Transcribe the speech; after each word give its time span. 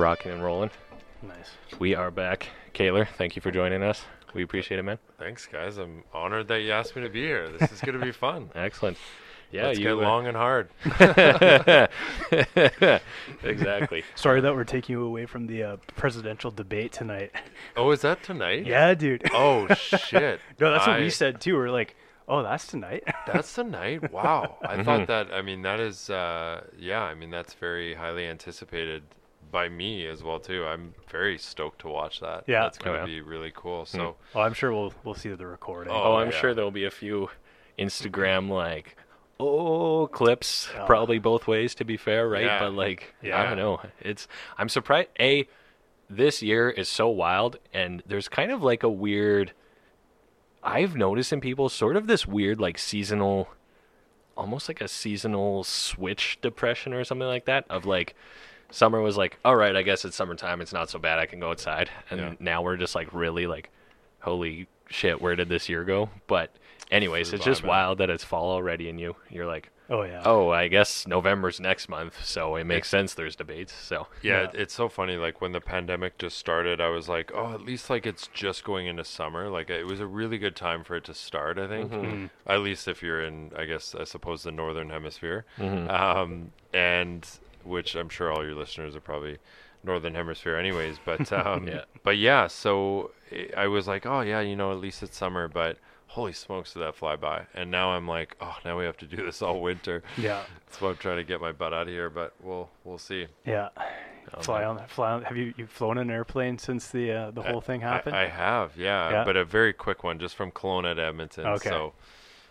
rocking 0.00 0.32
and 0.32 0.42
rolling. 0.42 0.70
Nice. 1.22 1.50
We 1.78 1.94
are 1.94 2.10
back. 2.10 2.48
Kaylor, 2.72 3.06
thank 3.18 3.36
you 3.36 3.42
for 3.42 3.50
joining 3.50 3.82
us. 3.82 4.02
We 4.32 4.42
appreciate 4.42 4.78
it, 4.78 4.82
man. 4.82 4.98
Thanks, 5.18 5.46
guys. 5.46 5.76
I'm 5.76 6.04
honored 6.14 6.48
that 6.48 6.62
you 6.62 6.72
asked 6.72 6.96
me 6.96 7.02
to 7.02 7.10
be 7.10 7.20
here. 7.20 7.50
This 7.50 7.70
is 7.70 7.80
going 7.82 7.98
to 7.98 8.04
be 8.04 8.12
fun. 8.12 8.48
Excellent. 8.54 8.96
Yeah, 9.52 9.66
Let's 9.66 9.78
you 9.78 9.84
get 9.84 9.92
uh, 9.92 9.96
long 9.96 10.26
and 10.26 10.36
hard. 10.36 10.70
exactly. 13.42 14.04
Sorry 14.14 14.40
that 14.40 14.54
we're 14.54 14.64
taking 14.64 14.94
you 14.94 15.04
away 15.04 15.26
from 15.26 15.46
the 15.46 15.62
uh, 15.64 15.76
presidential 15.96 16.50
debate 16.50 16.92
tonight. 16.92 17.32
Oh, 17.76 17.90
is 17.90 18.00
that 18.00 18.22
tonight? 18.22 18.64
yeah, 18.64 18.94
dude. 18.94 19.22
Oh 19.34 19.66
shit. 19.74 20.40
no, 20.60 20.70
that's 20.70 20.86
what 20.86 20.96
I- 20.96 21.00
we 21.00 21.10
said 21.10 21.42
too. 21.42 21.56
We're 21.56 21.70
like, 21.70 21.96
oh, 22.28 22.42
that's 22.44 22.68
tonight. 22.68 23.02
That's 23.26 23.52
tonight. 23.52 24.10
Wow. 24.12 24.56
I 24.62 24.82
thought 24.82 25.08
that. 25.08 25.30
I 25.32 25.42
mean, 25.42 25.62
that 25.62 25.80
is. 25.80 26.08
Uh, 26.08 26.62
yeah. 26.78 27.02
I 27.02 27.14
mean, 27.14 27.30
that's 27.30 27.52
very 27.54 27.94
highly 27.94 28.26
anticipated 28.26 29.02
by 29.50 29.68
me 29.68 30.06
as 30.06 30.22
well 30.22 30.38
too. 30.40 30.64
I'm 30.64 30.94
very 31.10 31.38
stoked 31.38 31.80
to 31.80 31.88
watch 31.88 32.20
that. 32.20 32.44
Yeah. 32.46 32.62
That's 32.62 32.78
going 32.78 32.96
to 32.96 33.02
Oh, 33.02 33.06
yeah. 33.06 33.14
be 33.14 33.20
really 33.20 33.52
cool. 33.54 33.84
Hmm. 33.84 33.96
So. 33.96 34.16
well, 34.34 34.44
I'm 34.44 34.54
sure 34.54 34.72
we'll 34.72 34.92
we'll 35.04 35.14
see 35.14 35.28
the 35.30 35.46
recording. 35.46 35.92
Oh, 35.92 36.02
Oh, 36.12 36.16
I'm 36.16 36.30
yeah. 36.30 36.40
sure 36.40 36.54
there'll 36.54 36.70
be 36.70 36.84
a 36.84 36.90
few 36.90 37.28
Instagram 37.78 38.48
like 38.48 38.96
oh 39.38 40.06
clips 40.08 40.68
oh, 40.74 40.80
Yeah. 40.80 40.84
probably 40.86 41.18
both 41.18 41.46
ways 41.46 41.74
to 41.76 41.84
be 41.84 41.96
fair, 41.96 42.28
right? 42.28 42.44
Yeah. 42.44 42.58
But 42.60 42.74
like 42.74 43.14
yeah, 43.22 43.40
I 43.40 43.46
don't 43.46 43.56
know. 43.58 43.80
It's 44.00 44.28
I'm 44.58 44.68
surprised 44.68 45.08
A 45.18 45.48
this 46.08 46.42
year 46.42 46.68
is 46.68 46.88
so 46.88 47.08
wild 47.08 47.58
and 47.72 48.02
there's 48.06 48.28
kind 48.28 48.50
of 48.50 48.62
like 48.62 48.82
a 48.82 48.88
weird 48.90 49.52
I've 50.62 50.94
noticed 50.96 51.32
in 51.32 51.40
people 51.40 51.68
sort 51.68 51.96
of 51.96 52.06
this 52.06 52.26
weird 52.26 52.60
like 52.60 52.78
seasonal 52.78 53.48
almost 54.36 54.68
like 54.68 54.80
a 54.80 54.88
seasonal 54.88 55.64
switch 55.64 56.38
depression 56.42 56.92
or 56.92 57.04
something 57.04 57.26
like 57.28 57.44
that 57.46 57.64
of 57.70 57.84
like 57.86 58.14
summer 58.70 59.00
was 59.00 59.16
like 59.16 59.38
all 59.44 59.56
right 59.56 59.74
i 59.76 59.82
guess 59.82 60.04
it's 60.04 60.16
summertime 60.16 60.60
it's 60.60 60.72
not 60.72 60.88
so 60.90 60.98
bad 60.98 61.18
i 61.18 61.26
can 61.26 61.40
go 61.40 61.50
outside 61.50 61.90
and 62.10 62.20
Yeah. 62.20 62.34
now 62.40 62.62
we're 62.62 62.76
just 62.76 62.94
like 62.94 63.12
really 63.12 63.46
like 63.46 63.70
holy 64.20 64.66
shit 64.88 65.20
where 65.20 65.36
did 65.36 65.48
this 65.48 65.68
year 65.68 65.84
go 65.84 66.10
but 66.26 66.50
anyways 66.90 67.28
Flew 67.30 67.36
it's 67.36 67.44
just 67.44 67.62
man. 67.62 67.68
wild 67.68 67.98
that 67.98 68.10
it's 68.10 68.24
fall 68.24 68.50
already 68.50 68.88
and 68.88 69.00
you 69.00 69.16
you're 69.30 69.46
like 69.46 69.70
Oh 69.92 70.02
yeah. 70.04 70.22
oh 70.24 70.50
i 70.50 70.68
guess 70.68 71.04
november's 71.08 71.58
next 71.58 71.88
month 71.88 72.24
so 72.24 72.54
it 72.54 72.62
makes 72.64 72.88
sense 72.88 73.14
there's 73.14 73.34
debates 73.34 73.72
so 73.72 74.06
Yeah, 74.22 74.42
Yeah. 74.42 74.44
it- 74.44 74.54
it's 74.54 74.74
so 74.74 74.88
funny. 74.88 75.16
Like 75.16 75.40
when 75.40 75.50
the 75.50 75.60
pandemic 75.60 76.16
just 76.16 76.38
started, 76.38 76.80
I 76.80 76.90
was 76.90 77.08
like, 77.08 77.32
oh, 77.34 77.52
at 77.54 77.62
least 77.62 77.90
like 77.90 78.06
it's 78.06 78.28
just 78.28 78.62
going 78.62 78.86
into 78.86 79.02
summer. 79.04 79.48
Like 79.48 79.68
it 79.68 79.86
was 79.86 79.98
a 79.98 80.06
really 80.06 80.38
good 80.38 80.54
time 80.54 80.84
for 80.84 80.94
it 80.94 81.02
to 81.04 81.14
start. 81.14 81.58
I 81.58 81.66
think, 81.66 81.90
Mhm. 81.90 82.30
at 82.46 82.60
least 82.60 82.86
if 82.86 83.02
you're 83.02 83.20
in, 83.20 83.50
I 83.56 83.64
guess, 83.64 83.96
I 83.96 84.04
suppose 84.04 84.44
the 84.44 84.52
northern 84.52 84.90
hemisphere, 84.90 85.44
Mhm. 85.58 85.90
um, 85.90 86.52
and 86.72 87.26
which 87.70 87.94
I'm 87.94 88.08
sure 88.08 88.30
all 88.32 88.44
your 88.44 88.54
listeners 88.54 88.94
are 88.96 89.00
probably 89.00 89.38
northern 89.82 90.14
hemisphere, 90.14 90.56
anyways. 90.56 90.96
But 91.04 91.32
um, 91.46 91.66
Yeah. 91.68 91.82
but 92.02 92.18
yeah, 92.18 92.46
so 92.48 93.12
I- 93.32 93.50
I 93.56 93.66
was 93.68 93.86
like, 93.88 94.04
oh 94.06 94.20
yeah, 94.20 94.40
you 94.40 94.56
know, 94.56 94.72
at 94.72 94.78
least 94.78 95.02
it's 95.02 95.16
summer. 95.16 95.48
But 95.48 95.78
holy 96.08 96.32
smokes, 96.32 96.72
did 96.74 96.80
that 96.80 96.96
fly 96.96 97.16
by? 97.16 97.46
And 97.54 97.70
now 97.70 97.90
I'm 97.90 98.06
like, 98.08 98.36
oh, 98.40 98.56
now 98.64 98.78
we 98.78 98.84
have 98.84 98.96
to 98.98 99.06
do 99.06 99.16
this 99.24 99.40
all 99.40 99.60
winter. 99.62 100.02
Yeah. 100.18 100.42
That's 100.66 100.80
why 100.80 100.90
I'm 100.90 100.96
trying 100.96 101.16
to 101.18 101.24
get 101.24 101.40
my 101.40 101.52
butt 101.52 101.72
out 101.72 101.82
of 101.82 101.88
here. 101.88 102.10
But 102.10 102.34
we'll 102.42 102.68
we'll 102.84 102.98
see. 102.98 103.26
Yeah. 103.46 103.68
Oh, 104.34 104.42
fly 104.42 104.62
on. 104.64 104.80
Fly 104.86 105.12
on. 105.12 105.22
Have 105.24 105.36
you 105.36 105.54
you 105.56 105.66
flown 105.66 105.98
an 105.98 106.10
airplane 106.10 106.58
since 106.58 106.88
the 106.88 107.10
uh, 107.12 107.30
the 107.30 107.42
whole 107.42 107.60
thing 107.60 107.82
I- 107.82 107.88
happened? 107.88 108.14
I, 108.16 108.28
have, 108.28 108.76
yeah, 108.76 109.10
Yeah. 109.10 109.24
but 109.24 109.36
a 109.36 109.44
very 109.44 109.72
quick 109.72 110.04
one, 110.04 110.18
just 110.18 110.36
from 110.36 110.50
Kelowna 110.52 110.94
to 110.96 111.02
Edmonton. 111.02 111.46
Okay. 111.46 111.68
So 111.68 111.94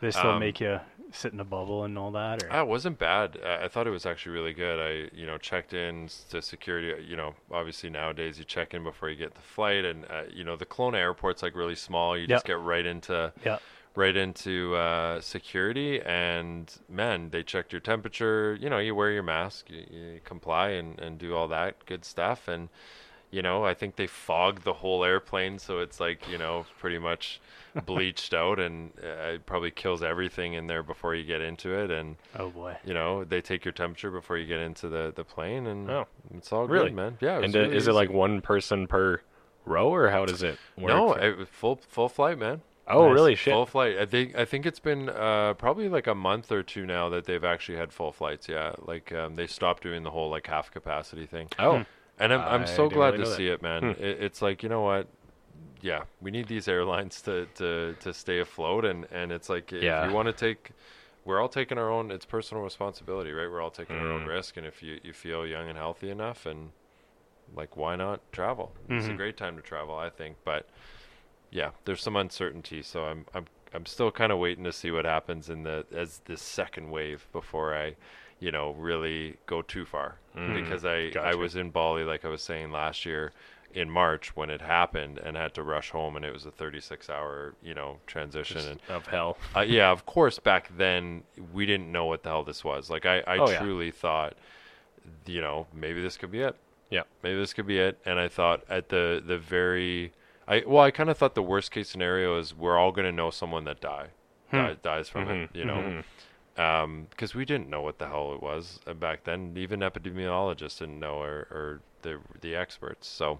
they 0.01 0.11
still 0.11 0.31
um, 0.31 0.39
make 0.39 0.59
you 0.59 0.79
sit 1.11 1.33
in 1.33 1.39
a 1.39 1.45
bubble 1.45 1.83
and 1.83 1.97
all 1.97 2.11
that, 2.11 2.43
or 2.43 2.49
ah, 2.51 2.61
it 2.61 2.67
wasn't 2.67 2.97
bad. 2.97 3.39
I, 3.43 3.65
I 3.65 3.67
thought 3.67 3.87
it 3.87 3.91
was 3.91 4.05
actually 4.05 4.33
really 4.33 4.53
good. 4.53 4.79
I, 4.79 5.15
you 5.15 5.25
know, 5.25 5.37
checked 5.37 5.73
in 5.73 6.09
to 6.29 6.41
security. 6.41 7.03
You 7.03 7.15
know, 7.15 7.35
obviously 7.51 7.89
nowadays 7.89 8.39
you 8.39 8.45
check 8.45 8.73
in 8.73 8.83
before 8.83 9.09
you 9.09 9.15
get 9.15 9.35
the 9.35 9.41
flight, 9.41 9.85
and 9.85 10.05
uh, 10.05 10.23
you 10.31 10.43
know 10.43 10.55
the 10.55 10.65
Kelowna 10.65 10.97
airport's 10.97 11.43
like 11.43 11.55
really 11.55 11.75
small. 11.75 12.17
You 12.17 12.27
just 12.27 12.45
get 12.45 12.59
right 12.59 12.85
into 12.85 13.33
yeah. 13.45 13.59
right 13.95 14.15
into 14.15 14.75
uh, 14.75 15.21
security, 15.21 16.01
and 16.01 16.71
man, 16.89 17.29
they 17.29 17.43
checked 17.43 17.73
your 17.73 17.81
temperature. 17.81 18.57
You 18.59 18.69
know, 18.69 18.79
you 18.79 18.95
wear 18.95 19.11
your 19.11 19.23
mask, 19.23 19.69
you, 19.69 19.85
you 19.89 20.19
comply, 20.23 20.69
and 20.69 20.99
and 20.99 21.17
do 21.17 21.35
all 21.35 21.47
that 21.47 21.85
good 21.85 22.05
stuff, 22.05 22.47
and 22.47 22.69
you 23.31 23.41
know, 23.41 23.63
I 23.63 23.73
think 23.73 23.95
they 23.95 24.07
fogged 24.07 24.63
the 24.63 24.73
whole 24.73 25.03
airplane, 25.03 25.59
so 25.59 25.79
it's 25.79 25.99
like 25.99 26.27
you 26.29 26.37
know 26.37 26.65
pretty 26.79 26.97
much 26.99 27.39
bleached 27.85 28.33
out, 28.33 28.59
and 28.59 28.91
uh, 29.03 29.33
it 29.33 29.45
probably 29.45 29.71
kills 29.71 30.01
everything 30.03 30.53
in 30.53 30.67
there 30.67 30.81
before 30.83 31.13
you 31.15 31.23
get 31.23 31.41
into 31.41 31.73
it, 31.77 31.91
and 31.91 32.15
Oh 32.37 32.49
boy. 32.49 32.77
you 32.85 32.93
know 32.93 33.23
they 33.23 33.41
take 33.41 33.63
your 33.65 33.71
temperature 33.73 34.09
before 34.11 34.37
you 34.37 34.47
get 34.47 34.59
into 34.59 34.89
the 34.89 35.13
the 35.15 35.23
plane, 35.23 35.67
and 35.67 35.89
Oh. 35.89 36.07
it's 36.35 36.51
all 36.51 36.67
Really? 36.67 36.85
good, 36.89 36.95
man. 36.95 37.17
Yeah, 37.21 37.35
it 37.37 37.41
was 37.41 37.45
and 37.45 37.55
uh, 37.55 37.59
really 37.59 37.77
is 37.77 37.87
it 37.87 37.93
like 37.93 38.09
one 38.09 38.41
person 38.41 38.87
per 38.87 39.21
row 39.65 39.93
or 39.93 40.09
how 40.09 40.25
does 40.25 40.41
it 40.41 40.57
work 40.77 40.87
no, 40.87 41.13
it 41.13 41.47
full 41.49 41.75
full 41.87 42.09
flight, 42.09 42.39
man. 42.39 42.61
oh 42.87 43.05
Nice. 43.09 43.13
really 43.13 43.35
shit 43.35 43.53
Full 43.53 43.67
flight. 43.67 43.97
I 43.99 44.05
think 44.07 44.35
I 44.35 44.45
think 44.45 44.65
it's 44.65 44.79
been 44.79 45.07
uh, 45.09 45.53
probably 45.53 45.89
like 45.89 46.07
a 46.07 46.15
month 46.15 46.51
or 46.51 46.63
two 46.63 46.87
now 46.87 47.09
that 47.09 47.25
they've 47.25 47.43
actually 47.43 47.77
had 47.77 47.93
full 47.93 48.11
flights. 48.11 48.49
Yeah, 48.49 48.73
like 48.79 49.11
um, 49.13 49.35
they 49.35 49.45
stopped 49.45 49.83
doing 49.83 50.01
the 50.01 50.09
whole 50.09 50.31
like 50.31 50.47
half 50.47 50.71
capacity 50.71 51.27
thing. 51.27 51.49
oh 51.59 51.85
And 52.19 52.33
I'm 52.33 52.41
I'm 52.47 52.65
so 52.65 52.89
glad 52.89 53.11
really 53.11 53.17
to 53.17 53.23
know 53.23 53.29
that. 53.29 53.37
see 53.37 53.47
it, 53.47 53.61
man. 53.61 53.83
Hmm. 53.83 53.91
It, 53.97 54.21
it's 54.23 54.41
like 54.41 54.63
you 54.63 54.69
know 54.69 54.81
what, 54.81 55.07
yeah, 55.81 56.03
we 56.21 56.31
need 56.31 56.47
these 56.47 56.67
airlines 56.67 57.21
to 57.23 57.47
to 57.55 57.95
to 57.99 58.13
stay 58.13 58.39
afloat, 58.39 58.85
and 58.85 59.05
and 59.11 59.31
it's 59.31 59.49
like 59.49 59.73
if 59.73 59.83
Yeah. 59.83 60.03
you 60.03 60.11
want 60.11 60.27
to 60.27 60.33
take. 60.33 60.71
We're 61.25 61.41
all 61.41 61.49
taking 61.49 61.77
our 61.77 61.91
own. 61.91 62.11
It's 62.11 62.25
personal 62.25 62.63
responsibility, 62.63 63.31
right? 63.31 63.49
We're 63.51 63.61
all 63.61 63.69
taking 63.71 63.97
our 63.97 64.11
own 64.11 64.23
Mm. 64.23 64.27
risk, 64.27 64.57
and 64.57 64.65
if 64.65 64.81
you, 64.81 64.99
you 65.03 65.13
feel 65.13 65.45
young 65.45 65.69
and 65.69 65.77
healthy 65.77 66.09
enough, 66.09 66.45
and 66.45 66.71
like, 67.55 67.77
why 67.77 67.95
not 67.95 68.21
travel? 68.31 68.73
It's 68.97 69.09
a 69.09 69.13
Mhm. 69.13 69.17
great 69.17 69.37
time 69.37 69.55
to 69.57 69.61
travel, 69.61 69.95
I 69.97 70.09
think. 70.09 70.37
But 70.45 70.69
yeah, 71.51 71.71
there's 71.85 72.01
some 72.03 72.15
uncertainty, 72.15 72.81
so 72.83 73.05
I'm 73.05 73.25
I'm 73.33 73.45
I'm 73.73 73.85
still 73.85 74.11
kind 74.11 74.31
of 74.31 74.39
waiting 74.39 74.63
to 74.65 74.73
see 74.73 74.91
what 74.91 75.05
happens 75.05 75.49
in 75.49 75.63
the 75.63 75.85
as 75.91 76.21
this 76.25 76.41
second 76.41 76.91
wave 76.91 77.27
before 77.31 77.75
I, 77.75 77.95
you 78.39 78.51
know, 78.51 78.71
really 78.71 79.37
go 79.45 79.61
too 79.61 79.85
far 79.85 80.15
Mm. 80.35 80.53
because 80.53 80.85
I 80.85 81.11
I 81.19 81.35
was 81.35 81.55
in 81.55 81.71
Bali 81.71 82.03
like 82.03 82.23
I 82.23 82.29
was 82.29 82.41
saying 82.41 82.71
last 82.71 83.05
year 83.05 83.33
in 83.73 83.89
March 83.89 84.35
when 84.35 84.49
it 84.49 84.61
happened 84.61 85.17
and 85.19 85.35
had 85.35 85.53
to 85.55 85.63
rush 85.63 85.89
home 85.91 86.15
and 86.15 86.23
it 86.23 86.31
was 86.33 86.45
a 86.45 86.51
36 86.51 87.09
hour 87.09 87.53
you 87.61 87.73
know 87.73 87.97
transition 88.07 88.57
just 88.57 88.67
and 88.69 88.79
of 88.89 89.05
hell 89.07 89.37
uh, 89.55 89.59
yeah 89.61 89.91
of 89.91 90.05
course 90.05 90.39
back 90.39 90.69
then 90.77 91.23
we 91.53 91.65
didn't 91.65 91.91
know 91.91 92.05
what 92.05 92.23
the 92.23 92.29
hell 92.29 92.43
this 92.43 92.63
was 92.63 92.89
like 92.89 93.05
I 93.05 93.19
I 93.27 93.37
Oh, 93.37 93.49
yeah. 93.49 93.59
truly 93.59 93.91
thought 93.91 94.33
you 95.25 95.41
know 95.41 95.67
maybe 95.73 96.01
this 96.01 96.17
could 96.17 96.31
be 96.31 96.41
it 96.41 96.55
Yeah. 96.89 97.03
maybe 97.23 97.39
this 97.39 97.53
could 97.53 97.67
be 97.67 97.79
it 97.79 97.99
and 98.05 98.19
I 98.19 98.27
thought 98.27 98.63
at 98.69 98.89
the 98.89 99.21
the 99.25 99.37
very 99.37 100.13
I 100.47 100.63
well 100.65 100.83
I 100.83 100.91
kind 100.91 101.09
of 101.09 101.17
thought 101.17 101.35
the 101.35 101.43
worst 101.43 101.71
case 101.71 101.89
scenario 101.89 102.37
is 102.39 102.55
we're 102.55 102.77
all 102.77 102.91
gonna 102.91 103.11
know 103.11 103.29
someone 103.29 103.65
that 103.65 103.81
die 103.81 104.07
Hmm. 104.51 104.57
di- 104.57 104.77
dies 104.81 105.09
from 105.09 105.29
it 105.29 105.51
Mhm, 105.51 105.55
you 105.55 105.65
know 105.65 105.75
mhm. 105.77 106.03
Because 107.09 107.33
we 107.33 107.45
didn't 107.45 107.69
know 107.69 107.81
what 107.81 107.99
the 107.99 108.07
hell 108.07 108.33
it 108.33 108.41
was 108.43 108.79
uh, 108.85 108.93
back 108.93 109.23
then. 109.23 109.53
Even 109.55 109.79
epidemiologists 109.79 110.79
didn't 110.79 110.99
know, 110.99 111.21
or, 111.21 111.47
or 111.51 111.81
the 112.01 112.19
the 112.41 112.55
experts. 112.55 113.07
So, 113.07 113.39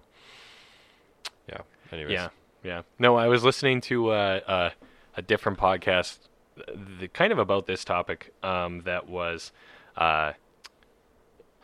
yeah. 1.48 1.58
Anyways, 1.92 2.12
Yeah, 2.12 2.28
yeah. 2.64 2.82
No, 2.98 3.16
I 3.16 3.26
was 3.28 3.44
listening 3.44 3.80
to 3.82 4.10
uh, 4.10 4.40
uh, 4.46 4.70
a 5.16 5.22
different 5.22 5.58
podcast, 5.58 6.18
the, 6.56 7.08
kind 7.08 7.32
of 7.32 7.38
about 7.38 7.66
this 7.66 7.84
topic. 7.84 8.32
Um, 8.42 8.82
that 8.84 9.08
was, 9.08 9.52
uh, 9.96 10.32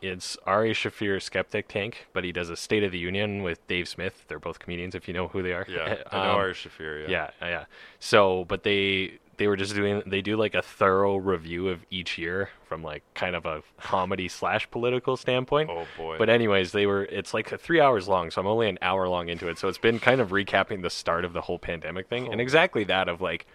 it's 0.03 0.37
Ari 0.47 0.73
Shaffir 0.75 1.23
Skeptic 1.23 1.69
Tank, 1.69 2.09
but 2.13 2.23
he 2.23 2.33
does 2.33 2.51
a 2.51 2.57
State 2.57 2.83
of 2.83 2.93
the 2.93 2.99
Union 2.99 3.43
with 3.43 3.67
Dave 3.67 3.89
Smith. 3.89 4.25
They're 4.29 4.39
both 4.39 4.59
comedians, 4.59 4.95
if 4.95 5.09
you 5.09 5.15
know 5.15 5.29
who 5.29 5.43
they 5.43 5.53
are. 5.53 5.65
yeah. 5.69 5.97
I 6.13 6.17
know 6.25 6.31
Um, 6.33 6.37
Ari 6.37 6.53
Shaffir. 6.55 7.09
Yeah. 7.09 7.31
yeah, 7.41 7.49
yeah. 7.49 7.65
So, 7.99 8.45
but 8.47 8.63
they 8.63 9.19
they 9.39 9.49
were 9.49 9.57
just 9.57 9.75
doing 9.75 10.03
they 10.07 10.23
do 10.23 10.37
like 10.37 10.55
a 10.55 10.63
thorough 10.63 11.17
review 11.17 11.69
of 11.69 11.85
each 11.91 12.17
year 12.19 12.51
from 12.67 12.83
like 12.83 13.03
kind 13.15 13.37
of 13.37 13.45
a 13.47 13.63
comedy 13.79 14.29
slash 14.29 14.71
political 14.71 15.17
standpoint. 15.17 15.71
Oh 15.71 15.87
boy. 15.97 16.19
But 16.19 16.29
anyways, 16.29 16.73
they 16.73 16.87
were. 16.87 17.05
It's 17.05 17.35
like 17.35 17.59
three 17.61 17.81
hours 17.81 18.09
long, 18.09 18.31
so 18.31 18.41
I'm 18.41 18.47
only 18.47 18.69
an 18.69 18.79
hour 18.83 19.09
long 19.09 19.29
into 19.29 19.49
it. 19.49 19.59
So 19.59 19.69
it's 19.69 19.79
been 19.79 19.99
kind 19.99 20.21
of 20.21 20.31
recapping 20.31 20.83
the 20.83 20.91
start 20.91 21.25
of 21.25 21.33
the 21.33 21.41
whole 21.43 21.59
pandemic 21.59 22.09
thing, 22.09 22.27
and 22.33 22.41
Oh. 22.41 22.43
exactly 22.43 22.85
that 22.85 23.09
of 23.09 23.21
like, 23.21 23.47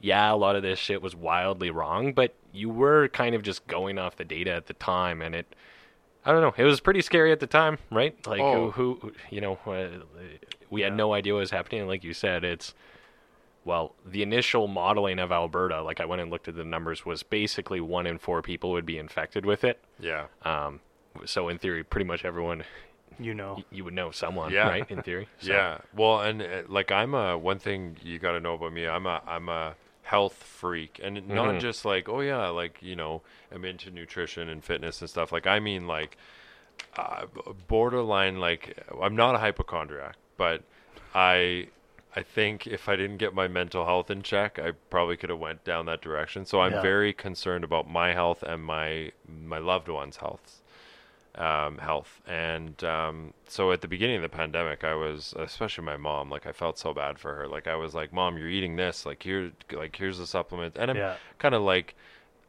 yeah, 0.00 0.32
a 0.32 0.36
lot 0.36 0.56
of 0.56 0.62
this 0.62 0.78
shit 0.78 1.02
was 1.02 1.14
wildly 1.16 1.70
wrong, 1.70 2.12
but 2.12 2.34
you 2.52 2.68
were 2.68 3.08
kind 3.08 3.34
of 3.34 3.42
just 3.42 3.66
going 3.66 3.98
off 3.98 4.16
the 4.16 4.24
data 4.24 4.52
at 4.52 4.66
the 4.66 4.74
time, 4.74 5.22
and 5.22 5.34
it. 5.34 5.54
I 6.24 6.32
don't 6.32 6.42
know. 6.42 6.54
It 6.56 6.64
was 6.64 6.80
pretty 6.80 7.02
scary 7.02 7.30
at 7.30 7.38
the 7.38 7.46
time, 7.46 7.78
right? 7.88 8.14
Like 8.26 8.40
Oh. 8.40 8.72
who, 8.72 8.94
who, 9.00 9.12
you 9.30 9.40
know, 9.40 9.60
uh, 9.64 10.02
we 10.70 10.80
had 10.80 10.92
no 10.96 11.12
idea 11.12 11.34
what 11.34 11.38
was 11.38 11.52
happening. 11.52 11.82
And 11.82 11.88
like 11.88 12.02
you 12.02 12.14
said, 12.14 12.42
it's 12.42 12.74
well, 13.66 13.94
the 14.06 14.22
initial 14.22 14.66
modeling 14.68 15.18
of 15.18 15.30
Alberta, 15.32 15.82
like 15.82 16.00
I 16.00 16.06
went 16.06 16.22
and 16.22 16.30
looked 16.30 16.48
at 16.48 16.54
the 16.56 16.64
numbers, 16.64 17.04
was 17.04 17.22
basically 17.22 17.80
one 17.80 18.06
in 18.06 18.16
four 18.16 18.40
people 18.40 18.70
would 18.70 18.86
be 18.86 18.96
infected 18.96 19.44
with 19.44 19.62
it. 19.64 19.84
yeah. 20.00 20.26
Um, 20.42 20.80
so 21.26 21.48
in 21.48 21.58
theory, 21.58 21.82
pretty 21.82 22.04
much 22.06 22.24
everyone 22.24 22.62
You 23.18 23.34
know. 23.34 23.54
y- 23.58 23.64
you 23.70 23.84
would 23.84 23.94
know 23.94 24.10
someone, 24.12 24.52
Yeah. 24.52 24.68
right? 24.68 24.90
In 24.90 25.02
theory. 25.02 25.28
So- 25.40 25.52
Yeah. 25.52 25.78
Well, 25.94 26.20
and 26.20 26.40
uh, 26.42 26.62
like 26.68 26.90
I'm 26.92 27.12
a 27.14 27.36
one 27.36 27.58
thing 27.58 27.96
you 28.02 28.18
got 28.18 28.32
to 28.32 28.40
know 28.40 28.54
about 28.54 28.72
me. 28.72 28.86
I'm 28.86 29.06
a 29.06 29.20
I'm 29.26 29.48
a 29.48 29.74
health 30.02 30.34
freak, 30.34 31.00
and 31.02 31.26
not 31.28 31.48
Mhm. 31.54 31.60
just 31.60 31.84
like 31.84 32.08
oh 32.08 32.20
yeah, 32.20 32.46
like 32.48 32.78
you 32.82 32.94
know 32.94 33.22
I'm 33.50 33.64
into 33.64 33.90
nutrition 33.90 34.48
and 34.48 34.62
fitness 34.62 35.00
and 35.00 35.10
stuff. 35.10 35.32
Like 35.32 35.46
I 35.48 35.58
mean 35.58 35.86
like 35.88 36.16
uh, 36.96 37.24
borderline 37.66 38.38
like 38.38 38.78
I'm 39.02 39.16
not 39.16 39.34
a 39.34 39.38
hypochondriac, 39.38 40.16
but 40.36 40.62
I 41.14 41.68
I 42.16 42.22
think 42.22 42.66
if 42.66 42.88
I 42.88 42.96
didn't 42.96 43.18
get 43.18 43.34
my 43.34 43.46
mental 43.46 43.84
health 43.84 44.10
in 44.10 44.22
check, 44.22 44.58
I 44.58 44.72
probably 44.90 45.16
could 45.16 45.30
have 45.30 45.38
went 45.38 45.64
down 45.64 45.86
that 45.86 46.00
direction. 46.00 46.46
So 46.46 46.60
I'm 46.62 46.72
Yeah. 46.72 46.80
very 46.80 47.12
concerned 47.12 47.62
about 47.64 47.88
my 47.88 48.12
health 48.14 48.42
and 48.42 48.64
my 48.64 49.12
my 49.28 49.58
loved 49.58 49.88
ones' 49.88 50.16
health. 50.18 50.62
Um, 51.36 51.78
health 51.78 52.22
and 52.26 52.82
um, 52.82 53.34
so 53.46 53.70
at 53.70 53.82
the 53.82 53.88
beginning 53.88 54.16
of 54.16 54.22
the 54.22 54.30
pandemic, 54.30 54.84
I 54.84 54.94
was 54.94 55.34
especially 55.38 55.84
my 55.84 55.98
mom. 55.98 56.30
Like 56.30 56.46
I 56.46 56.52
felt 56.52 56.78
so 56.78 56.94
bad 56.94 57.18
for 57.18 57.34
her. 57.34 57.46
Like 57.46 57.66
I 57.68 57.76
was 57.76 57.94
like, 57.94 58.12
"Mom, 58.12 58.38
you're 58.38 58.48
eating 58.48 58.76
this. 58.76 59.04
Like 59.06 59.22
here, 59.22 59.52
like 59.72 59.96
here's 59.96 60.16
the 60.18 60.26
supplement." 60.26 60.76
And 60.78 60.90
I'm 60.90 60.96
Yeah. 60.96 61.16
kind 61.38 61.54
of 61.54 61.60
like 61.62 61.94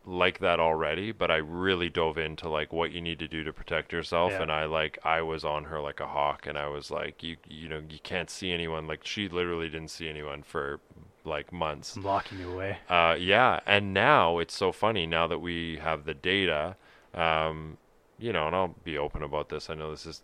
like 0.10 0.40
that 0.40 0.58
already, 0.60 1.12
but 1.12 1.30
I 1.30 1.36
really 1.36 1.90
dove 1.90 2.18
into 2.18 2.48
like 2.48 2.72
what 2.72 2.92
you 2.94 3.02
need 3.02 3.20
to 3.20 3.28
do 3.28 3.44
to 3.44 3.52
protect 3.52 3.92
yourself 3.92 4.32
Yeah. 4.32 4.42
and 4.44 4.52
I 4.52 4.64
like 4.66 4.98
I 5.04 5.22
was 5.22 5.44
on 5.44 5.66
her 5.66 5.82
like 5.82 6.00
a 6.00 6.08
hawk 6.08 6.48
and 6.48 6.58
I 6.58 6.68
was 6.70 6.90
like 6.90 7.22
you 7.22 7.36
you 7.48 7.68
know 7.68 7.82
you 7.90 8.00
can't 8.02 8.30
see 8.30 8.52
anyone 8.54 8.88
like 8.88 9.02
she 9.06 9.28
literally 9.28 9.68
didn't 9.68 9.90
see 9.92 10.08
anyone 10.08 10.44
for 10.44 10.80
like 11.26 11.52
months. 11.52 11.98
I'm 11.98 12.04
locking 12.04 12.40
you 12.40 12.50
away. 12.54 12.78
Uh 12.90 13.18
yeah, 13.20 13.60
and 13.66 13.94
now 13.94 14.40
it's 14.40 14.56
so 14.56 14.72
funny 14.72 15.06
now 15.06 15.28
that 15.28 15.40
we 15.40 15.78
have 15.84 16.06
the 16.06 16.14
data 16.14 16.78
um 17.14 17.78
you 18.20 18.32
know, 18.34 18.48
and 18.48 18.56
I'll 18.56 18.74
be 18.84 18.98
open 18.98 19.22
about 19.22 19.50
this. 19.50 19.70
I 19.70 19.76
know 19.76 19.92
this 19.92 20.06
is 20.06 20.24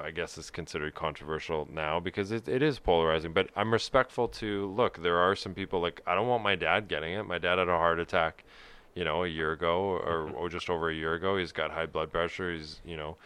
I 0.00 0.10
guess 0.10 0.38
is 0.38 0.50
considered 0.50 0.94
controversial 0.94 1.68
now 1.70 2.00
because 2.00 2.32
it, 2.32 2.48
it 2.48 2.62
is 2.62 2.78
polarizing, 2.78 3.32
but 3.32 3.48
I'm 3.56 3.72
respectful 3.72 4.28
to 4.28 4.70
look, 4.74 5.02
there 5.02 5.18
are 5.18 5.34
some 5.34 5.54
people 5.54 5.80
like 5.80 6.02
I 6.06 6.14
don't 6.14 6.28
want 6.28 6.42
my 6.42 6.54
dad 6.54 6.88
getting 6.88 7.14
it. 7.14 7.22
My 7.24 7.38
dad 7.38 7.58
had 7.58 7.68
a 7.68 7.76
heart 7.78 7.98
attack 7.98 8.44
you 8.94 9.04
know, 9.04 9.24
a 9.24 9.28
year 9.28 9.52
ago 9.52 9.80
or, 9.82 10.30
or 10.30 10.48
just 10.48 10.68
over 10.70 10.90
a 10.90 10.94
year 10.94 11.14
ago. 11.14 11.36
He's 11.36 11.52
got 11.52 11.70
high 11.70 11.86
blood 11.86 12.10
pressure. 12.12 12.52
He's, 12.52 12.80
you 12.84 12.96
know, 12.96 13.16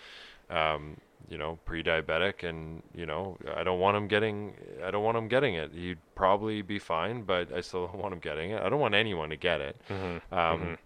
um, 0.50 0.96
you 1.28 1.38
know, 1.38 1.58
pre-diabetic, 1.64 2.48
and 2.48 2.82
you 2.94 3.04
know, 3.04 3.36
I 3.56 3.64
don't 3.64 3.80
want 3.80 3.96
him 3.96 4.06
getting, 4.06 4.54
I 4.84 4.90
don't 4.92 5.02
want 5.02 5.16
him 5.16 5.26
getting 5.26 5.54
it. 5.54 5.72
He'd 5.74 5.98
probably 6.14 6.62
be 6.62 6.78
fine, 6.78 7.22
but 7.22 7.52
I 7.52 7.62
still 7.62 7.86
don't 7.88 8.00
want 8.00 8.12
him 8.14 8.20
getting 8.20 8.50
it. 8.52 8.62
I 8.62 8.68
don't 8.68 8.78
want 8.78 8.94
anyone 8.94 9.30
to 9.30 9.36
get 9.36 9.60
it. 9.60 9.76
Mm-hmm. 9.88 10.34
Um, 10.34 10.78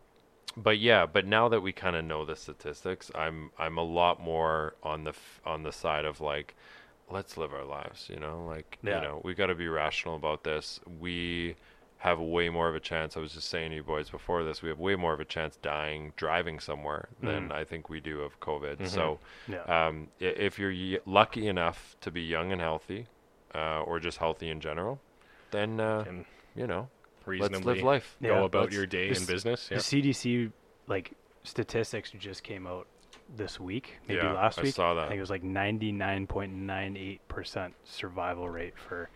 But 0.57 0.79
yeah, 0.81 1.07
but 1.07 1.27
now 1.27 1.49
that 1.49 1.61
we 1.61 1.73
kind 1.73 1.95
of 1.95 2.05
know 2.05 2.25
the 2.25 2.35
statistics, 2.35 3.11
I'm 3.15 3.51
I'm 3.59 3.79
a 3.79 3.85
lot 3.85 4.21
more 4.21 4.75
on 4.83 5.05
the 5.05 5.11
f- 5.11 5.41
on 5.45 5.63
the 5.63 5.71
side 5.73 6.05
of 6.05 6.21
like, 6.21 6.57
let's 7.09 7.37
live 7.37 7.53
our 7.55 7.65
lives. 7.65 8.09
You 8.13 8.19
know, 8.19 8.45
like 8.49 8.79
Yeah. 8.83 8.97
you 8.97 9.03
know, 9.09 9.21
we 9.23 9.35
got 9.35 9.47
to 9.47 9.55
be 9.55 9.69
rational 9.69 10.17
about 10.17 10.43
this. 10.43 10.81
We 10.99 11.55
have 12.01 12.19
way 12.19 12.49
more 12.49 12.69
of 12.69 12.75
a 12.75 12.81
chance. 12.81 13.17
I 13.17 13.21
was 13.21 13.35
just 13.35 13.49
saying 13.49 13.71
to 13.71 13.77
you 13.77 13.83
boys 13.83 14.09
before 14.11 14.43
this, 14.43 14.63
we 14.63 14.69
have 14.71 14.79
way 14.79 14.97
more 14.97 15.13
of 15.13 15.21
a 15.21 15.25
chance 15.25 15.57
dying 15.57 16.13
driving 16.17 16.59
somewhere 16.59 17.09
than 17.23 17.51
Mhm. 17.51 17.53
I 17.53 17.65
think 17.65 17.89
we 17.91 18.01
do 18.01 18.23
of 18.23 18.41
COVID. 18.41 18.79
Mhm. 18.79 18.89
So, 18.89 19.21
Yeah. 19.47 19.63
um, 19.65 20.09
if 20.19 20.59
you're 20.59 20.73
y- 20.73 20.99
lucky 21.07 21.47
enough 21.47 21.95
to 22.01 22.11
be 22.11 22.23
young 22.23 22.51
and 22.53 22.61
healthy, 22.61 23.07
uh, 23.55 23.83
or 23.83 24.01
just 24.01 24.19
healthy 24.19 24.49
in 24.49 24.61
general, 24.61 24.99
then 25.51 25.79
uh, 25.81 26.05
you 26.57 26.67
know, 26.67 26.89
let's 27.27 27.65
live 27.65 27.83
life. 27.83 28.17
Yeah, 28.21 28.31
go 28.31 28.45
about 28.45 28.73
your 28.73 28.87
day 28.87 29.09
in 29.09 29.15
this- 29.15 29.27
business. 29.27 29.69
The 29.69 29.81
CDC 29.81 30.51
like 30.87 31.13
statistics 31.43 32.11
just 32.13 32.43
came 32.43 32.67
out 32.67 32.87
this 33.37 33.61
week, 33.61 33.99
maybe 34.09 34.21
Yeah, 34.23 34.33
last 34.33 34.59
I 34.59 34.63
week. 34.63 34.75
saw 34.75 34.99
I 34.99 35.03
think 35.07 35.19
it 35.19 35.21
was 35.21 35.31
like 35.31 35.43
99.98% 35.45 37.75
survival 37.85 38.49
rate 38.49 38.77
for 38.79 39.11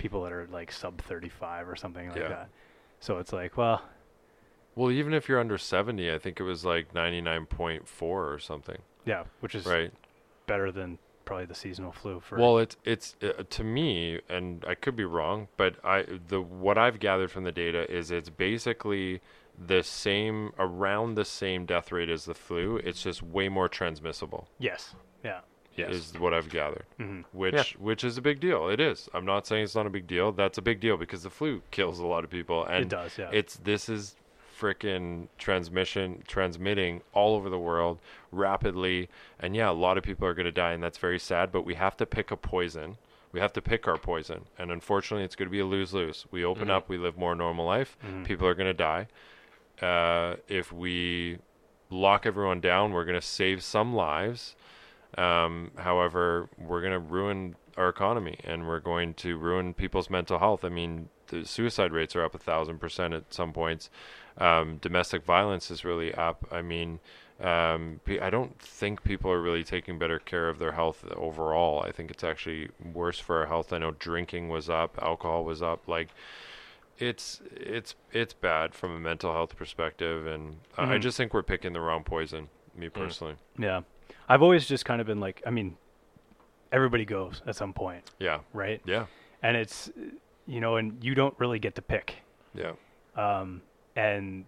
people 0.00 0.22
that 0.24 0.32
are 0.32 0.48
like 0.50 0.72
sub 0.72 1.00
35 1.02 1.68
or 1.68 1.76
something 1.76 2.08
like 2.08 2.18
Yeah. 2.18 2.28
that. 2.28 2.48
So 3.00 3.18
it's 3.18 3.32
like, 3.32 3.56
well, 3.56 3.82
Well, 4.74 4.90
even 4.90 5.12
if 5.14 5.28
you're 5.28 5.38
under 5.38 5.58
70, 5.58 6.10
I 6.12 6.18
think 6.18 6.40
it 6.40 6.42
was 6.42 6.64
like 6.64 6.92
99.4 6.94 7.84
or 8.02 8.38
something, 8.38 8.78
yeah, 9.04 9.24
which 9.40 9.54
is 9.54 9.66
right? 9.66 9.92
better 10.46 10.72
than 10.72 10.98
probably 11.24 11.44
the 11.46 11.54
seasonal 11.54 11.92
flu 11.92 12.18
for 12.18 12.38
Well, 12.38 12.58
it's 12.58 12.76
it's 12.84 13.14
uh, 13.22 13.44
to 13.50 13.62
me, 13.62 14.20
and 14.28 14.64
I 14.66 14.74
could 14.74 14.96
be 14.96 15.04
wrong, 15.04 15.48
but 15.56 15.76
I 15.84 16.04
the 16.28 16.40
what 16.40 16.78
I've 16.78 16.98
gathered 16.98 17.30
from 17.30 17.44
the 17.44 17.52
data 17.52 17.88
is 17.90 18.10
it's 18.10 18.30
basically 18.30 19.20
the 19.58 19.82
same 19.82 20.52
around 20.58 21.14
the 21.14 21.24
same 21.24 21.66
death 21.66 21.92
rate 21.92 22.08
as 22.08 22.24
the 22.24 22.34
flu. 22.34 22.76
It's 22.78 23.02
just 23.02 23.22
way 23.22 23.48
more 23.50 23.68
transmissible. 23.68 24.48
Yes. 24.58 24.94
Yeah. 25.22 25.40
Yes. 25.80 25.92
Is 25.94 26.18
what 26.18 26.32
I've 26.34 26.48
gathered. 26.48 26.84
hmm 26.96 27.20
Which 27.32 27.72
which 27.78 28.04
is 28.04 28.16
a 28.18 28.22
big 28.22 28.40
deal. 28.40 28.68
It 28.68 28.80
is. 28.80 29.08
I'm 29.14 29.24
not 29.24 29.46
saying 29.46 29.64
it's 29.64 29.74
not 29.74 29.86
a 29.86 29.90
big 29.90 30.06
deal. 30.06 30.32
That's 30.32 30.58
a 30.58 30.62
big 30.62 30.80
deal 30.80 30.96
because 30.96 31.22
the 31.22 31.30
flu 31.30 31.62
kills 31.70 31.98
a 31.98 32.06
lot 32.06 32.24
of 32.24 32.30
people, 32.30 32.64
and 32.64 32.84
It 32.84 32.88
does, 32.88 33.18
yeah. 33.18 33.30
it's 33.32 33.56
this 33.56 33.88
is 33.88 34.16
frickin' 34.58 35.26
transmission 35.38 36.22
transmitting 36.28 37.00
all 37.14 37.34
over 37.34 37.48
the 37.48 37.58
world 37.58 37.98
rapidly 38.30 39.08
and 39.38 39.56
yeah 39.56 39.70
a 39.70 39.72
lot 39.72 39.96
of 39.96 40.04
people 40.04 40.26
are 40.28 40.34
going 40.34 40.44
to 40.44 40.52
die 40.52 40.72
and 40.72 40.82
that's 40.82 40.98
very 40.98 41.18
sad 41.18 41.50
but 41.50 41.62
we 41.64 41.74
have 41.76 41.96
to 41.96 42.04
pick 42.04 42.30
a 42.30 42.36
poison 42.36 42.98
we 43.32 43.40
have 43.40 43.54
to 43.54 43.62
pick 43.62 43.88
our 43.88 43.96
poison 43.96 44.42
and 44.58 44.70
unfortunately 44.70 45.24
it's 45.24 45.34
going 45.34 45.48
to 45.48 45.50
be 45.50 45.60
a 45.60 45.64
lose-lose 45.64 46.26
we 46.30 46.44
open 46.44 46.68
Mhm. 46.68 46.72
up 46.72 46.90
we 46.90 46.98
live 46.98 47.16
more 47.16 47.34
normal 47.34 47.64
life 47.64 47.96
Mhm. 48.06 48.26
people 48.26 48.46
are 48.46 48.54
going 48.54 48.68
to 48.68 48.74
die 48.74 49.06
uh, 49.80 50.36
if 50.46 50.70
we 50.72 51.38
lock 51.88 52.26
everyone 52.26 52.60
down 52.60 52.92
we're 52.92 53.06
going 53.06 53.18
to 53.18 53.26
save 53.26 53.62
some 53.62 53.94
lives 53.94 54.54
um, 55.18 55.70
however 55.78 56.48
we're 56.58 56.80
going 56.80 56.92
to 56.92 56.98
ruin 56.98 57.56
our 57.76 57.88
economy 57.88 58.38
and 58.44 58.66
we're 58.68 58.80
going 58.80 59.14
to 59.14 59.36
ruin 59.38 59.72
people's 59.74 60.10
mental 60.10 60.38
health 60.38 60.64
i 60.64 60.68
mean 60.68 61.08
the 61.28 61.44
suicide 61.44 61.92
rates 61.92 62.14
are 62.16 62.24
up 62.24 62.34
a 62.34 62.38
thousand 62.38 62.78
percent 62.78 63.14
at 63.14 63.32
some 63.32 63.52
points 63.52 63.88
um, 64.38 64.78
domestic 64.78 65.22
violence 65.24 65.70
is 65.70 65.84
really 65.84 66.14
up. 66.14 66.46
I 66.50 66.62
mean, 66.62 67.00
um, 67.40 68.00
I 68.22 68.30
don't 68.30 68.58
think 68.58 69.02
people 69.02 69.30
are 69.30 69.42
really 69.42 69.64
taking 69.64 69.98
better 69.98 70.18
care 70.18 70.48
of 70.48 70.58
their 70.58 70.72
health 70.72 71.04
overall. 71.14 71.82
I 71.82 71.90
think 71.92 72.10
it's 72.10 72.24
actually 72.24 72.70
worse 72.94 73.18
for 73.18 73.40
our 73.40 73.46
health. 73.46 73.70
I 73.72 73.78
know 73.78 73.90
drinking 73.90 74.48
was 74.48 74.70
up, 74.70 74.98
alcohol 75.02 75.44
was 75.44 75.60
up. 75.62 75.86
Like, 75.88 76.08
it's 76.98 77.42
it's 77.54 77.94
it's 78.12 78.32
bad 78.32 78.74
from 78.74 78.92
a 78.92 79.00
mental 79.00 79.32
health 79.34 79.56
perspective, 79.56 80.26
and 80.26 80.58
I- 80.78 80.94
I 80.94 80.98
Mhm. 80.98 81.02
just 81.02 81.16
think 81.18 81.34
we're 81.34 81.42
picking 81.42 81.72
the 81.74 81.80
wrong 81.80 82.04
poison. 82.04 82.48
Me 82.74 82.88
personally, 82.88 83.36
Yeah. 83.58 83.82
I've 84.30 84.42
always 84.42 84.66
just 84.66 84.84
kind 84.84 85.00
of 85.00 85.06
been 85.06 85.18
like, 85.20 85.42
I 85.46 85.50
mean, 85.50 85.76
everybody 86.72 87.04
goes 87.04 87.42
at 87.46 87.56
some 87.56 87.72
point, 87.72 88.04
yeah, 88.20 88.38
right? 88.54 88.80
yeah, 88.84 89.06
And 89.42 89.56
it's, 89.56 89.90
you 90.46 90.60
know, 90.60 90.76
and 90.76 91.02
you 91.04 91.14
don't 91.16 91.34
really 91.38 91.58
get 91.58 91.74
to 91.74 91.82
pick. 91.82 92.14
yeah, 92.54 92.72
Um, 93.16 93.62
and 93.96 94.44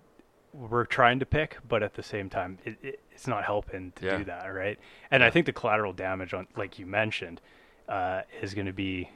we're 0.52 0.84
trying 0.84 1.18
to 1.18 1.26
pick, 1.26 1.58
but 1.68 1.82
at 1.82 1.94
the 1.94 2.02
same 2.02 2.30
time, 2.30 2.58
it, 2.64 2.76
it, 2.82 3.00
it's 3.10 3.26
not 3.26 3.44
helping 3.44 3.90
to 3.96 4.06
Yeah. 4.06 4.18
do 4.18 4.24
that, 4.26 4.46
right? 4.46 4.78
And 5.10 5.24
I 5.24 5.30
think 5.30 5.46
the 5.46 5.52
collateral 5.52 5.92
damage 5.92 6.32
on, 6.32 6.46
like 6.56 6.78
you 6.78 6.86
mentioned, 6.86 7.40
uh, 7.88 8.22
is 8.40 8.54
going 8.54 8.66
to 8.66 8.72
be 8.72 9.10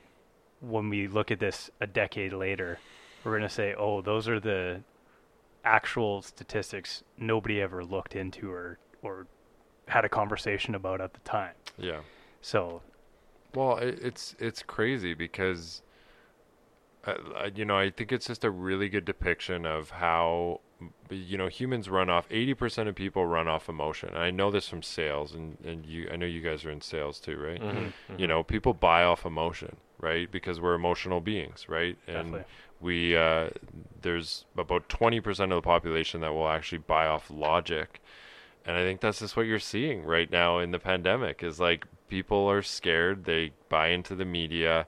when 0.61 0.88
we 0.88 1.06
look 1.06 1.30
at 1.30 1.38
this 1.38 1.70
a 1.80 1.87
decade 1.87 2.32
later, 2.32 2.78
we're 3.23 3.32
going 3.32 3.49
to 3.49 3.54
say, 3.54 3.75
oh, 3.75 4.00
those 4.02 4.28
are 4.28 4.40
the 4.40 4.82
actual 5.64 6.23
statistics 6.23 7.02
nobody 7.18 7.61
ever 7.61 7.85
looked 7.85 8.16
into 8.16 8.50
or 8.50 8.78
or 9.02 9.26
had 9.88 10.04
a 10.04 10.08
conversation 10.08 10.74
about 10.74 11.00
at 11.00 11.14
the 11.14 11.20
time. 11.20 11.54
yeah. 11.78 12.00
So 12.40 12.82
Well, 13.54 13.78
it, 13.78 13.98
it's 14.02 14.34
it's 14.38 14.62
crazy 14.62 15.14
because, 15.14 15.82
uh, 17.04 17.50
you 17.54 17.64
know, 17.64 17.76
I 17.78 17.90
think 17.90 18.12
it's 18.12 18.26
just 18.26 18.44
a 18.44 18.50
really 18.50 18.88
good 18.88 19.04
depiction 19.04 19.64
of 19.64 19.90
how, 19.90 20.60
you 21.10 21.38
know, 21.38 21.46
humans 21.48 21.88
run 21.88 22.10
off. 22.10 22.26
Eighty 22.30 22.54
percent 22.54 22.88
of 22.88 22.94
people 22.94 23.26
run 23.26 23.46
off 23.48 23.68
emotion. 23.68 24.10
And 24.10 24.18
I 24.18 24.30
know 24.30 24.50
this 24.50 24.68
from 24.68 24.82
sales, 24.82 25.34
and 25.34 25.56
and 25.64 25.86
you, 25.86 26.08
I 26.12 26.16
know 26.16 26.26
you 26.26 26.40
guys 26.40 26.64
are 26.64 26.70
in 26.70 26.80
sales 26.80 27.20
too, 27.20 27.36
right? 27.38 27.60
Mhm, 27.60 27.92
You 28.18 28.26
know, 28.26 28.42
people 28.42 28.74
buy 28.74 29.04
off 29.04 29.24
emotion, 29.24 29.76
right? 30.00 30.30
Because 30.30 30.60
we're 30.60 30.74
emotional 30.74 31.20
beings, 31.20 31.68
right? 31.68 31.96
And 32.08 32.16
Definitely. 32.16 32.44
we 32.80 33.16
uh, 33.16 33.50
there's 34.02 34.44
about 34.56 34.88
twenty 34.88 35.20
percent 35.20 35.52
of 35.52 35.56
the 35.56 35.62
population 35.66 36.20
that 36.22 36.34
will 36.34 36.48
actually 36.48 36.78
buy 36.78 37.06
off 37.06 37.30
logic, 37.30 38.00
and 38.66 38.76
I 38.76 38.82
think 38.82 39.00
that's 39.00 39.20
just 39.20 39.37
what 39.37 39.46
you're 39.46 39.58
seeing 39.58 40.04
right 40.04 40.30
now 40.30 40.58
in 40.58 40.70
the 40.73 40.78
pandemic. 40.78 41.42
Is 41.42 41.58
like 41.61 41.87
people 42.08 42.49
are 42.50 42.62
scared, 42.62 43.25
they 43.25 43.52
buy 43.68 43.88
into 43.88 44.14
the 44.14 44.25
media, 44.25 44.87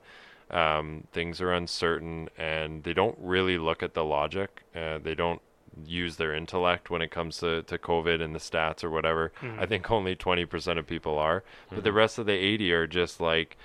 um, 0.50 1.04
things 1.12 1.40
are 1.40 1.52
uncertain, 1.52 2.28
and 2.38 2.82
they 2.84 2.92
don't 2.92 3.16
really 3.20 3.58
look 3.58 3.82
at 3.82 3.94
the 3.94 4.04
logic. 4.04 4.62
Uh, 4.74 4.98
they 4.98 5.14
don't 5.14 5.40
use 5.86 6.16
their 6.16 6.34
intellect 6.34 6.90
when 6.90 7.02
it 7.02 7.10
comes 7.10 7.38
to, 7.38 7.62
to 7.64 7.78
COVID 7.78 8.20
and 8.20 8.34
the 8.34 8.40
stats 8.40 8.82
or 8.82 8.90
whatever. 8.90 9.30
I 9.42 9.46
Mhm. 9.46 9.68
think 9.68 9.90
only 9.90 10.16
20% 10.16 10.78
of 10.78 10.86
people 10.86 11.18
are, 11.18 11.44
but 11.70 11.84
the 11.84 11.92
rest 11.92 12.18
of 12.18 12.26
the 12.26 12.32
80 12.32 12.72
are 12.72 12.86
just 12.88 13.20
like, 13.20 13.56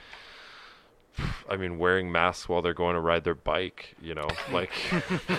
I 1.50 1.58
mean, 1.58 1.78
wearing 1.78 2.12
masks 2.12 2.50
while 2.50 2.62
they're 2.62 2.74
going 2.74 2.96
to 2.96 3.00
ride 3.02 3.24
their 3.24 3.36
bike, 3.36 3.96
you 4.02 4.16
know, 4.16 4.28
like 4.52 4.72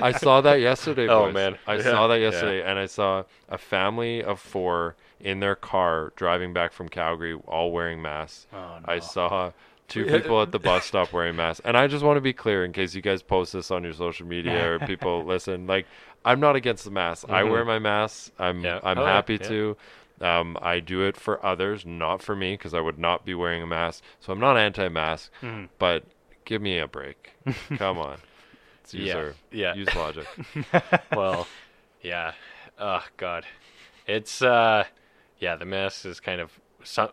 I 0.00 0.12
saw 0.12 0.40
that 0.42 0.60
yesterday. 0.60 1.08
Oh, 1.08 1.30
man. 1.32 1.58
I 1.66 1.76
Yeah. 1.76 1.82
saw 1.82 2.06
that 2.08 2.16
Yeah. 2.20 2.30
yesterday, 2.30 2.62
and 2.62 2.78
I 2.78 2.86
saw 2.86 3.24
a 3.48 3.58
family 3.58 4.22
of 4.22 4.40
four 4.40 4.96
in 5.20 5.40
their 5.40 5.54
car 5.56 6.12
driving 6.16 6.52
back 6.52 6.72
from 6.72 6.88
Calgary, 6.88 7.34
all 7.46 7.72
wearing 7.72 8.02
masks. 8.02 8.46
oh, 8.52 8.78
I 8.84 8.98
saw 8.98 9.52
two 9.88 10.04
people 10.06 10.40
at 10.42 10.52
the 10.52 10.58
bus 10.58 10.84
stop 10.86 11.12
wearing 11.12 11.36
masks, 11.36 11.60
and 11.64 11.76
I 11.76 11.86
just 11.86 12.04
want 12.04 12.16
to 12.16 12.20
be 12.20 12.32
clear 12.32 12.64
in 12.64 12.72
case 12.72 12.94
you 12.94 13.02
guys 13.02 13.22
post 13.22 13.52
this 13.52 13.70
on 13.70 13.84
your 13.84 13.92
social 13.92 14.26
media 14.26 14.72
or 14.72 14.78
people 14.80 15.24
listen. 15.24 15.66
Like, 15.66 15.86
I'm 16.24 16.40
not 16.40 16.56
against 16.56 16.84
the 16.84 16.90
mask. 16.90 17.26
I 17.28 17.42
Mhm. 17.42 17.50
wear 17.50 17.64
my 17.64 17.78
mask. 17.78 18.32
I'm 18.38 18.64
Yeah. 18.64 18.80
I'm 18.82 18.98
Oh, 18.98 19.04
happy 19.04 19.34
Yeah. 19.40 19.48
to. 19.48 19.76
Um, 20.22 20.56
I 20.62 20.78
do 20.80 21.02
it 21.02 21.16
for 21.16 21.44
others, 21.44 21.84
not 21.84 22.22
for 22.22 22.36
me, 22.36 22.54
because 22.54 22.72
I 22.74 22.80
would 22.80 22.98
not 22.98 23.24
be 23.24 23.34
wearing 23.34 23.62
a 23.62 23.66
mask. 23.66 24.02
So 24.20 24.32
I'm 24.32 24.38
not 24.40 24.56
anti-mask, 24.56 25.30
Mhm. 25.42 25.68
but 25.78 26.04
give 26.44 26.62
me 26.62 26.78
a 26.78 26.86
break. 26.86 27.32
Come 27.76 27.98
on, 27.98 28.18
it's 28.80 28.94
Yeah, 28.94 29.00
user. 29.04 29.34
yeah. 29.50 29.74
Use 29.74 29.94
logic. 29.96 30.26
well, 31.12 31.46
yeah. 32.02 32.32
Oh 32.78 33.04
God, 33.16 33.44
it's 34.06 34.42
uh, 34.42 34.84
yeah. 35.38 35.56
The 35.56 35.64
mask 35.66 36.06
is 36.06 36.20
kind 36.20 36.40
of 36.40 36.58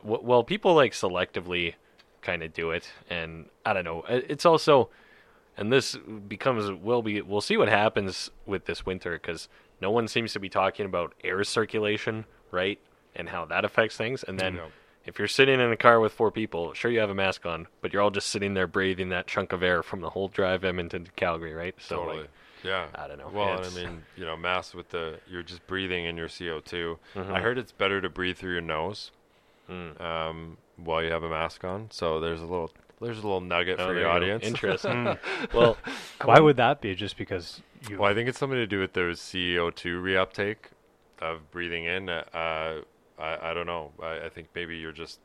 well, 0.03 0.43
people 0.43 0.73
like 0.73 0.93
selectively 0.93 1.75
kind 2.21 2.43
of 2.43 2.53
do 2.53 2.71
it, 2.71 2.91
and 3.09 3.45
I 3.65 3.73
don't 3.73 3.83
know. 3.85 4.03
It's 4.07 4.45
also, 4.45 4.89
and 5.57 5.71
this 5.71 5.95
becomes 6.27 6.71
will 6.71 7.01
be 7.01 7.21
we'll 7.21 7.41
see 7.41 7.57
what 7.57 7.69
happens 7.69 8.29
with 8.45 8.65
this 8.65 8.85
winter 8.85 9.13
because 9.13 9.47
no 9.81 9.89
one 9.91 10.07
seems 10.07 10.33
to 10.33 10.39
be 10.39 10.49
talking 10.49 10.85
about 10.85 11.13
air 11.23 11.43
circulation, 11.43 12.25
right, 12.51 12.79
and 13.15 13.29
how 13.29 13.45
that 13.45 13.65
affects 13.65 13.97
things, 13.97 14.23
and 14.23 14.39
then. 14.39 14.55
No. 14.55 14.67
If 15.05 15.17
you're 15.17 15.29
sitting 15.29 15.59
in 15.59 15.71
a 15.71 15.77
car 15.77 15.99
with 15.99 16.11
four 16.13 16.29
people, 16.29 16.73
sure 16.73 16.91
you 16.91 16.99
have 16.99 17.09
a 17.09 17.15
mask 17.15 17.43
on, 17.45 17.67
but 17.81 17.93
you're 17.93 18.01
all 18.01 18.11
just 18.11 18.27
sitting 18.29 18.53
there 18.53 18.67
breathing 18.67 19.09
that 19.09 19.25
chunk 19.25 19.53
of 19.53 19.63
air 19.63 19.81
from 19.81 20.01
the 20.01 20.09
whole 20.11 20.27
drive 20.27 20.63
Edmonton 20.63 21.05
to 21.05 21.11
Calgary, 21.13 21.53
right? 21.53 21.73
So 21.79 21.95
totally. 21.95 22.17
like, 22.19 22.29
yeah. 22.63 22.87
I 22.93 23.07
don't 23.07 23.17
know. 23.17 23.31
Well, 23.33 23.65
I 23.65 23.69
mean, 23.69 24.03
you 24.15 24.25
know, 24.25 24.37
masks 24.37 24.75
with 24.75 24.89
the 24.89 25.19
you're 25.27 25.41
just 25.41 25.65
breathing 25.65 26.05
in 26.05 26.15
your 26.15 26.27
CO2. 26.27 26.99
Mhm. 27.15 27.31
I 27.33 27.39
heard 27.39 27.57
it's 27.57 27.71
better 27.71 28.01
to 28.01 28.09
breathe 28.09 28.37
through 28.37 28.51
your 28.51 28.61
nose 28.61 29.11
Mm. 29.69 29.99
um, 30.01 30.57
while 30.77 31.01
you 31.01 31.11
have 31.11 31.23
a 31.23 31.29
mask 31.29 31.63
on. 31.63 31.87
So 31.91 32.19
there's 32.19 32.41
a 32.41 32.45
little 32.45 32.71
there's 33.01 33.17
a 33.17 33.21
little 33.21 33.41
nugget 33.41 33.79
Oh, 33.79 33.87
for 33.87 33.93
there 33.93 34.01
your 34.03 34.09
you 34.11 34.15
audience. 34.15 34.43
Interesting. 34.43 35.17
well, 35.53 35.77
Why 36.23 36.39
would 36.39 36.57
that 36.57 36.81
be? 36.81 36.93
Just 36.93 37.17
because 37.17 37.61
you? 37.89 37.97
Well, 37.97 38.11
I 38.11 38.13
think 38.13 38.29
it's 38.29 38.37
something 38.37 38.59
to 38.59 38.67
do 38.67 38.79
with 38.79 38.93
their 38.93 39.09
CO2 39.11 39.99
reuptake 40.03 40.57
of 41.19 41.49
breathing 41.49 41.85
in. 41.85 42.09
Uh, 42.09 42.81
I, 43.19 43.51
I 43.51 43.53
don't 43.53 43.67
know. 43.67 43.91
I, 44.01 44.25
I 44.25 44.29
think 44.29 44.47
maybe 44.55 44.77
you're 44.77 44.91
just. 44.91 45.19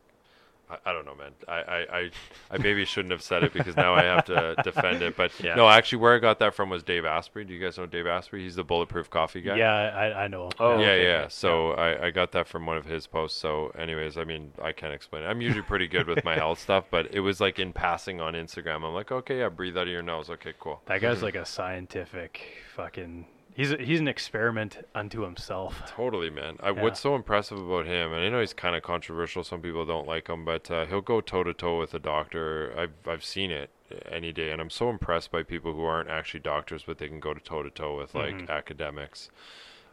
I, 0.71 0.79
I 0.87 0.93
don't 0.95 1.05
know, 1.05 1.15
man. 1.15 1.33
I, 1.47 1.53
I, 1.53 1.99
I, 1.99 2.11
I 2.53 2.57
maybe 2.57 2.87
shouldn't 2.87 3.13
have 3.13 3.21
said 3.23 3.45
it 3.45 3.53
because 3.53 3.77
now 3.77 3.93
I 3.95 4.05
have 4.05 4.25
to 4.25 4.55
defend 4.65 5.03
it. 5.03 5.15
But 5.15 5.31
Yeah. 5.39 5.57
no, 5.57 5.69
actually, 5.69 5.99
where 5.99 6.15
I 6.15 6.19
got 6.19 6.39
that 6.39 6.55
from 6.55 6.71
was 6.71 6.83
Dave 6.83 7.05
Asprey. 7.05 7.45
Do 7.45 7.53
you 7.53 7.61
guys 7.61 7.77
know 7.77 7.85
Dave 7.85 8.07
Asprey? 8.07 8.43
He's 8.45 8.57
the 8.57 8.65
bulletproof 8.65 9.11
coffee 9.11 9.43
guy. 9.43 9.57
yeah, 9.57 9.71
I, 9.75 10.25
I 10.25 10.29
know. 10.29 10.49
Oh, 10.59 10.79
yeah, 10.79 10.87
okay, 10.87 11.03
yeah. 11.05 11.21
yeah. 11.21 11.29
So 11.29 11.73
I, 11.73 12.07
I 12.07 12.11
got 12.11 12.33
that 12.33 12.49
from 12.49 12.65
one 12.65 12.79
of 12.79 12.87
his 12.87 13.07
posts. 13.07 13.39
So, 13.39 13.73
anyways, 13.79 14.17
I 14.17 14.25
mean, 14.25 14.53
I 14.63 14.73
can't 14.73 14.95
explain 14.95 15.25
it. 15.25 15.27
I'm 15.27 15.43
usually 15.43 15.61
pretty 15.63 15.87
good 15.87 16.07
with 16.09 16.25
my 16.25 16.35
health 16.35 16.61
stuff, 16.61 16.87
but 16.91 17.13
it 17.15 17.21
was 17.21 17.43
like 17.43 17.59
in 17.59 17.75
passing 17.75 18.23
on 18.23 18.33
Instagram. 18.33 18.77
I'm 18.87 18.95
like, 18.95 19.13
okay, 19.13 19.41
yeah, 19.41 19.51
breathe 19.51 19.77
out 19.77 19.83
of 19.83 19.89
your 19.93 20.03
nose. 20.03 20.31
Okay, 20.31 20.55
cool. 20.59 20.81
That 20.87 21.03
guy's 21.03 21.23
like 21.29 21.35
a 21.37 21.45
scientific 21.45 22.41
fucking. 22.75 23.27
He's 23.55 23.71
a, 23.71 23.77
he's 23.77 24.01
an 24.01 24.09
experiment 24.09 24.85
unto 24.97 25.23
himself. 25.23 25.81
Totally, 25.87 26.29
man. 26.29 26.57
I, 26.61 26.71
Yeah. 26.73 26.83
What's 26.83 26.99
so 27.01 27.15
impressive 27.15 27.59
about 27.59 27.87
him, 27.87 28.13
and 28.13 28.21
I 28.25 28.29
know 28.29 28.41
he's 28.41 28.53
kind 28.53 28.75
of 28.75 28.83
controversial. 28.83 29.45
Some 29.45 29.61
people 29.63 29.87
don't 29.87 30.09
like 30.09 30.29
him, 30.29 30.45
but 30.45 30.69
uh, 30.71 30.87
he'll 30.87 31.01
go 31.01 31.21
toe 31.21 31.45
to 31.45 31.55
toe 31.55 31.79
with 31.79 31.95
a 31.95 32.01
doctor. 32.01 32.75
I've 32.77 32.95
I've 33.07 33.25
seen 33.25 33.51
it 33.53 33.71
any 34.11 34.33
day, 34.33 34.51
and 34.51 34.61
I'm 34.61 34.71
so 34.71 34.91
impressed 34.91 35.31
by 35.31 35.45
people 35.45 35.73
who 35.73 35.85
aren't 35.85 36.11
actually 36.11 36.41
doctors, 36.41 36.83
but 36.85 36.99
they 36.99 37.07
can 37.07 37.21
go 37.21 37.33
to 37.33 37.41
toe 37.41 37.63
to 37.63 37.71
toe 37.71 37.97
with 37.97 38.15
like 38.15 38.35
Mhm. 38.35 38.51
academics. 38.51 39.31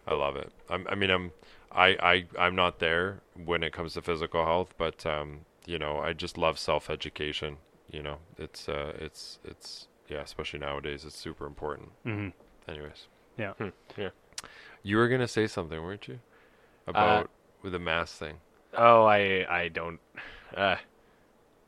I 0.07 0.15
love 0.15 0.35
it. 0.35 0.51
I'm, 0.67 0.87
I 0.89 0.95
mean, 0.95 1.11
I'm 1.11 1.31
I 1.71 1.89
I 2.01 2.25
I'm 2.39 2.55
not 2.55 2.79
there 2.79 3.21
when 3.35 3.61
it 3.63 3.73
comes 3.73 3.93
to 3.93 4.01
physical 4.01 4.43
health, 4.43 4.73
but 4.79 5.05
um, 5.05 5.41
you 5.67 5.77
know, 5.77 5.99
I 5.99 6.13
just 6.13 6.35
love 6.35 6.57
self 6.57 6.89
education. 6.89 7.57
You 7.91 8.01
know, 8.01 8.17
it's 8.39 8.67
uh, 8.67 8.93
it's 8.97 9.37
it's 9.43 9.87
yeah, 10.09 10.21
especially 10.21 10.59
nowadays, 10.59 11.05
it's 11.05 11.15
super 11.15 11.45
important. 11.45 11.89
hmm 12.03 12.29
Anyways. 12.67 13.07
Yeah. 13.41 13.53
Hmm, 13.53 13.69
yeah. 13.97 14.09
You 14.83 14.97
were 14.97 15.07
gonna 15.07 15.27
say 15.27 15.47
something, 15.47 15.81
weren't 15.81 16.07
you? 16.07 16.19
About 16.87 17.29
with 17.63 17.73
the 17.73 17.79
mask 17.79 18.17
thing. 18.17 18.35
oh, 18.77 19.03
I 19.05 19.45
I 19.49 19.67
don't. 19.69 19.99
Uh, 20.55 20.75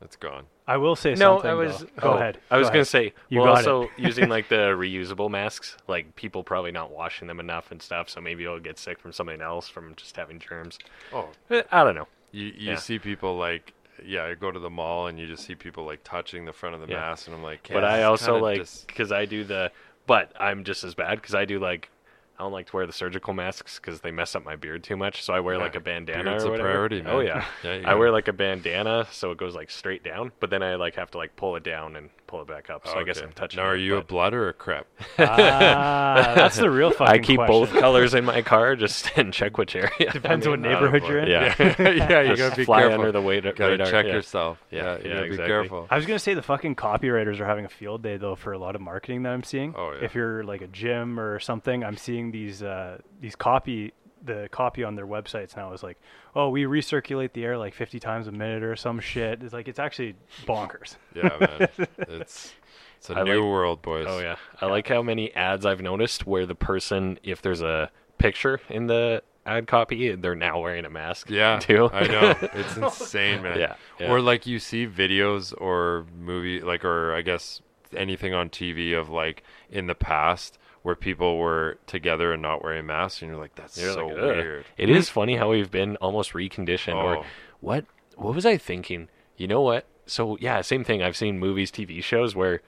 It's 0.02 0.16
gone. 0.16 0.44
I 0.66 0.76
will 0.78 0.96
say 0.96 1.10
no, 1.14 1.36
something. 1.36 1.50
I 1.50 1.54
was. 1.54 1.78
though. 1.80 1.86
Go 2.00 2.12
oh, 2.12 2.16
ahead. 2.16 2.38
I 2.50 2.56
was 2.58 2.68
Go 2.68 2.72
gonna 2.72 2.78
ahead. 2.80 2.86
say. 2.88 3.12
You 3.28 3.40
well, 3.40 3.54
got 3.54 3.66
also 3.68 3.90
using 3.98 4.28
like 4.28 4.48
the 4.48 4.74
reusable 4.76 5.30
masks, 5.30 5.76
like 5.88 6.14
people 6.16 6.42
probably 6.42 6.72
not 6.72 6.90
washing 6.90 7.28
them 7.28 7.40
enough 7.40 7.70
and 7.70 7.80
stuff, 7.82 8.08
so 8.08 8.20
maybe 8.20 8.42
you'll 8.42 8.60
get 8.60 8.78
sick 8.78 8.98
from 8.98 9.12
something 9.12 9.40
else 9.40 9.68
from 9.68 9.94
just 9.96 10.16
having 10.16 10.38
germs. 10.38 10.78
Oh, 11.12 11.28
Eh, 11.50 11.62
I 11.72 11.84
don't 11.84 11.94
know. 11.94 12.08
you 12.32 12.46
you 12.46 12.70
Yeah. 12.72 12.76
see 12.76 12.98
people 12.98 13.36
like 13.36 13.72
yeah, 14.04 14.24
I 14.24 14.34
go 14.34 14.50
to 14.50 14.58
the 14.58 14.70
mall 14.70 15.06
and 15.06 15.18
you 15.20 15.26
just 15.26 15.44
see 15.46 15.54
people 15.54 15.84
like 15.84 16.02
touching 16.02 16.44
the 16.44 16.52
front 16.52 16.74
of 16.74 16.80
the 16.80 16.88
Yeah. 16.88 17.00
mask, 17.00 17.26
and 17.28 17.36
I'm 17.36 17.42
like, 17.42 17.68
but 17.72 17.84
I 17.84 18.02
also 18.04 18.32
kinda 18.32 18.42
like 18.42 18.58
dis- 18.58 18.84
because 18.86 19.12
I 19.12 19.24
do 19.24 19.44
the. 19.44 19.70
But 20.06 20.32
I'm 20.38 20.64
just 20.64 20.84
as 20.84 20.94
bad 20.94 21.20
because 21.20 21.34
I 21.34 21.44
do 21.44 21.58
like. 21.58 21.90
I 22.36 22.42
don't 22.42 22.52
like 22.52 22.66
to 22.66 22.76
wear 22.76 22.84
the 22.84 22.92
surgical 22.92 23.32
masks 23.32 23.78
because 23.78 24.00
they 24.00 24.10
mess 24.10 24.34
up 24.34 24.44
my 24.44 24.56
beard 24.56 24.82
too 24.82 24.96
much. 24.96 25.22
So 25.22 25.32
I 25.32 25.38
wear 25.38 25.56
like 25.56 25.76
a 25.76 25.80
bandana 25.80 26.24
beard's 26.24 26.44
or 26.44 26.56
a 26.56 26.58
priority, 26.58 27.00
oh, 27.00 27.04
man. 27.04 27.14
Oh 27.14 27.20
yeah. 27.20 27.44
yeah 27.62 27.82
I 27.88 27.94
wear 27.94 28.10
like 28.10 28.26
a 28.26 28.32
bandana 28.32 29.06
so 29.12 29.30
it 29.30 29.38
goes 29.38 29.54
like 29.54 29.70
straight 29.70 30.02
down, 30.02 30.32
but 30.40 30.50
then 30.50 30.60
I 30.60 30.74
like 30.74 30.96
have 30.96 31.12
to 31.12 31.18
like 31.18 31.36
pull 31.36 31.54
it 31.54 31.62
down 31.62 31.94
and 31.94 32.10
pull 32.34 32.42
it 32.42 32.48
back 32.48 32.68
up. 32.68 32.86
So 32.86 32.98
I 32.98 33.04
guess 33.04 33.20
I'm 33.20 33.32
touching. 33.32 33.58
Now, 33.58 33.66
are 33.68 33.76
it, 33.76 33.82
you 33.82 33.96
a 33.96 34.02
blood 34.02 34.34
or 34.34 34.48
a 34.48 34.52
crep? 34.52 34.88
Ah, 35.18 36.32
that's 36.34 36.56
the 36.56 36.70
real 36.70 36.90
fucking 36.90 37.06
I 37.06 37.18
keep 37.18 37.36
question. 37.36 37.52
both 37.54 37.70
colors 37.72 38.14
in 38.14 38.24
my 38.24 38.42
car 38.42 38.74
just 38.74 39.10
and 39.16 39.32
check 39.32 39.56
which 39.56 39.76
area. 39.76 40.10
Depends 40.12 40.46
I'm 40.46 40.52
what 40.52 40.60
neighborhood 40.60 41.04
you're 41.04 41.20
in. 41.20 41.28
Yeah, 41.28 41.54
yeah, 41.58 42.22
you 42.22 42.36
Just 42.36 42.38
gotta 42.38 42.56
be 42.56 42.64
fly 42.64 42.80
careful. 42.80 42.98
under 42.98 43.12
the 43.12 43.22
weight. 43.22 43.44
gotta 43.44 43.64
radar, 43.72 43.86
check 43.90 44.06
yeah. 44.06 44.12
yourself. 44.12 44.58
Yeah, 44.70 44.78
Yeah, 44.78 44.82
you 44.82 45.08
yeah, 45.08 45.14
gotta 45.14 45.24
exactly. 45.26 45.36
be 45.36 45.48
careful. 45.48 45.86
I 45.90 45.96
was 45.96 46.06
gonna 46.06 46.18
say 46.18 46.34
the 46.34 46.42
fucking 46.42 46.74
copywriters 46.74 47.38
are 47.40 47.46
having 47.46 47.64
a 47.64 47.68
field 47.68 48.02
day 48.02 48.16
though 48.16 48.34
for 48.34 48.52
a 48.52 48.58
lot 48.58 48.74
of 48.74 48.80
marketing 48.80 49.22
that 49.22 49.32
I'm 49.32 49.44
seeing. 49.44 49.74
Oh, 49.76 49.92
yeah. 49.92 50.04
If 50.04 50.14
you're 50.14 50.42
like 50.42 50.60
a 50.60 50.68
gym 50.68 51.20
or 51.20 51.38
something, 51.38 51.84
I'm 51.84 51.96
seeing 51.96 52.32
these 52.32 52.62
uh, 52.62 52.98
these 53.20 53.36
copy 53.36 53.92
the 54.24 54.48
copy 54.50 54.82
on 54.84 54.94
their 54.96 55.06
websites 55.06 55.56
now 55.56 55.72
is 55.72 55.82
like, 55.82 56.00
oh, 56.34 56.48
we 56.48 56.64
recirculate 56.64 57.32
the 57.34 57.44
air 57.44 57.58
like 57.58 57.74
50 57.74 58.00
times 58.00 58.26
a 58.26 58.32
minute 58.32 58.62
or 58.62 58.74
some 58.76 58.98
shit. 59.00 59.42
It's 59.42 59.52
like 59.52 59.68
it's 59.68 59.78
actually 59.78 60.14
bonkers. 60.46 60.96
Yeah, 61.14 61.36
man. 61.38 61.68
It's 62.08 62.52
it's 62.98 63.10
a 63.10 63.14
I 63.16 63.22
new 63.24 63.40
like- 63.42 63.50
world, 63.50 63.82
boys. 63.82 64.06
Oh 64.08 64.18
yeah, 64.20 64.36
I 64.60 64.66
like 64.66 64.88
how 64.88 65.02
many 65.02 65.32
ads 65.34 65.66
I've 65.66 65.82
noticed 65.82 66.26
where 66.26 66.46
the 66.46 66.54
person, 66.54 67.18
if 67.22 67.42
there's 67.42 67.60
a 67.60 67.90
picture 68.18 68.60
in 68.70 68.86
the 68.86 69.22
ad 69.44 69.66
copy, 69.66 70.14
they're 70.14 70.34
now 70.34 70.60
wearing 70.60 70.86
a 70.86 70.90
mask. 70.90 71.28
Yeah, 71.28 71.58
too. 71.60 71.90
I 71.92 72.06
know. 72.06 72.34
It's 72.54 72.76
insane, 72.78 73.42
man. 73.42 73.58
Yeah, 73.58 73.74
yeah. 74.00 74.10
Or 74.10 74.20
like 74.22 74.46
you 74.46 74.58
see 74.58 74.86
videos 74.86 75.52
or 75.60 76.06
movie 76.18 76.60
like 76.62 76.82
or 76.84 77.14
I 77.14 77.20
guess 77.20 77.60
anything 77.94 78.32
on 78.32 78.48
TV 78.48 78.98
of 78.98 79.10
like 79.10 79.42
in 79.70 79.86
the 79.86 79.94
past 79.94 80.58
where 80.84 80.94
people 80.94 81.38
were 81.38 81.78
together 81.86 82.34
and 82.34 82.42
not 82.42 82.62
wearing 82.62 82.84
masks 82.84 83.22
and 83.22 83.30
you're 83.30 83.40
like 83.40 83.54
that's 83.54 83.80
You're 83.80 83.94
so 83.94 84.06
like, 84.06 84.16
weird. 84.16 84.66
It 84.76 84.90
is 84.90 85.08
funny 85.08 85.36
how 85.36 85.50
we've 85.50 85.70
been 85.70 85.96
almost 85.96 86.34
reconditioned. 86.34 86.92
Oh. 86.92 87.06
Or 87.20 87.26
what? 87.60 87.86
What 88.16 88.34
was 88.34 88.44
I 88.44 88.58
thinking? 88.58 89.08
You 89.38 89.48
know 89.48 89.62
what? 89.62 89.86
So 90.04 90.36
yeah, 90.42 90.60
same 90.60 90.84
thing. 90.84 91.02
I've 91.02 91.16
seen 91.16 91.38
movies, 91.38 91.72
TV 91.72 92.04
shows 92.04 92.36
where 92.36 92.60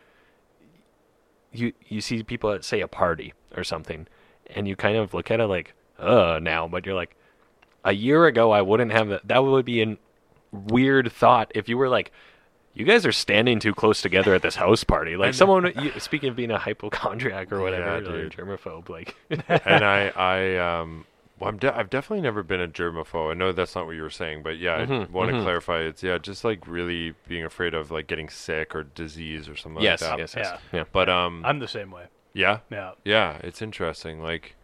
you 1.53 1.75
you 1.89 2.01
see 2.01 2.23
people 2.23 2.51
at 2.53 2.65
say 2.65 2.81
a 2.81 2.89
party 2.89 3.35
or 3.55 3.63
something, 3.63 4.09
and 4.49 4.67
you 4.67 4.77
kind 4.77 4.97
of 4.97 5.13
look 5.13 5.31
at 5.31 5.39
it 5.39 5.47
like, 5.47 5.75
uh, 5.99 6.41
now, 6.43 6.67
but 6.67 6.87
you're 6.87 6.95
like, 6.95 7.15
a 7.85 7.93
year 7.93 8.25
ago 8.25 8.51
I 8.51 8.63
wouldn't 8.63 8.93
have 8.93 9.09
that. 9.09 9.29
That 9.29 9.45
would 9.45 9.67
be 9.67 9.83
a 9.83 9.99
weird 10.53 11.13
thought 11.13 11.53
if 11.55 11.69
you 11.69 11.77
were 11.77 11.91
like. 11.91 12.13
You 12.77 12.85
guys 12.85 13.07
are 13.07 13.13
standing 13.13 13.59
too 13.59 13.75
close 13.75 14.03
together 14.03 14.35
at 14.35 14.43
this 14.43 14.55
house 14.57 14.85
party. 14.85 15.17
Like 15.17 15.33
someone, 15.43 15.73
you, 15.81 15.99
speaking 15.99 16.29
of 16.29 16.37
being 16.37 16.51
a 16.51 16.59
hypochondriac 16.59 17.51
or 17.51 17.61
whatever, 17.61 17.85
Yeah, 18.03 18.09
or 18.11 18.23
dude. 18.29 18.33
germaphobe, 18.33 18.89
like 18.89 19.17
and 19.67 19.85
I 19.85 20.09
I 20.09 20.57
um 20.59 21.07
well, 21.39 21.51
I'm 21.51 21.59
de- 21.59 21.75
I've 21.77 21.91
definitely 21.91 22.23
never 22.23 22.43
been 22.43 22.61
a 22.61 22.69
germaphobe. 22.69 23.31
I 23.31 23.35
know 23.35 23.53
that's 23.53 23.75
not 23.75 23.87
what 23.87 23.97
you 23.97 24.03
were 24.03 24.11
saying, 24.11 24.43
but 24.43 24.59
yeah, 24.59 24.77
I 24.77 24.87
Mhm, 24.87 25.11
want 25.11 25.31
to 25.31 25.37
mhm. 25.37 25.43
clarify. 25.43 25.81
It's 25.81 26.03
yeah, 26.03 26.19
just 26.19 26.45
like 26.45 26.67
really 26.67 27.15
being 27.29 27.45
afraid 27.45 27.75
of 27.75 27.91
like 27.91 28.07
getting 28.07 28.29
sick 28.29 28.75
or 28.75 28.83
disease 28.85 29.49
or 29.49 29.57
something 29.57 29.83
yes, 29.83 30.01
like 30.03 30.11
that. 30.13 30.19
yes, 30.19 30.35
yes, 30.37 30.53
Yeah. 30.73 30.79
yeah. 30.81 30.85
But 30.93 31.09
um, 31.09 31.43
I'm 31.45 31.59
the 31.59 31.69
same 31.69 31.91
way. 31.91 32.05
yeah, 32.35 32.59
Yeah. 32.71 32.93
yeah, 33.05 33.39
it's 33.43 33.61
interesting. 33.63 34.23
Like, 34.23 34.55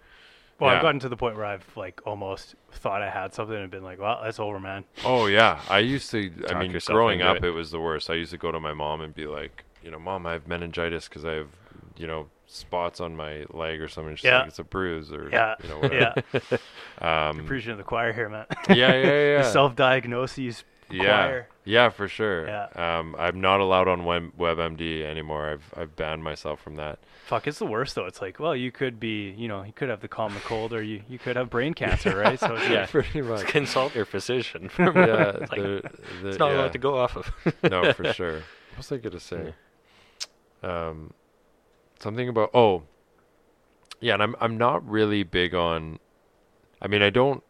Well, 0.61 0.71
Yeah. 0.71 0.77
I've 0.77 0.83
gotten 0.83 1.01
to 1.01 1.09
the 1.09 1.17
point 1.17 1.37
where 1.37 1.45
I've 1.45 1.67
like 1.77 2.01
almost 2.07 2.55
thought 2.73 3.03
I 3.03 3.11
had 3.11 3.35
something 3.35 3.57
and 3.57 3.71
been 3.71 3.83
like, 3.83 3.99
well, 4.01 4.21
that's 4.23 4.39
over, 4.39 4.61
man. 4.61 4.85
oh 5.05 5.27
yeah, 5.27 5.61
I 5.69 5.79
used 5.81 6.11
to. 6.13 6.31
I 6.49 6.59
mean, 6.59 6.77
growing 6.87 7.23
up, 7.23 7.39
it. 7.39 7.45
it. 7.45 7.51
was 7.51 7.71
the 7.71 7.81
worst. 7.81 8.11
I 8.11 8.15
used 8.15 8.31
to 8.33 8.39
go 8.39 8.53
to 8.53 8.61
my 8.61 8.73
mom 8.75 9.01
and 9.01 9.15
be 9.15 9.27
like, 9.27 9.65
you 9.83 9.91
know, 9.91 9.99
mom, 9.99 10.27
I 10.27 10.33
have 10.33 10.47
meningitis 10.47 11.09
because 11.09 11.25
I 11.25 11.33
have, 11.33 11.49
you 11.97 12.07
know, 12.07 12.29
spots 12.47 13.01
on 13.01 13.17
my 13.17 13.45
leg 13.51 13.81
or 13.81 13.89
something. 13.89 14.15
She's 14.15 14.25
Yeah. 14.27 14.41
like, 14.41 14.49
it's 14.49 14.59
a 14.59 14.65
bruise 14.65 15.11
or 15.11 15.29
Yeah. 15.33 15.55
you 15.63 15.69
know, 15.69 15.79
whatever. 15.79 16.23
Yeah. 16.33 16.59
Um, 17.31 17.47
Preaching 17.47 17.71
to 17.71 17.77
the 17.77 17.83
choir 17.83 18.13
here, 18.13 18.29
man. 18.29 18.47
yeah, 18.69 18.95
yeah, 18.95 19.37
yeah. 19.39 19.43
Self-diagnoses. 19.51 20.63
yeah, 20.91 21.03
choir. 21.27 21.49
Yeah, 21.65 21.89
for 21.91 22.09
sure. 22.09 22.47
Yeah. 22.47 22.67
Um, 22.75 23.15
I'm 23.19 23.41
not 23.41 23.61
allowed 23.61 23.89
on 23.89 24.05
Web- 24.05 24.33
WebMD 24.39 25.03
anymore. 25.05 25.49
I've 25.51 25.75
I've 25.77 25.97
banned 25.97 26.23
myself 26.25 26.61
from 26.61 26.77
that. 26.77 26.99
Fuck, 27.27 27.47
it's 27.47 27.59
the 27.59 27.67
worst 27.67 27.95
though. 27.95 28.07
It's 28.07 28.21
like, 28.21 28.41
well, 28.41 28.55
you 28.55 28.71
could 28.73 28.99
be, 28.99 29.31
you 29.31 29.47
know, 29.49 29.63
you 29.63 29.73
could 29.73 29.89
have 29.89 30.01
the 30.01 30.09
common 30.09 30.41
cold, 30.45 30.73
or 30.73 30.83
you, 30.83 31.03
you 31.09 31.19
could 31.19 31.37
have 31.37 31.49
brain 31.51 31.73
cancer, 31.75 32.17
right? 32.25 32.39
So 32.39 32.55
it's 32.57 32.69
Yeah. 32.69 32.87
pretty 32.91 33.23
much. 33.23 33.47
consult 33.47 33.95
your 33.95 34.05
physician. 34.05 34.71
yeah, 34.79 35.31
it's, 35.41 35.51
Like, 35.53 35.61
the, 35.61 35.91
the, 36.23 36.29
it's 36.31 36.39
not 36.39 36.51
yeah. 36.51 36.57
allowed 36.59 36.73
to 36.73 36.79
go 36.79 36.99
off 36.99 37.17
of. 37.17 37.31
no, 37.63 37.93
for 37.93 38.13
sure. 38.13 38.35
What 38.75 38.79
was 38.79 38.93
I 38.93 38.97
gonna 38.97 39.21
say? 39.21 39.55
Um, 40.63 41.13
something 42.01 42.29
about 42.29 42.51
oh, 42.55 42.83
yeah, 44.01 44.15
and 44.15 44.23
I'm 44.23 44.37
I'm 44.41 44.59
not 44.59 44.89
really 44.89 45.23
big 45.23 45.55
on. 45.55 45.99
I 46.81 46.89
mean, 46.89 47.03
I 47.03 47.11
don't. 47.11 47.43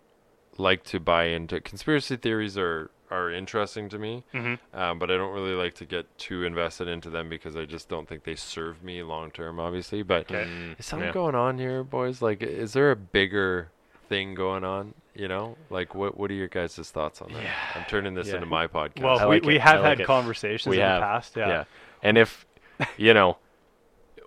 like 0.59 0.85
to 0.85 1.00
buy 1.00 1.25
into 1.25 1.59
conspiracy 1.62 2.14
theories 2.16 2.59
are 2.59 2.90
are 3.12 3.31
interesting 3.31 3.88
to 3.90 3.99
me, 3.99 4.25
Mhm. 4.35 4.59
um, 4.75 4.99
but 4.99 5.11
I 5.11 5.16
don't 5.16 5.33
really 5.35 5.54
like 5.54 5.75
to 5.75 5.85
get 5.85 6.07
too 6.19 6.45
invested 6.45 6.88
into 6.88 7.11
them 7.11 7.28
because 7.28 7.57
I 7.57 7.64
just 7.66 7.88
don't 7.88 8.09
think 8.09 8.25
they 8.25 8.35
serve 8.35 8.83
me 8.83 9.02
long 9.02 9.31
term. 9.31 9.61
Obviously, 9.61 10.02
but 10.02 10.23
Okay. 10.31 10.45
Mm, 10.49 10.78
is 10.81 10.87
something 10.87 11.09
yeah. 11.09 11.12
going 11.12 11.35
on 11.35 11.59
here, 11.59 11.85
boys? 11.85 12.23
Like, 12.23 12.42
is 12.42 12.73
there 12.73 12.90
a 12.90 12.97
bigger 12.97 13.69
thing 14.09 14.35
going 14.35 14.64
on? 14.64 14.95
You 15.14 15.28
know, 15.28 15.57
like 15.69 15.95
what 15.95 16.16
what 16.16 16.31
are 16.31 16.35
your 16.35 16.49
guys' 16.49 16.76
thoughts 16.90 17.21
on 17.21 17.33
that? 17.33 17.45
I'm 17.76 17.85
turning 17.85 18.14
this 18.14 18.28
Yeah. 18.28 18.37
into 18.37 18.47
my 18.47 18.66
podcast. 18.66 19.02
Well, 19.02 19.19
I 19.19 19.26
we, 19.26 19.37
like 19.37 19.45
we 19.45 19.59
have 19.59 19.81
like 19.81 19.85
had 19.90 20.00
it. 20.00 20.07
conversations 20.07 20.71
We 20.71 20.78
in 20.81 20.87
have. 20.87 21.00
the 21.00 21.07
past. 21.07 21.37
Yeah. 21.37 21.64
And 22.04 22.16
if, 22.19 22.47
you 22.97 23.12
know, 23.14 23.26
w- 23.28 23.42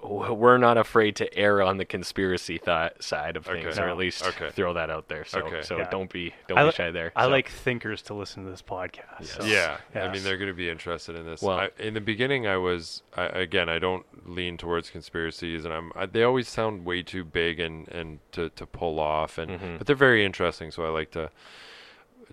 we're 0.08 0.58
not 0.58 0.78
afraid 0.78 1.16
to 1.18 1.38
err 1.38 1.62
on 1.62 1.78
the 1.78 1.86
conspiracy 1.86 2.58
th- 2.60 2.94
side 3.00 3.36
of 3.38 3.46
things, 3.46 3.78
Okay. 3.78 3.82
or 3.84 3.90
at 3.90 3.98
least 3.98 4.26
Okay. 4.26 4.50
throw 4.52 4.74
that 4.74 4.90
out 4.90 5.08
there. 5.08 5.26
So, 5.26 5.42
Okay. 5.42 5.62
so 5.62 5.78
Yeah. 5.78 5.90
don't 5.90 6.12
be 6.12 6.34
don't 6.48 6.58
I 6.58 6.66
be 6.66 6.72
shy 6.72 6.92
there. 6.92 7.12
I 7.16 7.24
So, 7.24 7.30
like 7.30 7.50
thinkers 7.50 8.02
to 8.04 8.14
listen 8.14 8.44
to 8.46 8.50
this 8.52 8.62
podcast. 8.62 9.20
Yes. 9.20 9.32
so- 9.32 9.44
Yeah, 9.46 9.78
I 9.96 10.12
mean 10.12 10.24
they're 10.24 10.38
going 10.38 10.50
to 10.50 10.54
be 10.56 10.70
interested 10.70 11.16
in 11.16 11.26
this. 11.26 11.42
Well- 11.42 11.60
I, 11.60 11.70
in 11.80 11.94
the 11.94 12.02
beginning, 12.02 12.46
I 12.48 12.58
was 12.58 13.04
I, 13.16 13.26
again. 13.26 13.70
I 13.70 13.80
don't 13.80 14.06
lean 14.30 14.58
towards 14.58 14.90
conspiracies, 14.90 15.66
and 15.66 15.74
I'm. 15.74 15.92
I, 15.96 16.06
they 16.06 16.24
always 16.24 16.48
sound 16.48 16.86
way 16.86 17.02
too 17.04 17.24
big 17.24 17.60
and 17.60 17.88
and 17.90 18.20
to, 18.34 18.50
to 18.52 18.66
pull 18.66 19.00
off, 19.00 19.38
and 19.38 19.52
Mhm. 19.60 19.78
but 19.78 19.88
they're 19.88 19.96
very 19.96 20.26
interesting. 20.26 20.72
So 20.72 20.86
I 20.86 20.90
like 20.90 21.12
to 21.12 21.30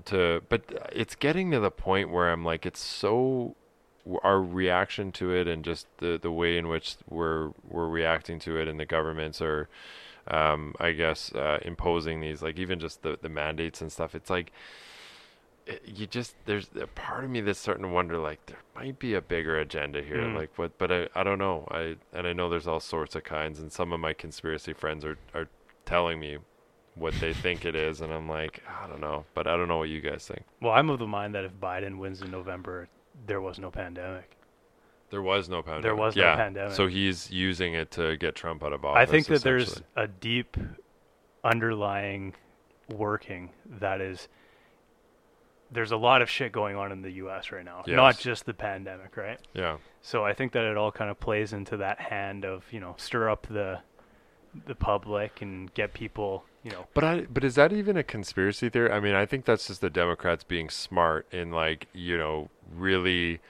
to. 0.07 0.43
But 0.49 0.63
it's 0.93 1.15
getting 1.15 1.51
to 1.51 1.61
the 1.61 1.71
point 1.71 2.11
where 2.11 2.31
I'm 2.31 2.45
like, 2.45 2.65
it's 2.67 2.81
so 2.81 3.57
our 4.23 4.41
reaction 4.43 5.13
to 5.13 5.33
it, 5.35 5.47
and 5.47 5.65
just 5.65 5.87
the 5.99 6.19
the 6.21 6.33
way 6.33 6.59
in 6.59 6.69
which 6.69 6.97
we're 7.09 7.51
we're 7.69 7.89
reacting 7.89 8.39
to 8.41 8.57
it, 8.59 8.69
and 8.69 8.79
the 8.81 8.87
governments 8.87 9.41
are. 9.41 9.69
Um, 10.29 10.77
I 10.79 10.93
guess 10.93 11.33
uh, 11.35 11.59
imposing 11.63 12.21
these, 12.21 12.43
like 12.43 12.57
even 12.57 12.79
just 12.79 13.03
the, 13.03 13.19
the 13.21 13.29
mandates 13.29 13.81
and 13.81 13.91
stuff. 13.91 14.15
It's 14.15 14.31
like 14.31 14.53
it- 15.67 15.83
you 15.85 16.07
just 16.07 16.37
there's 16.47 16.71
a 16.81 16.87
part 16.87 17.25
of 17.25 17.31
me 17.31 17.41
that's 17.41 17.59
starting 17.59 17.83
to 17.83 17.89
wonder 17.91 18.19
like 18.19 18.45
there 18.47 18.59
might 18.77 18.99
be 19.01 19.15
a 19.15 19.21
bigger 19.21 19.59
agenda 19.59 20.01
here 20.03 20.19
Mm. 20.19 20.37
like 20.37 20.57
what 20.59 20.79
but 20.79 20.93
I, 20.93 21.09
I 21.15 21.23
don't 21.25 21.39
know 21.39 21.67
I 21.71 21.97
and 22.13 22.27
I 22.27 22.33
know 22.33 22.49
there's 22.49 22.67
all 22.69 22.79
sorts 22.81 23.15
of 23.17 23.25
kinds 23.25 23.59
and 23.59 23.73
some 23.73 23.93
of 23.93 23.99
my 24.01 24.13
conspiracy 24.13 24.73
friends 24.73 25.05
are 25.05 25.19
are 25.35 25.49
telling 25.87 26.21
me 26.21 26.39
what 26.95 27.15
they 27.21 27.33
think 27.33 27.65
it 27.65 27.75
is 27.75 28.01
and 28.01 28.13
I'm 28.13 28.29
like 28.29 28.63
I 28.83 28.87
don't 28.87 29.01
know 29.01 29.25
but 29.35 29.47
I 29.47 29.57
don't 29.57 29.69
know 29.69 29.79
what 29.79 29.89
you 29.89 30.01
guys 30.01 30.27
think 30.27 30.43
Well, 30.61 30.73
I'm 30.73 30.91
of 30.91 30.99
the 30.99 31.07
mind 31.09 31.35
that 31.35 31.45
if 31.45 31.53
Biden 31.55 31.99
wins 31.99 32.23
in 32.23 32.31
November, 32.31 32.89
there 33.27 33.41
was 33.41 33.59
no 33.59 33.71
pandemic. 33.71 34.37
there 35.11 35.23
was 35.23 35.49
no 35.49 35.63
pandemic 35.63 35.83
There 35.83 35.97
was 35.97 36.17
no 36.17 36.23
yeah 36.23 36.37
pandemic. 36.37 36.73
so 36.75 36.87
he's 36.87 37.31
using 37.31 37.75
it 37.75 37.91
to 37.93 38.17
get 38.17 38.35
Trump 38.35 38.63
out 38.63 38.73
of 38.73 38.85
office 38.85 39.09
I 39.09 39.11
think 39.11 39.27
that 39.27 39.43
there's 39.43 39.83
a 39.97 40.07
deep 40.07 40.57
underlying 41.45 42.35
working 42.89 43.51
that 43.81 44.01
is 44.01 44.29
there's 45.71 45.93
a 45.93 45.97
lot 45.97 46.21
of 46.21 46.29
shit 46.29 46.53
going 46.53 46.77
on 46.77 46.93
in 46.93 47.01
the 47.01 47.11
US 47.13 47.51
right 47.51 47.65
now. 47.65 47.83
Not 47.87 48.19
just 48.19 48.45
the 48.45 48.53
pandemic, 48.55 49.17
right? 49.17 49.39
yeah 49.55 49.79
So 50.03 50.25
I 50.25 50.35
think 50.35 50.53
that 50.53 50.65
it 50.65 50.77
all 50.77 50.93
kind 50.93 51.11
of 51.11 51.19
plays 51.19 51.53
into 51.55 51.79
that 51.79 51.99
hand 51.99 52.45
of, 52.45 52.65
you 52.71 52.81
know, 52.81 52.95
stir 52.99 53.31
up 53.31 53.47
the 53.49 53.81
the 54.67 54.75
public 54.75 55.41
and 55.41 55.73
get 55.73 55.95
people, 55.95 56.45
you 56.63 56.71
know, 56.71 56.87
But 56.95 57.05
I 57.05 57.21
but 57.23 57.45
is 57.45 57.55
that 57.57 57.73
even 57.73 57.97
a 57.97 58.03
conspiracy 58.03 58.69
theory? 58.69 58.91
I 58.91 59.01
mean, 59.01 59.15
I 59.15 59.27
think 59.27 59.45
that's 59.45 59.67
just 59.67 59.81
the 59.81 59.91
Democrats 59.91 60.45
being 60.45 60.71
smart 60.71 61.27
in 61.33 61.51
like, 61.51 61.89
you 61.93 62.17
know, 62.19 62.49
really 62.75 63.41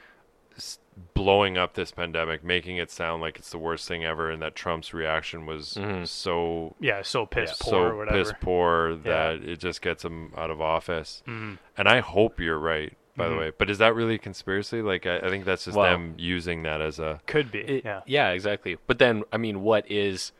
blowing 1.14 1.56
up 1.56 1.72
this 1.74 1.90
pandemic, 1.92 2.44
making 2.44 2.76
it 2.76 2.90
sound 2.90 3.22
like 3.22 3.38
it's 3.38 3.50
the 3.50 3.58
worst 3.58 3.88
thing 3.88 4.04
ever 4.04 4.30
and 4.30 4.42
that 4.42 4.54
Trump's 4.54 4.92
reaction 4.92 5.46
was 5.46 5.74
Mhm. 5.74 6.06
so 6.06 6.74
yeah, 6.80 7.00
so 7.02 7.24
piss 7.24 7.50
Yeah. 7.50 7.70
poor 7.70 7.86
or 7.86 7.90
so 7.90 7.96
whatever. 7.96 8.18
piss 8.18 8.32
poor 8.40 8.94
that 8.96 9.36
it 9.42 9.58
just 9.58 9.80
gets 9.80 10.04
him 10.04 10.32
out 10.36 10.50
of 10.50 10.60
office. 10.60 11.22
Mhm. 11.26 11.58
And 11.78 11.88
I 11.88 12.00
hope 12.00 12.38
you're 12.40 12.58
right, 12.58 12.94
by 13.16 13.24
Mhm. 13.26 13.30
the 13.30 13.36
way. 13.38 13.52
But 13.56 13.70
is 13.70 13.78
that 13.78 13.94
really 13.94 14.16
a 14.16 14.18
conspiracy? 14.18 14.82
Like 14.82 15.06
I, 15.06 15.18
I 15.20 15.28
think 15.30 15.46
that's 15.46 15.64
just 15.64 15.76
Well- 15.76 15.90
them 15.90 16.14
using 16.18 16.62
that 16.64 16.82
as 16.82 16.98
a 16.98 17.20
Could 17.26 17.50
be. 17.50 17.60
It- 17.60 17.84
yeah. 17.86 18.02
yeah, 18.04 18.30
exactly. 18.30 18.76
But 18.86 18.98
then, 18.98 19.24
I 19.32 19.38
mean, 19.38 19.62
what 19.62 19.90
is, 19.90 20.32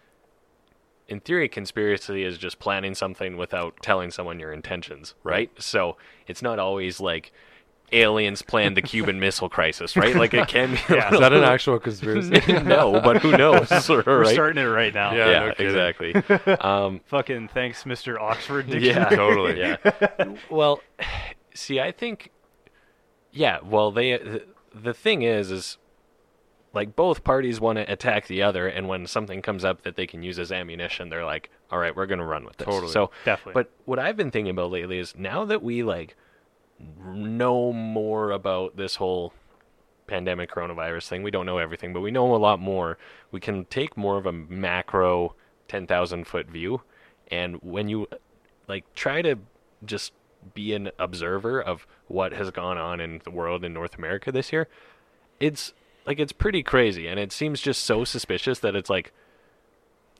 in 1.08 1.20
theory, 1.20 1.48
conspiracy 1.48 2.24
is 2.24 2.38
just 2.38 2.58
planning 2.58 2.94
something 2.94 3.36
without 3.36 3.76
telling 3.82 4.10
someone 4.10 4.38
your 4.38 4.52
intentions, 4.52 5.14
right? 5.22 5.50
So 5.58 5.96
it's 6.26 6.42
not 6.42 6.58
always 6.58 7.00
like 7.00 7.32
aliens 7.92 8.42
planned 8.42 8.76
the 8.76 8.82
Cuban 8.82 9.20
Missile 9.20 9.48
Crisis, 9.48 9.96
right? 9.96 10.14
Like 10.14 10.34
it 10.34 10.48
can. 10.48 10.72
Be 10.72 10.80
a 10.88 10.96
Yeah. 10.96 11.14
Is 11.14 11.20
that 11.20 11.32
an 11.32 11.44
actual 11.44 11.78
conspiracy? 11.78 12.40
no, 12.64 13.00
but 13.00 13.20
who 13.22 13.36
knows? 13.36 13.68
We're 13.88 14.24
starting 14.24 14.62
it 14.62 14.66
right 14.66 14.94
now. 14.94 15.14
Yeah. 15.14 15.30
yeah, 15.30 15.52
no 15.58 15.64
exactly. 15.66 16.14
Um, 16.60 17.00
Fucking 17.06 17.48
thanks, 17.48 17.84
Mr. 17.84 18.18
Oxford 18.18 18.68
yeah, 18.68 19.08
Totally. 19.10 19.58
Yeah. 19.58 19.76
well, 20.50 20.80
see, 21.54 21.80
I 21.80 21.92
think, 21.92 22.30
yeah. 23.32 23.58
Well, 23.62 23.92
they 23.92 24.16
the, 24.16 24.44
the 24.74 24.94
thing 24.94 25.22
is, 25.22 25.50
is 25.50 25.78
like 26.72 26.96
both 26.96 27.24
parties 27.24 27.60
want 27.60 27.76
to 27.76 27.90
attack 27.90 28.26
the 28.26 28.42
other, 28.42 28.66
and 28.66 28.88
when 28.88 29.06
something 29.06 29.42
comes 29.42 29.64
up 29.64 29.82
that 29.82 29.96
they 29.96 30.06
can 30.06 30.22
use 30.22 30.38
as 30.38 30.50
ammunition, 30.50 31.08
they're 31.08 31.24
like, 31.24 31.50
"All 31.70 31.78
right, 31.78 31.94
we're 31.94 32.06
going 32.06 32.18
to 32.18 32.24
run 32.24 32.44
with 32.44 32.56
this." 32.56 32.66
Totally. 32.66 32.92
So, 32.92 33.10
Definitely. 33.24 33.52
but 33.54 33.70
what 33.84 33.98
I've 33.98 34.16
been 34.16 34.30
thinking 34.30 34.50
about 34.50 34.70
lately 34.70 34.98
is 34.98 35.14
now 35.16 35.44
that 35.44 35.62
we 35.62 35.82
like 35.82 36.16
know 37.04 37.72
more 37.72 38.30
about 38.30 38.76
this 38.76 38.96
whole 38.96 39.32
pandemic 40.06 40.50
coronavirus 40.50 41.08
thing, 41.08 41.22
we 41.22 41.30
don't 41.30 41.46
know 41.46 41.58
everything, 41.58 41.92
but 41.92 42.00
we 42.00 42.10
know 42.10 42.34
a 42.34 42.36
lot 42.36 42.60
more. 42.60 42.98
We 43.30 43.40
can 43.40 43.64
take 43.66 43.96
more 43.96 44.16
of 44.18 44.26
a 44.26 44.32
macro 44.32 45.34
10,000 45.68 46.26
foot 46.26 46.48
view. 46.48 46.82
And 47.30 47.56
when 47.62 47.88
you 47.88 48.08
like 48.68 48.84
try 48.94 49.22
to 49.22 49.38
just 49.84 50.12
be 50.54 50.74
an 50.74 50.90
observer 50.98 51.62
of 51.62 51.86
what 52.08 52.32
has 52.32 52.50
gone 52.50 52.78
on 52.78 53.00
in 53.00 53.20
the 53.24 53.30
world 53.30 53.64
in 53.64 53.72
North 53.72 53.96
America 53.96 54.30
this 54.32 54.52
year, 54.52 54.68
it's 55.40 55.72
like 56.06 56.18
it's 56.20 56.32
pretty 56.32 56.62
crazy 56.62 57.06
and 57.06 57.18
it 57.20 57.32
seems 57.32 57.60
just 57.60 57.84
so 57.84 58.04
suspicious 58.04 58.58
that 58.60 58.74
it's 58.74 58.90
like 58.90 59.12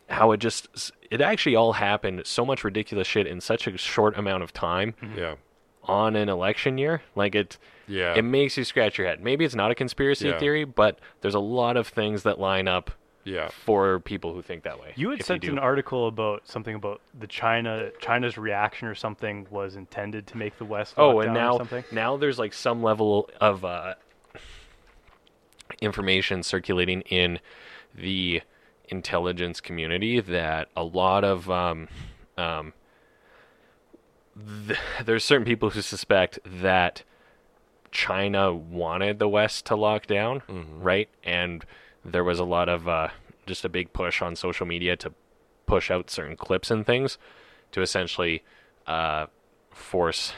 how 0.09 0.33
it 0.33 0.39
just 0.39 0.93
it 1.11 1.21
actually 1.21 1.57
all 1.57 1.75
happened 1.75 2.23
so 2.25 2.45
much 2.45 2.65
ridiculous 2.65 3.07
shit 3.07 3.27
in 3.27 3.41
such 3.41 3.67
a 3.67 3.77
short 3.79 4.17
amount 4.17 4.43
of 4.43 4.53
time 4.53 4.95
Yeah. 5.17 5.37
on 5.85 6.17
an 6.17 6.29
election 6.29 6.77
year 6.79 7.03
like 7.15 7.35
it 7.35 7.57
Yeah. 7.89 8.15
it 8.15 8.23
makes 8.23 8.57
you 8.57 8.65
scratch 8.65 8.99
your 8.99 9.07
head 9.07 9.23
maybe 9.23 9.45
it's 9.45 9.55
not 9.55 9.71
a 9.71 9.75
conspiracy 9.75 10.29
Yeah. 10.29 10.39
theory 10.39 10.65
but 10.65 10.99
there's 11.21 11.35
a 11.35 11.41
lot 11.41 11.77
of 11.77 11.89
things 11.89 12.25
that 12.25 12.39
line 12.39 12.69
up 12.69 12.91
yeah. 13.25 13.49
for 13.65 14.01
people 14.01 14.35
who 14.35 14.43
think 14.43 14.65
that 14.65 14.81
way 14.81 14.93
You 14.97 15.11
had 15.11 15.23
sent 15.25 15.45
an 15.45 15.59
article 15.59 16.09
about 16.09 16.47
something 16.47 16.75
about 16.75 17.01
the 17.19 17.27
China 17.29 17.91
China's 18.01 18.37
reaction 18.37 18.89
or 18.89 18.95
something 18.95 19.47
was 19.51 19.77
intended 19.77 20.27
to 20.27 20.37
make 20.37 20.59
the 20.59 20.65
West. 20.65 20.95
Oh, 20.99 21.21
and 21.21 21.29
down 21.29 21.37
or 21.37 21.41
now 21.41 21.57
something. 21.59 21.85
now 21.93 22.17
there's 22.17 22.39
like 22.39 22.53
some 22.53 22.83
level 22.83 23.31
of 23.41 23.65
uh, 23.65 23.95
information 25.83 26.43
circulating 26.43 27.03
in 27.03 27.39
the 27.95 28.43
intelligence 28.89 29.61
community 29.61 30.21
that 30.21 30.69
a 30.77 30.83
lot 30.85 31.25
of 31.25 31.51
um, 31.51 31.89
um, 32.37 32.73
th- 34.67 34.79
there's 35.05 35.25
certain 35.25 35.45
people 35.45 35.71
who 35.71 35.83
suspect 35.83 36.39
that 36.45 37.03
China 37.91 38.55
wanted 38.55 39.19
the 39.19 39.29
West 39.29 39.67
to 39.67 39.77
lock 39.77 40.07
down, 40.07 40.41
Mm-hmm. 40.49 40.83
right? 40.83 41.09
And 41.25 41.65
there 42.05 42.25
was 42.25 42.39
a 42.39 42.45
lot 42.45 42.69
of 42.69 42.89
uh, 42.89 43.09
just 43.47 43.65
a 43.65 43.69
big 43.69 43.93
push 43.93 44.23
on 44.23 44.35
social 44.37 44.67
media 44.67 44.97
to 44.97 45.13
push 45.67 45.91
out 45.91 46.11
certain 46.11 46.37
clips 46.37 46.71
and 46.71 46.85
things 46.87 47.19
to 47.73 47.81
essentially 47.83 48.43
uh, 48.87 49.27
force 49.71 50.33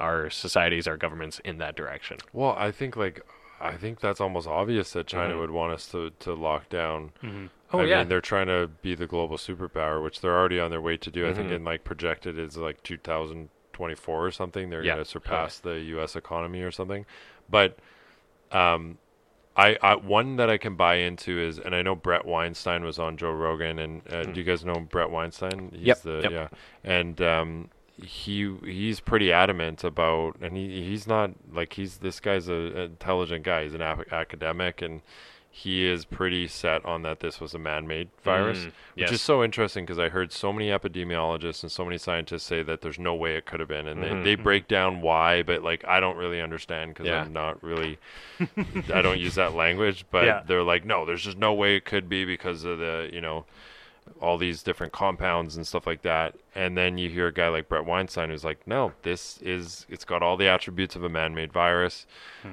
our 0.00 0.28
societies, 0.28 0.88
our 0.88 0.96
governments 0.96 1.40
in 1.44 1.58
that 1.58 1.76
direction. 1.76 2.18
Well, 2.32 2.54
I 2.58 2.70
think 2.72 2.96
like 2.96 3.20
I 3.60 3.76
think 3.76 4.00
that's 4.00 4.20
almost 4.20 4.46
obvious 4.46 4.92
that 4.92 5.06
China 5.06 5.34
Mhm. 5.34 5.40
would 5.40 5.50
want 5.50 5.72
us 5.72 5.86
to 5.92 6.10
to 6.20 6.34
lock 6.34 6.68
down. 6.68 7.12
Mhm. 7.22 7.50
Oh, 7.72 7.80
I 7.80 7.84
yeah. 7.84 7.98
mean, 7.98 8.08
they're 8.08 8.20
trying 8.20 8.46
to 8.46 8.68
be 8.82 8.94
the 8.94 9.06
global 9.06 9.36
superpower, 9.36 10.02
which 10.02 10.20
they're 10.20 10.36
already 10.36 10.60
on 10.60 10.70
their 10.70 10.80
way 10.80 10.96
to 10.96 11.10
do. 11.10 11.26
I 11.28 11.32
think 11.34 11.48
Mhm. 11.50 11.54
in 11.56 11.64
like 11.64 11.82
projected 11.84 12.38
is 12.38 12.56
like 12.56 12.82
2024 12.82 14.26
or 14.26 14.30
something. 14.30 14.70
They're 14.70 14.82
Yeah. 14.84 14.94
going 14.94 15.04
to 15.04 15.10
surpass 15.10 15.58
the 15.58 15.80
U.S. 15.80 16.14
economy 16.16 16.62
or 16.62 16.70
something. 16.70 17.06
But 17.48 17.78
um, 18.52 18.98
I, 19.56 19.76
I 19.82 19.94
one 19.96 20.36
that 20.36 20.50
I 20.50 20.58
can 20.58 20.76
buy 20.76 20.96
into 20.96 21.38
is, 21.40 21.58
and 21.58 21.74
I 21.74 21.82
know 21.82 21.94
Bret 21.94 22.24
Weinstein 22.24 22.84
was 22.84 22.98
on 22.98 23.16
Joe 23.16 23.30
Rogan, 23.32 23.78
and 23.78 24.02
uh, 24.12 24.22
do 24.24 24.40
you 24.40 24.44
guys 24.44 24.64
know 24.64 24.74
Bret 24.80 25.10
Weinstein? 25.10 25.70
He's 25.72 25.80
Mm. 25.80 25.86
Yep, 25.86 25.98
The, 26.02 26.20
yep. 26.22 26.32
Yeah, 26.32 26.48
and 26.84 27.20
um, 27.20 27.70
he 28.02 28.54
he's 28.64 29.00
pretty 29.00 29.32
adamant 29.32 29.84
about, 29.84 30.36
and 30.40 30.56
he 30.56 30.82
he's 30.84 31.06
not 31.06 31.30
like 31.52 31.74
he's 31.74 31.98
this 31.98 32.20
guy's 32.20 32.48
a, 32.48 32.52
an 32.54 32.76
intelligent 32.78 33.44
guy. 33.44 33.64
He's 33.64 33.74
an 33.74 33.82
academic, 33.82 34.82
and 34.82 35.00
he 35.56 35.86
is 35.86 36.04
pretty 36.04 36.48
set 36.48 36.84
on 36.84 37.02
that 37.02 37.20
this 37.20 37.40
was 37.40 37.54
a 37.54 37.58
man-made 37.60 38.08
virus, 38.24 38.58
Mm, 38.58 38.64
which 38.64 38.72
yes. 38.96 39.12
is 39.12 39.22
so 39.22 39.44
interesting 39.44 39.84
because 39.84 40.00
I 40.00 40.08
heard 40.08 40.32
so 40.32 40.52
many 40.52 40.66
epidemiologists 40.70 41.62
and 41.62 41.70
so 41.70 41.84
many 41.84 41.96
scientists 41.96 42.42
say 42.42 42.64
that 42.64 42.80
there's 42.80 42.98
no 42.98 43.14
way 43.14 43.36
it 43.36 43.46
could 43.46 43.60
have 43.60 43.68
been, 43.68 43.86
and 43.86 44.02
Mhm. 44.02 44.24
they, 44.24 44.34
they 44.34 44.42
break 44.42 44.66
down 44.66 45.00
why, 45.00 45.44
but 45.44 45.62
like 45.62 45.84
I 45.86 46.00
don't 46.00 46.16
really 46.16 46.40
understand 46.40 46.92
because 46.94 47.06
Yeah. 47.06 47.20
I'm 47.22 47.32
not 47.32 47.62
really, 47.62 47.98
I 48.92 49.00
don't 49.00 49.20
use 49.20 49.36
that 49.36 49.54
language, 49.54 50.04
but 50.10 50.24
Yeah. 50.24 50.42
they're 50.44 50.64
like, 50.64 50.84
no, 50.84 51.04
there's 51.04 51.22
just 51.22 51.38
no 51.38 51.54
way 51.54 51.76
it 51.76 51.84
could 51.84 52.08
be 52.08 52.24
because 52.24 52.64
of 52.64 52.80
the, 52.80 53.08
you 53.12 53.20
know, 53.20 53.44
all 54.20 54.38
these 54.38 54.62
different 54.62 54.92
compounds 54.92 55.56
and 55.56 55.66
stuff 55.66 55.86
like 55.86 56.02
that. 56.02 56.34
And 56.54 56.76
then 56.78 56.98
you 56.98 57.10
hear 57.10 57.26
a 57.26 57.32
guy 57.32 57.48
like 57.48 57.68
Bret 57.68 57.84
Weinstein 57.84 58.30
who's 58.30 58.44
like, 58.44 58.66
no, 58.66 58.92
this 59.02 59.38
is 59.42 59.86
it's 59.88 60.04
got 60.04 60.22
all 60.22 60.36
the 60.36 60.46
attributes 60.48 60.94
of 60.96 61.04
a 61.04 61.08
man-made 61.08 61.52
virus. 61.52 62.06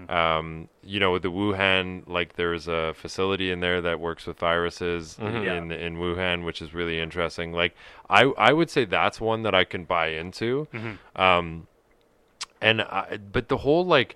Um, 0.10 0.70
you 0.84 1.00
know, 1.00 1.12
with 1.12 1.22
the 1.24 1.32
Wuhan, 1.32 2.04
like 2.08 2.36
there's 2.36 2.68
a 2.68 2.94
facility 2.96 3.52
in 3.52 3.60
there 3.60 3.82
that 3.82 4.00
works 4.00 4.26
with 4.26 4.38
viruses 4.40 5.18
Mhm. 5.22 5.46
Yeah. 5.46 5.54
in 5.58 5.72
in 5.72 5.98
Wuhan, 5.98 6.44
which 6.46 6.62
is 6.62 6.74
really 6.74 7.00
interesting. 7.00 7.54
Like 7.54 7.76
I 8.10 8.24
I 8.38 8.54
would 8.54 8.70
say 8.70 8.86
that's 8.86 9.22
one 9.22 9.44
that 9.44 9.54
I 9.56 9.64
can 9.64 9.84
buy 9.86 10.08
into. 10.08 10.68
Um, 11.16 11.68
and 12.62 12.82
I, 12.82 13.18
but 13.32 13.50
the 13.50 13.58
whole 13.58 13.86
like 13.86 14.16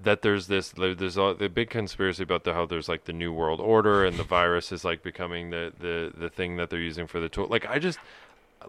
that 0.00 0.22
there's 0.22 0.46
this 0.46 0.70
there's 0.70 1.16
a 1.16 1.34
the 1.38 1.48
big 1.48 1.70
conspiracy 1.70 2.22
about 2.22 2.44
the 2.44 2.52
how 2.54 2.66
there's 2.66 2.88
like 2.88 3.04
the 3.04 3.12
new 3.12 3.32
world 3.32 3.60
order 3.60 4.04
and 4.04 4.18
the 4.18 4.24
virus 4.24 4.72
is 4.72 4.84
like 4.84 5.02
becoming 5.02 5.50
the 5.50 5.72
the 5.78 6.12
the 6.16 6.28
thing 6.30 6.56
that 6.56 6.70
they're 6.70 6.78
using 6.80 7.06
for 7.06 7.20
the 7.20 7.28
tool. 7.28 7.46
Like 7.48 7.66
I 7.66 7.78
just 7.78 7.98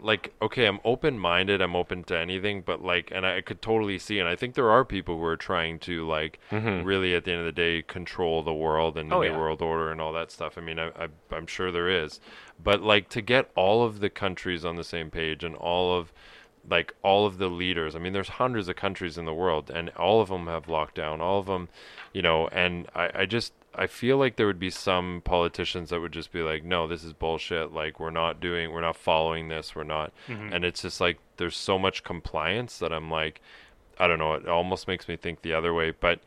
like 0.02 0.34
okay, 0.42 0.66
I'm 0.66 0.80
open 0.86 1.18
minded, 1.18 1.62
I'm 1.62 1.76
open 1.76 2.04
to 2.06 2.18
anything, 2.18 2.62
but 2.62 2.82
like 2.84 3.12
and 3.14 3.26
I 3.26 3.42
could 3.42 3.62
totally 3.62 3.98
see 4.00 4.20
and 4.20 4.28
I 4.28 4.36
think 4.36 4.54
there 4.56 4.70
are 4.70 4.86
people 4.86 5.18
who 5.18 5.24
are 5.24 5.38
trying 5.38 5.80
to 5.80 6.06
like 6.08 6.40
Mhm. 6.52 6.86
really 6.86 7.16
at 7.16 7.24
the 7.24 7.32
end 7.32 7.40
of 7.42 7.46
the 7.46 7.52
day 7.52 7.82
control 7.82 8.44
the 8.44 8.54
world 8.54 8.98
and 8.98 9.12
the 9.12 9.16
Oh, 9.16 9.22
new 9.22 9.28
yeah. 9.28 9.38
world 9.38 9.62
order 9.62 9.92
and 9.92 10.00
all 10.02 10.14
that 10.14 10.32
stuff. 10.32 10.58
I 10.58 10.62
mean, 10.62 10.78
I, 10.80 10.88
I 10.90 11.08
I'm 11.32 11.48
sure 11.48 11.72
there 11.72 11.90
is. 11.90 12.20
But 12.62 12.82
like 12.82 13.10
to 13.10 13.22
get 13.22 13.50
all 13.56 13.84
of 13.84 14.00
the 14.00 14.10
countries 14.10 14.64
on 14.66 14.76
the 14.76 14.84
same 14.84 15.10
page 15.10 15.44
and 15.44 15.56
all 15.56 15.98
of 15.98 16.14
like 16.70 16.94
all 17.02 17.26
of 17.26 17.38
the 17.38 17.48
leaders. 17.48 17.96
I 17.96 18.00
mean, 18.00 18.14
there's 18.14 18.30
hundreds 18.30 18.68
of 18.68 18.76
countries 18.76 19.18
in 19.18 19.26
the 19.26 19.34
world, 19.34 19.70
and 19.70 19.90
all 19.92 20.22
of 20.22 20.30
them 20.30 20.48
have 20.48 20.66
lockdown. 20.66 21.20
All 21.20 21.40
of 21.40 21.46
them, 21.46 21.70
you 22.14 22.22
know. 22.22 22.48
And 22.50 22.88
I, 22.94 23.10
I 23.14 23.26
just, 23.26 23.54
I 23.74 23.88
feel 23.88 24.18
like 24.18 24.36
there 24.36 24.48
would 24.48 24.60
be 24.60 24.70
some 24.70 25.22
politicians 25.24 25.90
that 25.90 26.02
would 26.02 26.12
just 26.12 26.32
be 26.32 26.42
like, 26.42 26.64
"No, 26.64 26.88
this 26.88 27.04
is 27.04 27.14
bullshit. 27.14 27.72
Like, 27.72 28.00
we're 28.00 28.10
not 28.10 28.40
doing, 28.40 28.72
we're 28.72 28.82
not 28.82 28.98
following 28.98 29.48
this. 29.48 29.76
We're 29.76 29.84
not." 29.84 30.12
Mm-hmm. 30.28 30.54
And 30.54 30.66
it's 30.66 30.82
just 30.82 31.00
like 31.00 31.20
there's 31.38 31.58
so 31.58 31.80
much 31.80 32.04
compliance 32.04 32.80
that 32.80 32.92
I'm 32.92 33.10
like, 33.10 33.42
I 34.00 34.08
don't 34.08 34.20
know. 34.20 34.34
It 34.34 34.48
almost 34.48 34.88
makes 34.88 35.08
me 35.08 35.16
think 35.16 35.42
the 35.42 35.54
other 35.54 35.74
way, 35.74 35.92
but 35.92 36.20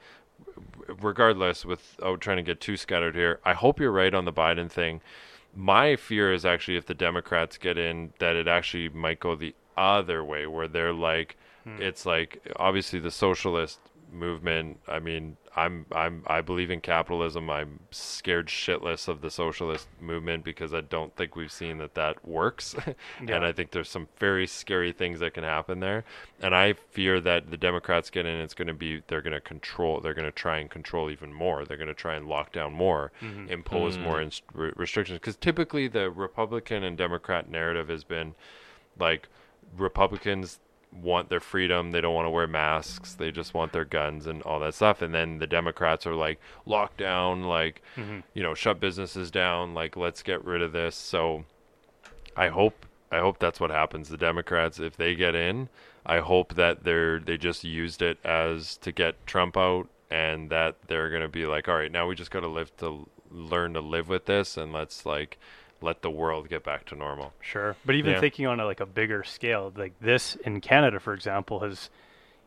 regardless, 1.01 1.65
without 1.65 2.21
trying 2.21 2.39
to 2.39 2.43
get 2.43 2.61
too 2.61 2.77
scattered 2.77 3.15
here, 3.15 3.41
I 3.45 3.53
hope 3.53 3.79
you're 3.79 3.91
right 3.91 4.15
on 4.15 4.25
the 4.25 4.33
Biden 4.33 4.71
thing. 4.71 5.01
My 5.55 5.97
fear 5.97 6.33
is 6.33 6.45
actually 6.45 6.77
if 6.77 6.87
the 6.87 6.95
Democrats 6.95 7.59
get 7.59 7.77
in, 7.77 8.13
that 8.21 8.37
it 8.37 8.47
actually 8.47 8.89
might 8.89 9.21
go 9.21 9.35
the 9.35 9.55
other 9.81 10.25
way, 10.25 10.47
where 10.47 10.69
they're 10.69 10.93
like, 10.93 11.37
hmm. 11.65 11.81
it's 11.81 12.07
like 12.07 12.47
obviously 12.57 12.99
the 12.99 13.11
socialist 13.11 13.79
movement. 14.13 14.79
I 14.89 14.99
mean, 14.99 15.37
I'm 15.57 15.87
I'm 15.93 16.23
I 16.27 16.41
believe 16.41 16.71
in 16.71 16.81
capitalism. 16.81 17.51
I'm 17.51 17.81
scared 17.91 18.49
shitless 18.49 19.09
of 19.09 19.21
the 19.21 19.31
socialist 19.31 19.89
movement 20.01 20.45
because 20.45 20.73
I 20.73 20.81
don't 20.81 21.15
think 21.17 21.37
we've 21.37 21.51
seen 21.51 21.79
that 21.79 21.95
that 21.95 22.27
works, 22.27 22.75
Yeah. 22.87 23.37
and 23.37 23.45
I 23.45 23.53
think 23.53 23.71
there's 23.71 23.89
some 23.89 24.09
very 24.19 24.47
scary 24.47 24.93
things 24.93 25.21
that 25.21 25.35
can 25.35 25.45
happen 25.45 25.81
there. 25.81 26.05
And 26.41 26.55
I 26.55 26.75
fear 26.75 27.21
that 27.21 27.51
the 27.51 27.57
Democrats 27.57 28.11
get 28.11 28.27
in, 28.27 28.41
it's 28.41 28.55
going 28.55 28.69
to 28.69 28.75
be 28.75 29.03
they're 29.09 29.23
going 29.23 29.33
to 29.33 29.41
control. 29.41 30.01
They're 30.01 30.15
going 30.15 30.25
to 30.27 30.33
try 30.33 30.59
and 30.59 30.71
control 30.71 31.11
even 31.11 31.33
more. 31.33 31.65
They're 31.65 31.77
going 31.77 31.89
to 31.89 31.95
try 31.95 32.15
and 32.15 32.27
lock 32.27 32.53
down 32.53 32.73
more, 32.73 33.13
mm-hmm. 33.21 33.49
impose 33.49 33.97
hmm. 33.97 34.03
more 34.03 34.21
inst- 34.21 34.43
re- 34.55 34.73
restrictions. 34.77 35.19
Because 35.19 35.37
typically 35.37 35.89
the 35.89 36.11
Republican 36.11 36.85
and 36.85 36.97
Democrat 36.97 37.51
narrative 37.51 37.89
has 37.89 38.05
been 38.05 38.35
like 38.99 39.29
Republicans 39.77 40.59
want 40.93 41.29
their 41.29 41.41
freedom. 41.41 41.93
They 41.93 42.01
don't 42.01 42.15
want 42.15 42.27
to 42.27 42.31
wear 42.31 42.47
masks. 42.47 43.15
They 43.15 43.31
just 43.31 43.55
want 43.55 43.73
their 43.73 43.85
guns 43.85 44.27
and 44.27 44.43
all 44.43 44.59
that 44.61 44.75
stuff. 44.75 45.03
And 45.03 45.15
then 45.15 45.39
the 45.39 45.47
Democrats 45.47 46.07
are 46.07 46.15
like 46.15 46.41
lockdown, 46.67 47.47
like 47.47 47.83
mm-hmm. 47.97 48.21
you 48.35 48.43
know, 48.43 48.55
shut 48.55 48.81
businesses 48.81 49.31
down. 49.31 49.75
Like 49.75 49.97
let's 49.97 50.23
get 50.23 50.45
rid 50.45 50.63
of 50.63 50.73
this. 50.73 50.97
So 50.97 51.45
I 52.37 52.49
hope 52.49 52.87
I 53.13 53.19
hope 53.19 53.39
that's 53.39 53.61
what 53.61 53.71
happens. 53.71 54.09
The 54.09 54.17
Democrats, 54.17 54.79
if 54.79 54.97
they 54.97 55.15
get 55.15 55.35
in, 55.35 55.69
I 56.07 56.19
hope 56.19 56.55
that 56.55 56.85
they're 56.85 57.19
they 57.19 57.37
just 57.37 57.65
used 57.65 58.03
it 58.03 58.19
as 58.25 58.77
to 58.79 58.93
get 58.93 59.27
Trump 59.27 59.57
out, 59.57 59.89
and 60.11 60.51
that 60.51 60.77
they're 60.87 61.11
gonna 61.11 61.29
be 61.29 61.47
like, 61.47 61.69
all 61.69 61.77
right, 61.77 61.93
now 61.93 62.07
we 62.07 62.15
just 62.15 62.31
got 62.31 62.41
to 62.41 62.49
live 62.49 62.77
to 62.79 63.09
learn 63.31 63.75
to 63.75 63.81
live 63.81 64.09
with 64.09 64.27
this, 64.27 64.57
and 64.57 64.73
let's 64.73 65.07
like 65.07 65.39
let 65.83 66.03
the 66.03 66.11
world 66.11 66.49
get 66.49 66.63
back 66.65 66.85
to 66.87 66.95
normal. 66.95 67.33
Sure, 67.41 67.77
but 67.85 67.95
even 67.95 68.13
Yeah. 68.13 68.21
thinking 68.21 68.47
on 68.47 68.61
a, 68.61 68.65
like 68.65 68.81
a 68.81 68.87
bigger 68.87 69.23
scale, 69.25 69.73
like 69.77 69.93
this 70.01 70.37
in 70.37 70.61
Canada, 70.61 71.01
for 71.01 71.15
example, 71.15 71.61
has 71.61 71.91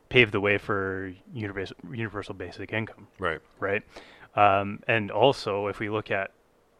paved 0.09 0.31
the 0.31 0.39
way 0.39 0.57
for 0.57 1.13
universal 1.33 1.75
universal 1.91 2.33
basic 2.35 2.71
income, 2.73 3.07
Right. 3.19 3.39
right? 3.59 3.81
Um, 4.35 4.81
and 4.87 5.11
also, 5.11 5.67
if 5.67 5.79
we 5.79 5.89
look 5.89 6.11
at 6.11 6.31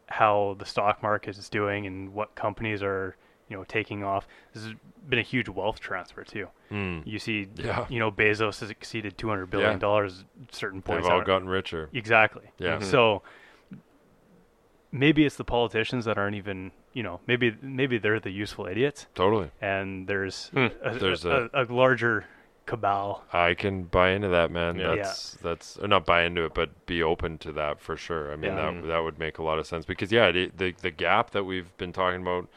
how 0.07 0.55
the 0.59 0.65
stock 0.65 1.01
market 1.01 1.37
is 1.37 1.49
doing 1.49 1.87
and 1.87 2.13
what 2.13 2.35
companies 2.35 2.83
are, 2.83 3.15
you 3.49 3.57
know, 3.57 3.63
taking 3.63 4.03
off, 4.03 4.27
this 4.53 4.63
has 4.63 4.73
been 5.09 5.19
a 5.19 5.23
huge 5.23 5.49
wealth 5.49 5.79
transfer 5.79 6.23
too. 6.23 6.47
Mm. 6.71 7.05
You 7.05 7.19
see, 7.19 7.47
Yeah. 7.55 7.85
you 7.89 7.99
know, 7.99 8.11
Bezos 8.11 8.59
has 8.59 8.69
exceeded 8.69 9.17
two 9.17 9.29
hundred 9.29 9.47
billion 9.49 9.79
dollars 9.79 10.25
at 10.43 10.53
certain 10.53 10.83
They've 10.85 11.05
all 11.05 11.21
gotten 11.21 11.47
richer. 11.49 11.89
Exactly. 11.93 12.51
Yeah. 12.59 12.77
Mhm. 12.77 12.83
So 12.83 13.23
maybe 14.93 15.25
it's 15.25 15.35
the 15.35 15.43
politicians 15.43 16.05
that 16.05 16.17
aren't 16.17 16.35
even, 16.37 16.71
you 16.93 17.03
know, 17.03 17.19
maybe 17.27 17.55
maybe 17.61 17.97
they're 17.97 18.19
the 18.21 18.31
useful 18.31 18.67
idiots, 18.67 19.07
Totally. 19.15 19.49
and 19.59 20.07
there's 20.07 20.47
Hmm. 20.53 20.67
a, 20.81 20.93
There's 20.97 21.25
a, 21.25 21.49
a, 21.53 21.63
a 21.63 21.73
larger 21.73 22.25
cabal. 22.65 23.23
I 23.33 23.55
can 23.55 23.83
buy 23.83 24.11
into 24.11 24.29
that, 24.29 24.51
man. 24.51 24.77
Yeah. 24.77 24.95
That's 24.95 25.31
that's 25.41 25.77
or 25.77 25.87
not 25.87 26.05
buy 26.05 26.23
into 26.23 26.45
it, 26.45 26.53
but 26.53 26.85
be 26.85 27.03
open 27.03 27.37
to 27.39 27.51
that 27.53 27.81
for 27.81 27.97
sure. 27.97 28.31
I 28.31 28.35
mean, 28.37 28.53
Yeah. 28.53 28.71
that 28.71 28.87
that 28.87 28.99
would 29.03 29.19
make 29.19 29.37
a 29.39 29.43
lot 29.43 29.59
of 29.59 29.67
sense 29.67 29.83
because 29.85 30.11
yeah, 30.13 30.31
the, 30.31 30.51
the 30.55 30.73
the 30.81 30.91
gap 30.91 31.31
that 31.31 31.43
we've 31.43 31.75
been 31.77 31.91
talking 31.91 32.21
about 32.21 32.47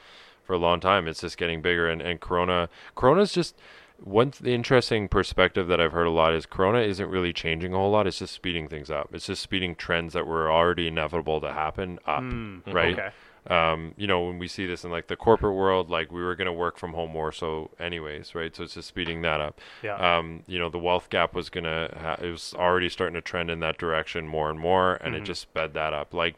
for 0.45 0.53
a 0.53 0.59
long 0.59 0.79
time, 0.79 1.09
it's 1.09 1.23
just 1.23 1.37
getting 1.39 1.61
bigger, 1.63 1.89
and 1.89 2.01
and 2.01 2.21
Corona, 2.21 2.69
Corona's 2.95 3.33
just 3.33 3.57
one 4.03 4.31
th- 4.31 4.53
interesting 4.53 5.09
perspective 5.09 5.69
that 5.69 5.81
I've 5.81 5.93
heard 5.93 6.07
a 6.07 6.11
lot 6.11 6.35
is 6.35 6.47
Corona 6.47 6.81
isn't 6.81 7.09
really 7.09 7.33
changing 7.33 7.73
a 7.73 7.77
whole 7.77 7.91
lot. 7.91 8.07
It's 8.07 8.19
just 8.19 8.35
speeding 8.35 8.69
things 8.69 8.91
up. 8.91 9.11
It's 9.13 9.27
just 9.27 9.43
speeding 9.43 9.75
trends 9.75 10.13
that 10.13 10.27
were 10.27 10.51
already 10.51 10.89
inevitable 10.89 11.41
to 11.41 11.53
happen 11.53 11.99
up, 12.07 12.23
Mm, 12.23 12.73
right? 12.73 12.99
Okay. 12.99 13.09
um, 13.49 13.95
you 13.97 14.07
know, 14.07 14.25
when 14.27 14.39
we 14.39 14.49
see 14.49 14.67
this 14.67 14.85
in 14.85 14.91
like 14.91 15.07
the 15.07 15.17
corporate 15.17 15.55
world, 15.55 15.89
like 15.89 16.11
we 16.13 16.21
were 16.23 16.35
going 16.35 16.47
to 16.47 16.53
work 16.53 16.77
from 16.79 16.93
home 16.95 17.11
more 17.11 17.31
so 17.33 17.71
anyways, 17.79 18.35
right? 18.35 18.55
So 18.55 18.65
it's 18.65 18.75
just 18.75 18.89
speeding 18.89 19.23
that 19.23 19.41
up. 19.41 19.61
Yeah. 19.83 19.95
Um, 20.19 20.43
you 20.47 20.59
know, 20.59 20.69
the 20.69 20.79
wealth 20.79 21.09
gap 21.11 21.33
was 21.35 21.49
going 21.49 21.65
to, 21.65 21.91
ha- 21.99 22.19
it 22.21 22.31
was 22.31 22.55
already 22.57 22.89
starting 22.89 23.15
to 23.15 23.21
trend 23.23 23.51
in 23.51 23.61
that 23.61 23.79
direction 23.79 24.27
more 24.27 24.51
and 24.51 24.59
more, 24.59 24.95
and 24.97 25.15
it 25.15 25.23
Mhm. 25.23 25.27
just 25.27 25.43
sped 25.43 25.75
that 25.75 25.93
up. 25.93 26.13
Like, 26.13 26.37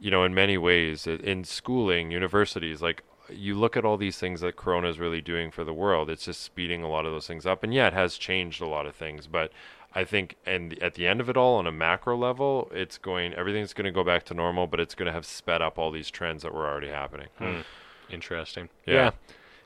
you 0.00 0.10
know, 0.10 0.24
in 0.24 0.34
many 0.34 0.58
ways, 0.58 1.06
in 1.06 1.44
schooling, 1.44 2.10
universities, 2.10 2.82
like, 2.82 3.02
you 3.30 3.54
look 3.54 3.76
at 3.76 3.84
all 3.84 3.96
these 3.96 4.18
things 4.18 4.40
that 4.40 4.56
Corona 4.56 4.88
is 4.88 4.98
really 4.98 5.20
doing 5.20 5.50
for 5.50 5.64
the 5.64 5.74
world. 5.74 6.10
It's 6.10 6.24
just 6.24 6.42
speeding 6.42 6.82
a 6.82 6.88
lot 6.88 7.06
of 7.06 7.12
those 7.12 7.26
things 7.26 7.46
up, 7.46 7.62
and 7.62 7.72
yeah, 7.72 7.86
it 7.88 7.92
has 7.92 8.16
changed 8.18 8.60
a 8.60 8.66
lot 8.66 8.86
of 8.86 8.94
things. 8.94 9.26
But 9.26 9.52
I 9.94 10.04
think, 10.04 10.36
and 10.46 10.80
at 10.82 10.94
the 10.94 11.06
end 11.06 11.20
of 11.20 11.28
it 11.28 11.36
all, 11.36 11.56
on 11.58 11.66
a 11.66 11.72
macro 11.72 12.16
level, 12.16 12.70
it's 12.74 12.98
going. 12.98 13.34
Everything's 13.34 13.72
going 13.74 13.84
to 13.84 13.90
go 13.90 14.02
back 14.04 14.24
to 14.24 14.34
normal, 14.34 14.66
but 14.66 14.80
it's 14.80 14.94
going 14.94 15.06
to 15.06 15.12
have 15.12 15.26
sped 15.26 15.62
up 15.62 15.78
all 15.78 15.90
these 15.90 16.10
trends 16.10 16.42
that 16.42 16.52
were 16.54 16.66
already 16.66 16.88
happening. 16.88 17.28
Hmm. 17.38 17.60
Interesting. 18.10 18.68
Yeah. 18.86 18.94
Yeah. 18.94 19.10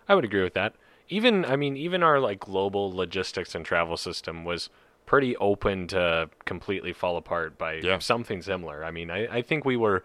I 0.08 0.14
would 0.14 0.24
agree 0.24 0.42
with 0.42 0.54
that. 0.54 0.74
Even 1.08 1.44
I 1.44 1.56
mean, 1.56 1.76
even 1.76 2.02
our 2.02 2.18
like 2.20 2.40
global 2.40 2.92
logistics 2.94 3.54
and 3.54 3.64
travel 3.64 3.96
system 3.96 4.44
was 4.44 4.68
pretty 5.06 5.36
open 5.36 5.86
to 5.88 6.28
completely 6.44 6.92
fall 6.92 7.16
apart 7.16 7.56
by 7.56 7.74
Yeah. 7.74 7.98
something 7.98 8.42
similar. 8.42 8.84
I 8.84 8.90
mean, 8.90 9.10
I, 9.10 9.36
I 9.38 9.42
think 9.42 9.64
we 9.64 9.76
were 9.76 10.02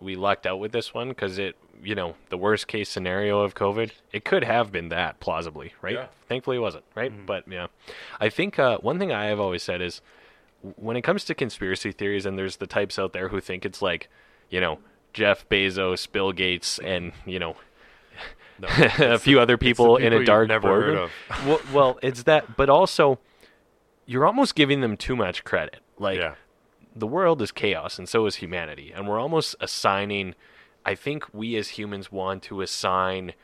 we 0.00 0.16
lucked 0.16 0.46
out 0.46 0.58
with 0.58 0.72
this 0.72 0.92
one 0.92 1.08
because 1.08 1.38
it 1.38 1.56
you 1.82 1.94
know 1.94 2.14
the 2.28 2.38
worst 2.38 2.68
case 2.68 2.88
scenario 2.88 3.40
of 3.40 3.54
COVID 3.54 3.90
it 4.12 4.24
could 4.24 4.44
have 4.44 4.70
been 4.70 4.88
that 4.88 5.20
plausibly 5.20 5.74
right. 5.82 5.94
Yeah. 5.94 6.06
Thankfully, 6.28 6.56
it 6.56 6.60
wasn't 6.60 6.84
right. 6.94 7.12
But 7.26 7.46
yeah, 7.48 7.66
I 8.20 8.28
think 8.28 8.58
uh, 8.58 8.78
one 8.78 8.98
thing 8.98 9.12
I 9.12 9.26
have 9.26 9.40
always 9.40 9.62
said 9.62 9.80
is 9.82 10.00
when 10.76 10.96
it 10.96 11.02
comes 11.02 11.24
to 11.24 11.34
conspiracy 11.34 11.92
theories, 11.92 12.24
and 12.24 12.38
there's 12.38 12.56
the 12.56 12.66
types 12.66 12.98
out 12.98 13.12
there 13.12 13.28
who 13.28 13.40
think 13.40 13.64
it's 13.64 13.82
like, 13.82 14.08
you 14.48 14.60
know, 14.60 14.78
Jeff 15.12 15.48
Bezos, 15.48 16.10
Bill 16.10 16.32
Gates, 16.32 16.78
and 16.78 17.12
you 17.26 17.38
know, 17.38 17.56
No, 18.58 18.68
a 18.98 19.18
few 19.18 19.40
other 19.40 19.54
it's 19.54 19.60
the 19.60 19.66
people 19.66 19.96
in 19.96 20.12
a 20.12 20.24
dark 20.24 20.48
boardroom. 20.48 21.10
well, 21.46 21.60
well, 21.72 21.98
it's 22.02 22.22
that, 22.24 22.56
but 22.56 22.70
also 22.70 23.18
you're 24.06 24.26
almost 24.26 24.54
giving 24.54 24.80
them 24.80 24.96
too 24.96 25.16
much 25.16 25.44
credit. 25.44 25.80
Like 25.98 26.18
yeah, 26.18 26.34
the 26.94 27.06
world 27.06 27.42
is 27.42 27.52
chaos, 27.52 27.98
and 27.98 28.08
so 28.08 28.26
is 28.26 28.36
humanity, 28.36 28.92
and 28.94 29.08
we're 29.08 29.20
almost 29.20 29.56
assigning. 29.60 30.34
I 30.84 30.94
think 30.94 31.26
we 31.32 31.56
as 31.56 31.70
humans 31.70 32.10
want 32.10 32.42
to 32.44 32.60
assign 32.60 33.34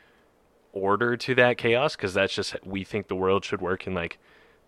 order 0.71 1.17
to 1.17 1.35
that 1.35 1.57
chaos 1.57 1.95
because 1.95 2.13
that's 2.13 2.33
just 2.33 2.55
we 2.65 2.83
think 2.83 3.07
the 3.07 3.15
world 3.15 3.43
should 3.43 3.61
work 3.61 3.87
in 3.87 3.93
like 3.93 4.19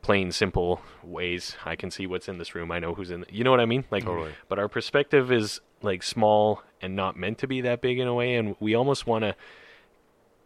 plain 0.01 0.31
simple 0.31 0.81
ways. 1.03 1.55
I 1.65 1.75
can 1.75 1.91
see 1.91 2.07
what's 2.07 2.27
in 2.27 2.37
this 2.37 2.55
room. 2.55 2.71
I 2.71 2.79
know 2.79 2.93
who's 2.93 3.11
in. 3.11 3.25
You 3.29 3.43
know 3.43 3.51
what 3.51 3.59
I 3.59 3.65
mean? 3.65 3.85
Like, 3.91 4.05
Totally. 4.05 4.31
but 4.49 4.59
our 4.59 4.67
perspective 4.67 5.31
is 5.31 5.61
like 5.81 6.03
small 6.03 6.63
and 6.81 6.95
not 6.95 7.15
meant 7.15 7.37
to 7.39 7.47
be 7.47 7.61
that 7.61 7.81
big 7.81 7.99
in 7.99 8.07
a 8.07 8.13
way, 8.13 8.35
and 8.35 8.55
we 8.59 8.75
almost 8.75 9.05
want 9.05 9.23
to 9.23 9.35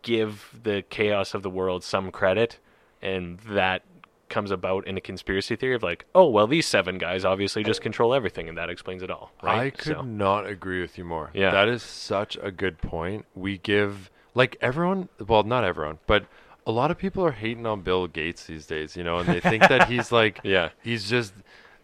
give 0.01 0.51
the 0.63 0.83
chaos 0.89 1.33
of 1.33 1.41
the 1.41 1.49
world 1.49 1.83
some 1.83 2.11
credit, 2.11 2.59
and 3.01 3.39
that 3.39 3.83
comes 4.29 4.51
about 4.51 4.88
in 4.88 4.97
a 4.97 5.01
conspiracy 5.01 5.55
theory 5.55 5.75
of 5.75 5.83
like, 5.83 6.05
oh 6.15 6.27
well, 6.29 6.47
these 6.47 6.65
seven 6.65 6.97
guys 6.97 7.23
obviously 7.25 7.63
just 7.63 7.81
control 7.81 8.13
everything, 8.13 8.49
and 8.49 8.57
that 8.57 8.69
explains 8.69 9.03
it 9.03 9.11
all, 9.11 9.31
right? 9.43 9.59
I 9.59 9.69
could 9.69 9.95
So- 9.97 10.01
not 10.01 10.45
agree 10.47 10.81
with 10.81 10.97
you 10.97 11.05
more. 11.05 11.31
Yeah. 11.33 11.51
That 11.51 11.67
is 11.67 11.83
such 11.83 12.38
a 12.41 12.51
good 12.51 12.79
point. 12.81 13.25
We 13.35 13.57
give 13.57 14.09
like 14.33 14.57
everyone 14.61 15.09
well, 15.25 15.43
not 15.43 15.63
everyone, 15.63 15.99
but 16.07 16.25
a 16.67 16.71
lot 16.71 16.89
of 16.89 16.97
people 16.97 17.23
are 17.23 17.31
hating 17.31 17.65
on 17.67 17.81
Bill 17.81 18.07
Gates 18.07 18.45
these 18.45 18.65
days, 18.65 18.97
you 18.97 19.03
know, 19.03 19.19
and 19.19 19.29
they 19.29 19.39
think 19.39 19.61
that 19.69 19.88
he's 19.88 20.11
like 20.21 20.39
Yeah. 20.43 20.69
he's 20.81 21.07
just 21.09 21.33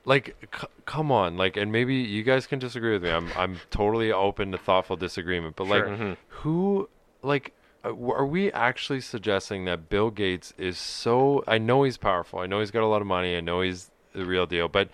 like 0.03 0.35
c- 0.59 0.67
come 0.87 1.11
on, 1.11 1.37
like 1.37 1.55
and 1.57 1.71
maybe 1.71 1.93
you 1.95 2.23
guys 2.23 2.47
can 2.47 2.57
disagree 2.57 2.93
with 2.93 3.03
me. 3.03 3.11
I'm 3.11 3.29
I'm 3.37 3.59
totally 3.69 4.11
open 4.11 4.51
to 4.51 4.57
thoughtful 4.57 4.95
disagreement, 4.97 5.55
but 5.55 5.67
like 5.67 5.83
Sure. 5.85 5.95
Mhm. 5.95 6.17
who 6.29 6.89
like 7.21 7.53
are 7.83 8.25
we 8.25 8.51
actually 8.51 9.01
suggesting 9.01 9.65
that 9.65 9.89
Bill 9.89 10.11
Gates 10.11 10.53
is 10.57 10.77
so 10.77 11.43
I 11.47 11.57
know 11.57 11.83
he's 11.83 11.97
powerful. 11.97 12.39
I 12.39 12.45
know 12.45 12.59
he's 12.59 12.71
got 12.71 12.83
a 12.83 12.87
lot 12.87 13.01
of 13.01 13.07
money. 13.07 13.35
I 13.35 13.41
know 13.41 13.61
he's 13.61 13.89
the 14.13 14.25
real 14.25 14.45
deal, 14.45 14.67
but 14.67 14.89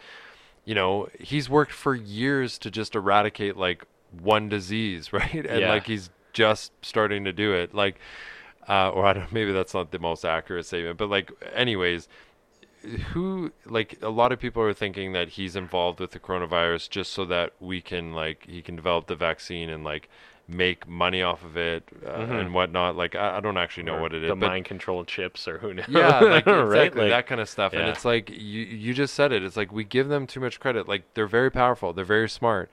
you 0.65 0.75
know, 0.75 1.07
he's 1.19 1.49
worked 1.49 1.71
for 1.71 1.95
years 1.95 2.57
to 2.59 2.71
just 2.71 2.95
eradicate 2.95 3.57
like 3.57 3.85
one 4.11 4.49
disease, 4.49 5.13
right? 5.13 5.45
And 5.45 5.61
Yeah. 5.61 5.69
like 5.69 5.87
he's 5.87 6.09
just 6.33 6.71
starting 6.81 7.23
to 7.25 7.33
do 7.33 7.53
it. 7.53 7.73
Like 7.73 7.99
uh 8.67 8.89
or 8.89 9.05
I 9.05 9.13
don't 9.13 9.31
maybe 9.31 9.51
that's 9.51 9.73
not 9.73 9.91
the 9.91 9.99
most 9.99 10.23
accurate 10.25 10.65
statement, 10.65 10.97
but 10.97 11.09
like 11.09 11.31
anyways, 11.53 12.07
who 13.11 13.51
like 13.65 13.97
a 14.01 14.09
lot 14.09 14.31
of 14.31 14.39
people 14.39 14.61
are 14.61 14.73
thinking 14.73 15.13
that 15.13 15.29
he's 15.29 15.55
involved 15.55 15.99
with 15.99 16.11
the 16.11 16.19
coronavirus 16.19 16.89
just 16.89 17.11
so 17.11 17.25
that 17.25 17.53
we 17.59 17.81
can 17.81 18.13
like 18.13 18.45
he 18.47 18.61
can 18.61 18.75
develop 18.75 19.07
the 19.07 19.15
vaccine 19.15 19.69
and 19.69 19.83
like 19.83 20.09
make 20.49 20.87
money 20.87 21.21
off 21.21 21.43
of 21.43 21.57
it 21.57 21.83
uh, 22.05 22.09
Mhm. 22.19 22.39
and 22.39 22.53
whatnot 22.53 22.95
like 22.95 23.15
I, 23.15 23.37
I 23.37 23.39
don't 23.41 23.57
actually 23.57 23.83
know 23.83 23.95
Or 23.95 24.01
what 24.01 24.13
it 24.13 24.23
is 24.23 24.29
The 24.29 24.35
but 24.35 24.47
mind 24.47 24.65
controlled 24.65 25.07
chips, 25.07 25.45
or 25.47 25.57
who 25.57 25.73
knows? 25.73 25.85
yeah 25.89 26.19
like 26.21 26.45
right? 26.45 26.63
exactly 26.63 27.01
Like, 27.01 27.09
that 27.09 27.27
kind 27.27 27.41
of 27.41 27.49
stuff 27.49 27.73
and 27.73 27.87
it's 27.89 28.05
like 28.05 28.29
you 28.29 28.35
you 28.63 28.93
just 28.93 29.13
said 29.13 29.31
it 29.33 29.43
it's 29.43 29.57
like 29.57 29.71
we 29.73 29.83
give 29.83 30.07
them 30.07 30.25
too 30.25 30.39
much 30.39 30.59
credit 30.59 30.87
like 30.87 31.03
they're 31.15 31.27
very 31.27 31.51
powerful 31.51 31.91
they're 31.91 32.05
very 32.05 32.29
smart 32.29 32.69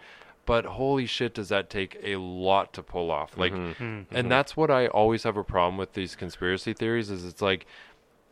but 0.47 0.65
holy 0.67 1.07
shit 1.07 1.35
does 1.35 1.49
that 1.49 1.69
take 1.69 1.99
a 2.03 2.15
lot 2.17 2.73
to 2.75 2.83
pull 2.83 3.11
off 3.11 3.37
like 3.37 3.53
Mhm. 3.53 3.75
Mm. 3.77 4.07
and 4.13 4.31
that's 4.31 4.57
what 4.57 4.71
I 4.71 4.87
always 4.87 5.25
have 5.25 5.37
a 5.37 5.45
problem 5.45 5.77
with 5.77 5.95
these 5.95 6.15
conspiracy 6.15 6.75
theories 6.75 7.11
is 7.11 7.25
it's 7.25 7.43
like 7.43 7.67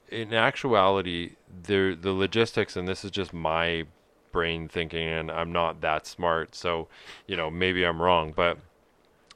in 0.08 0.32
actuality 0.32 1.32
the 1.64 1.96
the 2.00 2.12
logistics 2.12 2.76
and 2.76 2.86
this 2.86 3.04
is 3.04 3.10
just 3.10 3.32
my 3.32 3.86
brain 4.30 4.68
thinking 4.68 5.08
and 5.08 5.30
I'm 5.32 5.50
not 5.52 5.80
that 5.80 6.06
smart 6.06 6.54
so 6.54 6.86
you 7.26 7.36
know 7.36 7.50
maybe 7.50 7.82
I'm 7.84 8.00
wrong 8.00 8.32
but 8.36 8.58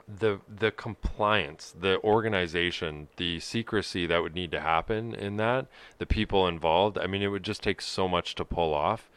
the 0.08 0.40
the 0.48 0.70
compliance 0.70 1.74
the 1.80 2.00
organization 2.02 3.08
the 3.16 3.40
secrecy 3.40 4.06
that 4.06 4.22
would 4.22 4.34
need 4.36 4.52
to 4.52 4.60
happen 4.60 5.12
in 5.14 5.36
that 5.36 5.66
the 5.98 6.06
people 6.06 6.46
involved 6.46 6.96
I 6.96 7.06
mean 7.08 7.22
it 7.22 7.26
would 7.28 7.42
just 7.42 7.62
take 7.62 7.80
so 7.80 8.06
much 8.06 8.34
to 8.36 8.44
pull 8.44 8.72
off. 8.72 9.10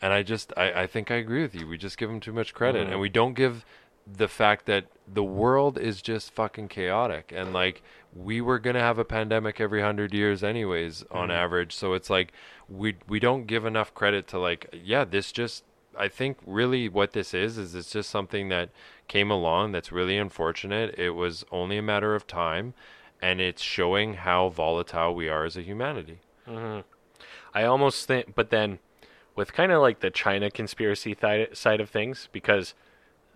And 0.00 0.12
I 0.12 0.22
just 0.22 0.52
I, 0.56 0.82
I 0.82 0.86
think 0.86 1.10
I 1.10 1.16
agree 1.16 1.42
with 1.42 1.54
you. 1.54 1.66
We 1.68 1.78
just 1.78 1.96
give 1.98 2.08
them 2.08 2.18
too 2.20 2.32
much 2.32 2.54
credit. 2.54 2.86
Mhm. 2.88 2.92
and 2.92 3.00
we 3.00 3.08
don't 3.08 3.34
give 3.34 3.64
the 4.04 4.26
fact 4.26 4.66
that 4.66 4.86
the 5.06 5.22
world 5.22 5.78
is 5.78 6.02
just 6.02 6.32
fucking 6.32 6.68
chaotic. 6.68 7.30
And 7.34 7.52
like 7.52 7.82
we 8.14 8.40
were 8.40 8.58
going 8.58 8.74
to 8.74 8.80
have 8.80 8.98
a 8.98 9.04
pandemic 9.04 9.60
every 9.60 9.78
100 9.80 10.12
years 10.12 10.42
anyways 10.42 11.04
on 11.10 11.28
Mhm. 11.28 11.34
average. 11.34 11.72
So 11.74 11.92
it's 11.92 12.10
like 12.10 12.32
we 12.68 12.96
we 13.06 13.20
don't 13.20 13.46
give 13.46 13.64
enough 13.66 13.94
credit 13.94 14.26
to 14.28 14.38
like 14.38 14.66
yeah 14.72 15.04
this 15.04 15.30
just 15.30 15.62
I 15.96 16.08
think 16.08 16.38
really 16.46 16.88
what 16.88 17.12
this 17.12 17.34
is 17.34 17.58
is 17.58 17.74
it's 17.74 17.90
just 17.90 18.08
something 18.10 18.48
that 18.48 18.70
came 19.08 19.30
along 19.30 19.72
that's 19.72 19.92
really 19.92 20.16
unfortunate 20.16 20.94
it 20.98 21.10
was 21.10 21.44
only 21.52 21.76
a 21.78 21.82
matter 21.82 22.14
of 22.14 22.26
time 22.26 22.72
and 23.20 23.40
it's 23.40 23.62
showing 23.62 24.14
how 24.14 24.48
volatile 24.48 25.14
we 25.14 25.28
are 25.28 25.44
as 25.44 25.56
a 25.56 25.62
humanity 25.62 26.18
Mhm. 26.48 26.84
I 27.54 27.64
almost 27.64 28.06
think, 28.08 28.34
but 28.34 28.48
then 28.50 28.78
with 29.36 29.52
kind 29.52 29.70
of 29.70 29.80
like 29.82 30.00
the 30.00 30.10
China 30.10 30.50
conspiracy 30.50 31.14
thi- 31.14 31.48
side 31.52 31.80
of 31.80 31.88
things, 31.90 32.28
because 32.32 32.74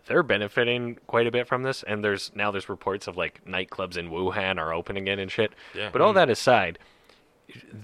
they're 0.07 0.23
benefiting 0.23 0.99
quite 1.07 1.27
a 1.27 1.31
bit 1.31 1.47
from 1.47 1.63
this, 1.63 1.83
and 1.83 2.03
there's 2.03 2.33
now 2.35 2.51
there's 2.51 2.69
reports 2.69 3.07
of 3.07 3.17
like 3.17 3.45
nightclubs 3.45 3.97
in 3.97 4.11
Wuhan 4.11 4.59
are 4.59 4.73
open 4.73 4.97
again 4.97 5.19
and 5.19 5.31
shit. 5.31 5.53
yeah 5.75 5.91
But 5.93 6.01
all 6.01 6.13
that 6.15 6.31
aside, 6.31 6.79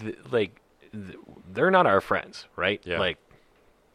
th- 0.01 0.17
like 0.31 0.61
th- 0.93 1.19
they're 1.53 1.71
not 1.71 1.87
our 1.87 2.01
friends, 2.01 2.47
right? 2.57 2.81
Yeah. 2.85 2.99
Like 2.99 3.19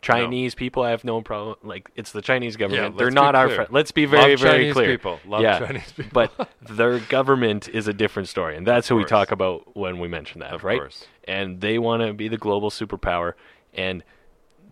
Chinese 0.08 0.56
people 0.56 0.84
I 0.84 0.91
have 0.91 1.04
no 1.04 1.22
problem. 1.22 1.58
Like 1.63 1.89
it's 1.96 2.12
the 2.12 2.22
Chinese 2.22 2.56
government. 2.56 2.96
let's 2.96 2.98
they're 2.98 3.12
not 3.12 3.36
our 3.36 3.50
friends. 3.50 3.70
Let's 3.72 3.91
be 3.91 4.06
very 4.06 4.32
Love 4.32 4.39
very 4.41 4.58
Chinese 4.60 4.74
clear. 4.74 4.88
people 4.98 5.20
love 5.26 5.41
Yeah, 5.41 5.60
Chinese 5.60 5.91
people 5.91 6.12
but 6.13 6.50
their 6.62 7.00
government 7.00 7.70
is 7.70 7.88
a 7.88 7.93
different 7.93 8.28
story, 8.30 8.56
and 8.58 8.65
that's 8.65 8.88
who 8.88 8.96
we 8.96 9.06
talk 9.06 9.32
about 9.32 9.76
when 9.76 10.00
we 10.00 10.08
mention 10.08 10.39
that, 10.39 10.54
of 10.54 10.63
right? 10.63 10.80
course 10.80 11.06
and 11.28 11.60
they 11.62 11.78
want 11.78 12.02
to 12.02 12.13
be 12.13 12.28
the 12.28 12.38
global 12.38 12.70
superpower 12.70 13.34
and 13.74 14.04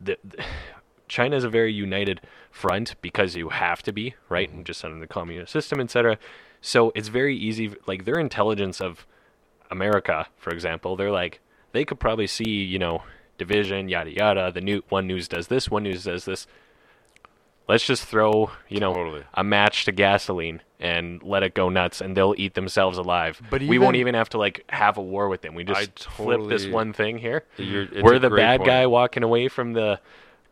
the, 0.01 0.17
the 0.23 0.43
China 1.07 1.35
is 1.35 1.43
a 1.43 1.49
very 1.49 1.71
united 1.73 2.21
front 2.49 2.95
because 3.01 3.35
you 3.35 3.49
have 3.49 3.83
to 3.83 3.91
be 3.91 4.15
right 4.29 4.49
and 4.51 4.65
just 4.65 4.83
under 4.85 4.99
the 4.99 5.07
communist 5.07 5.51
system 5.51 5.79
etc 5.79 6.17
so 6.61 6.91
it's 6.95 7.09
very 7.09 7.37
easy 7.37 7.75
like 7.85 8.05
their 8.05 8.17
intelligence 8.17 8.79
of 8.81 9.05
America 9.69 10.27
for 10.37 10.51
example 10.51 10.95
they're 10.95 11.11
like 11.11 11.41
they 11.73 11.83
could 11.83 11.99
probably 11.99 12.27
see 12.27 12.49
you 12.49 12.79
know 12.79 13.03
division 13.37 13.89
yada 13.89 14.11
yada. 14.11 14.51
The 14.51 14.61
new 14.61 14.83
one 14.89 15.07
news 15.07 15.27
does 15.27 15.47
this 15.47 15.69
one 15.69 15.83
news 15.83 16.03
does 16.05 16.25
this. 16.25 16.47
Let's 17.67 17.85
just 17.85 18.03
throw 18.05 18.51
you 18.69 18.79
know 18.79 18.93
Totally. 18.93 19.23
a 19.33 19.43
match 19.43 19.85
to 19.85 19.91
gasoline 19.91 20.61
and 20.79 21.23
let 21.23 21.41
it 21.41 21.55
go 21.55 21.69
nuts 21.69 21.99
and 22.01 22.15
they'll 22.15 22.35
eat 22.37 22.53
themselves 22.53 22.97
alive. 22.97 23.41
But 23.49 23.61
we 23.63 23.79
won't 23.79 23.95
even- 23.95 24.09
even 24.09 24.15
have 24.15 24.29
to 24.29 24.37
like 24.37 24.63
have 24.69 24.97
a 24.97 25.01
war 25.01 25.29
with 25.29 25.41
them. 25.41 25.55
We 25.55 25.63
just 25.63 26.07
I 26.07 26.11
flip 26.11 26.41
this 26.47 26.67
one 26.67 26.93
thing 26.93 27.17
here. 27.17 27.43
We're 27.57 28.19
the 28.19 28.29
bad 28.29 28.59
point. 28.59 28.67
guy 28.67 28.85
walking 28.85 29.23
away 29.23 29.47
from 29.47 29.73
the 29.73 29.99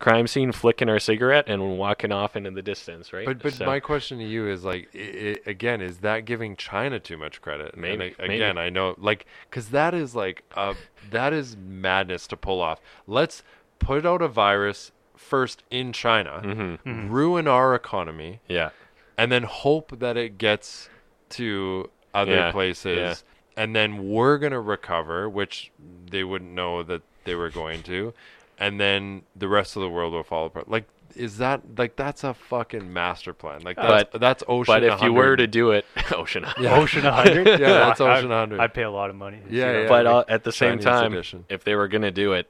crime 0.04 0.28
scene 0.28 0.52
flicking 0.52 0.89
our 0.89 1.00
cigarette 1.00 1.46
and 1.48 1.78
walking 1.78 2.12
off 2.12 2.36
into 2.36 2.52
the 2.52 2.62
distance 2.62 3.13
right 3.13 3.26
But 3.26 3.42
but 3.42 3.54
So- 3.54 3.66
my 3.66 3.80
question 3.80 4.18
to 4.20 4.24
you 4.26 4.48
is 4.48 4.63
like 4.66 4.89
i 4.94 5.38
i 5.48 5.50
again 5.50 5.82
is 5.82 6.00
that 6.00 6.26
giving 6.26 6.56
China 6.56 7.00
too 7.00 7.18
much 7.18 7.42
credit? 7.42 7.74
And 7.74 7.82
Maybe, 7.82 8.13
maybe. 8.20 8.36
again, 8.36 8.58
I 8.58 8.70
know 8.70 8.96
like 8.98 9.26
cuz 9.52 9.70
that 9.70 9.94
is 9.94 10.16
like 10.16 10.44
uh 10.56 10.74
that 11.12 11.32
is 11.34 11.56
madness 11.58 12.28
to 12.28 12.38
pull 12.38 12.60
off. 12.62 12.80
Let's 13.08 13.44
put 13.80 14.06
out 14.06 14.22
a 14.22 14.28
virus 14.28 14.92
first 15.16 15.63
in 15.72 15.94
China, 15.94 16.42
Mhm. 16.44 16.80
Mhm. 16.86 17.10
ruin 17.10 17.48
our 17.48 17.74
economy 17.74 18.42
yeah 18.48 18.70
and 19.18 19.32
then 19.32 19.44
hope 19.44 20.00
that 20.00 20.18
it 20.18 20.38
gets 20.38 20.89
to 21.30 21.89
other 22.13 22.34
Yeah, 22.34 22.52
places 22.52 22.98
yeah. 22.98 23.63
and 23.63 23.76
then 23.76 24.10
we're 24.10 24.38
going 24.38 24.52
to 24.52 24.60
recover, 24.60 25.30
which 25.30 25.72
they 26.12 26.24
wouldn't 26.24 26.52
know 26.52 26.84
that 26.84 27.02
they 27.26 27.36
were 27.36 27.50
going 27.50 27.82
to, 27.84 28.13
and 28.60 28.80
then 28.80 29.24
the 29.36 29.48
rest 29.48 29.76
of 29.76 29.82
the 29.82 29.89
world 29.89 30.13
will 30.13 30.24
fall 30.24 30.46
apart. 30.46 30.70
Like 30.70 30.86
is 31.16 31.38
that 31.38 31.62
like 31.78 31.96
that's 31.96 32.24
a 32.24 32.34
fucking 32.34 32.92
master 32.92 33.34
plan? 33.34 33.62
Like 33.62 33.76
that's 33.78 34.10
But- 34.12 34.20
that's 34.22 34.44
ocean. 34.48 34.74
but 34.74 34.84
if 34.84 35.02
you 35.02 35.13
were 35.13 35.36
to 35.36 35.46
do 35.46 35.72
it 35.72 35.86
ocean 36.12 36.44
Yeah. 36.60 36.76
Ocean 36.80 37.04
100? 37.04 37.48
Yeah, 37.48 37.58
that's 37.60 38.02
Ocean 38.02 38.30
100. 38.30 38.60
I'd 38.60 38.74
pay 38.74 38.82
a 38.82 38.89
lot 38.92 39.10
of 39.12 39.16
money. 39.16 39.38
to 39.46 39.50
see 39.50 39.58
Yeah, 39.58 39.82
yeah. 39.82 39.88
but 39.88 40.06
uh, 40.08 40.24
at 40.28 40.44
the 40.44 40.52
same 40.52 40.80
Chinese 40.80 40.86
time 40.86 41.13
edition. 41.13 41.46
if 41.50 41.63
they 41.63 41.76
were 41.76 41.88
going 41.88 42.02
to 42.02 42.12
do 42.12 42.34
it 42.34 42.50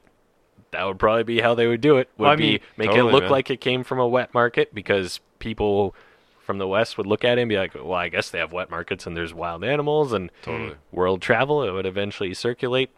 that 0.71 0.85
would 0.85 0.97
probably 0.97 1.23
be 1.23 1.39
how 1.41 1.53
they 1.55 1.67
would 1.67 1.81
do 1.81 1.97
it 1.97 2.09
would 2.17 2.23
Well, 2.23 2.31
I 2.31 2.35
be 2.37 2.43
mean- 2.53 2.59
make 2.77 2.89
Totally, 2.91 3.09
it 3.09 3.11
look 3.13 3.23
man. 3.23 3.31
like 3.31 3.49
it 3.51 3.59
came 3.61 3.83
from 3.83 3.99
a 3.99 4.07
wet 4.07 4.33
market 4.33 4.73
because 4.73 5.19
people 5.39 5.93
from 6.39 6.57
the 6.57 6.67
west 6.67 6.97
would 6.97 7.05
look 7.05 7.23
at 7.25 7.37
it 7.37 7.41
and 7.41 7.47
be 7.49 7.57
like 7.57 7.73
well 7.75 7.93
i 7.93 8.09
guess 8.09 8.29
they 8.29 8.39
have 8.39 8.51
wet 8.51 8.69
markets 8.69 9.05
and 9.05 9.15
there's 9.15 9.33
wild 9.33 9.63
animals 9.63 10.11
and 10.13 10.29
Totally. 10.41 10.75
world 10.91 11.21
travel 11.21 11.63
it 11.63 11.71
would 11.71 11.85
eventually 11.85 12.33
circulate 12.33 12.89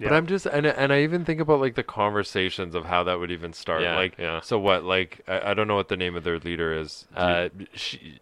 But 0.00 0.12
I'm 0.12 0.26
just 0.26 0.46
and 0.46 0.66
and 0.66 0.92
I 0.92 1.02
even 1.02 1.24
think 1.24 1.40
about 1.40 1.60
like 1.60 1.74
the 1.74 1.82
conversations 1.82 2.74
of 2.74 2.84
how 2.86 3.04
that 3.04 3.18
would 3.20 3.30
even 3.30 3.52
start. 3.52 3.82
Yeah, 3.82 3.94
like 3.96 4.18
yeah. 4.18 4.40
so 4.40 4.58
what? 4.58 4.84
Like 4.84 5.20
I, 5.28 5.50
I 5.50 5.54
don't 5.54 5.68
know 5.68 5.76
what 5.76 5.88
the 5.88 5.96
name 5.96 6.16
of 6.16 6.24
their 6.24 6.38
leader 6.38 6.72
is. 6.76 7.06
You- 7.12 7.16
uh, 7.22 7.48
Xi, 7.74 8.18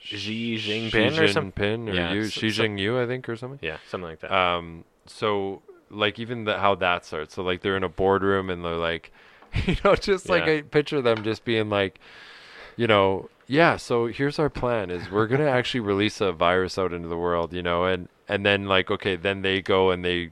Xi 0.00 0.16
Xi 0.56 0.90
Jinping 0.90 1.18
or 1.20 1.28
something 1.28 1.86
Jinping 1.86 1.90
or 1.90 1.94
Yeah, 1.94 2.12
you, 2.12 2.24
Xi 2.28 2.50
so- 2.50 2.62
Jinping, 2.62 3.02
I 3.02 3.06
think, 3.06 3.28
or 3.28 3.36
something. 3.36 3.58
yeah 3.62 3.78
something 3.88 4.08
like 4.08 4.20
that 4.20 4.32
Um, 4.32 4.84
so 5.06 5.62
like 5.90 6.18
even 6.18 6.44
the, 6.44 6.58
how 6.58 6.74
that 6.76 7.04
starts. 7.04 7.34
So 7.34 7.42
like 7.42 7.62
they're 7.62 7.76
in 7.76 7.82
a 7.84 7.88
boardroom 7.88 8.48
and 8.50 8.64
they're 8.64 8.76
like, 8.76 9.10
you 9.66 9.76
know, 9.84 9.94
just 9.96 10.28
like 10.28 10.46
Yeah. 10.46 10.52
I 10.52 10.60
picture 10.62 11.00
them 11.02 11.24
just 11.24 11.44
being 11.44 11.68
like, 11.70 11.98
you 12.76 12.86
know, 12.86 13.28
yeah. 13.46 13.76
So 13.76 14.06
here's 14.06 14.38
our 14.38 14.50
plan: 14.50 14.90
is 14.90 15.10
we're 15.10 15.26
gonna 15.26 15.46
actually 15.58 15.80
release 15.80 16.20
a 16.20 16.30
virus 16.32 16.78
out 16.78 16.92
into 16.92 17.08
the 17.08 17.16
world, 17.16 17.52
you 17.52 17.62
know, 17.62 17.84
and 17.84 18.08
and 18.28 18.44
then 18.46 18.66
like 18.66 18.90
okay, 18.90 19.16
then 19.16 19.40
they 19.42 19.60
go 19.62 19.90
and 19.90 20.04
they 20.04 20.30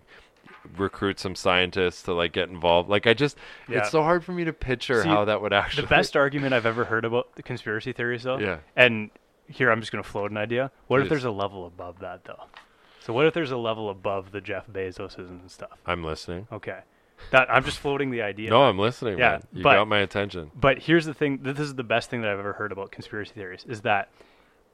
recruit 0.76 1.18
some 1.18 1.34
scientists 1.34 2.02
to 2.04 2.12
like 2.14 2.32
get 2.32 2.48
involved. 2.48 2.88
Like 2.88 3.06
I 3.06 3.14
just, 3.14 3.36
Yeah. 3.68 3.78
it's 3.78 3.90
so 3.90 4.02
hard 4.02 4.24
for 4.24 4.32
me 4.32 4.44
to 4.44 4.52
picture 4.52 5.02
See, 5.02 5.08
how 5.08 5.24
that 5.26 5.40
would 5.42 5.52
actually. 5.52 5.82
The 5.82 5.88
best 5.88 6.16
argument 6.16 6.54
I've 6.54 6.66
ever 6.66 6.84
heard 6.84 7.04
about 7.04 7.34
the 7.36 7.42
conspiracy 7.42 7.92
theories, 7.92 8.22
though. 8.22 8.38
Yeah. 8.38 8.58
And 8.74 9.10
here 9.48 9.70
I'm 9.70 9.80
just 9.80 9.92
going 9.92 10.02
to 10.02 10.08
float 10.08 10.30
an 10.30 10.36
idea. 10.36 10.70
What 10.88 11.00
if 11.02 11.08
there's 11.08 11.24
a 11.24 11.30
level 11.30 11.66
above 11.66 12.00
that, 12.00 12.24
though? 12.24 12.44
So 13.00 13.12
what 13.12 13.26
if 13.26 13.34
there's 13.34 13.52
a 13.52 13.56
level 13.56 13.90
above 13.90 14.32
the 14.32 14.40
Jeff 14.40 14.66
Bezoses 14.66 15.28
and 15.28 15.48
stuff? 15.50 15.78
I'm 15.86 16.02
listening. 16.02 16.48
Okay. 16.50 16.80
That 17.30 17.50
I'm 17.50 17.64
just 17.64 17.78
floating 17.78 18.10
the 18.10 18.22
idea. 18.22 18.50
No, 18.50 18.64
I'm 18.64 18.78
listening. 18.78 19.18
Yeah, 19.18 19.30
man. 19.30 19.42
you 19.52 19.62
but- 19.62 19.74
got 19.74 19.88
my 19.88 19.98
attention. 19.98 20.50
But 20.54 20.80
here's 20.80 21.06
the 21.06 21.14
thing. 21.14 21.38
This 21.42 21.58
is 21.60 21.74
the 21.74 21.84
best 21.84 22.10
thing 22.10 22.22
that 22.22 22.30
I've 22.30 22.38
ever 22.38 22.52
heard 22.52 22.72
about 22.72 22.90
conspiracy 22.90 23.32
theories 23.32 23.64
is 23.68 23.82
that 23.82 24.10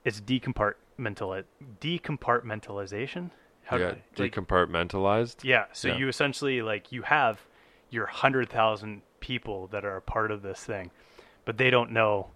it's 0.05 0.21
decompartmental 0.21 1.45
decompartmentalization. 1.81 3.31
How 3.65 3.77
yeah, 3.77 3.95
do 4.15 4.23
like, 4.23 4.35
decompartmentalized. 4.35 5.45
yeah. 5.45 5.67
So 5.73 5.89
Yeah. 5.89 5.97
you 5.97 6.09
essentially 6.09 6.63
like 6.63 6.93
you 6.93 7.03
have 7.03 7.41
your 7.91 8.07
hundred 8.07 8.49
thousand 8.49 9.03
people 9.21 9.69
that 9.69 9.85
are 9.85 9.97
a 9.97 10.03
part 10.03 10.31
of 10.31 10.43
this 10.43 10.65
thing, 10.65 10.91
but 11.45 11.59
they 11.59 11.71
don't 11.71 11.91
know, 11.93 12.29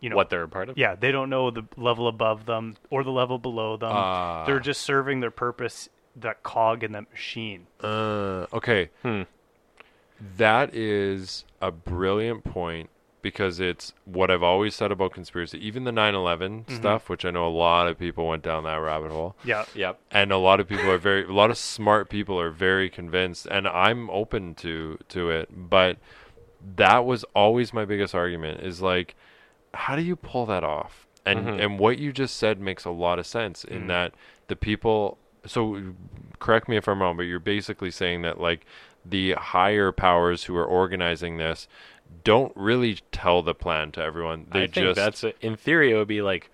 you 0.00 0.08
know, 0.10 0.16
what 0.16 0.30
they're 0.30 0.42
a 0.44 0.48
part 0.48 0.68
of. 0.68 0.78
Yeah, 0.78 0.94
they 0.94 1.10
don't 1.12 1.30
know 1.30 1.50
the 1.50 1.64
level 1.76 2.08
above 2.08 2.46
them 2.46 2.76
or 2.90 3.02
the 3.04 3.10
level 3.10 3.38
below 3.38 3.76
them. 3.76 3.90
Ah. 3.92 4.44
They're 4.46 4.60
just 4.60 4.82
serving 4.82 5.20
their 5.20 5.30
purpose, 5.30 5.88
that 6.16 6.42
cog 6.42 6.84
in 6.84 6.92
that 6.92 7.10
machine. 7.10 7.66
Uh, 7.80 8.46
okay. 8.52 8.90
Hmm. 9.02 9.22
That 10.36 10.74
is 10.74 11.44
a 11.60 11.72
brilliant 11.72 12.44
point 12.44 12.90
because 13.22 13.60
it's 13.60 13.92
what 14.04 14.30
I've 14.30 14.42
always 14.42 14.74
said 14.74 14.90
about 14.92 15.12
conspiracy. 15.12 15.64
Even 15.66 15.84
the 15.84 15.92
9 15.92 16.14
11 16.14 16.64
Mm-hmm. 16.64 16.74
stuff, 16.74 17.08
which 17.08 17.24
I 17.24 17.30
know 17.30 17.46
a 17.46 17.50
lot 17.50 17.88
of 17.88 17.98
people 17.98 18.26
went 18.26 18.42
down 18.42 18.64
that 18.64 18.74
rabbit 18.76 19.10
hole. 19.10 19.36
Yeah, 19.44 19.64
Yep. 19.74 19.98
And 20.10 20.32
a 20.32 20.36
lot 20.38 20.60
of 20.60 20.68
people 20.68 20.90
are 20.90 20.98
very, 20.98 21.24
a 21.24 21.32
lot 21.32 21.50
of 21.50 21.56
smart 21.56 22.10
people 22.10 22.38
are 22.40 22.50
very 22.50 22.90
convinced, 22.90 23.46
and 23.50 23.66
I'm 23.68 24.10
open 24.10 24.54
to 24.56 24.98
to 25.10 25.30
it. 25.30 25.48
But 25.70 25.98
that 26.76 27.04
was 27.04 27.24
always 27.34 27.72
my 27.72 27.84
biggest 27.84 28.14
argument: 28.14 28.60
is 28.60 28.82
like, 28.82 29.14
how 29.74 29.96
do 29.96 30.02
you 30.02 30.16
pull 30.16 30.46
that 30.46 30.64
off? 30.64 31.06
And 31.24 31.46
Mhm. 31.46 31.60
and 31.64 31.78
what 31.78 31.98
you 31.98 32.12
just 32.12 32.36
said 32.36 32.60
makes 32.60 32.84
a 32.84 32.90
lot 32.90 33.18
of 33.18 33.26
sense 33.26 33.64
in 33.64 33.84
Mm. 33.84 33.88
that 33.88 34.14
the 34.48 34.56
people. 34.56 35.18
So, 35.44 35.94
correct 36.38 36.68
me 36.68 36.76
if 36.76 36.86
I'm 36.88 37.00
wrong, 37.02 37.16
but 37.16 37.24
you're 37.24 37.40
basically 37.40 37.90
saying 37.90 38.22
that 38.22 38.40
like 38.40 38.64
the 39.04 39.32
higher 39.32 39.90
powers 39.90 40.44
who 40.44 40.56
are 40.56 40.64
organizing 40.64 41.36
this 41.36 41.66
don't 42.24 42.52
really 42.56 42.98
tell 43.10 43.42
the 43.42 43.54
plan 43.54 43.92
to 43.92 44.00
everyone. 44.02 44.46
They 44.52 44.64
I 44.64 44.66
think 44.66 44.74
just 44.74 44.96
that's 44.96 45.24
a, 45.24 45.32
in 45.44 45.56
theory 45.56 45.92
it 45.92 45.96
would 45.96 46.08
be 46.08 46.22
like 46.22 46.50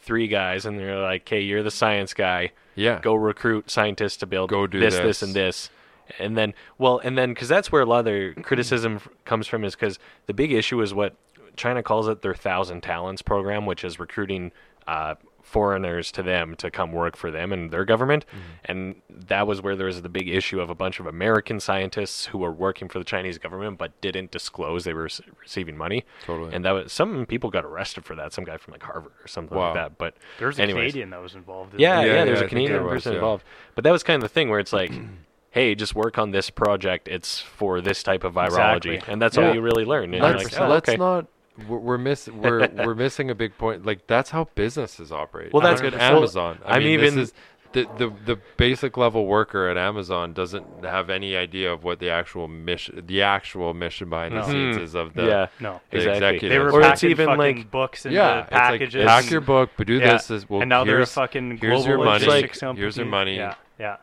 three 0.00 0.28
guys, 0.28 0.66
and 0.66 0.78
they're 0.78 1.00
like, 1.00 1.22
"Okay, 1.22 1.40
you're 1.40 1.62
the 1.62 1.70
science 1.70 2.14
guy. 2.14 2.52
yeah 2.74 3.00
Go 3.00 3.14
recruit 3.14 3.70
scientists 3.70 4.16
to 4.18 4.26
build 4.26 4.50
Go 4.50 4.66
do 4.66 4.80
this, 4.80 4.94
this. 4.94 5.02
this, 5.02 5.22
and 5.22 5.34
this." 5.34 5.70
And 6.18 6.36
then, 6.36 6.52
well, 6.78 6.98
and 6.98 7.16
then 7.16 7.32
because 7.32 7.48
that's 7.48 7.70
where 7.72 7.82
a 7.82 7.86
lot 7.86 8.00
of 8.00 8.04
their 8.04 8.34
criticism 8.42 9.00
comes 9.24 9.46
from 9.46 9.64
is 9.64 9.74
because 9.74 9.98
the 10.26 10.34
big 10.34 10.52
issue 10.52 10.80
is 10.82 10.92
what 10.92 11.14
China 11.56 11.82
calls 11.82 12.08
it 12.08 12.22
their 12.22 12.34
thousand 12.34 12.82
talents 12.82 13.22
program, 13.22 13.66
which 13.66 13.84
is 13.84 13.98
recruiting 13.98 14.52
uh, 14.86 15.14
foreigners 15.42 16.10
to 16.12 16.22
them 16.22 16.54
to 16.56 16.70
come 16.70 16.92
work 16.92 17.16
for 17.16 17.30
them 17.30 17.52
and 17.52 17.70
their 17.70 17.84
government. 17.84 18.24
Mm-hmm. 18.26 18.38
And 18.64 18.94
that 19.28 19.46
was 19.46 19.60
where 19.60 19.76
there 19.76 19.86
was 19.86 20.00
the 20.00 20.08
big 20.08 20.28
issue 20.28 20.60
of 20.60 20.70
a 20.70 20.74
bunch 20.74 21.00
of 21.00 21.06
American 21.06 21.60
scientists 21.60 22.26
who 22.26 22.38
were 22.38 22.52
working 22.52 22.88
for 22.88 22.98
the 22.98 23.04
Chinese 23.04 23.38
government 23.38 23.76
but 23.78 24.00
didn't 24.00 24.30
disclose 24.30 24.84
they 24.84 24.94
were 24.94 25.02
rec- 25.04 25.20
receiving 25.40 25.76
money. 25.76 26.04
Totally. 26.24 26.54
And 26.54 26.64
that 26.64 26.70
was 26.72 26.92
some 26.92 27.26
people 27.26 27.50
got 27.50 27.64
arrested 27.64 28.04
for 28.04 28.14
that. 28.16 28.32
Some 28.32 28.44
guy 28.44 28.56
from 28.56 28.72
like 28.72 28.82
Harvard 28.82 29.12
or 29.22 29.28
something 29.28 29.56
Wow. 29.58 29.66
like 29.66 29.74
that. 29.74 29.98
But 29.98 30.14
there's 30.38 30.58
a 30.58 30.62
anyways. 30.62 30.92
Canadian 30.92 31.10
that 31.10 31.20
was 31.20 31.34
involved. 31.34 31.74
Yeah, 31.78 32.00
yeah, 32.00 32.06
Yeah, 32.06 32.24
there's 32.24 32.26
yeah, 32.26 32.32
I 32.32 32.32
a 32.32 32.38
think 32.38 32.48
Canadian 32.50 32.72
there 32.72 32.82
was, 32.84 32.92
person 33.02 33.12
yeah. 33.12 33.18
involved. 33.18 33.44
But 33.74 33.84
that 33.84 33.90
was 33.90 34.02
kind 34.02 34.22
of 34.22 34.28
the 34.28 34.32
thing 34.32 34.48
where 34.48 34.60
it's 34.60 34.72
like, 34.72 34.92
hey, 35.50 35.74
just 35.74 35.94
work 35.94 36.18
on 36.18 36.30
this 36.30 36.48
project. 36.50 37.08
It's 37.08 37.40
for 37.40 37.80
this 37.80 38.02
type 38.02 38.24
of 38.24 38.34
virology, 38.34 38.94
Exactly. 38.94 39.02
and 39.12 39.20
that's 39.20 39.36
Yeah. 39.36 39.48
all 39.48 39.54
you 39.54 39.60
really 39.60 39.84
learn. 39.84 40.14
And 40.14 40.22
let's 40.22 40.44
like, 40.44 40.60
oh, 40.60 40.68
let's 40.68 40.88
okay. 40.88 40.96
not 40.96 41.26
we're, 41.68 41.78
we're 41.78 41.98
miss 41.98 42.28
we're 42.28 42.68
we're 42.84 42.94
missing 42.94 43.30
a 43.30 43.34
big 43.34 43.56
point. 43.58 43.84
Like 43.86 44.06
that's 44.06 44.30
how 44.30 44.48
businesses 44.54 45.12
operate. 45.12 45.52
Well, 45.52 45.62
that's- 45.62 45.80
good. 45.80 45.94
at 45.94 46.00
well, 46.00 46.18
Amazon. 46.18 46.58
I 46.64 46.76
I'm 46.76 46.82
mean, 46.84 46.92
even- 47.00 47.16
this 47.16 47.28
is 47.30 47.34
the, 47.72 47.88
the 47.96 48.12
the 48.26 48.38
basic 48.58 48.98
level 48.98 49.24
worker 49.26 49.66
at 49.68 49.78
Amazon 49.78 50.34
doesn't 50.34 50.84
have 50.84 51.08
any 51.08 51.34
idea 51.36 51.72
of 51.72 51.84
what 51.84 52.00
the 52.00 52.10
actual 52.10 52.46
mission 52.46 53.02
the 53.06 53.22
actual 53.22 53.72
mission 53.72 54.10
behind 54.10 54.34
the 54.34 54.40
No. 54.40 54.46
scenes 54.46 54.76
Mhm. 54.76 54.82
is 54.82 54.94
of 54.94 55.14
the 55.14 55.22
yeah, 55.24 55.46
No, 55.58 55.80
the 55.90 55.96
exactly. 55.96 56.16
executives. 56.18 56.50
they 56.50 56.58
were 56.58 56.70
Or 56.70 56.80
it's 56.80 56.88
packing 57.00 57.10
even 57.12 57.26
fucking 57.28 57.38
like- 57.38 57.70
books 57.70 58.04
and 58.04 58.14
yeah, 58.14 58.42
packages. 58.42 58.94
it's 58.96 59.06
like 59.06 59.22
pack 59.24 59.30
your 59.30 59.40
book, 59.40 59.70
but 59.78 59.86
do 59.86 59.94
Yeah. 59.98 60.12
this. 60.12 60.30
Is, 60.30 60.50
well, 60.50 60.60
and 60.60 60.68
now 60.68 60.84
they're 60.84 60.96
a 60.96 60.98
here's, 60.98 61.12
fucking 61.14 61.56
here's 61.56 61.86
your 61.86 61.96
money. 61.96 62.10
logistics 62.26 62.56
Like, 62.56 62.60
company. 62.60 62.82
here's 62.82 62.96
your 62.98 63.06
money. 63.06 63.36
Yeah, 63.36 63.54
yeah. 63.80 63.96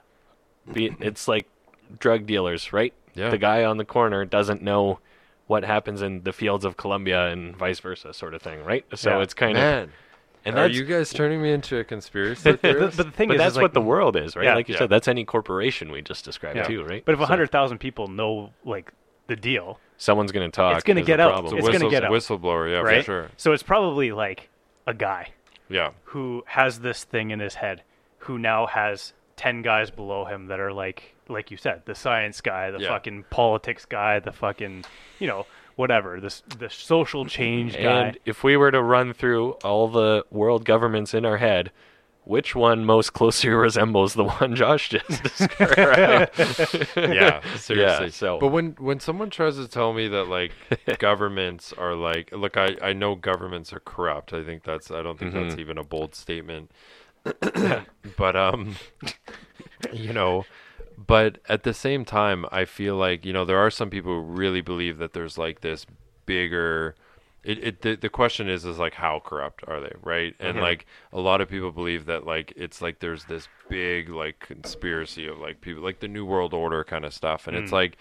Be- 0.74 0.96
it's 1.00 1.28
like 1.28 1.48
drug 2.00 2.26
dealers, 2.26 2.74
right? 2.74 2.94
Yeah. 3.14 3.30
The 3.30 3.38
guy 3.38 3.66
on 3.66 3.78
the 3.78 3.86
corner 3.86 4.26
doesn't 4.26 4.64
know 4.64 4.98
what 5.50 5.64
happens 5.66 6.04
in 6.04 6.22
the 6.22 6.32
fields 6.32 6.64
of 6.64 6.78
Colombia 6.78 7.26
and 7.30 7.56
vice 7.58 7.80
versa, 7.80 8.14
sort 8.14 8.36
of 8.36 8.42
thing, 8.42 8.64
right? 8.64 8.86
So 8.94 9.18
Yeah. 9.18 9.24
it's 9.24 9.34
kind 9.34 9.58
of 9.58 9.64
Man, 9.64 9.92
and 10.46 10.60
are 10.60 10.68
you 10.68 10.84
guys 10.86 11.12
turning 11.12 11.42
me 11.42 11.52
into 11.52 11.78
a 11.80 11.84
conspiracy 11.84 12.54
theorist? 12.62 12.98
but 12.98 13.06
the 13.08 13.12
thing 13.12 13.30
but 13.30 13.34
is, 13.34 13.38
that's 13.40 13.52
is 13.54 13.56
like, 13.58 13.64
what 13.64 13.74
the 13.74 13.82
world 13.82 14.16
is, 14.16 14.36
right? 14.36 14.46
Yeah. 14.46 14.54
like 14.54 14.70
you 14.70 14.74
Yeah. 14.76 14.82
said, 14.82 14.90
that's 14.92 15.08
any 15.08 15.26
corporation 15.26 15.92
we 15.92 16.04
just 16.04 16.24
described 16.24 16.58
Yeah. 16.58 16.64
too, 16.66 16.84
right? 16.84 17.04
But 17.04 17.14
if 17.14 17.20
So 17.20 17.26
hundred 17.26 17.50
thousand 17.52 17.80
people 17.80 18.08
know 18.08 18.54
like 18.64 18.94
the 19.26 19.36
deal, 19.36 19.80
someone's 19.98 20.32
going 20.32 20.46
to 20.50 20.56
talk, 20.56 20.76
It's 20.76 20.84
gonna 20.84 21.02
get 21.02 21.20
out. 21.20 21.32
problem. 21.32 21.58
It's 21.58 21.68
gonna 21.68 21.90
get 21.90 22.04
out. 22.04 22.12
whistleblower, 22.12 22.70
yeah, 22.70 22.82
right? 22.82 23.00
for 23.00 23.04
sure. 23.06 23.28
So 23.36 23.52
it's 23.52 23.64
probably 23.64 24.12
like 24.12 24.50
a 24.86 24.94
guy 24.94 25.30
Yeah, 25.68 25.94
who 26.04 26.44
has 26.46 26.82
this 26.82 27.06
thing 27.06 27.32
in 27.32 27.40
his 27.40 27.56
head, 27.56 27.82
who 28.20 28.38
now 28.38 28.68
has 28.68 29.14
ten 29.36 29.64
guys 29.64 29.90
below 29.90 30.26
him 30.26 30.46
that 30.46 30.60
are 30.60 30.72
like, 30.72 31.16
like 31.30 31.52
you 31.52 31.58
said, 31.58 31.84
the 31.86 31.96
science 31.96 32.42
guy, 32.42 32.72
the 32.72 32.80
Yeah. 32.80 32.90
fucking 32.90 33.26
politics 33.30 33.86
guy, 33.86 34.20
the 34.20 34.32
fucking, 34.34 34.84
you 35.20 35.28
know, 35.28 35.46
whatever, 35.76 36.20
this 36.20 36.42
the 36.58 36.70
social 36.70 37.26
change 37.26 37.74
guy. 37.74 37.82
And 38.08 38.18
if 38.26 38.44
we 38.44 38.58
were 38.58 38.72
to 38.72 38.82
run 38.82 39.14
through 39.14 39.52
all 39.64 39.88
the 39.88 40.26
world 40.32 40.66
governments 40.66 41.14
in 41.14 41.26
our 41.26 41.38
head, 41.38 41.72
which 42.26 42.54
one 42.56 42.84
most 42.86 43.14
closely 43.20 43.50
resembles 43.50 44.14
the 44.14 44.24
one 44.26 44.56
Josh 44.56 44.90
just 44.90 45.24
described? 45.24 46.32
yeah, 46.98 47.42
seriously. 47.56 48.10
so- 48.12 48.40
but 48.40 48.50
when 48.50 48.76
when 48.80 49.00
someone 49.00 49.30
tries 49.30 49.56
to 49.56 49.68
tell 49.68 49.94
me 49.94 50.08
that 50.10 50.26
like 50.26 50.52
governments 51.00 51.74
are 51.74 51.96
like, 51.96 52.32
look, 52.32 52.58
I 52.58 52.76
I 52.82 52.94
know 52.94 53.16
governments 53.16 53.72
are 53.74 53.80
corrupt. 53.80 54.34
I 54.34 54.44
think 54.44 54.64
that's 54.64 54.92
I 54.92 55.02
don't 55.02 55.18
think 55.18 55.34
that's 55.34 55.56
Mhm. 55.56 55.60
even 55.60 55.78
a 55.78 55.84
bold 55.84 56.14
statement. 56.14 56.72
but 58.18 58.36
um, 58.36 58.76
you 59.92 60.14
know, 60.14 60.46
but 61.08 61.40
at 61.48 61.64
the 61.64 61.74
same 61.74 62.06
time, 62.06 62.46
I 62.52 62.66
feel 62.66 62.96
like 62.96 63.26
you 63.26 63.34
know 63.34 63.46
there 63.46 63.60
are 63.60 63.72
some 63.72 63.90
people 63.90 64.14
who 64.14 64.22
really 64.22 64.62
believe 64.62 64.98
that 65.00 65.14
there's 65.14 65.38
like 65.38 65.62
this 65.62 65.86
bigger. 66.26 66.96
It, 67.42 67.64
it 67.64 67.82
the, 67.82 67.96
the 67.96 68.10
question 68.10 68.50
is 68.50 68.66
is 68.66 68.78
like 68.80 68.96
how 68.96 69.22
corrupt 69.26 69.64
are 69.66 69.80
they 69.80 69.94
right 70.04 70.36
and 70.42 70.58
Mhm. 70.58 70.62
like 70.62 70.86
a 71.14 71.22
lot 71.22 71.40
of 71.40 71.48
people 71.50 71.72
believe 71.72 72.06
that 72.08 72.26
like 72.26 72.52
it's 72.58 72.82
like 72.82 73.00
there's 73.00 73.26
this 73.26 73.48
big 73.70 74.10
like 74.10 74.40
conspiracy 74.40 75.26
of 75.26 75.40
like 75.40 75.62
people 75.62 75.82
like 75.82 76.02
the 76.02 76.10
new 76.10 76.26
world 76.26 76.54
order 76.54 76.84
kind 76.84 77.06
of 77.06 77.14
stuff 77.14 77.48
and 77.48 77.56
it's 77.56 77.72
Mm. 77.72 77.76
like 77.76 77.98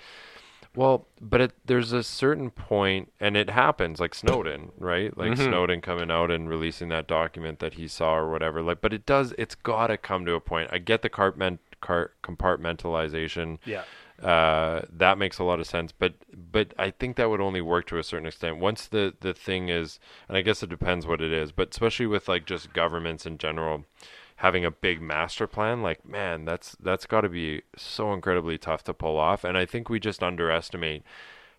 well 0.75 1.07
but 1.21 1.41
it, 1.41 1.53
there's 1.65 1.93
a 1.93 2.03
certain 2.03 2.51
point 2.51 3.13
and 3.21 3.37
it 3.37 3.51
happens 3.51 4.01
like 4.01 4.15
snowden 4.15 4.73
right 4.79 5.17
like 5.17 5.33
Mhm. 5.33 5.49
snowden 5.49 5.81
coming 5.81 6.11
out 6.11 6.31
and 6.31 6.49
releasing 6.49 6.89
that 6.89 7.07
document 7.07 7.61
that 7.61 7.75
he 7.75 7.87
saw 7.89 8.15
or 8.17 8.31
whatever 8.31 8.61
like 8.63 8.81
but 8.81 8.93
it 8.93 9.07
does 9.07 9.33
it's 9.39 9.55
got 9.55 9.87
to 9.87 9.97
come 9.97 10.25
to 10.27 10.35
a 10.35 10.41
point 10.41 10.69
i 10.73 10.79
get 10.79 11.03
the 11.03 11.09
cartment, 11.09 11.61
car, 11.61 11.68
compartmentalization 11.81 13.59
yeah, 13.65 13.83
uh, 14.23 14.83
that 14.91 15.17
makes 15.19 15.39
a 15.39 15.45
lot 15.45 15.61
of 15.61 15.67
sense. 15.67 15.93
But 15.93 16.15
but 16.35 16.75
I 16.79 16.91
think 16.91 17.17
that 17.17 17.31
would 17.31 17.41
only 17.41 17.61
work 17.61 17.87
to 17.89 17.99
a 17.99 18.03
certain 18.03 18.27
extent. 18.27 18.59
Once 18.59 18.87
the 18.87 19.15
the 19.21 19.33
thing 19.35 19.69
is, 19.69 20.01
and 20.29 20.37
I 20.37 20.43
guess 20.43 20.63
it 20.63 20.71
depends 20.71 21.07
what 21.07 21.21
it 21.21 21.33
is. 21.33 21.53
But 21.53 21.71
especially 21.71 22.07
with 22.07 22.29
like 22.29 22.45
just 22.47 22.73
governments 22.73 23.27
in 23.27 23.39
general, 23.39 23.85
having 24.37 24.65
a 24.65 24.71
big 24.71 25.01
master 25.01 25.47
plan, 25.47 25.83
like 25.83 26.05
man, 26.05 26.45
that's 26.45 26.77
that's 26.81 27.07
got 27.07 27.21
to 27.23 27.29
be 27.29 27.63
so 27.77 28.13
incredibly 28.13 28.59
tough 28.59 28.83
to 28.85 28.95
pull 28.95 29.19
off. 29.19 29.45
And 29.45 29.57
I 29.57 29.65
think 29.67 29.89
we 29.89 30.01
just 30.01 30.23
underestimate 30.23 31.03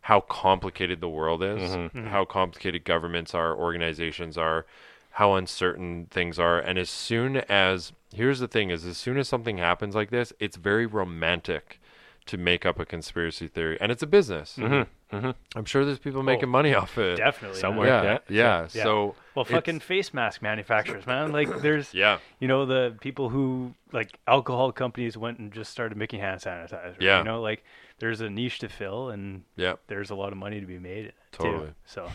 how 0.02 0.22
complicated 0.22 1.02
the 1.02 1.10
world 1.10 1.44
is, 1.44 1.62
Mhm. 1.62 1.92
Mhm. 1.92 2.08
how 2.08 2.24
complicated 2.26 2.86
governments 2.86 3.36
are, 3.36 3.54
organizations 3.56 4.38
are, 4.38 4.66
how 5.12 5.34
uncertain 5.34 6.08
things 6.12 6.40
are. 6.40 6.60
And 6.60 6.78
as 6.80 6.90
soon 6.90 7.38
as 7.38 7.92
here's 8.14 8.40
the 8.40 8.48
thing 8.48 8.70
is 8.70 8.86
as 8.86 8.98
soon 8.98 9.18
as 9.18 9.28
something 9.28 9.58
happens 9.58 9.96
like 9.96 10.10
this, 10.12 10.32
it's 10.40 10.56
very 10.58 10.86
romantic 10.86 11.80
to 12.26 12.38
make 12.38 12.64
up 12.64 12.80
a 12.80 12.86
conspiracy 12.86 13.48
theory. 13.48 13.76
And 13.82 13.92
it's 13.92 14.04
a 14.04 14.08
business. 14.08 14.56
hmm 14.56 14.84
hmm 15.10 15.32
I'm 15.56 15.66
sure 15.66 15.84
there's 15.84 15.98
people 15.98 16.22
making 16.22 16.46
Oh, 16.50 16.52
money 16.52 16.76
off 16.76 16.96
it. 17.00 17.16
definitely. 17.18 17.60
Somewhere. 17.60 17.88
Yeah, 17.88 18.04
Yeah. 18.04 18.18
yeah. 18.30 18.68
Yeah. 18.74 18.84
So 18.84 19.16
Well, 19.34 19.46
fucking 19.46 19.80
face 19.80 20.14
mask 20.14 20.44
manufacturers, 20.44 21.08
man. 21.08 21.32
Like, 21.32 21.62
there's, 21.62 21.92
yeah. 21.94 22.20
you 22.40 22.48
know, 22.48 22.68
the 22.68 22.96
people 23.02 23.30
who 23.30 23.74
like 23.92 24.12
alcohol 24.28 24.72
companies 24.72 25.18
went 25.18 25.40
and 25.40 25.52
just 25.52 25.72
started 25.72 25.98
making 25.98 26.20
hand 26.20 26.40
sanitizer. 26.42 26.96
Yeah. 27.02 27.18
You 27.20 27.24
know, 27.24 27.42
like 27.42 27.64
there's 27.98 28.22
a 28.22 28.30
niche 28.30 28.60
to 28.60 28.70
fill, 28.70 29.10
and 29.10 29.42
Yeah. 29.56 29.74
there's 29.88 30.12
a 30.12 30.16
lot 30.16 30.32
of 30.32 30.38
money 30.38 30.60
to 30.60 30.68
be 30.68 30.78
made. 30.78 31.14
Totally. 31.32 31.68
Too. 31.70 31.74
So 31.86 32.12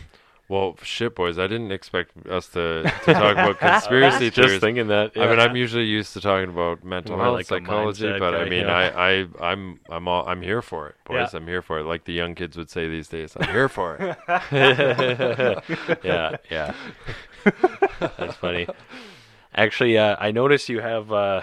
Well, 0.47 0.77
shit, 0.83 1.15
boys. 1.15 1.39
I 1.39 1.47
didn't 1.47 1.71
expect 1.71 2.27
us 2.27 2.47
to, 2.49 2.83
to 2.83 3.13
talk 3.13 3.33
about 3.33 3.57
conspiracy 3.59 4.25
Just 4.29 4.35
theories. 4.35 4.61
thinking 4.61 4.87
that. 4.89 5.13
I 5.15 5.27
mean. 5.27 5.39
I'm 5.39 5.55
usually 5.55 5.85
used 5.85 6.13
to 6.13 6.21
talking 6.21 6.49
about 6.49 6.83
mental 6.83 7.15
More 7.15 7.25
health, 7.25 7.35
like 7.37 7.45
psychology, 7.47 8.05
mindset 8.05 8.19
but 8.19 8.35
I 8.35 8.47
mean, 8.47 8.61
yeah. 8.67 8.75
I, 8.95 9.21
I, 9.21 9.27
I'm, 9.51 9.79
I'm 9.89 10.07
all, 10.07 10.27
I'm 10.27 10.43
here 10.43 10.61
for 10.61 10.87
it, 10.89 10.95
boys. 11.05 11.33
Yeah. 11.33 11.37
I'm 11.39 11.47
here 11.47 11.63
for 11.63 11.79
it. 11.79 11.85
Like 11.85 12.05
the 12.05 12.13
young 12.13 12.35
kids 12.35 12.57
would 12.57 12.69
say 12.69 12.87
these 12.87 13.07
days, 13.07 13.35
I'm 13.39 13.49
here 13.49 13.67
for 13.67 13.95
it. 13.95 14.17
yeah, 16.03 16.35
yeah. 16.51 16.73
That's 17.99 18.35
funny. 18.35 18.67
Actually, 19.55 19.97
uh, 19.97 20.15
I 20.19 20.31
noticed 20.31 20.69
you 20.69 20.79
have 20.81 21.11
uh, 21.11 21.41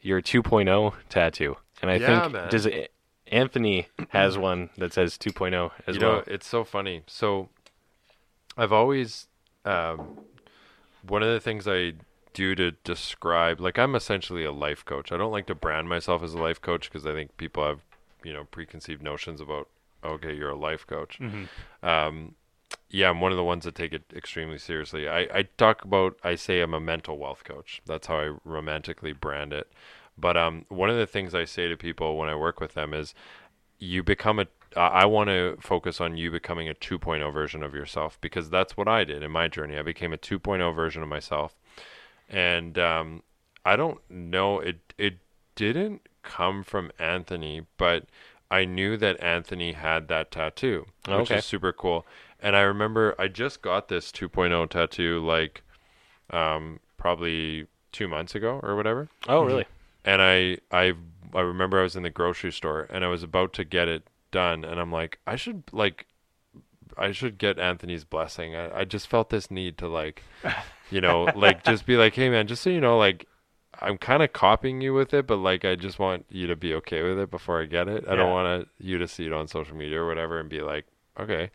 your 0.00 0.20
2.0 0.22 0.92
tattoo, 1.08 1.56
and 1.82 1.90
I 1.90 1.96
Yeah, 1.96 2.20
think 2.22 2.32
man. 2.34 2.50
does 2.50 2.66
it, 2.66 2.92
Anthony 3.28 3.88
has 4.10 4.38
one 4.38 4.70
that 4.78 4.92
says 4.92 5.16
2.0 5.18 5.70
as 5.86 5.96
you 5.96 6.00
well. 6.02 6.16
know, 6.18 6.24
it's 6.26 6.46
so 6.46 6.64
funny. 6.64 7.02
So, 7.06 7.48
I've 8.56 8.72
always, 8.72 9.28
um, 9.64 10.18
one 11.02 11.22
of 11.22 11.28
the 11.28 11.40
things 11.40 11.66
I 11.68 11.94
do 12.36 12.54
to 12.54 12.70
describe 12.84 13.60
like 13.62 13.78
I'm 13.78 13.94
essentially 13.94 14.44
a 14.44 14.52
life 14.52 14.84
coach. 14.84 15.10
I 15.10 15.16
don't 15.16 15.32
like 15.32 15.46
to 15.46 15.54
brand 15.54 15.88
myself 15.88 16.22
as 16.22 16.34
a 16.34 16.38
life 16.38 16.60
coach 16.60 16.90
because 16.90 17.06
I 17.06 17.12
think 17.12 17.34
people 17.38 17.64
have, 17.64 17.80
you 18.22 18.32
know, 18.34 18.44
preconceived 18.44 19.02
notions 19.02 19.40
about 19.40 19.68
okay, 20.04 20.34
you're 20.34 20.50
a 20.50 20.56
life 20.56 20.86
coach. 20.86 21.18
Mm-hmm. 21.18 21.86
Um, 21.86 22.34
yeah, 22.90 23.08
I'm 23.08 23.22
one 23.22 23.32
of 23.32 23.38
the 23.38 23.44
ones 23.44 23.64
that 23.64 23.74
take 23.74 23.94
it 23.94 24.04
extremely 24.14 24.58
seriously. 24.58 25.08
I, 25.08 25.20
I 25.32 25.42
talk 25.56 25.82
about 25.82 26.18
I 26.22 26.34
say 26.34 26.60
I'm 26.60 26.74
a 26.74 26.80
mental 26.80 27.16
wealth 27.16 27.42
coach. 27.42 27.80
That's 27.86 28.06
how 28.06 28.16
I 28.16 28.36
romantically 28.44 29.12
brand 29.12 29.54
it. 29.54 29.72
But 30.18 30.36
um, 30.36 30.66
one 30.68 30.90
of 30.90 30.96
the 30.96 31.06
things 31.06 31.34
I 31.34 31.46
say 31.46 31.68
to 31.68 31.76
people 31.76 32.18
when 32.18 32.28
I 32.28 32.34
work 32.34 32.60
with 32.60 32.74
them 32.74 32.92
is 32.92 33.14
you 33.78 34.02
become 34.02 34.38
a 34.38 34.46
I 34.80 35.06
want 35.06 35.28
to 35.28 35.56
focus 35.60 36.00
on 36.00 36.16
you 36.16 36.30
becoming 36.30 36.68
a 36.68 36.74
2.0 36.74 37.32
version 37.32 37.62
of 37.62 37.74
yourself 37.74 38.18
because 38.20 38.50
that's 38.50 38.76
what 38.76 38.88
I 38.88 39.04
did 39.04 39.22
in 39.22 39.30
my 39.30 39.48
journey. 39.48 39.78
I 39.78 39.82
became 39.82 40.12
a 40.12 40.18
2.0 40.18 40.74
version 40.74 41.02
of 41.02 41.08
myself, 41.08 41.54
and 42.28 42.78
um, 42.78 43.22
I 43.64 43.76
don't 43.76 44.00
know 44.10 44.60
it. 44.60 44.94
It 44.98 45.18
didn't 45.54 46.08
come 46.22 46.62
from 46.62 46.90
Anthony, 46.98 47.66
but 47.76 48.06
I 48.50 48.64
knew 48.64 48.96
that 48.98 49.20
Anthony 49.22 49.72
had 49.72 50.08
that 50.08 50.30
tattoo, 50.30 50.86
which 51.06 51.30
Okay. 51.30 51.38
is 51.38 51.44
super 51.44 51.72
cool. 51.72 52.06
And 52.40 52.54
I 52.56 52.60
remember 52.60 53.14
I 53.18 53.28
just 53.28 53.62
got 53.62 53.88
this 53.88 54.12
2.0 54.12 54.68
tattoo 54.68 55.24
like 55.24 55.62
um, 56.30 56.80
probably 56.96 57.66
two 57.92 58.08
months 58.08 58.34
ago 58.34 58.60
or 58.62 58.76
whatever 58.76 59.08
Oh, 59.28 59.42
really? 59.42 59.66
and 60.04 60.20
I 60.22 60.58
I 60.70 60.94
I 61.34 61.40
remember 61.40 61.80
I 61.80 61.82
was 61.82 61.96
in 61.96 62.02
the 62.02 62.10
grocery 62.10 62.52
store 62.52 62.86
and 62.90 63.04
I 63.04 63.08
was 63.08 63.22
about 63.22 63.52
to 63.54 63.64
get 63.64 63.88
it 63.88 64.06
done 64.36 64.66
and 64.66 64.78
I'm 64.78 64.92
like 64.92 65.18
I 65.26 65.36
should 65.36 65.62
like 65.72 66.06
I 66.98 67.12
should 67.12 67.38
get 67.38 67.58
Anthony's 67.58 68.04
blessing. 68.04 68.54
I, 68.54 68.80
I 68.80 68.84
just 68.84 69.08
felt 69.08 69.30
this 69.30 69.50
need 69.50 69.78
to 69.78 69.88
like 69.88 70.22
you 70.90 71.00
know 71.00 71.24
like 71.34 71.64
just 71.64 71.86
be 71.86 71.96
like 71.96 72.14
hey 72.14 72.28
man 72.28 72.46
just 72.46 72.62
so 72.62 72.68
you 72.68 72.82
know 72.82 72.98
like 72.98 73.26
I'm 73.80 73.96
kind 73.96 74.22
of 74.22 74.34
copying 74.34 74.82
you 74.82 74.92
with 74.92 75.14
it 75.14 75.26
but 75.26 75.36
like 75.36 75.64
I 75.64 75.74
just 75.74 75.98
want 75.98 76.26
you 76.28 76.46
to 76.48 76.56
be 76.56 76.74
okay 76.74 77.02
with 77.02 77.18
it 77.18 77.30
before 77.30 77.62
I 77.62 77.64
get 77.64 77.88
it. 77.88 78.04
I 78.06 78.14
don't 78.14 78.30
want 78.30 78.68
you 78.78 78.98
to 78.98 79.08
see 79.08 79.24
it 79.24 79.32
on 79.32 79.48
social 79.48 79.74
media 79.74 80.02
or 80.02 80.06
whatever 80.06 80.38
and 80.38 80.50
be 80.50 80.60
like 80.60 80.84
okay. 81.18 81.50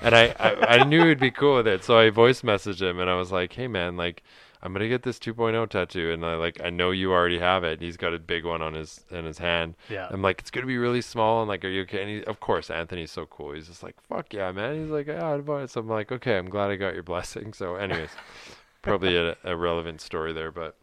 and 0.00 0.14
I, 0.14 0.34
I 0.38 0.78
I 0.78 0.84
knew 0.84 1.04
he'd 1.04 1.20
be 1.20 1.30
cool 1.30 1.56
with 1.56 1.66
it 1.66 1.84
so 1.84 1.98
I 1.98 2.08
voice 2.08 2.40
messaged 2.40 2.80
him 2.80 2.98
and 2.98 3.10
I 3.10 3.16
was 3.16 3.30
like 3.30 3.52
hey 3.52 3.68
man 3.68 3.98
like 3.98 4.22
I'm 4.62 4.72
gonna 4.72 4.88
get 4.88 5.02
this 5.02 5.18
2.0 5.18 5.68
tattoo, 5.68 6.12
and 6.12 6.24
I 6.24 6.34
like 6.34 6.60
I 6.62 6.70
know 6.70 6.90
you 6.90 7.12
already 7.12 7.38
have 7.38 7.62
it. 7.64 7.74
And 7.74 7.82
he's 7.82 7.96
got 7.96 8.14
a 8.14 8.18
big 8.18 8.44
one 8.44 8.62
on 8.62 8.74
his 8.74 9.04
in 9.10 9.24
his 9.24 9.38
hand. 9.38 9.74
Yeah. 9.88 10.08
I'm 10.10 10.22
like, 10.22 10.40
it's 10.40 10.50
gonna 10.50 10.66
be 10.66 10.78
really 10.78 11.00
small. 11.02 11.40
And 11.42 11.48
like, 11.48 11.64
are 11.64 11.68
you 11.68 11.82
okay? 11.82 12.00
And 12.02 12.10
he, 12.10 12.24
of 12.24 12.40
course, 12.40 12.70
Anthony's 12.70 13.10
so 13.12 13.26
cool. 13.26 13.52
He's 13.52 13.68
just 13.68 13.82
like, 13.82 13.96
fuck 14.08 14.32
yeah, 14.32 14.50
man. 14.52 14.80
He's 14.80 14.90
like, 14.90 15.06
yeah, 15.06 15.32
I'd 15.32 15.44
buy 15.46 15.62
it. 15.62 15.70
So 15.70 15.80
I'm 15.80 15.88
like, 15.88 16.10
okay, 16.10 16.36
I'm 16.38 16.48
glad 16.50 16.70
I 16.70 16.76
got 16.76 16.94
your 16.94 17.02
blessing. 17.02 17.52
So, 17.52 17.76
anyways, 17.76 18.10
probably 18.82 19.16
a, 19.16 19.36
a 19.44 19.56
relevant 19.56 20.00
story 20.00 20.32
there, 20.32 20.50
but 20.50 20.74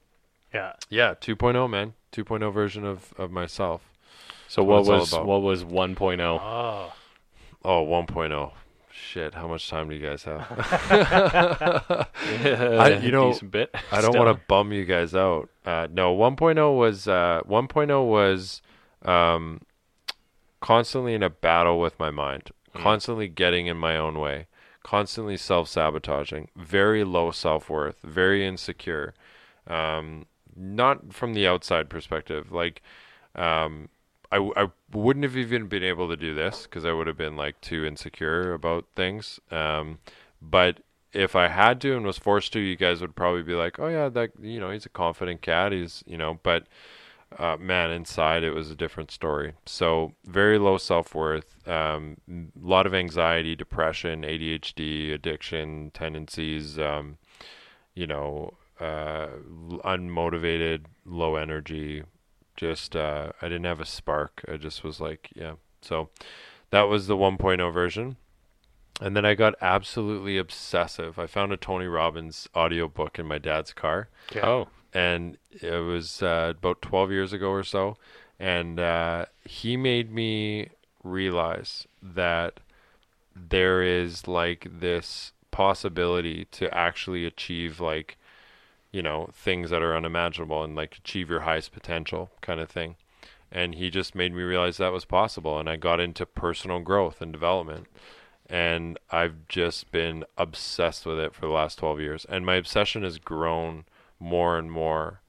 Yeah. 0.53 0.73
yeah, 0.89 1.15
2.0, 1.15 1.69
man, 1.69 1.93
2.0 2.11 2.53
version 2.53 2.85
of 2.85 3.13
of 3.17 3.31
myself. 3.31 3.89
So 4.47 4.63
What 4.63 4.85
what 4.85 5.01
it's 5.01 5.13
all 5.13 5.21
was 5.21 5.27
what 5.27 5.41
was 5.41 5.63
1.0? 5.63 6.19
Oh. 6.41 6.93
Oh, 7.65 7.85
1.0. 7.85 8.51
Shit, 9.09 9.33
how 9.33 9.47
much 9.47 9.69
time 9.69 9.89
do 9.89 9.95
you 9.95 10.05
guys 10.07 10.23
have? 10.23 10.39
I, 12.15 12.99
you 13.01 13.11
know, 13.11 13.33
bit. 13.49 13.75
I 13.91 14.01
don't 14.01 14.17
want 14.17 14.35
to 14.35 14.43
bum 14.47 14.71
you 14.71 14.85
guys 14.85 15.13
out. 15.13 15.49
Uh, 15.65 15.87
no, 15.91 16.15
1.0 16.15 16.77
was 16.77 17.07
uh, 17.07 17.41
1.0 17.47 18.07
was 18.07 18.61
um, 19.03 19.61
constantly 20.61 21.13
in 21.13 21.21
a 21.23 21.29
battle 21.29 21.79
with 21.79 21.99
my 21.99 22.09
mind, 22.11 22.51
Mm. 22.75 22.81
constantly 22.81 23.27
getting 23.27 23.67
in 23.67 23.77
my 23.77 23.95
own 23.97 24.19
way, 24.19 24.47
constantly 24.81 25.37
self-sabotaging, 25.37 26.49
very 26.55 27.03
low 27.03 27.29
self-worth, 27.29 27.99
very 28.03 28.47
insecure. 28.47 29.13
Um, 29.67 30.25
not 30.55 31.13
from 31.13 31.33
the 31.35 31.45
outside 31.47 31.87
perspective, 31.89 32.51
like 32.51 32.81
um, 33.35 33.89
I, 34.33 34.63
I 34.63 34.67
wouldn't 34.91 35.23
have 35.23 35.37
even 35.37 35.67
been 35.67 35.83
able 35.83 36.09
to 36.09 36.17
do 36.17 36.33
this 36.33 36.63
because 36.63 36.85
I 36.85 36.91
would 36.91 37.05
have 37.05 37.17
been 37.17 37.35
like 37.35 37.61
too 37.61 37.85
insecure 37.85 38.53
about 38.53 38.85
things. 38.95 39.39
Um, 39.51 39.99
but 40.41 40.79
if 41.13 41.35
I 41.35 41.47
had 41.49 41.79
to 41.81 41.95
and 41.95 42.03
was 42.03 42.17
forced 42.17 42.51
to, 42.53 42.59
you 42.59 42.75
guys 42.75 42.99
would 42.99 43.15
probably 43.15 43.43
be 43.43 43.53
like, 43.53 43.77
"Oh 43.79 43.87
yeah, 43.87 44.09
that 44.09 44.31
you 44.41 44.59
know, 44.59 44.71
he's 44.71 44.87
a 44.87 44.89
confident 44.89 45.41
cat. 45.43 45.71
He's 45.71 46.03
you 46.07 46.17
know." 46.17 46.39
But 46.41 46.65
uh, 47.37 47.57
man, 47.57 47.91
inside 47.91 48.43
it 48.43 48.51
was 48.51 48.71
a 48.71 48.75
different 48.75 49.11
story. 49.11 49.53
So 49.67 50.13
very 50.25 50.57
low 50.57 50.77
self 50.79 51.13
worth, 51.13 51.67
um, 51.67 52.17
a 52.27 52.67
lot 52.67 52.87
of 52.87 52.93
anxiety, 52.95 53.55
depression, 53.55 54.23
ADHD, 54.23 55.13
addiction 55.13 55.91
tendencies. 55.93 56.79
Um, 56.79 57.17
you 57.93 58.07
know, 58.07 58.55
uh, 58.79 59.27
unmotivated, 59.85 60.85
low 61.05 61.35
energy. 61.35 62.03
Just 62.55 62.95
uh, 62.95 63.31
I 63.41 63.47
didn't 63.47 63.65
have 63.65 63.79
a 63.79 63.85
spark. 63.85 64.43
I 64.47 64.57
just 64.57 64.83
was 64.83 64.99
like, 64.99 65.29
yeah. 65.35 65.53
So 65.81 66.09
that 66.69 66.83
was 66.83 67.07
the 67.07 67.17
1.0 67.17 67.73
version. 67.73 68.17
And 69.01 69.17
then 69.17 69.25
I 69.25 69.33
got 69.33 69.55
absolutely 69.59 70.37
obsessive. 70.37 71.17
I 71.17 71.25
found 71.25 71.51
a 71.51 71.57
Tony 71.57 71.87
Robbins 71.87 72.47
audiobook 72.55 73.17
in 73.17 73.25
my 73.25 73.39
dad's 73.39 73.73
car 73.73 74.09
Yeah. 74.35 74.45
Oh, 74.45 74.67
and 74.93 75.37
it 75.61 75.83
was 75.83 76.21
uh, 76.21 76.53
about 76.55 76.81
12 76.81 77.11
years 77.11 77.33
ago 77.33 77.49
or 77.49 77.63
so 77.63 77.97
and 78.39 78.79
uh, 78.79 79.25
he 79.45 79.77
made 79.77 80.11
me 80.11 80.69
realize 81.03 81.87
that 82.01 82.59
there 83.35 83.81
is 83.81 84.27
like 84.27 84.67
this 84.69 85.31
possibility 85.51 86.45
to 86.51 86.73
actually 86.75 87.25
achieve 87.25 87.79
like 87.79 88.17
you 88.93 89.01
know 89.01 89.27
things 89.33 89.69
that 89.71 89.81
are 89.81 89.97
unimaginable 89.97 90.63
and 90.63 90.75
like 90.75 90.97
achieve 90.97 91.29
your 91.29 91.41
highest 91.41 91.73
potential 91.73 92.31
kind 92.39 92.61
of 92.61 92.69
thing 92.69 92.95
and 93.51 93.75
he 93.75 93.89
just 93.89 94.15
made 94.15 94.33
me 94.33 94.41
realize 94.43 94.77
that 94.77 94.93
was 94.93 95.03
possible 95.03 95.59
and 95.59 95.69
i 95.69 95.75
got 95.75 95.99
into 95.99 96.25
personal 96.25 96.79
growth 96.79 97.21
and 97.21 97.33
development 97.33 97.87
and 98.49 98.97
i've 99.09 99.47
just 99.49 99.91
been 99.91 100.23
obsessed 100.37 101.05
with 101.05 101.19
it 101.19 101.33
for 101.33 101.41
the 101.41 101.51
last 101.51 101.79
12 101.79 101.99
years 101.99 102.25
and 102.29 102.45
my 102.45 102.55
obsession 102.55 103.03
has 103.03 103.17
grown 103.17 103.83
more 104.19 104.57
and 104.57 104.71
more 104.71 105.19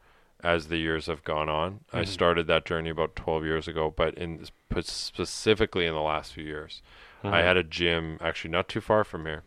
as 0.43 0.69
the 0.69 0.77
years 0.77 1.07
have 1.07 1.25
gone 1.25 1.49
on. 1.49 1.81
I 1.91 2.03
Mhm. 2.03 2.07
started 2.07 2.47
that 2.49 2.67
journey 2.67 2.91
about 2.91 3.17
12 3.17 3.45
years 3.47 3.67
ago, 3.67 3.91
but 3.91 4.15
in 4.15 4.45
specifically 4.83 5.87
in 5.87 5.95
the 5.95 6.03
last 6.03 6.35
few 6.35 6.45
years, 6.45 6.83
I 7.25 7.39
Mhm. 7.39 7.45
had 7.45 7.57
a 7.57 7.63
gym 7.63 8.19
actually 8.21 8.51
not 8.51 8.69
too 8.69 8.83
far 8.83 9.05
from 9.05 9.25
here, 9.25 9.43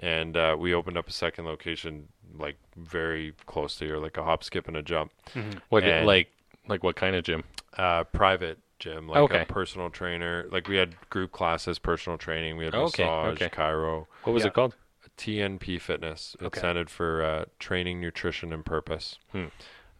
and 0.00 0.36
uh, 0.36 0.56
we 0.58 0.74
opened 0.74 0.96
up 0.98 1.08
a 1.08 1.12
second 1.12 1.44
location 1.44 2.08
like 2.36 2.56
very 2.76 3.32
close 3.46 3.76
to 3.76 3.84
here, 3.86 3.98
like 3.98 4.16
a 4.16 4.22
hop, 4.24 4.42
skip, 4.44 4.66
and 4.68 4.76
a 4.76 4.82
jump. 4.82 5.12
Mhm. 5.34 5.60
what 5.68 5.84
and- 5.84 6.06
like 6.06 6.28
like 6.66 6.82
what 6.82 6.96
kind 6.96 7.14
of 7.14 7.24
gym? 7.24 7.44
Uh, 7.76 8.04
private 8.04 8.58
gym, 8.78 9.06
like 9.08 9.18
Okay. 9.18 9.42
a 9.42 9.44
personal 9.44 9.90
trainer. 9.90 10.46
Like 10.50 10.66
we 10.68 10.76
had 10.76 10.96
group 11.10 11.30
classes, 11.32 11.78
personal 11.78 12.16
training. 12.18 12.56
We 12.56 12.64
had 12.64 12.74
Okay, 12.74 13.04
massage, 13.04 13.34
okay. 13.42 13.48
chiro. 13.48 14.06
What 14.24 14.32
was 14.32 14.42
Yeah. 14.44 14.48
it 14.48 14.54
called? 14.54 14.74
TNP 15.16 15.78
Fitness. 15.80 16.36
It 16.40 16.46
Okay. 16.46 16.58
standed 16.58 16.90
for 16.90 17.22
uh, 17.22 17.44
Training, 17.60 18.00
Nutrition, 18.00 18.52
and 18.52 18.64
Purpose. 18.64 19.18
Hmm. 19.32 19.46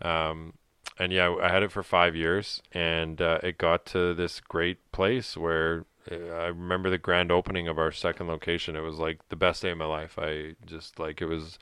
Um, 0.00 0.54
and 0.98 1.12
yeah, 1.12 1.36
I 1.40 1.48
had 1.50 1.62
it 1.62 1.70
for 1.70 1.82
five 1.84 2.16
years, 2.16 2.62
and 2.72 3.20
uh, 3.20 3.38
it 3.42 3.58
got 3.58 3.84
to 3.86 4.14
this 4.14 4.40
great 4.40 4.90
place 4.92 5.36
where 5.36 5.84
Uh, 6.10 6.16
I 6.34 6.46
remember 6.46 6.90
the 6.90 6.98
grand 6.98 7.32
opening 7.32 7.68
of 7.68 7.78
our 7.78 7.92
second 7.92 8.28
location. 8.28 8.76
It 8.76 8.80
was 8.80 8.98
like 8.98 9.20
the 9.28 9.36
best 9.36 9.62
day 9.62 9.70
of 9.70 9.78
my 9.78 9.86
life. 9.86 10.18
I 10.18 10.54
just 10.66 10.98
like 10.98 11.22
it 11.22 11.26
was 11.26 11.58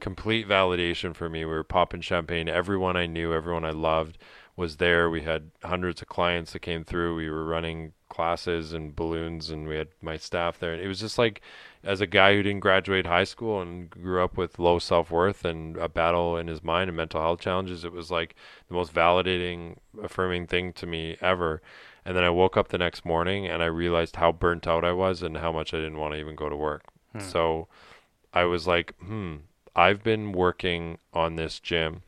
complete 0.00 0.48
validation 0.48 1.14
for 1.14 1.28
me. 1.28 1.44
We 1.44 1.52
were 1.52 1.64
popping 1.64 2.00
champagne. 2.00 2.48
Everyone 2.48 2.96
I 2.96 3.06
knew, 3.06 3.32
everyone 3.32 3.64
I 3.64 3.70
loved 3.70 4.18
was 4.56 4.76
there. 4.76 5.08
We 5.08 5.22
had 5.22 5.50
hundreds 5.62 6.02
of 6.02 6.08
clients 6.08 6.52
that 6.52 6.60
came 6.60 6.84
through. 6.84 7.16
We 7.16 7.30
were 7.30 7.44
running 7.44 7.92
classes 8.08 8.72
and 8.72 8.94
balloons, 8.94 9.48
and 9.48 9.66
we 9.66 9.76
had 9.76 9.88
my 10.02 10.16
staff 10.18 10.58
there. 10.58 10.74
It 10.74 10.86
was 10.86 11.00
just 11.00 11.18
like, 11.18 11.40
as 11.82 12.00
a 12.00 12.06
guy 12.06 12.34
who 12.34 12.42
didn't 12.42 12.60
graduate 12.60 13.06
high 13.06 13.24
school 13.24 13.62
and 13.62 13.88
grew 13.88 14.22
up 14.22 14.36
with 14.36 14.58
low 14.58 14.78
self 14.78 15.10
worth 15.10 15.44
and 15.44 15.76
a 15.76 15.88
battle 15.88 16.36
in 16.36 16.48
his 16.48 16.62
mind 16.62 16.88
and 16.88 16.96
mental 16.96 17.20
health 17.20 17.40
challenges, 17.40 17.84
it 17.84 17.92
was 17.92 18.10
like 18.10 18.34
the 18.68 18.74
most 18.74 18.92
validating, 18.92 19.76
affirming 20.02 20.46
thing 20.46 20.72
to 20.74 20.86
me 20.86 21.16
ever. 21.20 21.62
And 22.04 22.16
then 22.16 22.24
I 22.24 22.30
woke 22.30 22.56
up 22.56 22.68
the 22.68 22.78
next 22.78 23.04
morning 23.04 23.46
and 23.46 23.62
I 23.62 23.66
realized 23.66 24.16
how 24.16 24.32
burnt 24.32 24.66
out 24.66 24.84
I 24.84 24.92
was 24.92 25.22
and 25.22 25.36
how 25.36 25.52
much 25.52 25.72
I 25.72 25.78
didn't 25.78 25.98
want 25.98 26.14
to 26.14 26.20
even 26.20 26.34
go 26.34 26.48
to 26.48 26.56
work. 26.56 26.84
Hmm. 27.12 27.20
So 27.20 27.68
I 28.32 28.44
was 28.44 28.66
like, 28.66 28.94
hmm, 28.98 29.36
I've 29.76 30.02
been 30.02 30.32
working 30.32 30.98
on 31.12 31.36
this 31.36 31.60
gym 31.60 32.02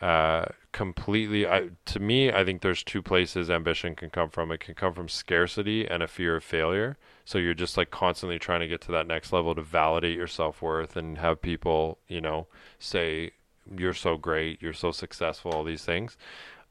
uh, 0.00 0.46
completely. 0.72 1.46
I, 1.46 1.70
to 1.86 2.00
me, 2.00 2.32
I 2.32 2.44
think 2.44 2.62
there's 2.62 2.82
two 2.82 3.02
places 3.02 3.50
ambition 3.50 3.94
can 3.94 4.10
come 4.10 4.30
from. 4.30 4.50
It 4.50 4.60
can 4.60 4.74
come 4.74 4.92
from 4.92 5.08
scarcity 5.08 5.86
and 5.86 6.02
a 6.02 6.08
fear 6.08 6.36
of 6.36 6.44
failure. 6.44 6.96
So 7.24 7.38
you're 7.38 7.54
just 7.54 7.76
like 7.76 7.90
constantly 7.90 8.38
trying 8.38 8.60
to 8.60 8.68
get 8.68 8.80
to 8.82 8.92
that 8.92 9.06
next 9.06 9.32
level 9.32 9.54
to 9.54 9.62
validate 9.62 10.16
your 10.16 10.26
self 10.26 10.60
worth 10.60 10.96
and 10.96 11.18
have 11.18 11.40
people, 11.40 11.98
you 12.08 12.20
know, 12.20 12.48
say 12.78 13.32
you're 13.78 13.94
so 13.94 14.16
great, 14.16 14.60
you're 14.60 14.72
so 14.72 14.90
successful, 14.90 15.52
all 15.52 15.64
these 15.64 15.84
things. 15.84 16.16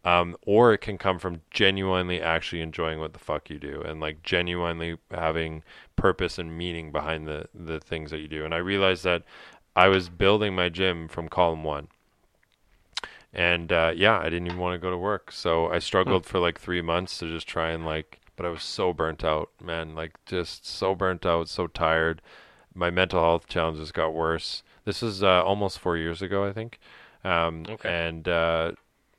Um, 0.05 0.35
or 0.45 0.73
it 0.73 0.79
can 0.79 0.97
come 0.97 1.17
from 1.17 1.41
genuinely 1.51 2.21
actually 2.21 2.61
enjoying 2.61 2.99
what 2.99 3.13
the 3.13 3.19
fuck 3.19 3.49
you 3.49 3.57
do 3.57 3.81
and 3.85 4.01
like 4.01 4.21
genuinely 4.21 4.97
having 5.11 5.63
purpose 5.95 6.37
and 6.37 6.57
meaning 6.57 6.91
behind 6.91 7.25
the 7.27 7.47
the 7.53 7.79
things 7.79 8.11
that 8.11 8.19
you 8.19 8.27
do. 8.27 8.43
And 8.45 8.53
I 8.53 8.57
realized 8.57 9.03
that 9.05 9.23
I 9.75 9.87
was 9.87 10.09
building 10.09 10.55
my 10.55 10.69
gym 10.69 11.07
from 11.07 11.29
column 11.29 11.63
one. 11.63 11.87
and 13.33 13.71
uh, 13.71 13.91
yeah, 13.95 14.19
I 14.19 14.25
didn't 14.25 14.47
even 14.47 14.59
want 14.59 14.75
to 14.75 14.79
go 14.79 14.91
to 14.91 14.97
work. 14.97 15.31
So 15.31 15.67
I 15.71 15.79
struggled 15.79 16.25
for 16.25 16.39
like 16.39 16.59
three 16.59 16.81
months 16.81 17.17
to 17.19 17.29
just 17.29 17.47
try 17.47 17.71
and 17.71 17.85
like, 17.85 18.19
but 18.35 18.45
I 18.45 18.49
was 18.49 18.63
so 18.63 18.93
burnt 18.93 19.23
out, 19.23 19.49
man. 19.61 19.95
Like 19.95 20.13
just 20.25 20.65
so 20.65 20.95
burnt 20.95 21.25
out, 21.25 21.49
so 21.49 21.67
tired. 21.67 22.21
My 22.75 22.89
mental 22.89 23.21
health 23.21 23.47
challenges 23.47 23.91
got 23.91 24.13
worse. 24.13 24.63
This 24.85 25.01
is 25.03 25.23
uh, 25.23 25.43
almost 25.43 25.79
four 25.79 25.97
years 25.97 26.21
ago, 26.21 26.45
I 26.45 26.53
think. 26.53 26.79
Um, 27.23 27.69
Okay. 27.69 27.95
And 28.09 28.27
uh, 28.27 28.73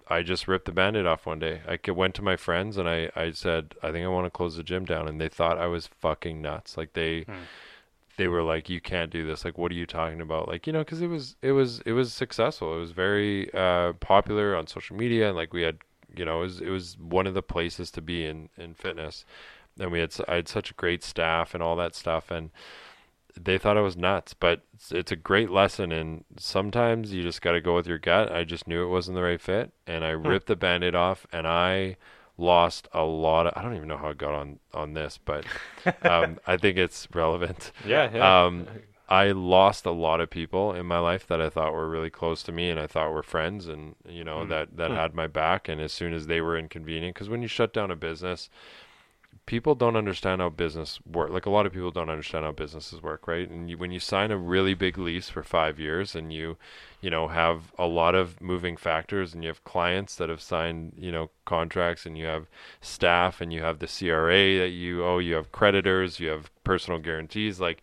I 0.08 0.22
just 0.22 0.46
ripped 0.46 0.66
the 0.66 0.72
band-aid 0.72 1.06
off 1.06 1.24
one 1.26 1.38
day. 1.38 1.62
I 1.66 1.90
went 1.90 2.14
to 2.16 2.22
my 2.22 2.36
friends 2.36 2.76
and 2.76 2.88
I, 2.88 3.10
I 3.16 3.30
said, 3.32 3.74
I 3.82 3.90
think 3.90 4.04
I 4.04 4.08
want 4.08 4.26
to 4.26 4.30
close 4.30 4.56
the 4.56 4.62
gym 4.62 4.84
down. 4.84 5.08
And 5.08 5.20
they 5.20 5.28
thought 5.28 5.58
I 5.58 5.66
was 5.66 5.86
fucking 5.86 6.42
nuts. 6.42 6.76
Like 6.76 6.92
they, 6.92 7.22
Hmm. 7.22 7.44
they 8.18 8.28
were 8.28 8.42
like, 8.42 8.68
you 8.68 8.80
can't 8.80 9.10
do 9.10 9.26
this. 9.26 9.44
Like, 9.44 9.56
what 9.56 9.72
are 9.72 9.76
you 9.76 9.86
talking 9.86 10.20
about? 10.20 10.46
Like, 10.46 10.66
you 10.66 10.72
know, 10.72 10.84
cause 10.84 11.00
it 11.00 11.06
was, 11.08 11.36
it 11.42 11.52
was, 11.52 11.80
it 11.86 11.92
was 11.92 12.12
successful. 12.12 12.76
It 12.76 12.80
was 12.80 12.92
very, 12.92 13.52
uh, 13.54 13.94
popular 13.94 14.54
on 14.54 14.66
social 14.66 14.96
media. 14.96 15.28
And 15.28 15.36
like 15.36 15.52
we 15.52 15.62
had, 15.62 15.78
you 16.14 16.24
know, 16.24 16.40
it 16.40 16.44
was, 16.44 16.60
it 16.60 16.68
was 16.70 16.96
one 16.98 17.26
of 17.26 17.34
the 17.34 17.42
places 17.42 17.90
to 17.92 18.00
be 18.02 18.24
in, 18.26 18.50
in 18.58 18.74
fitness. 18.74 19.24
And 19.80 19.90
we 19.90 20.00
had, 20.00 20.14
I 20.28 20.36
had 20.36 20.48
such 20.48 20.70
a 20.70 20.74
great 20.74 21.02
staff 21.02 21.54
and 21.54 21.62
all 21.62 21.76
that 21.76 21.94
stuff. 21.94 22.30
And, 22.30 22.50
they 23.40 23.58
thought 23.58 23.76
I 23.76 23.80
was 23.80 23.96
nuts, 23.96 24.34
but 24.34 24.62
it's, 24.74 24.92
it's 24.92 25.12
a 25.12 25.16
great 25.16 25.50
lesson. 25.50 25.92
And 25.92 26.24
sometimes 26.38 27.12
you 27.12 27.22
just 27.22 27.42
got 27.42 27.52
to 27.52 27.60
go 27.60 27.74
with 27.74 27.86
your 27.86 27.98
gut. 27.98 28.30
I 28.32 28.44
just 28.44 28.66
knew 28.68 28.84
it 28.84 28.90
wasn't 28.90 29.16
the 29.16 29.22
right 29.22 29.40
fit, 29.40 29.72
and 29.86 30.04
I 30.04 30.10
ripped 30.10 30.46
the 30.46 30.56
band-aid 30.56 30.94
off, 30.94 31.26
and 31.32 31.46
I 31.46 31.96
lost 32.36 32.88
a 32.92 33.02
lot 33.04 33.46
of. 33.46 33.52
I 33.56 33.62
don't 33.62 33.76
even 33.76 33.88
know 33.88 33.96
how 33.96 34.08
I 34.10 34.14
got 34.14 34.34
on 34.34 34.58
on 34.72 34.94
this, 34.94 35.18
but 35.24 35.44
um, 36.02 36.38
I 36.46 36.56
think 36.56 36.78
it's 36.78 37.08
relevant. 37.12 37.72
Yeah, 37.86 38.10
yeah. 38.12 38.44
Um, 38.46 38.66
I 39.06 39.32
lost 39.32 39.84
a 39.84 39.90
lot 39.90 40.20
of 40.22 40.30
people 40.30 40.72
in 40.72 40.86
my 40.86 40.98
life 40.98 41.26
that 41.26 41.38
I 41.40 41.50
thought 41.50 41.74
were 41.74 41.88
really 41.90 42.08
close 42.08 42.42
to 42.44 42.52
me 42.52 42.70
and 42.70 42.80
I 42.80 42.86
thought 42.86 43.12
were 43.12 43.22
friends 43.22 43.68
and 43.68 43.94
you 44.08 44.24
know 44.24 44.38
Mm. 44.38 44.48
that 44.48 44.76
that 44.78 44.90
Hmm. 44.90 44.96
had 44.96 45.14
my 45.14 45.26
back 45.26 45.68
and 45.68 45.78
as 45.78 45.92
soon 45.92 46.14
as 46.14 46.26
they 46.26 46.40
were 46.40 46.56
inconvenient 46.56 47.14
because 47.14 47.28
when 47.28 47.42
you 47.42 47.48
shut 47.48 47.74
down 47.74 47.90
a 47.90 47.96
business 47.96 48.48
people 49.46 49.74
don't 49.74 49.96
understand 49.96 50.40
how 50.40 50.48
business 50.48 50.98
work 51.04 51.30
like 51.30 51.44
a 51.46 51.50
lot 51.50 51.66
of 51.66 51.72
people 51.72 51.90
don't 51.90 52.08
understand 52.08 52.44
how 52.44 52.52
businesses 52.52 53.02
work 53.02 53.26
right 53.26 53.50
and 53.50 53.68
you, 53.68 53.76
when 53.76 53.90
you 53.90 54.00
sign 54.00 54.30
a 54.30 54.36
really 54.38 54.72
big 54.74 54.96
lease 54.96 55.28
for 55.28 55.42
5 55.42 55.78
years 55.78 56.14
and 56.14 56.32
you 56.32 56.56
you 57.02 57.10
know 57.10 57.28
have 57.28 57.72
a 57.78 57.86
lot 57.86 58.14
of 58.14 58.40
moving 58.40 58.76
factors 58.76 59.34
and 59.34 59.42
you 59.42 59.48
have 59.48 59.62
clients 59.64 60.16
that 60.16 60.28
have 60.30 60.40
signed 60.40 60.92
you 60.96 61.12
know 61.12 61.30
contracts 61.44 62.06
and 62.06 62.16
you 62.16 62.24
have 62.24 62.46
staff 62.80 63.40
and 63.40 63.52
you 63.52 63.60
have 63.60 63.80
the 63.80 63.86
CRA 63.86 64.58
that 64.58 64.70
you 64.70 65.04
owe 65.04 65.18
you 65.18 65.34
have 65.34 65.52
creditors 65.52 66.18
you 66.20 66.28
have 66.28 66.50
personal 66.64 66.98
guarantees 66.98 67.60
like 67.60 67.82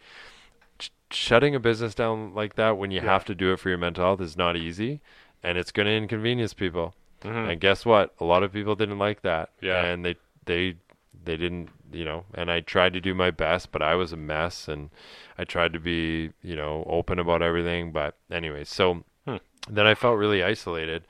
sh- 0.79 0.89
shutting 1.11 1.55
a 1.55 1.59
business 1.59 1.93
down 1.93 2.33
like 2.33 2.55
that 2.55 2.77
when 2.77 2.91
you 2.91 3.01
Yeah. 3.01 3.05
have 3.11 3.25
to 3.25 3.35
do 3.35 3.53
it 3.53 3.59
for 3.59 3.69
your 3.69 3.77
mental 3.77 4.03
health 4.03 4.21
is 4.21 4.35
not 4.37 4.55
easy 4.57 4.99
and 5.43 5.57
it's 5.57 5.71
going 5.71 5.85
to 5.87 5.93
inconvenience 5.93 6.53
people 6.53 6.93
Mhm. 7.23 7.51
and 7.51 7.61
guess 7.61 7.85
what 7.85 8.13
a 8.19 8.25
lot 8.25 8.41
of 8.41 8.51
people 8.51 8.75
didn't 8.75 8.97
like 8.97 9.21
that 9.21 9.49
Yeah. 9.61 9.83
and 9.85 10.03
they 10.03 10.15
they 10.45 10.75
they 11.23 11.37
didn't 11.37 11.69
you 11.91 12.05
know 12.05 12.25
and 12.33 12.51
i 12.51 12.59
tried 12.59 12.93
to 12.93 13.01
do 13.01 13.13
my 13.13 13.31
best 13.31 13.71
but 13.71 13.81
i 13.81 13.95
was 13.95 14.11
a 14.11 14.17
mess 14.17 14.67
and 14.67 14.89
i 15.37 15.43
tried 15.43 15.73
to 15.73 15.79
be 15.79 16.31
you 16.41 16.55
know 16.55 16.83
open 16.87 17.19
about 17.19 17.41
everything 17.41 17.91
but 17.91 18.15
anyway 18.31 18.63
so 18.63 19.03
Hmm. 19.25 19.37
then 19.69 19.85
i 19.85 19.93
felt 19.93 20.17
really 20.17 20.43
isolated 20.43 21.05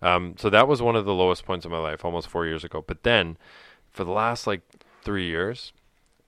um, 0.00 0.34
so 0.36 0.50
that 0.50 0.66
was 0.66 0.82
one 0.82 0.96
of 0.96 1.04
the 1.04 1.14
lowest 1.14 1.44
points 1.44 1.64
of 1.64 1.70
my 1.70 1.78
life 1.78 2.04
almost 2.04 2.28
four 2.28 2.44
years 2.44 2.64
ago 2.64 2.82
but 2.86 3.04
then 3.04 3.36
for 3.90 4.02
the 4.04 4.10
last 4.10 4.46
like 4.48 4.62
three 5.02 5.26
years 5.26 5.72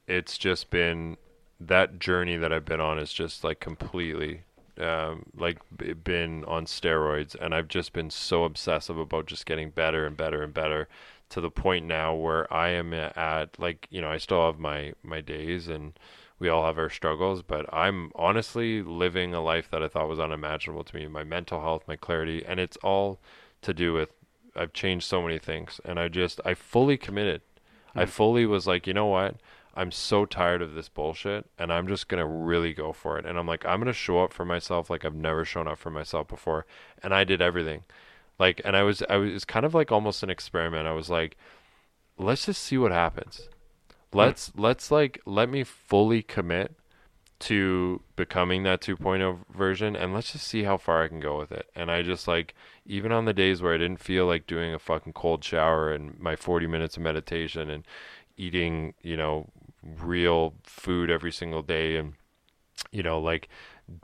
it's 0.06 0.38
just 0.38 0.70
been 0.70 1.16
that 1.60 1.98
journey 1.98 2.36
that 2.36 2.52
i've 2.52 2.64
been 2.64 2.80
on 2.80 2.98
is 2.98 3.12
just 3.12 3.42
like 3.42 3.58
completely 3.60 4.42
um, 4.78 5.24
like 5.36 5.58
b- 5.76 5.92
been 5.92 6.44
on 6.46 6.66
steroids 6.66 7.34
and 7.40 7.54
i've 7.54 7.68
just 7.68 7.92
been 7.92 8.10
so 8.10 8.44
obsessive 8.44 8.98
about 8.98 9.26
just 9.26 9.46
getting 9.46 9.70
better 9.70 10.06
and 10.06 10.16
better 10.16 10.42
and 10.42 10.52
better 10.52 10.88
to 11.30 11.40
the 11.40 11.50
point 11.50 11.84
now 11.86 12.14
where 12.14 12.52
i 12.52 12.68
am 12.68 12.92
at 12.94 13.58
like 13.58 13.86
you 13.90 14.00
know 14.00 14.10
i 14.10 14.18
still 14.18 14.46
have 14.46 14.58
my 14.58 14.92
my 15.02 15.20
days 15.20 15.68
and 15.68 15.98
we 16.38 16.48
all 16.48 16.64
have 16.64 16.78
our 16.78 16.90
struggles 16.90 17.42
but 17.42 17.72
i'm 17.72 18.10
honestly 18.14 18.82
living 18.82 19.34
a 19.34 19.40
life 19.42 19.70
that 19.70 19.82
i 19.82 19.88
thought 19.88 20.08
was 20.08 20.20
unimaginable 20.20 20.84
to 20.84 20.96
me 20.96 21.06
my 21.06 21.24
mental 21.24 21.60
health 21.60 21.82
my 21.86 21.96
clarity 21.96 22.44
and 22.46 22.60
it's 22.60 22.76
all 22.78 23.20
to 23.62 23.72
do 23.74 23.92
with 23.92 24.10
i've 24.56 24.72
changed 24.72 25.06
so 25.06 25.22
many 25.22 25.38
things 25.38 25.80
and 25.84 25.98
i 25.98 26.08
just 26.08 26.40
i 26.44 26.54
fully 26.54 26.96
committed 26.96 27.40
i 27.94 28.04
Hmm. 28.04 28.10
fully 28.10 28.46
was 28.46 28.66
like 28.66 28.86
you 28.86 28.94
know 28.94 29.06
what 29.06 29.36
I'm 29.76 29.90
so 29.90 30.24
tired 30.24 30.62
of 30.62 30.74
this 30.74 30.88
bullshit 30.88 31.46
and 31.58 31.72
I'm 31.72 31.88
just 31.88 32.06
going 32.08 32.20
to 32.20 32.26
really 32.26 32.72
go 32.72 32.92
for 32.92 33.18
it. 33.18 33.26
And 33.26 33.36
I'm 33.36 33.46
like, 33.48 33.66
I'm 33.66 33.80
going 33.80 33.86
to 33.86 33.92
show 33.92 34.22
up 34.22 34.32
for 34.32 34.44
myself 34.44 34.88
like 34.88 35.04
I've 35.04 35.16
never 35.16 35.44
shown 35.44 35.66
up 35.66 35.78
for 35.78 35.90
myself 35.90 36.28
before. 36.28 36.64
And 37.02 37.12
I 37.12 37.24
did 37.24 37.42
everything. 37.42 37.82
Like, 38.38 38.60
and 38.64 38.76
I 38.76 38.82
was, 38.82 39.02
I 39.08 39.16
was 39.16 39.44
kind 39.44 39.64
of 39.64 39.74
like 39.74 39.92
almost 39.92 40.22
an 40.22 40.30
experiment. 40.30 40.86
I 40.86 40.92
was 40.92 41.08
like, 41.08 41.36
let's 42.18 42.46
just 42.46 42.62
see 42.62 42.78
what 42.78 42.92
happens. 42.92 43.48
Hmm. 44.12 44.18
Let's, 44.18 44.52
let's 44.56 44.90
like, 44.90 45.20
let 45.26 45.48
me 45.48 45.64
fully 45.64 46.22
commit 46.22 46.74
to 47.40 48.00
becoming 48.16 48.62
that 48.62 48.80
2.0 48.80 49.40
version 49.54 49.96
and 49.96 50.14
let's 50.14 50.32
just 50.32 50.46
see 50.46 50.62
how 50.62 50.76
far 50.76 51.02
I 51.02 51.08
can 51.08 51.20
go 51.20 51.36
with 51.38 51.52
it. 51.52 51.68
And 51.74 51.90
I 51.90 52.02
just 52.02 52.26
like, 52.26 52.54
even 52.86 53.12
on 53.12 53.24
the 53.24 53.32
days 53.32 53.60
where 53.60 53.74
I 53.74 53.78
didn't 53.78 54.00
feel 54.00 54.26
like 54.26 54.46
doing 54.46 54.72
a 54.72 54.78
fucking 54.78 55.12
cold 55.12 55.44
shower 55.44 55.92
and 55.92 56.18
my 56.18 56.36
40 56.36 56.66
minutes 56.66 56.96
of 56.96 57.02
meditation 57.02 57.68
and 57.70 57.84
eating, 58.36 58.94
you 59.02 59.16
know, 59.16 59.50
real 60.00 60.54
food 60.62 61.10
every 61.10 61.32
single 61.32 61.62
day 61.62 61.96
and 61.96 62.14
you 62.90 63.02
know 63.02 63.20
like 63.20 63.48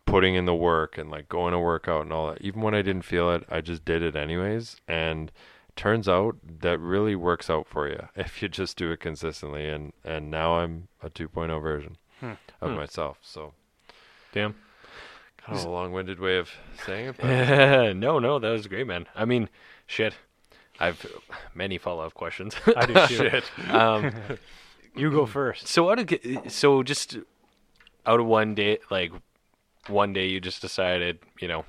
putting 0.04 0.34
in 0.34 0.44
the 0.44 0.54
work 0.54 0.98
and 0.98 1.10
like 1.10 1.28
going 1.28 1.52
to 1.52 1.58
work 1.58 1.88
out 1.88 2.02
and 2.02 2.12
all 2.12 2.30
that 2.30 2.40
even 2.42 2.60
when 2.60 2.74
i 2.74 2.82
didn't 2.82 3.02
feel 3.04 3.30
it 3.30 3.44
i 3.50 3.60
just 3.60 3.84
did 3.84 4.02
it 4.02 4.14
anyways 4.14 4.76
and 4.86 5.32
turns 5.76 6.06
out 6.08 6.36
that 6.60 6.78
really 6.78 7.14
works 7.16 7.48
out 7.48 7.66
for 7.66 7.88
you 7.88 8.08
if 8.16 8.42
you 8.42 8.48
just 8.48 8.76
do 8.76 8.90
it 8.90 9.00
consistently 9.00 9.68
and 9.68 9.92
and 10.04 10.30
now 10.30 10.54
i'm 10.58 10.88
a 11.02 11.08
2.0 11.10 11.62
version 11.62 11.96
Hmm. 12.20 12.32
of 12.60 12.70
Hmm. 12.70 12.76
myself 12.76 13.16
so 13.22 13.54
Damn. 14.32 14.54
kind 15.38 15.58
of 15.58 15.64
a 15.64 15.68
long-winded 15.70 16.20
way 16.20 16.36
of 16.36 16.50
saying 16.84 17.08
it 17.08 17.16
but 17.18 17.92
no, 17.96 18.18
no, 18.18 18.38
that 18.38 18.50
was 18.50 18.66
great, 18.66 18.86
man. 18.86 19.06
I 19.16 19.24
mean, 19.24 19.48
shit. 19.86 20.14
I've 20.78 21.04
many 21.54 21.78
follow-up 21.78 22.12
questions. 22.14 22.54
I 22.76 22.86
do 22.86 22.94
too. 23.06 23.16
shit. 23.30 23.44
Um, 23.70 24.12
You 24.94 25.10
go 25.10 25.24
first. 25.26 25.66
so 25.66 25.90
out 25.90 25.98
of 25.98 26.06
ge- 26.06 26.38
so 26.48 26.82
just 26.82 27.16
out 28.06 28.20
of 28.20 28.26
one 28.26 28.54
day, 28.54 28.78
like 28.90 29.12
one 29.88 30.12
day, 30.12 30.26
you 30.26 30.40
just 30.40 30.60
decided, 30.62 31.18
you 31.40 31.48
know, 31.48 31.64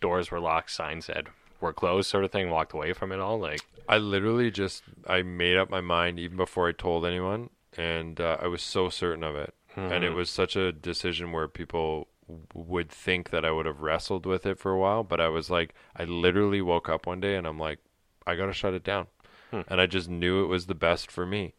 doors 0.00 0.30
were 0.30 0.40
locked, 0.40 0.70
sign 0.70 1.00
said 1.02 1.28
we're 1.60 1.72
closed, 1.72 2.08
sort 2.08 2.24
of 2.24 2.30
thing. 2.30 2.50
Walked 2.50 2.72
away 2.72 2.92
from 2.92 3.10
it 3.12 3.18
all, 3.20 3.38
like. 3.38 3.60
I 3.88 3.98
literally 3.98 4.50
just 4.50 4.82
I 5.06 5.22
made 5.22 5.56
up 5.56 5.70
my 5.70 5.80
mind 5.80 6.18
even 6.20 6.36
before 6.36 6.68
I 6.68 6.72
told 6.72 7.04
anyone, 7.06 7.50
and 7.76 8.20
uh, 8.20 8.36
I 8.40 8.46
was 8.46 8.62
so 8.62 8.90
certain 8.90 9.24
of 9.24 9.34
it. 9.34 9.54
And 9.76 10.04
it 10.04 10.10
Mhm. 10.12 10.16
was 10.16 10.28
such 10.30 10.56
a 10.56 10.72
decision 10.72 11.30
where 11.32 11.46
people 11.48 12.08
would 12.52 12.90
think 12.90 13.30
that 13.30 13.44
I 13.44 13.50
would 13.50 13.64
have 13.66 13.80
wrestled 13.80 14.26
with 14.26 14.44
it 14.44 14.58
for 14.58 14.72
a 14.72 14.78
while, 14.78 15.02
but 15.04 15.20
I 15.20 15.28
was 15.28 15.50
like, 15.50 15.72
I 15.96 16.04
literally 16.04 16.60
woke 16.60 16.88
up 16.88 17.06
one 17.06 17.20
day 17.20 17.34
and 17.36 17.46
I'm 17.46 17.58
like, 17.58 17.78
I 18.26 18.34
gotta 18.36 18.52
shut 18.52 18.74
it 18.74 18.84
down, 18.84 19.06
Hmm. 19.50 19.60
and 19.68 19.80
I 19.80 19.86
just 19.86 20.08
knew 20.08 20.42
it 20.44 20.48
was 20.48 20.66
the 20.66 20.74
best 20.74 21.10
for 21.10 21.24
me. 21.26 21.54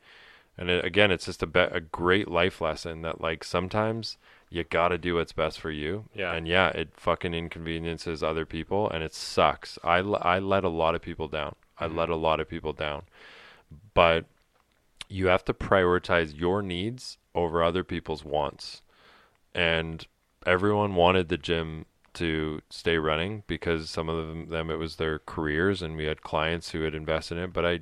And 0.57 0.69
it, 0.69 0.83
again, 0.85 1.11
it's 1.11 1.25
just 1.25 1.41
a 1.41 1.47
be- 1.47 1.59
a 1.61 1.79
great 1.79 2.27
life 2.27 2.61
lesson 2.61 3.01
that 3.03 3.19
like 3.21 3.43
sometimes 3.43 4.17
you 4.49 4.63
gotta 4.63 4.97
do 4.97 5.15
what's 5.15 5.31
best 5.33 5.59
for 5.59 5.71
you. 5.71 6.05
Yeah. 6.13 6.33
And 6.33 6.47
yeah, 6.47 6.69
it 6.69 6.89
fucking 6.95 7.33
inconveniences 7.33 8.23
other 8.23 8.45
people, 8.45 8.89
and 8.89 9.03
it 9.03 9.13
sucks. 9.13 9.77
I 9.83 9.99
l- 9.99 10.21
I 10.21 10.39
let 10.39 10.63
a 10.63 10.69
lot 10.69 10.95
of 10.95 11.01
people 11.01 11.27
down. 11.27 11.55
I 11.77 11.87
Mhm. 11.87 11.95
let 11.95 12.09
a 12.09 12.15
lot 12.15 12.39
of 12.39 12.49
people 12.49 12.73
down, 12.73 13.03
but 13.93 14.25
you 15.09 15.27
have 15.27 15.45
to 15.45 15.53
prioritize 15.53 16.39
your 16.39 16.61
needs 16.61 17.17
over 17.35 17.63
other 17.63 17.83
people's 17.83 18.23
wants. 18.23 18.81
And 19.53 20.05
everyone 20.45 20.95
wanted 20.95 21.29
the 21.29 21.37
gym 21.37 21.85
to 22.13 22.61
stay 22.69 22.97
running 22.97 23.43
because 23.47 23.89
some 23.89 24.09
of 24.09 24.17
them, 24.27 24.49
them 24.49 24.69
it 24.69 24.77
was 24.77 24.95
their 24.97 25.19
careers 25.19 25.81
and 25.81 25.95
we 25.97 26.05
had 26.05 26.21
clients 26.23 26.71
who 26.71 26.81
had 26.81 26.95
invested 26.95 27.37
in 27.37 27.45
it, 27.45 27.53
but 27.53 27.65
I 27.65 27.81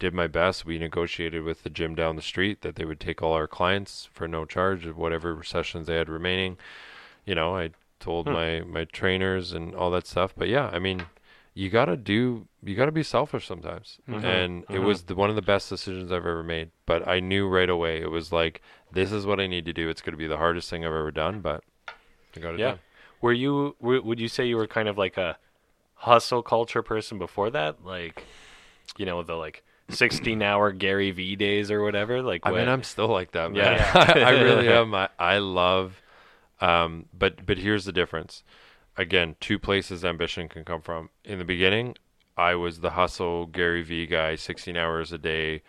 did 0.00 0.14
my 0.14 0.26
best. 0.26 0.66
We 0.66 0.78
negotiated 0.78 1.44
with 1.44 1.62
the 1.64 1.70
gym 1.70 1.94
down 1.94 2.16
the 2.16 2.22
street 2.22 2.62
that 2.62 2.76
they 2.76 2.84
would 2.86 3.00
take 3.00 3.22
all 3.22 3.34
our 3.34 3.48
clients 3.48 4.08
for 4.12 4.28
no 4.28 4.44
charge 4.46 4.86
of 4.86 4.98
whatever 4.98 5.42
sessions 5.44 5.86
they 5.86 5.96
had 5.96 6.08
remaining. 6.08 6.58
You 7.26 7.34
know, 7.34 7.56
I 7.56 7.70
told 8.00 8.26
Hmm. 8.26 8.32
my 8.32 8.60
my 8.62 8.84
trainers 8.84 9.52
and 9.52 9.74
all 9.74 9.90
that 9.92 10.06
stuff. 10.06 10.34
But 10.36 10.48
yeah, 10.48 10.70
I 10.72 10.78
mean, 10.78 11.08
you 11.54 11.70
got 11.70 11.86
to 11.86 11.96
do 11.96 12.48
you 12.62 12.74
got 12.76 12.86
to 12.86 12.92
be 12.92 13.02
selfish 13.02 13.46
sometimes. 13.46 13.98
Mhm, 14.08 14.22
And 14.24 14.64
it 14.72 14.80
mhm. 14.80 14.86
was 14.86 15.02
the, 15.04 15.14
one 15.14 15.30
of 15.30 15.36
the 15.36 15.42
best 15.42 15.68
decisions 15.68 16.12
I've 16.12 16.26
ever 16.26 16.42
made. 16.42 16.70
But 16.86 17.06
I 17.08 17.20
knew 17.20 17.48
right 17.48 17.70
away 17.70 18.00
it 18.00 18.10
was 18.10 18.32
like 18.32 18.62
this 18.92 19.12
is 19.12 19.26
what 19.26 19.40
I 19.40 19.46
need 19.46 19.66
to 19.66 19.72
do. 19.72 19.88
It's 19.88 20.02
going 20.02 20.12
to 20.14 20.18
be 20.18 20.26
the 20.26 20.38
hardest 20.38 20.70
thing 20.70 20.84
I've 20.84 20.92
ever 20.92 21.10
done, 21.10 21.40
but 21.40 21.62
I 22.36 22.40
got 22.40 22.54
it 22.54 22.60
Yeah. 22.60 22.76
Were 23.20 23.32
you? 23.32 23.76
Were, 23.80 24.00
would 24.00 24.20
you 24.20 24.28
say 24.28 24.46
you 24.46 24.56
were 24.56 24.66
kind 24.66 24.88
of 24.88 24.96
like 24.98 25.16
a 25.16 25.38
hustle 25.94 26.42
culture 26.42 26.82
person 26.82 27.18
before 27.18 27.50
that? 27.50 27.84
Like, 27.84 28.24
you 28.98 29.06
know, 29.06 29.22
the 29.22 29.34
like 29.34 29.64
sixteen-hour 29.90 30.72
Gary 30.72 31.10
Vee 31.10 31.36
days 31.36 31.70
or 31.70 31.82
whatever. 31.82 32.22
Like, 32.22 32.42
I 32.44 32.52
when, 32.52 32.62
mean, 32.62 32.68
I'm 32.72 32.82
still 32.82 33.08
like 33.08 33.32
that, 33.32 33.52
man. 33.52 33.74
Yeah. 33.76 33.90
I 33.94 34.30
really 34.42 34.68
am. 34.68 34.94
I, 34.94 35.08
I 35.18 35.38
love, 35.38 36.00
um, 36.60 37.06
but 37.16 37.44
but 37.46 37.58
here's 37.58 37.84
the 37.84 37.92
difference. 37.92 38.42
again, 38.96 39.36
two 39.40 39.58
places 39.58 40.04
ambition 40.04 40.48
can 40.48 40.64
come 40.64 40.82
from. 40.82 41.10
In 41.24 41.38
the 41.38 41.44
beginning, 41.44 41.94
I 42.36 42.54
was 42.54 42.80
the 42.80 42.90
hustle 42.90 43.46
Gary 43.46 43.82
Vee 43.82 44.06
guy, 44.06 44.34
16 44.34 44.76
hours 44.76 45.10
a 45.12 45.18
day, 45.18 45.62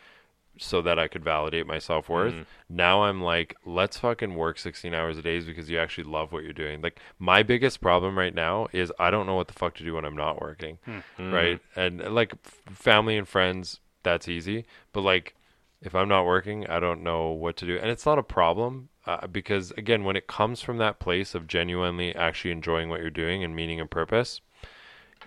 so 0.58 0.82
that 0.82 1.00
I 1.00 1.08
could 1.08 1.24
validate 1.24 1.66
my 1.66 1.80
self 1.80 2.10
worth. 2.10 2.34
Mhm. 2.34 2.46
Now 2.70 3.04
I'm 3.04 3.22
like, 3.22 3.56
let's 3.66 3.98
fucking 4.00 4.36
work 4.36 4.60
16 4.60 4.94
hours 4.94 5.18
a 5.18 5.22
day 5.22 5.40
because 5.40 5.70
you 5.70 5.80
actually 5.80 6.04
love 6.06 6.32
what 6.34 6.44
you're 6.44 6.52
doing. 6.54 6.82
Like 6.82 7.00
my 7.20 7.42
biggest 7.42 7.80
problem 7.82 8.18
right 8.18 8.36
now 8.36 8.68
is 8.74 8.92
I 9.00 9.12
don't 9.12 9.26
know 9.28 9.36
what 9.36 9.48
the 9.48 9.54
fuck 9.54 9.76
to 9.76 9.84
do 9.84 9.94
when 9.96 10.04
I'm 10.06 10.16
not 10.18 10.42
working, 10.42 10.78
Mm. 11.18 11.32
right? 11.32 11.60
And 11.76 12.00
like 12.14 12.34
family 12.74 13.18
and 13.18 13.28
friends, 13.28 13.80
that's 14.04 14.28
easy, 14.28 14.66
but 14.94 15.02
like 15.02 15.36
if 15.82 15.96
I'm 15.96 16.08
not 16.08 16.26
working, 16.26 16.68
I 16.68 16.80
don't 16.80 17.02
know 17.02 17.30
what 17.30 17.58
to 17.58 17.66
do, 17.66 17.78
and 17.78 17.90
it's 17.90 18.06
not 18.06 18.20
a 18.20 18.24
problem 18.24 18.90
uh, 19.08 19.26
because 19.28 19.72
again, 19.72 20.04
when 20.04 20.16
it 20.16 20.28
comes 20.28 20.62
from 20.62 20.78
that 20.78 21.00
place 21.00 21.34
of 21.34 21.48
genuinely 21.48 22.16
actually 22.16 22.52
enjoying 22.52 22.88
what 22.90 23.02
you're 23.02 23.10
doing 23.10 23.44
and 23.44 23.56
meaning 23.56 23.80
and 23.80 23.90
purpose, 23.90 24.42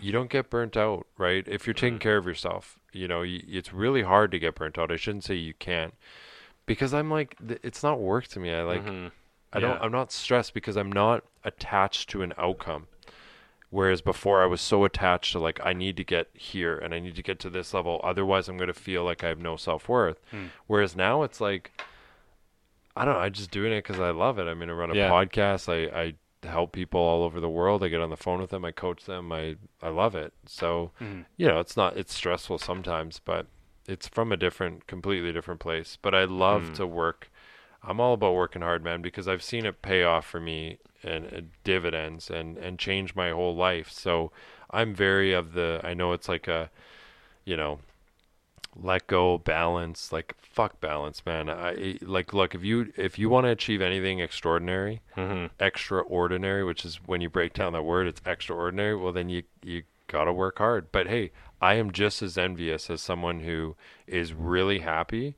you 0.00 0.12
don't 0.12 0.30
get 0.30 0.50
burnt 0.50 0.76
out, 0.76 1.06
right? 1.18 1.46
If 1.48 1.66
you're 1.66 1.74
taking 1.74 1.98
Mhm. 1.98 2.02
care 2.02 2.16
of 2.18 2.26
yourself, 2.26 2.78
you 2.92 3.08
know, 3.08 3.22
it's 3.26 3.72
really 3.72 4.02
hard 4.02 4.30
to 4.30 4.38
get 4.38 4.54
burnt 4.54 4.78
out. 4.78 4.92
I 4.92 4.96
shouldn't 4.96 5.24
say 5.24 5.34
you 5.34 5.54
can't, 5.54 5.94
because 6.66 6.94
I'm 6.94 7.10
like, 7.10 7.36
th- 7.46 7.60
it's 7.64 7.82
not 7.82 7.98
work 8.00 8.28
to 8.28 8.40
me. 8.40 8.52
I 8.52 8.62
like, 8.62 8.84
Mhm. 8.84 9.10
I 9.52 9.60
don't, 9.60 9.70
Yeah. 9.72 9.78
I'm 9.82 9.92
not 9.92 10.12
stressed 10.12 10.54
because 10.54 10.76
I'm 10.76 10.90
not 10.90 11.24
attached 11.44 12.10
to 12.10 12.22
an 12.22 12.32
outcome. 12.38 12.86
Whereas 13.74 14.00
before 14.02 14.40
I 14.40 14.46
was 14.46 14.60
so 14.60 14.84
attached 14.84 15.32
to 15.32 15.40
like 15.40 15.58
I 15.64 15.72
need 15.72 15.96
to 15.96 16.04
get 16.04 16.28
here 16.32 16.78
and 16.78 16.94
I 16.94 17.00
need 17.00 17.16
to 17.16 17.24
get 17.24 17.40
to 17.40 17.50
this 17.50 17.74
level, 17.74 18.00
otherwise 18.04 18.48
I'm 18.48 18.56
going 18.56 18.68
to 18.68 18.72
feel 18.72 19.02
like 19.02 19.24
I 19.24 19.28
have 19.28 19.40
no 19.40 19.56
self 19.56 19.88
worth. 19.88 20.20
Hmm. 20.30 20.46
Whereas 20.68 20.94
now 20.94 21.24
it's 21.24 21.40
like, 21.40 21.72
I 22.96 23.04
don't 23.04 23.14
know, 23.14 23.20
I'm 23.20 23.32
just 23.32 23.50
doing 23.50 23.72
it 23.72 23.82
because 23.82 23.98
I 23.98 24.10
love 24.10 24.38
it. 24.38 24.46
I 24.46 24.54
mean, 24.54 24.70
I 24.70 24.74
run 24.74 24.92
a 24.92 24.94
Yeah. 24.94 25.10
podcast. 25.10 25.68
I, 25.68 26.02
I 26.02 26.14
help 26.46 26.70
people 26.70 27.00
all 27.00 27.24
over 27.24 27.40
the 27.40 27.48
world. 27.48 27.82
I 27.82 27.88
get 27.88 28.00
on 28.00 28.10
the 28.10 28.16
phone 28.16 28.40
with 28.40 28.50
them. 28.50 28.64
I 28.64 28.70
coach 28.70 29.06
them. 29.06 29.32
I, 29.32 29.56
I 29.82 29.88
love 29.88 30.14
it. 30.14 30.32
So, 30.46 30.92
Mhm. 31.00 31.24
you 31.36 31.48
know, 31.48 31.58
it's 31.58 31.76
not, 31.76 31.96
it's 31.96 32.14
stressful 32.14 32.58
sometimes, 32.58 33.18
but 33.18 33.46
it's 33.88 34.06
from 34.06 34.30
a 34.30 34.36
different, 34.36 34.86
completely 34.86 35.32
different 35.32 35.58
place. 35.58 35.98
But 36.00 36.14
I 36.14 36.24
love 36.24 36.62
Mm. 36.70 36.74
to 36.74 36.86
work. 36.86 37.28
I'm 37.82 37.98
all 37.98 38.14
about 38.14 38.34
working 38.34 38.62
hard, 38.62 38.84
man, 38.84 39.02
because 39.02 39.26
I've 39.26 39.42
seen 39.42 39.66
it 39.66 39.82
pay 39.82 40.04
off 40.04 40.24
for 40.26 40.38
me 40.38 40.78
and 41.04 41.26
uh, 41.26 41.40
dividends 41.64 42.30
and, 42.30 42.56
and 42.58 42.78
change 42.78 43.14
my 43.14 43.30
whole 43.30 43.54
life. 43.54 43.90
So 43.90 44.32
I'm 44.70 44.94
very 44.94 45.32
of 45.32 45.52
the, 45.52 45.80
I 45.84 45.94
know 45.94 46.12
it's 46.12 46.28
like 46.28 46.48
a, 46.48 46.70
you 47.44 47.56
know, 47.56 47.80
let 48.76 49.06
go 49.06 49.38
balance 49.38 50.10
like 50.10 50.34
fuck 50.42 50.80
balance 50.80 51.24
man 51.24 51.48
i 51.48 51.96
like 52.02 52.32
look 52.32 52.56
if 52.56 52.64
you 52.64 52.92
if 52.96 53.18
you 53.20 53.28
want 53.28 53.44
to 53.44 53.50
achieve 53.50 53.80
anything 53.80 54.18
extraordinary 54.18 55.00
Mhm. 55.16 55.50
extraordinary 55.60 56.64
which 56.64 56.84
is 56.84 56.96
when 57.06 57.20
you 57.20 57.30
break 57.30 57.52
down 57.52 57.72
that 57.74 57.84
word 57.84 58.08
it's 58.08 58.20
extraordinary 58.26 58.96
well 58.96 59.12
then 59.12 59.28
you 59.28 59.44
you 59.62 59.84
got 60.08 60.24
to 60.24 60.32
work 60.32 60.58
hard 60.58 60.90
but 60.90 61.06
hey 61.06 61.30
i 61.60 61.74
am 61.74 61.92
just 61.92 62.20
as 62.20 62.36
envious 62.36 62.90
as 62.90 63.00
someone 63.00 63.40
who 63.40 63.76
is 64.08 64.32
really 64.32 64.80
happy 64.80 65.36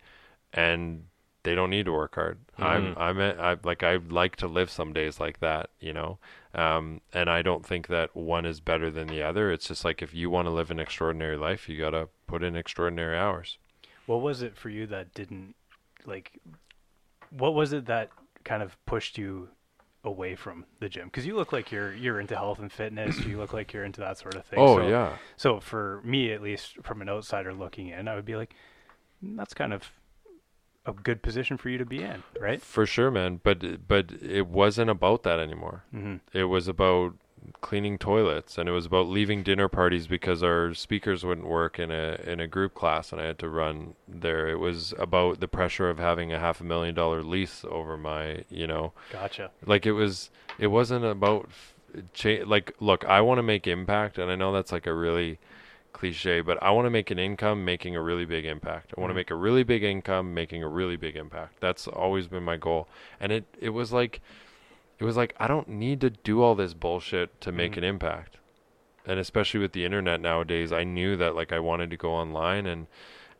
and 0.54 1.04
they 1.46 1.54
don't 1.54 1.70
need 1.70 1.86
to 1.86 1.92
work 1.92 2.14
hard 2.16 2.38
i'm 2.58 2.94
Mhm. 2.94 3.00
i'm 3.06 3.20
a, 3.20 3.30
I, 3.48 3.56
like 3.64 3.82
i 3.82 3.96
like 3.96 4.36
to 4.36 4.48
live 4.48 4.70
some 4.70 4.92
days 4.92 5.18
like 5.20 5.40
that 5.40 5.70
you 5.80 5.92
know 5.92 6.18
um 6.54 7.00
and 7.12 7.30
i 7.30 7.40
don't 7.42 7.64
think 7.64 7.86
that 7.88 8.14
one 8.16 8.44
is 8.44 8.60
better 8.60 8.90
than 8.90 9.06
the 9.08 9.22
other 9.22 9.50
it's 9.52 9.68
just 9.68 9.84
like 9.84 10.02
if 10.02 10.12
you 10.14 10.28
want 10.30 10.46
to 10.46 10.50
live 10.52 10.70
an 10.70 10.80
extraordinary 10.80 11.36
life 11.36 11.68
you 11.68 11.78
got 11.78 11.90
to 11.90 12.08
put 12.26 12.42
in 12.42 12.56
extraordinary 12.56 13.16
hours 13.16 13.58
What 14.06 14.20
was 14.22 14.42
it 14.42 14.56
for 14.56 14.68
you 14.70 14.86
that 14.88 15.14
didn't 15.14 15.54
like? 16.04 16.38
What 17.30 17.54
was 17.54 17.72
it 17.72 17.86
that 17.86 18.10
kind 18.44 18.62
of 18.62 18.76
pushed 18.86 19.18
you 19.18 19.48
away 20.04 20.36
from 20.36 20.64
the 20.80 20.88
gym? 20.88 21.06
Because 21.06 21.26
you 21.26 21.34
look 21.36 21.52
like 21.52 21.72
you're 21.72 21.92
you're 21.94 22.20
into 22.20 22.36
health 22.36 22.58
and 22.60 22.70
fitness. 22.70 23.18
you 23.26 23.36
look 23.38 23.52
like 23.52 23.72
you're 23.72 23.84
into 23.84 24.00
that 24.00 24.18
sort 24.18 24.36
of 24.36 24.44
thing. 24.46 24.60
oh 24.60 24.78
so, 24.78 24.88
yeah 24.88 25.16
So 25.36 25.60
for 25.60 26.00
me, 26.04 26.32
at 26.32 26.42
least, 26.42 26.76
from 26.82 27.02
an 27.02 27.08
outsider 27.08 27.52
looking 27.52 27.88
in, 27.88 28.08
I 28.08 28.14
would 28.14 28.24
be 28.24 28.36
like, 28.36 28.54
"Mm, 29.24 29.36
that's 29.36 29.54
kind 29.54 29.72
of 29.72 29.90
a 30.86 30.92
good 30.92 31.22
position 31.22 31.56
for 31.56 31.68
you 31.68 31.78
to 31.78 31.84
be 31.86 32.02
in, 32.02 32.22
right? 32.40 32.62
For 32.62 32.86
sure, 32.86 33.10
man. 33.10 33.40
But 33.42 33.86
but 33.88 34.12
it 34.22 34.46
wasn't 34.46 34.90
about 34.90 35.22
that 35.24 35.38
anymore. 35.38 35.84
Mm-hmm. 35.94 36.16
It 36.32 36.44
was 36.44 36.68
about 36.68 37.14
cleaning 37.60 37.96
toilets, 37.98 38.58
and 38.58 38.68
it 38.68 38.72
was 38.72 38.86
about 38.86 39.06
leaving 39.08 39.42
dinner 39.42 39.68
parties 39.68 40.06
because 40.06 40.42
our 40.42 40.74
speakers 40.74 41.24
wouldn't 41.24 41.46
work 41.46 41.78
in 41.78 41.90
a 41.90 42.18
in 42.26 42.40
a 42.40 42.46
group 42.46 42.74
class, 42.74 43.12
and 43.12 43.20
I 43.20 43.24
had 43.24 43.38
to 43.40 43.48
run 43.48 43.94
there. 44.08 44.48
It 44.48 44.58
was 44.58 44.94
about 44.98 45.40
the 45.40 45.48
pressure 45.48 45.88
of 45.90 45.98
having 45.98 46.32
a 46.32 46.38
half 46.38 46.60
a 46.60 46.64
million 46.64 46.94
dollar 46.94 47.22
lease 47.22 47.64
over 47.68 47.96
my, 47.96 48.44
you 48.48 48.66
know, 48.66 48.92
Gotcha. 49.12 49.50
like 49.64 49.86
it 49.86 49.92
was. 49.92 50.30
It 50.58 50.68
wasn't 50.68 51.04
about 51.04 51.50
cha- 52.14 52.44
like 52.46 52.74
look. 52.80 53.04
I 53.04 53.20
want 53.20 53.38
to 53.38 53.42
make 53.42 53.66
impact, 53.66 54.18
and 54.18 54.30
I 54.30 54.34
know 54.34 54.52
that's 54.52 54.72
like 54.72 54.86
a 54.86 54.94
really 54.94 55.38
cliche, 55.96 56.42
but 56.42 56.62
I 56.62 56.70
want 56.70 56.86
to 56.86 56.90
make 56.90 57.10
an 57.10 57.18
income 57.18 57.64
making 57.64 57.96
a 57.96 58.02
really 58.02 58.26
big 58.26 58.44
impact. 58.44 58.92
I 58.96 59.00
want 59.00 59.10
to 59.10 59.14
Mhm. 59.14 59.16
make 59.16 59.30
a 59.30 59.34
really 59.34 59.62
big 59.64 59.82
income 59.82 60.34
making 60.34 60.62
a 60.62 60.68
really 60.68 60.96
big 60.96 61.16
impact. 61.16 61.60
That's 61.60 61.88
always 61.88 62.28
been 62.28 62.42
my 62.44 62.56
goal. 62.58 62.86
And 63.18 63.32
it 63.32 63.44
it 63.58 63.70
was 63.70 63.92
like 63.92 64.20
it 64.98 65.04
was 65.04 65.16
like 65.16 65.34
I 65.38 65.46
don't 65.46 65.68
need 65.68 66.00
to 66.02 66.10
do 66.10 66.42
all 66.42 66.54
this 66.54 66.74
bullshit 66.74 67.40
to 67.40 67.50
make 67.52 67.72
Mhm. 67.72 67.78
an 67.78 67.84
impact. 67.84 68.36
And 69.06 69.18
especially 69.18 69.60
with 69.60 69.72
the 69.72 69.84
internet 69.84 70.20
nowadays, 70.20 70.70
I 70.72 70.84
knew 70.84 71.16
that 71.16 71.34
like 71.34 71.52
I 71.52 71.60
wanted 71.60 71.90
to 71.90 71.96
go 71.96 72.10
online 72.12 72.66
and 72.66 72.86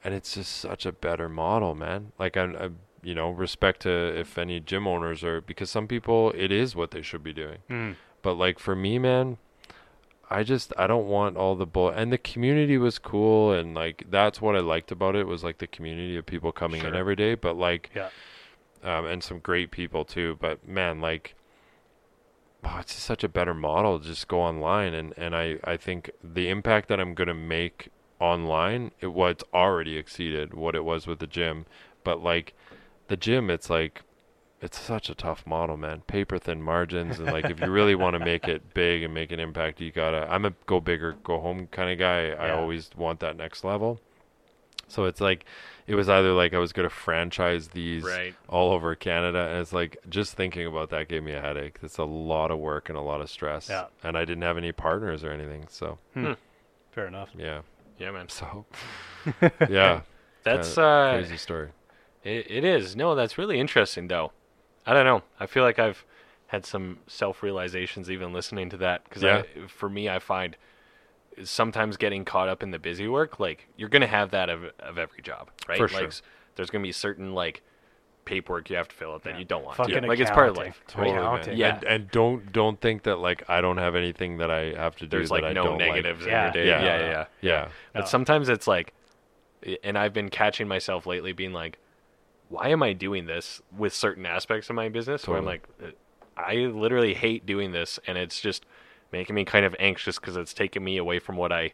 and 0.04 0.14
it's 0.14 0.34
just 0.34 0.52
such 0.52 0.86
a 0.86 0.92
better 0.92 1.28
model, 1.28 1.74
man. 1.74 2.12
Like 2.18 2.36
I'm, 2.36 2.56
I 2.56 2.70
you 3.02 3.14
know, 3.14 3.30
respect 3.30 3.82
to 3.82 3.90
if 4.18 4.38
any 4.38 4.60
gym 4.60 4.86
owners 4.86 5.22
are 5.22 5.40
because 5.40 5.70
some 5.70 5.86
people 5.86 6.32
it 6.32 6.50
is 6.50 6.74
what 6.74 6.90
they 6.90 7.02
should 7.02 7.22
be 7.22 7.32
doing. 7.32 7.58
Mm. 7.68 7.96
But 8.22 8.34
like 8.34 8.58
for 8.58 8.74
me, 8.74 8.98
man, 8.98 9.36
I 10.28 10.42
just 10.42 10.72
I 10.76 10.86
don't 10.86 11.06
want 11.06 11.36
all 11.36 11.54
the 11.54 11.66
bull. 11.66 11.88
And 11.88 12.12
the 12.12 12.18
community 12.18 12.78
was 12.78 12.98
cool, 12.98 13.52
and 13.52 13.74
like 13.74 14.06
that's 14.10 14.40
what 14.40 14.56
I 14.56 14.60
liked 14.60 14.90
about 14.90 15.14
it 15.16 15.26
was 15.26 15.44
like 15.44 15.58
the 15.58 15.66
community 15.66 16.16
of 16.16 16.26
people 16.26 16.52
coming 16.52 16.82
in 16.84 16.94
every 16.94 17.16
day. 17.16 17.34
But 17.34 17.56
like, 17.56 17.90
Yeah. 17.94 18.08
um, 18.82 19.06
and 19.06 19.22
some 19.22 19.38
great 19.38 19.70
people 19.70 20.04
too. 20.04 20.36
But 20.40 20.66
man, 20.66 21.00
like, 21.00 21.34
wow, 22.64 22.78
it's 22.80 22.92
such 22.92 23.22
a 23.24 23.28
better 23.28 23.54
model. 23.54 23.98
to 24.00 24.04
Just 24.06 24.28
go 24.28 24.40
online, 24.40 24.94
and 24.94 25.14
and 25.16 25.36
I 25.36 25.58
I 25.64 25.76
think 25.76 26.10
the 26.22 26.48
impact 26.48 26.88
that 26.88 26.98
I'm 27.00 27.14
gonna 27.14 27.34
make 27.34 27.90
online, 28.18 28.92
it 29.00 29.08
was 29.08 29.36
already 29.54 29.96
exceeded 29.96 30.54
what 30.54 30.74
it 30.74 30.84
was 30.84 31.06
with 31.06 31.18
the 31.20 31.26
gym. 31.26 31.66
But 32.02 32.22
like, 32.22 32.54
the 33.08 33.16
gym, 33.16 33.50
it's 33.50 33.70
like 33.70 34.02
it's 34.62 34.78
such 34.80 35.10
a 35.10 35.14
tough 35.14 35.46
model, 35.46 35.76
man. 35.76 36.00
Paper 36.06 36.38
thin 36.38 36.62
margins, 36.62 37.18
and 37.18 37.30
like 37.30 37.50
if 37.50 37.60
you 37.60 37.70
really 37.70 37.94
want 37.94 38.14
to 38.14 38.18
make 38.18 38.48
it 38.48 38.72
big 38.74 39.02
and 39.02 39.12
make 39.12 39.30
an 39.32 39.38
impact, 39.40 39.80
you 39.80 39.92
gotta. 39.92 40.26
I'm 40.30 40.44
a 40.44 40.52
go 40.66 40.80
bigger, 40.80 41.16
go 41.24 41.38
home 41.40 41.68
kind 41.70 41.90
of 41.90 41.98
guy. 41.98 42.30
I 42.30 42.50
always 42.50 42.90
want 42.96 43.20
that 43.20 43.36
next 43.36 43.64
level. 43.64 44.00
So 44.88 45.04
it's 45.04 45.20
like, 45.20 45.44
it 45.88 45.96
was 45.96 46.08
either 46.08 46.32
like 46.32 46.54
I 46.54 46.58
was 46.58 46.72
gonna 46.72 46.88
franchise 46.88 47.68
these 47.68 48.04
Right. 48.04 48.34
all 48.48 48.70
over 48.72 48.94
Canada, 48.94 49.48
and 49.50 49.60
it's 49.60 49.72
like 49.72 49.96
just 50.08 50.34
thinking 50.34 50.64
about 50.66 50.90
that 50.90 51.08
gave 51.08 51.22
me 51.24 51.32
a 51.32 51.40
headache. 51.40 51.78
It's 51.82 51.98
a 51.98 52.04
lot 52.04 52.50
of 52.52 52.58
work 52.60 52.88
and 52.88 52.96
a 52.96 53.00
lot 53.00 53.20
of 53.20 53.28
stress. 53.28 53.68
Yeah. 53.68 53.86
And 54.04 54.16
I 54.16 54.24
didn't 54.24 54.42
have 54.44 54.56
any 54.56 54.70
partners 54.72 55.24
or 55.24 55.32
anything, 55.32 55.66
so 55.68 55.98
Hmm. 56.14 56.32
Fair 56.92 57.06
enough. 57.08 57.30
yeah. 57.36 57.62
Yeah, 57.98 58.10
man. 58.12 58.28
So 58.28 58.64
yeah, 59.68 60.02
That's 60.44 60.74
kinda 60.76 60.88
uh, 60.88 61.12
crazy 61.18 61.36
story. 61.36 61.70
It, 62.22 62.46
it 62.50 62.64
is. 62.64 62.94
No, 62.96 63.14
that's 63.14 63.36
really 63.38 63.58
interesting, 63.60 64.08
though. 64.08 64.32
I 64.86 64.94
don't 64.94 65.04
know. 65.04 65.22
I 65.40 65.46
feel 65.46 65.62
like 65.64 65.78
I've 65.78 66.04
had 66.48 66.64
some 66.64 66.98
self 67.08 67.42
realizations 67.42 68.10
even 68.10 68.32
listening 68.32 68.70
to 68.70 68.76
that. 68.78 69.04
Because 69.04 69.22
Yeah. 69.22 69.42
for 69.68 69.88
me, 69.88 70.08
I 70.08 70.18
find 70.20 70.56
sometimes 71.44 71.96
getting 71.96 72.24
caught 72.24 72.48
up 72.48 72.62
in 72.62 72.70
the 72.70 72.78
busy 72.78 73.08
work, 73.08 73.38
like 73.38 73.66
you're 73.76 73.88
gonna 73.88 74.06
have 74.06 74.30
that 74.30 74.48
of 74.48 74.64
of 74.80 74.96
every 74.98 75.22
job, 75.22 75.50
right? 75.68 75.76
For 75.76 75.88
like 75.88 75.98
sure. 75.98 76.06
s- 76.06 76.22
there's 76.54 76.70
gonna 76.70 76.82
be 76.82 76.92
certain 76.92 77.34
like 77.34 77.62
paperwork 78.24 78.68
you 78.70 78.76
have 78.76 78.88
to 78.88 78.94
fill 78.96 79.12
out 79.12 79.22
that 79.22 79.34
Yeah. 79.34 79.38
you 79.40 79.44
don't 79.44 79.64
want 79.64 79.76
Fucking 79.76 80.02
to. 80.02 80.08
Like 80.08 80.18
it's 80.18 80.30
part 80.30 80.48
of 80.48 80.56
life. 80.56 80.82
Totally, 80.88 81.12
man. 81.14 81.56
Yeah. 81.56 81.74
And, 81.76 81.84
and 81.84 82.10
don't 82.10 82.52
don't 82.52 82.80
think 82.80 83.02
that 83.04 83.16
like 83.18 83.42
I 83.48 83.60
don't 83.60 83.76
have 83.78 83.94
anything 83.94 84.38
that 84.38 84.50
I 84.50 84.72
have 84.74 84.96
to 84.96 85.04
do 85.06 85.08
There's 85.18 85.28
that 85.28 85.34
like 85.34 85.44
I 85.44 85.52
no 85.52 85.64
don't 85.64 85.78
like. 85.78 85.88
negatives 85.90 86.24
in 86.24 86.30
Yeah. 86.30 86.44
your 86.44 86.52
day. 86.52 86.66
Yeah. 86.66 86.82
Yeah, 86.82 86.98
yeah, 86.98 87.06
yeah. 87.10 87.24
Yeah. 87.42 87.68
But 87.92 88.00
Yeah. 88.00 88.04
sometimes 88.06 88.48
it's 88.48 88.66
like, 88.66 88.94
and 89.84 89.96
I've 89.98 90.12
been 90.12 90.28
catching 90.30 90.66
myself 90.68 91.06
lately 91.06 91.32
being 91.32 91.52
like, 91.52 91.78
why 92.48 92.68
am 92.68 92.82
I 92.82 92.92
doing 92.92 93.26
this 93.26 93.60
with 93.76 93.92
certain 93.92 94.26
aspects 94.26 94.70
of 94.70 94.76
my 94.76 94.88
business? 94.88 95.26
Where 95.26 95.38
I'm 95.38 95.44
like, 95.44 95.66
uh, 95.82 95.88
I 96.36 96.54
literally 96.66 97.14
hate 97.14 97.46
doing 97.46 97.72
this, 97.72 97.98
and 98.06 98.16
it's 98.18 98.40
just 98.40 98.64
making 99.12 99.34
me 99.34 99.44
kind 99.44 99.64
of 99.64 99.74
anxious 99.78 100.18
because 100.18 100.36
it's 100.36 100.54
taking 100.54 100.84
me 100.84 100.96
away 100.96 101.18
from 101.18 101.36
what 101.36 101.52
I 101.52 101.72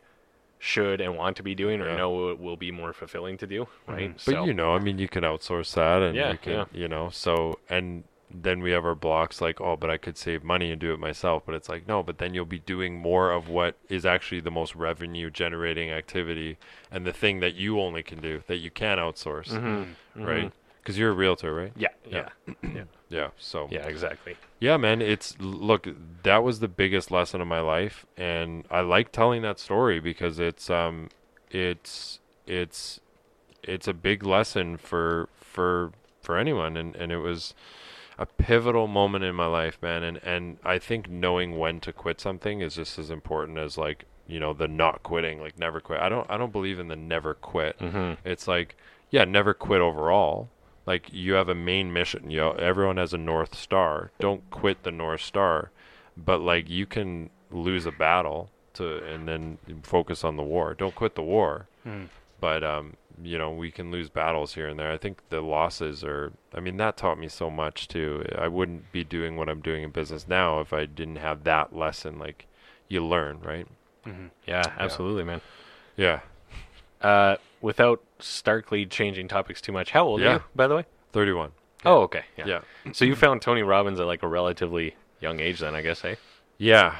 should 0.59 1.01
and 1.01 1.17
want 1.17 1.37
to 1.39 1.43
be 1.43 1.55
doing, 1.55 1.81
or 1.81 1.89
Yeah. 1.89 1.97
know 1.97 2.29
it 2.31 2.39
will 2.39 2.57
be 2.57 2.71
more 2.71 2.93
fulfilling 2.93 3.37
to 3.39 3.47
do. 3.47 3.67
Right. 3.89 4.13
But 4.25 4.47
you 4.47 4.55
know, 4.55 4.75
I 4.75 4.79
mean, 4.79 4.99
you 4.99 5.09
can 5.09 5.25
outsource 5.25 5.75
that, 5.75 6.03
and 6.03 6.17
Yeah, 6.17 6.33
you 6.33 6.39
can, 6.39 6.53
yeah. 6.53 6.65
you 6.73 6.89
know, 6.89 7.11
so 7.11 7.59
and 7.69 8.05
then 8.35 8.63
we 8.63 8.71
have 8.71 8.87
our 8.87 8.95
blocks 8.95 9.41
like, 9.43 9.61
oh, 9.61 9.77
but 9.77 9.91
I 9.91 9.99
could 9.99 10.17
save 10.17 10.43
money 10.43 10.71
and 10.71 10.81
do 10.81 10.95
it 10.95 10.99
myself. 11.01 11.43
But 11.45 11.55
it's 11.55 11.69
like, 11.69 11.87
no, 11.87 12.03
but 12.03 12.17
then 12.19 12.33
you'll 12.33 12.47
be 12.47 12.61
doing 12.61 12.97
more 12.97 13.31
of 13.31 13.49
what 13.49 13.77
is 13.91 14.07
actually 14.07 14.41
the 14.41 14.51
most 14.51 14.75
revenue 14.75 15.31
generating 15.31 15.91
activity 15.91 16.57
and 16.91 17.05
the 17.07 17.13
thing 17.13 17.41
that 17.41 17.55
you 17.57 17.79
only 17.81 18.03
can 18.03 18.21
do 18.23 18.43
that 18.47 18.57
you 18.57 18.71
can 18.71 18.99
outsource, 18.99 19.49
Mhm, 19.49 19.87
right? 20.15 20.47
mhm. 20.47 20.53
Because 20.83 20.99
you're 20.99 21.11
a 21.11 21.15
realtor, 21.15 21.55
right? 21.55 21.73
Yeah, 21.77 21.89
yeah, 22.11 22.29
Yeah. 22.63 22.85
yeah. 23.09 23.29
So 23.39 23.69
yeah, 23.71 23.87
exactly. 23.87 24.37
Yeah, 24.59 24.77
man, 24.77 25.01
it's 25.01 25.39
look, 25.39 25.87
that 26.25 26.43
was 26.43 26.59
the 26.61 26.69
biggest 26.69 27.11
lesson 27.11 27.41
of 27.41 27.47
my 27.47 27.61
life 27.61 28.05
and 28.17 28.65
I 28.71 28.81
like 28.81 29.13
telling 29.13 29.43
that 29.43 29.59
story 29.61 30.01
because 30.01 30.39
it's 30.39 30.69
um 30.71 31.09
it's 31.51 32.19
it's 32.47 33.01
it's 33.63 33.87
a 33.87 33.93
big 33.95 34.25
lesson 34.25 34.77
for 34.77 35.29
for 35.37 35.93
for 36.21 36.37
anyone 36.37 36.77
and 36.77 36.97
and 36.97 37.13
it 37.13 37.19
was 37.19 37.55
a 38.19 38.27
pivotal 38.27 38.87
moment 38.87 39.25
in 39.25 39.35
my 39.35 39.47
life, 39.47 39.79
man, 39.81 40.03
and 40.03 40.19
and 40.25 40.59
I 40.65 40.79
think 40.79 41.09
knowing 41.09 41.59
when 41.59 41.81
to 41.81 41.93
quit 41.93 42.21
something 42.21 42.61
is 42.61 42.75
just 42.75 42.99
as 42.99 43.11
important 43.11 43.59
as 43.59 43.79
like, 43.79 44.05
you 44.27 44.39
know, 44.39 44.53
the 44.53 44.69
not 44.69 45.03
quitting, 45.03 45.41
like 45.41 45.59
never 45.59 45.81
quit. 45.81 46.01
I 46.01 46.09
don't 46.09 46.29
I 46.31 46.37
don't 46.37 46.53
believe 46.53 46.79
in 46.79 46.89
the 46.89 46.97
never 46.97 47.35
quit. 47.35 47.79
Mm-hmm. 47.79 48.29
It's 48.29 48.47
like, 48.47 48.77
yeah, 49.11 49.25
never 49.25 49.55
quit 49.55 49.81
overall. 49.81 50.51
Like 50.87 51.13
you 51.13 51.35
have 51.35 51.49
a 51.49 51.55
main 51.55 51.93
mission. 51.93 52.31
You 52.31 52.39
know, 52.39 52.53
everyone 52.53 52.97
has 52.97 53.13
a 53.15 53.19
north 53.19 53.55
star. 53.57 54.11
Don't 54.19 54.49
quit 54.51 54.83
the 54.83 54.91
north 54.91 55.21
star, 55.23 55.71
but 56.17 56.41
like 56.41 56.69
you 56.69 56.87
can 56.87 57.31
lose 57.51 57.87
a 57.87 57.93
battle 57.93 58.51
to 58.75 59.05
and 59.05 59.29
then 59.29 59.59
focus 59.83 60.25
on 60.25 60.37
the 60.37 60.43
war. 60.43 60.75
Don't 60.75 60.95
quit 60.95 61.15
the 61.15 61.23
war. 61.23 61.67
Mm. 61.87 62.09
But 62.41 62.65
um, 62.65 62.97
you 63.23 63.39
know, 63.39 63.53
we 63.53 63.71
can 63.71 63.91
lose 63.93 64.09
battles 64.09 64.55
here 64.55 64.67
and 64.69 64.79
there. 64.79 64.91
I 64.91 64.99
think 64.99 65.21
the 65.29 65.41
losses 65.41 66.03
are. 66.03 66.33
I 66.55 66.61
mean, 66.61 66.77
that 66.79 66.97
taught 66.97 67.19
me 67.19 67.29
so 67.29 67.51
much 67.51 67.87
too. 67.87 68.25
I 68.37 68.49
wouldn't 68.49 68.91
be 68.91 69.05
doing 69.05 69.37
what 69.37 69.49
I'm 69.49 69.61
doing 69.61 69.85
in 69.85 69.91
business 69.91 70.27
now 70.27 70.61
if 70.61 70.73
I 70.73 70.87
didn't 70.87 71.17
have 71.17 71.45
that 71.45 71.77
lesson. 71.77 72.19
Like, 72.19 72.47
you 72.89 73.05
learn, 73.05 73.41
right? 73.41 73.67
hmm 74.05 74.27
Yeah, 74.47 74.65
absolutely, 74.79 75.25
man. 75.25 75.41
Yeah, 75.97 76.21
Uh, 77.01 77.37
without 77.61 78.03
starkly 78.23 78.87
changing 78.87 79.29
topics 79.29 79.61
too 79.61 79.73
much, 79.73 79.91
how 79.91 80.05
old 80.07 80.21
are 80.23 80.33
you, 80.35 80.43
by 80.55 80.67
the 80.69 80.77
way? 80.77 80.85
thirty-one. 81.13 81.53
Oh, 81.85 82.03
okay. 82.03 82.23
Yeah. 82.37 82.47
Yeah. 82.47 82.93
So 82.93 83.05
you 83.05 83.17
found 83.17 83.43
Tony 83.43 83.63
Robbins 83.63 83.99
at 84.01 84.07
like 84.07 84.23
a 84.23 84.29
relatively 84.29 84.95
young 85.21 85.41
age, 85.41 85.61
then 85.61 85.75
I 85.75 85.83
guess, 85.83 86.01
hey? 86.01 86.17
Yeah, 86.59 86.97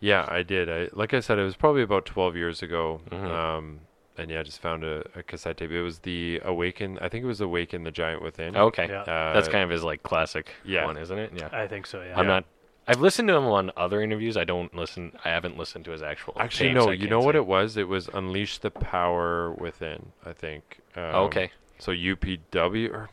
yeah, 0.00 0.26
I 0.28 0.42
did. 0.42 0.68
I 0.70 0.88
like 0.92 1.14
I 1.14 1.20
said, 1.20 1.38
it 1.38 1.42
was 1.44 1.56
probably 1.56 1.82
about 1.82 2.04
twelve 2.06 2.36
years 2.36 2.62
ago. 2.62 3.00
Mhm. 3.10 3.24
Um, 3.30 3.80
and 4.18 4.30
yeah, 4.30 4.40
I 4.40 4.42
just 4.42 4.60
found 4.60 4.84
a, 4.84 5.02
a 5.16 5.22
cassette 5.22 5.56
tape. 5.56 5.70
It 5.70 5.82
was 5.82 6.00
the 6.00 6.40
Awaken. 6.44 6.98
I 7.00 7.08
think 7.08 7.24
it 7.24 7.26
was 7.26 7.40
Awaken 7.40 7.84
the 7.84 7.90
Giant 7.90 8.22
Within. 8.22 8.54
Okay. 8.56 8.86
Yeah. 8.88 9.02
uh, 9.02 9.32
That's 9.32 9.48
kind 9.48 9.64
of 9.64 9.70
his 9.70 9.82
like 9.82 10.02
classic 10.02 10.50
yeah. 10.64 10.84
one, 10.84 10.98
isn't 10.98 11.18
it? 11.18 11.32
Yeah. 11.34 11.48
I 11.52 11.66
think 11.66 11.86
so. 11.86 12.02
Yeah. 12.02 12.12
I'm 12.18 12.26
Yeah. 12.26 12.34
not. 12.34 12.44
I've 12.88 13.00
listened 13.00 13.28
to 13.28 13.34
him 13.36 13.44
on 13.44 13.70
other 13.76 14.02
interviews. 14.02 14.36
I 14.36 14.44
don't 14.44 14.74
listen. 14.74 15.12
I 15.24 15.28
haven't 15.28 15.56
listened 15.56 15.84
to 15.84 15.92
his 15.92 16.02
actual. 16.02 16.34
Actually, 16.38 16.72
no. 16.72 16.90
You 16.90 17.08
know 17.08 17.20
what 17.20 17.36
it 17.36 17.46
was? 17.46 17.76
It 17.76 17.86
was 17.88 18.08
Unleash 18.12 18.58
the 18.58 18.70
Power 18.70 19.52
Within. 19.52 20.12
I 20.24 20.32
think. 20.32 20.80
Um, 20.96 21.02
Oh, 21.04 21.24
okay. 21.24 21.50
So 21.78 21.92
UPW 21.92 22.90
or 22.92 23.10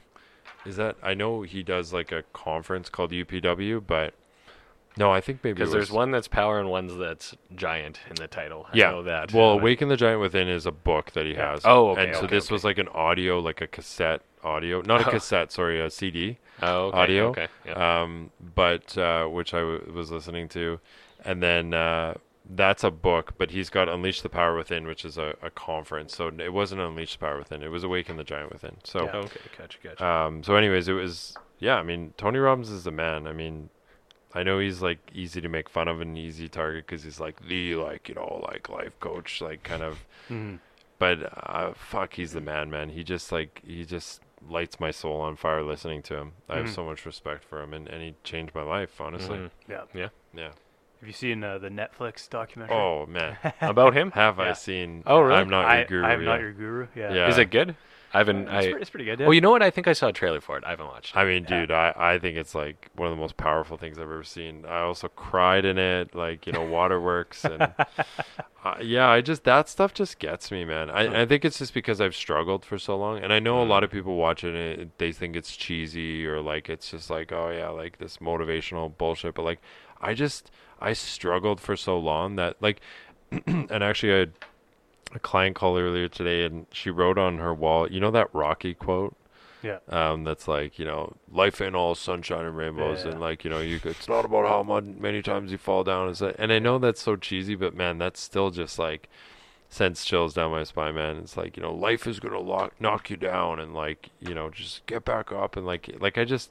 is 0.66 0.76
that? 0.78 0.96
I 1.04 1.14
know 1.14 1.44
he 1.44 1.64
does 1.64 1.94
like 1.94 2.12
a 2.12 2.24
conference 2.34 2.90
called 2.90 3.12
UPW, 3.12 3.84
but 3.86 4.14
no, 4.98 5.12
I 5.12 5.22
think 5.22 5.44
maybe 5.44 5.54
Because 5.54 5.72
there's 5.72 5.92
one 5.92 6.10
that's 6.12 6.28
power 6.28 6.60
and 6.60 6.70
one's 6.70 6.98
that's 6.98 7.36
giant 7.56 8.00
in 8.10 8.16
the 8.16 8.28
title. 8.28 8.66
I 8.74 8.76
Yeah. 8.78 8.92
know 8.92 9.04
that. 9.04 9.32
Well, 9.32 9.52
Awaken 9.52 9.90
the 9.90 9.96
Giant 9.96 10.20
Within 10.20 10.48
is 10.48 10.66
a 10.66 10.72
book 10.72 11.12
that 11.12 11.26
he 11.26 11.34
Yeah. 11.34 11.52
has. 11.52 11.62
Oh, 11.66 11.92
okay, 11.92 12.06
And 12.08 12.16
so 12.16 12.24
okay, 12.24 12.36
this 12.36 12.46
okay. 12.48 12.54
was 12.56 12.64
like 12.64 12.80
an 12.80 12.88
audio, 12.90 13.40
like 13.40 13.62
a 13.62 13.68
cassette 13.68 14.22
audio, 14.44 14.82
not 14.82 15.02
a 15.02 15.04
cassette, 15.12 15.52
sorry, 15.52 15.80
a 15.80 15.92
CD. 15.92 16.40
Oh, 16.62 16.88
okay, 16.88 16.98
audio. 16.98 17.28
Okay. 17.30 17.48
Yeah. 17.66 18.02
Um, 18.02 18.32
but 18.56 18.98
uh, 18.98 19.26
which 19.26 19.54
I 19.54 19.60
w- 19.60 19.92
was 19.94 20.12
listening 20.12 20.50
to, 20.50 20.80
and 21.26 21.42
then 21.44 21.74
uh, 21.74 22.16
that's 22.50 22.84
a 22.84 22.92
book. 22.92 23.34
But 23.38 23.52
he's 23.52 23.70
got 23.70 23.90
Unleash 23.90 24.22
the 24.22 24.30
Power 24.30 24.56
Within, 24.56 24.88
which 24.88 25.04
is 25.06 25.18
a, 25.18 25.36
a 25.42 25.50
conference. 25.50 26.16
So 26.16 26.28
it 26.30 26.54
wasn't 26.54 26.82
Unleash 26.82 27.14
the 27.14 27.20
Power 27.20 27.38
Within; 27.38 27.64
it 27.64 27.70
was 27.70 27.84
Awaken 27.84 28.18
the 28.18 28.24
Giant 28.24 28.52
Within. 28.52 28.78
So, 28.84 29.06
Yeah. 29.06 29.16
okay. 29.18 29.40
Gotcha. 29.58 29.78
Gotcha. 29.84 30.06
um, 30.06 30.44
so 30.44 30.56
anyways, 30.56 30.88
it 30.88 30.94
was 30.94 31.36
yeah. 31.60 31.76
I 31.78 31.84
mean, 31.84 32.14
Tony 32.18 32.40
Robbins 32.40 32.70
is 32.70 32.84
the 32.84 32.92
man. 32.92 33.28
I 33.28 33.34
mean. 33.34 33.70
I 34.34 34.44
know 34.44 34.60
he's 34.60 34.82
like 34.84 35.00
easy 35.16 35.40
to 35.42 35.48
make 35.50 35.68
fun 35.68 35.88
of 35.88 36.00
and 36.02 36.16
easy 36.16 36.48
target 36.50 36.86
because 36.86 37.02
he's 37.02 37.20
like 37.20 37.48
the 37.48 37.76
like 37.76 38.08
you 38.10 38.14
know 38.14 38.44
like 38.48 38.68
life 38.70 39.00
coach 39.00 39.42
like 39.42 39.64
kind 39.64 39.82
of 39.82 40.06
Mhm. 40.30 40.60
but 41.00 41.18
uh, 41.50 41.72
fuck, 41.74 42.14
he's 42.14 42.34
the 42.34 42.42
man, 42.42 42.70
man. 42.70 42.90
He 42.90 43.04
just 43.04 43.32
like 43.32 43.62
he 43.66 43.84
just 43.86 44.22
lights 44.48 44.80
my 44.80 44.92
soul 44.92 45.22
on 45.22 45.36
fire 45.36 45.64
listening 45.64 46.02
to 46.04 46.16
him. 46.18 46.34
I 46.50 46.58
have 46.58 46.68
Mhm. 46.68 46.76
so 46.76 46.84
much 46.86 47.06
respect 47.06 47.44
for 47.44 47.62
him, 47.62 47.74
and, 47.74 47.88
and 47.88 48.02
he 48.02 48.16
changed 48.24 48.54
my 48.56 48.62
life, 48.64 49.00
honestly. 49.02 49.38
Mhm. 49.38 49.52
Yeah. 49.94 50.08
Yeah. 50.34 50.50
Have 51.00 51.08
you 51.08 51.14
seen 51.14 51.44
uh, 51.44 51.58
the 51.60 51.70
Netflix 51.70 52.28
documentary? 52.30 52.76
Oh 52.76 53.06
man, 53.06 53.38
About 53.62 53.94
him? 53.94 54.12
have 54.12 54.40
I 54.40 54.54
seen? 54.54 55.04
Oh, 55.06 55.20
really? 55.22 55.40
I'm 55.40 55.50
not 55.50 55.66
I, 55.66 55.80
your 55.80 55.86
guru. 55.88 56.06
I'm 56.06 56.26
not 56.26 56.40
your 56.40 56.54
guru. 56.54 56.88
Yeah. 56.96 57.14
Yeah. 57.14 57.28
Is 57.30 57.38
it 57.38 57.52
good? 57.52 57.76
I 58.14 58.20
haven't. 58.20 58.48
It's, 58.48 58.68
I. 58.68 58.72
pre- 58.72 58.82
it's 58.82 58.90
pretty 58.90 59.06
good. 59.06 59.20
Yeah. 59.20 59.26
Well, 59.28 59.34
you 59.34 59.42
know 59.42 59.52
what? 59.52 59.62
I 59.62 59.70
think 59.70 59.88
I 59.88 59.94
saw 59.94 60.08
a 60.08 60.14
trailer 60.14 60.40
for 60.42 60.58
it. 60.58 60.64
I 60.66 60.70
haven't 60.72 60.88
watched. 60.88 61.16
it. 61.16 61.20
I 61.20 61.26
mean, 61.26 61.46
Yeah. 61.50 61.60
dude, 61.62 61.72
I, 61.72 61.94
I 61.96 62.20
think 62.20 62.38
it's 62.38 62.56
like 62.56 62.90
one 62.96 63.10
of 63.10 63.16
the 63.16 63.20
most 63.20 63.36
powerful 63.38 63.78
things 63.78 63.98
I've 63.98 64.04
ever 64.04 64.24
seen. 64.24 64.66
I 64.66 64.80
also 64.82 65.08
cried 65.10 65.66
in 65.66 65.78
it, 65.78 66.16
like 66.16 66.48
you 66.48 66.54
know, 66.54 66.64
Waterworks, 66.66 67.44
and 67.44 67.62
uh, 68.64 68.76
yeah, 68.82 69.10
I 69.10 69.22
just 69.22 69.44
that 69.44 69.68
stuff 69.70 69.94
just 69.94 70.20
gets 70.20 70.52
me, 70.52 70.64
man. 70.66 70.90
I, 70.90 71.22
I 71.22 71.26
think 71.26 71.44
it's 71.46 71.58
just 71.60 71.74
because 71.74 72.00
I've 72.02 72.16
struggled 72.16 72.64
for 72.66 72.78
so 72.78 72.98
long, 72.98 73.20
and 73.24 73.32
I 73.34 73.40
know 73.40 73.62
a 73.62 73.66
Mm. 73.66 73.70
lot 73.70 73.84
of 73.84 73.92
people 73.92 74.16
watching 74.16 74.56
it, 74.56 74.98
they 75.00 75.12
think 75.12 75.36
it's 75.36 75.56
cheesy 75.56 76.26
or 76.26 76.40
like 76.42 76.70
it's 76.70 76.90
just 76.92 77.10
like, 77.10 77.32
oh 77.32 77.50
yeah, 77.50 77.70
like 77.70 77.98
this 77.98 78.18
motivational 78.18 78.98
bullshit. 78.98 79.36
But 79.36 79.44
like, 79.44 79.60
I 80.02 80.14
just 80.14 80.50
I 80.80 80.94
struggled 80.94 81.60
for 81.60 81.76
so 81.76 81.98
long 82.00 82.36
that 82.38 82.56
like, 82.62 82.80
and 83.48 83.72
actually 83.84 84.14
I 84.14 84.18
had 84.20 84.34
a 85.14 85.20
client 85.20 85.56
call 85.56 85.78
earlier 85.78 86.08
today, 86.08 86.46
and 86.46 86.66
she 86.72 86.90
wrote 86.90 87.18
on 87.18 87.38
her 87.38 87.54
wall, 87.54 87.92
you 87.92 88.00
know 88.00 88.12
that 88.12 88.34
Rocky 88.34 88.74
quote 88.74 89.16
yeah. 89.64 89.80
um, 89.90 90.24
that's 90.24 90.48
like 90.48 90.78
you 90.80 90.86
know 90.86 91.16
life 91.32 91.62
ain't 91.62 91.76
all 91.76 91.96
sunshine 91.96 92.46
and 92.46 92.58
rainbows 92.58 93.04
Yeah. 93.04 93.12
and 93.12 93.20
like 93.20 93.44
you 93.44 93.50
know 93.50 93.60
you 93.60 93.80
it's 93.84 94.08
not 94.08 94.26
about 94.26 94.48
how 94.48 94.82
many 94.82 95.22
times 95.22 95.52
you 95.52 95.58
fall 95.58 95.84
down 95.84 96.10
is 96.10 96.20
that 96.20 96.36
and 96.40 96.52
i 96.52 96.60
know 96.60 96.78
that's 96.78 97.02
so 97.02 97.16
cheesy 97.16 97.56
but 97.56 97.76
man 97.76 97.98
that's 97.98 98.20
still 98.22 98.50
just 98.50 98.78
like 98.80 99.10
sends 99.70 100.06
chills 100.06 100.34
down 100.34 100.52
my 100.52 100.64
spine 100.64 100.96
man 100.96 101.18
it's 101.18 101.36
like 101.36 101.58
you 101.58 101.64
know 101.64 101.74
life 101.74 102.08
is 102.08 102.20
gonna 102.20 102.40
lock, 102.40 102.74
knock 102.80 103.10
you 103.10 103.18
down 103.18 103.60
and 103.60 103.74
like 103.74 104.10
you 104.20 104.34
know 104.34 104.50
just 104.50 104.86
get 104.86 105.04
back 105.04 105.32
up 105.32 105.58
and 105.58 105.66
like 105.66 105.90
like 106.00 106.18
i 106.18 106.24
just 106.24 106.50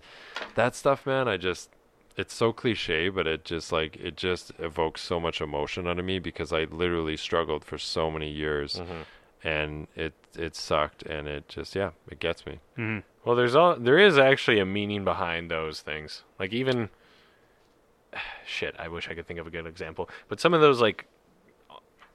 that 0.54 0.74
stuff 0.74 1.06
man 1.06 1.26
i 1.28 1.36
just 1.36 1.70
it's 2.16 2.32
so 2.34 2.52
cliche 2.52 3.08
but 3.08 3.26
it 3.26 3.44
just 3.44 3.70
like 3.72 3.96
it 3.96 4.16
just 4.16 4.52
evokes 4.58 5.00
so 5.02 5.20
much 5.20 5.40
emotion 5.40 5.86
out 5.86 5.98
of 5.98 6.04
me 6.04 6.18
because 6.18 6.52
i 6.52 6.64
literally 6.64 7.16
struggled 7.16 7.64
for 7.64 7.76
so 7.78 8.10
many 8.10 8.30
years 8.30 8.76
Mhm. 8.76 9.04
and 9.44 9.86
it 9.94 10.14
it 10.38 10.54
sucked 10.56 11.02
and 11.02 11.28
it 11.28 11.48
just 11.48 11.74
yeah 11.74 11.90
it 12.10 12.18
gets 12.18 12.44
me 12.46 12.60
Mhm. 12.78 13.02
Well, 13.24 13.34
there's 13.34 13.56
all 13.56 13.74
there 13.76 13.98
is 13.98 14.18
actually 14.18 14.60
a 14.60 14.64
meaning 14.66 15.02
behind 15.04 15.50
those 15.50 15.80
things. 15.82 16.22
Like 16.38 16.52
even 16.52 16.90
shit, 18.46 18.76
I 18.78 18.86
wish 18.86 19.08
I 19.10 19.14
could 19.14 19.26
think 19.26 19.40
of 19.40 19.48
a 19.48 19.50
good 19.50 19.66
example. 19.66 20.08
But 20.28 20.38
some 20.38 20.54
of 20.54 20.60
those 20.60 20.80
like 20.80 21.06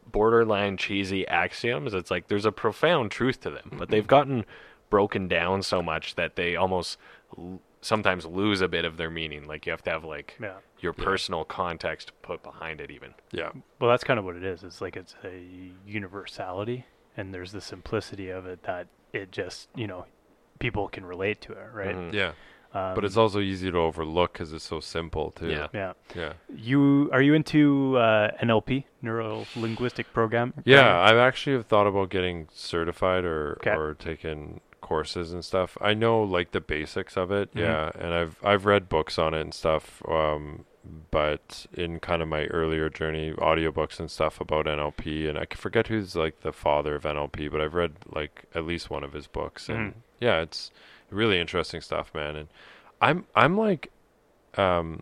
borderline 0.09 0.77
cheesy 0.77 1.27
axioms, 1.27 1.93
it's 1.93 2.09
like 2.11 2.27
there's 2.27 2.45
a 2.45 2.51
profound 2.51 3.11
truth 3.11 3.41
to 3.41 3.49
them, 3.49 3.71
but 3.77 3.89
they've 3.89 4.07
gotten 4.17 4.45
broken 4.89 5.27
down 5.27 5.61
so 5.63 5.81
much 5.81 6.15
that 6.15 6.35
they 6.37 6.55
almost 6.55 6.97
l- 7.37 7.59
sometimes 7.81 8.25
lose 8.25 8.61
a 8.61 8.67
bit 8.67 8.85
of 8.85 8.97
their 8.97 9.09
meaning. 9.09 9.47
Like 9.47 9.65
you 9.65 9.71
have 9.71 9.83
to 9.83 9.89
have 9.91 10.03
like 10.03 10.37
Yeah. 10.39 10.57
your 10.79 10.93
Yeah. 10.97 11.03
personal 11.03 11.43
context 11.45 12.11
put 12.21 12.43
behind 12.43 12.79
it 12.79 12.91
even. 12.91 13.13
yeah 13.31 13.51
Well, 13.79 13.89
that's 13.89 14.03
kind 14.03 14.19
of 14.19 14.25
what 14.25 14.35
it 14.35 14.43
is. 14.43 14.63
It's 14.63 14.81
like 14.81 14.95
it's 14.95 15.15
a 15.23 15.43
universality, 15.85 16.85
and 17.17 17.33
there's 17.33 17.51
the 17.51 17.61
simplicity 17.61 18.29
of 18.29 18.45
it 18.45 18.63
that 18.63 18.87
it 19.13 19.31
just 19.31 19.69
you 19.75 19.87
know 19.87 20.05
people 20.59 20.87
can 20.87 21.05
relate 21.05 21.41
to 21.41 21.53
it, 21.53 21.67
right? 21.73 21.95
Mhm. 21.95 22.13
Yeah, 22.13 22.31
Um, 22.73 22.93
but 22.95 23.03
it's 23.03 23.17
also 23.17 23.39
easy 23.39 23.69
to 23.71 23.77
overlook 23.77 24.33
because 24.33 24.53
it's 24.53 24.63
so 24.63 24.79
simple 24.79 25.31
too. 25.31 25.49
Yeah. 25.49 25.67
yeah. 25.73 25.93
yeah, 26.15 26.33
You 26.53 27.09
are 27.11 27.21
you 27.21 27.33
into 27.33 27.97
uh, 27.97 28.31
NLP, 28.41 28.85
neuro 29.01 29.45
linguistic 29.55 30.13
program? 30.13 30.53
yeah. 30.65 30.99
I've 31.01 31.17
actually 31.17 31.55
have 31.57 31.65
thought 31.65 31.87
about 31.87 32.09
getting 32.09 32.47
certified 32.51 33.25
or 33.25 33.57
Okay. 33.61 33.71
or 33.75 33.95
taking 33.95 34.61
courses 34.91 35.31
and 35.31 35.43
stuff. 35.45 35.77
I 35.79 35.93
know 35.93 36.21
like 36.21 36.51
the 36.51 36.59
basics 36.59 37.15
of 37.15 37.31
it. 37.31 37.53
Mhm. 37.55 37.59
Yeah, 37.61 37.91
and 37.95 38.13
I've 38.13 38.35
I've 38.43 38.65
read 38.65 38.89
books 38.89 39.17
on 39.17 39.33
it 39.33 39.41
and 39.41 39.53
stuff. 39.53 40.01
Um, 40.07 40.65
but 41.11 41.67
in 41.73 41.99
kind 41.99 42.21
of 42.21 42.27
my 42.27 42.45
earlier 42.47 42.89
journey, 42.89 43.31
audiobooks 43.33 43.99
and 44.01 44.09
stuff 44.11 44.41
about 44.41 44.65
NLP, 44.67 45.29
and 45.29 45.37
I 45.37 45.45
forget 45.55 45.87
who's 45.87 46.15
like 46.15 46.41
the 46.41 46.51
father 46.51 46.95
of 46.95 47.03
NLP, 47.05 47.49
but 47.51 47.61
I've 47.61 47.73
read 47.75 47.93
like 48.19 48.43
at 48.53 48.65
least 48.65 48.89
one 48.89 49.03
of 49.05 49.13
his 49.13 49.27
books, 49.27 49.69
and 49.69 49.77
Mhm. 49.77 49.93
yeah, 50.19 50.41
it's 50.41 50.71
really 51.09 51.39
interesting 51.39 51.81
stuff, 51.81 52.13
man. 52.13 52.35
And 52.35 52.47
I'm 53.01 53.25
I'm 53.33 53.57
like, 53.57 53.91
um, 54.57 55.01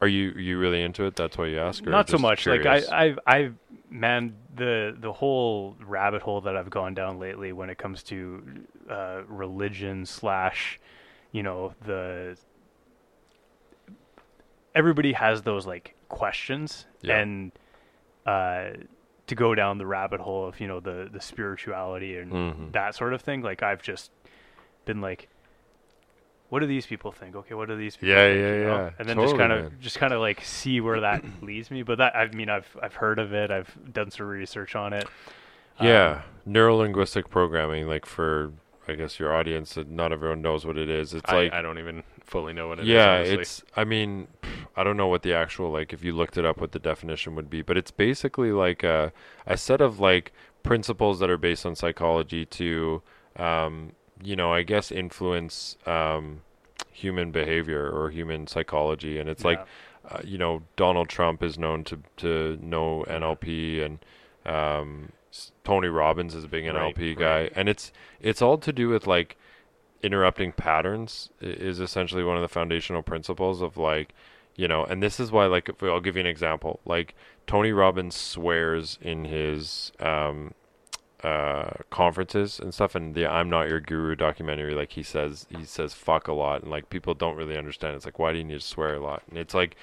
are 0.00 0.08
you 0.08 0.30
you 0.30 0.58
really 0.58 0.82
into 0.82 1.04
it? 1.04 1.16
That's 1.16 1.36
why 1.36 1.46
you 1.48 1.58
ask, 1.58 1.86
or 1.86 1.90
Not 1.90 2.08
so 2.08 2.18
much. 2.18 2.44
curious? 2.44 2.88
Like 2.88 2.92
I, 2.92 3.04
I've, 3.04 3.18
I've, 3.26 3.54
man, 3.90 4.34
the 4.54 4.96
the 4.98 5.12
whole 5.12 5.76
rabbit 5.84 6.22
hole 6.22 6.40
that 6.42 6.56
I've 6.56 6.70
gone 6.70 6.94
down 6.94 7.18
lately 7.18 7.52
when 7.52 7.70
it 7.70 7.78
comes 7.78 8.02
to 8.04 8.42
uh, 8.90 9.22
religion 9.26 10.04
slash, 10.06 10.78
you 11.32 11.42
know, 11.42 11.74
the 11.84 12.36
everybody 14.74 15.12
has 15.12 15.42
those 15.42 15.66
like 15.66 15.94
questions 16.08 16.86
Yeah. 17.02 17.18
and 17.18 17.52
uh, 18.26 18.70
to 19.26 19.34
go 19.34 19.54
down 19.54 19.78
the 19.78 19.86
rabbit 19.86 20.20
hole 20.20 20.46
of 20.46 20.60
you 20.60 20.68
know 20.68 20.80
the 20.80 21.08
the 21.12 21.20
spirituality 21.20 22.16
and 22.18 22.32
Mhm. 22.32 22.72
that 22.72 22.94
sort 22.94 23.12
of 23.14 23.22
thing. 23.22 23.42
Like 23.42 23.62
I've 23.62 23.82
just 23.82 24.10
been 24.84 25.00
like, 25.00 25.28
what 26.48 26.60
do 26.60 26.66
these 26.66 26.86
people 26.86 27.12
think? 27.12 27.36
Okay, 27.36 27.54
what 27.54 27.68
do 27.68 27.76
these 27.76 27.96
people 27.96 28.08
Yeah, 28.08 28.28
think? 28.28 28.40
yeah, 28.40 28.54
you 28.54 28.64
know? 28.64 28.76
yeah. 28.76 28.90
And 28.98 29.08
then 29.08 29.18
just 29.20 29.36
kind 29.36 29.52
of 29.52 29.62
man. 29.64 29.76
just 29.80 29.98
kind 29.98 30.12
of 30.12 30.20
like 30.20 30.42
see 30.44 30.80
where 30.80 31.00
that 31.00 31.24
leads 31.42 31.70
me. 31.70 31.82
But 31.82 31.98
that 31.98 32.16
I 32.16 32.28
mean, 32.28 32.48
I've 32.48 32.68
I've 32.82 32.94
heard 32.94 33.18
of 33.18 33.32
it. 33.32 33.50
I've 33.50 33.76
done 33.92 34.10
some 34.10 34.26
research 34.26 34.74
on 34.76 34.92
it. 34.92 35.06
Yeah, 35.80 36.22
neuro 36.44 36.76
linguistic 36.76 37.30
programming, 37.30 37.86
like 37.86 38.04
for 38.06 38.52
I 38.88 38.94
guess 38.94 39.18
your 39.18 39.34
audience, 39.34 39.74
that 39.74 39.88
not 39.90 40.12
everyone 40.12 40.42
knows 40.42 40.64
what 40.66 40.76
it 40.78 40.88
is. 40.88 41.14
It's 41.14 41.30
I, 41.30 41.36
like 41.44 41.52
I 41.52 41.62
don't 41.62 41.78
even 41.78 42.02
fully 42.24 42.52
know 42.52 42.68
what 42.68 42.78
it 42.78 42.82
is. 42.82 42.88
yeah, 42.88 43.16
honestly. 43.16 43.34
it's. 43.36 43.62
I 43.76 43.84
mean, 43.84 44.28
I 44.76 44.82
don't 44.82 44.96
know 44.96 45.06
what 45.08 45.22
the 45.22 45.34
actual 45.34 45.70
like. 45.70 45.92
If 45.92 46.02
you 46.02 46.14
looked 46.14 46.36
it 46.36 46.44
up, 46.44 46.60
what 46.60 46.72
the 46.72 46.78
definition 46.78 47.34
would 47.36 47.50
be, 47.50 47.62
but 47.62 47.76
it's 47.76 47.90
basically 47.90 48.50
like 48.50 48.82
a 48.82 49.12
a 49.46 49.56
set 49.56 49.80
of 49.80 50.00
like 50.00 50.32
principles 50.62 51.20
that 51.20 51.30
are 51.30 51.36
based 51.38 51.64
on 51.64 51.76
psychology 51.76 52.44
to, 52.44 53.02
um, 53.36 53.92
you 54.22 54.36
know, 54.36 54.52
I 54.52 54.62
guess 54.62 54.90
influence 54.90 55.76
um, 55.86 56.42
human 56.90 57.30
behavior 57.30 57.88
or 57.90 58.10
human 58.10 58.46
psychology, 58.46 59.18
and 59.18 59.28
it's 59.28 59.44
like 59.44 59.60
uh, 60.10 60.20
you 60.24 60.38
know, 60.38 60.62
Donald 60.76 61.08
Trump 61.08 61.42
is 61.42 61.58
known 61.58 61.84
to 61.84 61.98
to 62.18 62.58
know 62.62 63.04
NLP, 63.08 63.84
and 63.84 63.98
um, 64.46 65.12
Tony 65.64 65.88
Robbins 65.88 66.34
is 66.34 66.44
a 66.44 66.48
big 66.48 66.66
Right, 66.66 66.94
NLP 66.94 67.18
guy, 67.18 67.40
right. 67.42 67.52
and 67.54 67.68
it's 67.68 67.92
it's 68.20 68.40
all 68.40 68.58
to 68.58 68.72
do 68.72 68.88
with 68.88 69.06
like 69.06 69.36
interrupting 70.02 70.52
patterns 70.52 71.28
is 71.40 71.80
essentially 71.80 72.22
one 72.22 72.36
of 72.36 72.42
the 72.42 72.48
foundational 72.48 73.02
principles 73.02 73.60
of 73.60 73.76
like 73.76 74.14
you 74.54 74.68
know 74.68 74.84
and 74.84 75.02
this 75.02 75.18
is 75.18 75.32
why 75.32 75.44
like 75.46 75.68
if 75.68 75.82
i'll 75.82 76.00
give 76.00 76.14
you 76.16 76.20
an 76.20 76.26
example. 76.26 76.78
Like 76.84 77.14
tony 77.48 77.72
robbins 77.72 78.14
swears 78.14 78.96
in 79.02 79.24
his 79.24 79.90
um 79.98 80.54
uh 81.24 81.70
conferences 81.90 82.60
and 82.60 82.72
stuff. 82.72 82.94
And 82.94 83.14
the 83.14 83.26
i'm 83.26 83.50
not 83.50 83.68
your 83.68 83.80
guru 83.80 84.14
documentary 84.14 84.74
like 84.74 84.92
he 84.92 85.02
says 85.02 85.46
he 85.50 85.64
says 85.64 85.94
fuck 85.94 86.28
a 86.28 86.32
lot. 86.32 86.62
And 86.62 86.70
like 86.70 86.90
people 86.90 87.14
don't 87.14 87.36
really 87.36 87.58
understand. 87.58 87.96
It's 87.96 88.04
like 88.04 88.18
why 88.18 88.32
do 88.32 88.38
you 88.38 88.44
need 88.44 88.60
to 88.60 88.66
swear 88.66 88.94
a 88.94 89.00
lot? 89.00 89.22
And 89.28 89.38
it's 89.38 89.54
like 89.54 89.76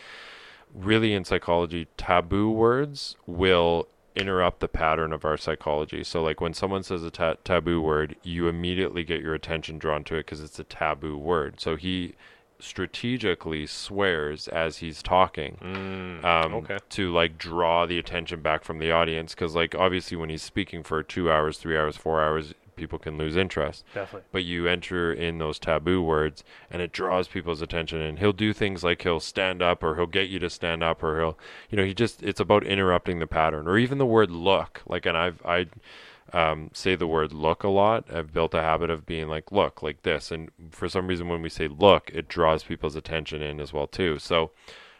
really 0.73 1.13
in 1.13 1.25
psychology 1.25 1.87
taboo 1.97 2.49
words 2.49 3.15
will 3.25 3.87
interrupt 4.15 4.61
the 4.61 4.67
pattern 4.67 5.11
of 5.11 5.25
our 5.25 5.35
psychology. 5.37 6.03
So 6.03 6.23
like 6.23 6.39
when 6.39 6.53
someone 6.53 6.83
says 6.83 7.03
a 7.03 7.11
ta- 7.11 7.35
taboo 7.43 7.81
word 7.81 8.15
you 8.23 8.47
immediately 8.47 9.03
get 9.03 9.21
your 9.21 9.33
attention 9.33 9.77
drawn 9.77 10.03
to 10.05 10.15
it 10.15 10.25
because 10.25 10.41
it's 10.41 10.59
a 10.59 10.63
taboo 10.63 11.17
word. 11.17 11.59
So 11.59 11.75
he 11.75 12.15
strategically 12.59 13.65
swears 13.65 14.47
as 14.47 14.77
he's 14.77 15.01
talking 15.01 15.57
Mm, 15.61 16.23
um, 16.23 16.53
okay. 16.55 16.77
to 16.89 17.11
like 17.11 17.37
draw 17.37 17.85
the 17.85 17.97
attention 17.99 18.41
back 18.41 18.63
from 18.63 18.79
the 18.79 18.91
audience 18.91 19.33
because 19.33 19.55
like 19.55 19.75
obviously 19.75 20.15
when 20.17 20.29
he's 20.29 20.41
speaking 20.43 20.83
for 20.83 21.01
two 21.03 21.31
hours 21.31 21.57
three 21.57 21.77
hours 21.77 21.97
four 21.97 22.21
hours 22.21 22.53
people 22.75 22.99
can 22.99 23.17
lose 23.17 23.37
interest 23.37 23.85
Definitely. 23.93 24.27
but 24.33 24.43
you 24.43 24.67
enter 24.67 25.11
in 25.13 25.37
those 25.37 25.57
taboo 25.59 26.01
words 26.01 26.43
and 26.69 26.81
it 26.81 26.91
draws 26.91 27.27
people's 27.29 27.61
attention 27.61 28.01
and 28.01 28.19
he'll 28.19 28.33
do 28.33 28.51
things 28.51 28.83
like 28.83 29.01
he'll 29.03 29.21
stand 29.21 29.61
up 29.61 29.81
or 29.81 29.95
he'll 29.95 30.05
get 30.05 30.27
you 30.27 30.39
to 30.39 30.49
stand 30.49 30.83
up 30.83 31.01
or 31.01 31.17
he'll 31.19 31.37
you 31.69 31.77
know 31.77 31.85
he 31.85 31.93
just 31.93 32.21
it's 32.21 32.39
about 32.41 32.65
interrupting 32.65 33.19
the 33.19 33.27
pattern 33.27 33.67
or 33.67 33.77
even 33.77 33.97
the 33.97 34.05
word 34.05 34.29
look 34.29 34.81
like 34.85 35.05
and 35.05 35.17
i've 35.17 35.41
i 35.45 35.65
um, 36.35 36.69
say 36.73 36.95
the 36.95 37.07
word 37.07 37.31
look 37.31 37.63
a 37.63 37.69
lot 37.69 38.05
i've 38.13 38.33
built 38.33 38.53
a 38.53 38.61
habit 38.61 38.89
of 38.89 39.05
being 39.05 39.27
like 39.29 39.51
look 39.51 39.81
like 39.81 40.01
this 40.03 40.31
and 40.31 40.49
for 40.71 40.89
some 40.89 41.07
reason 41.07 41.29
when 41.29 41.41
we 41.41 41.49
say 41.49 41.67
look 41.67 42.11
it 42.13 42.27
draws 42.27 42.63
people's 42.63 42.95
attention 42.95 43.41
in 43.41 43.59
as 43.61 43.71
well 43.73 43.87
too 43.87 44.19
so 44.19 44.51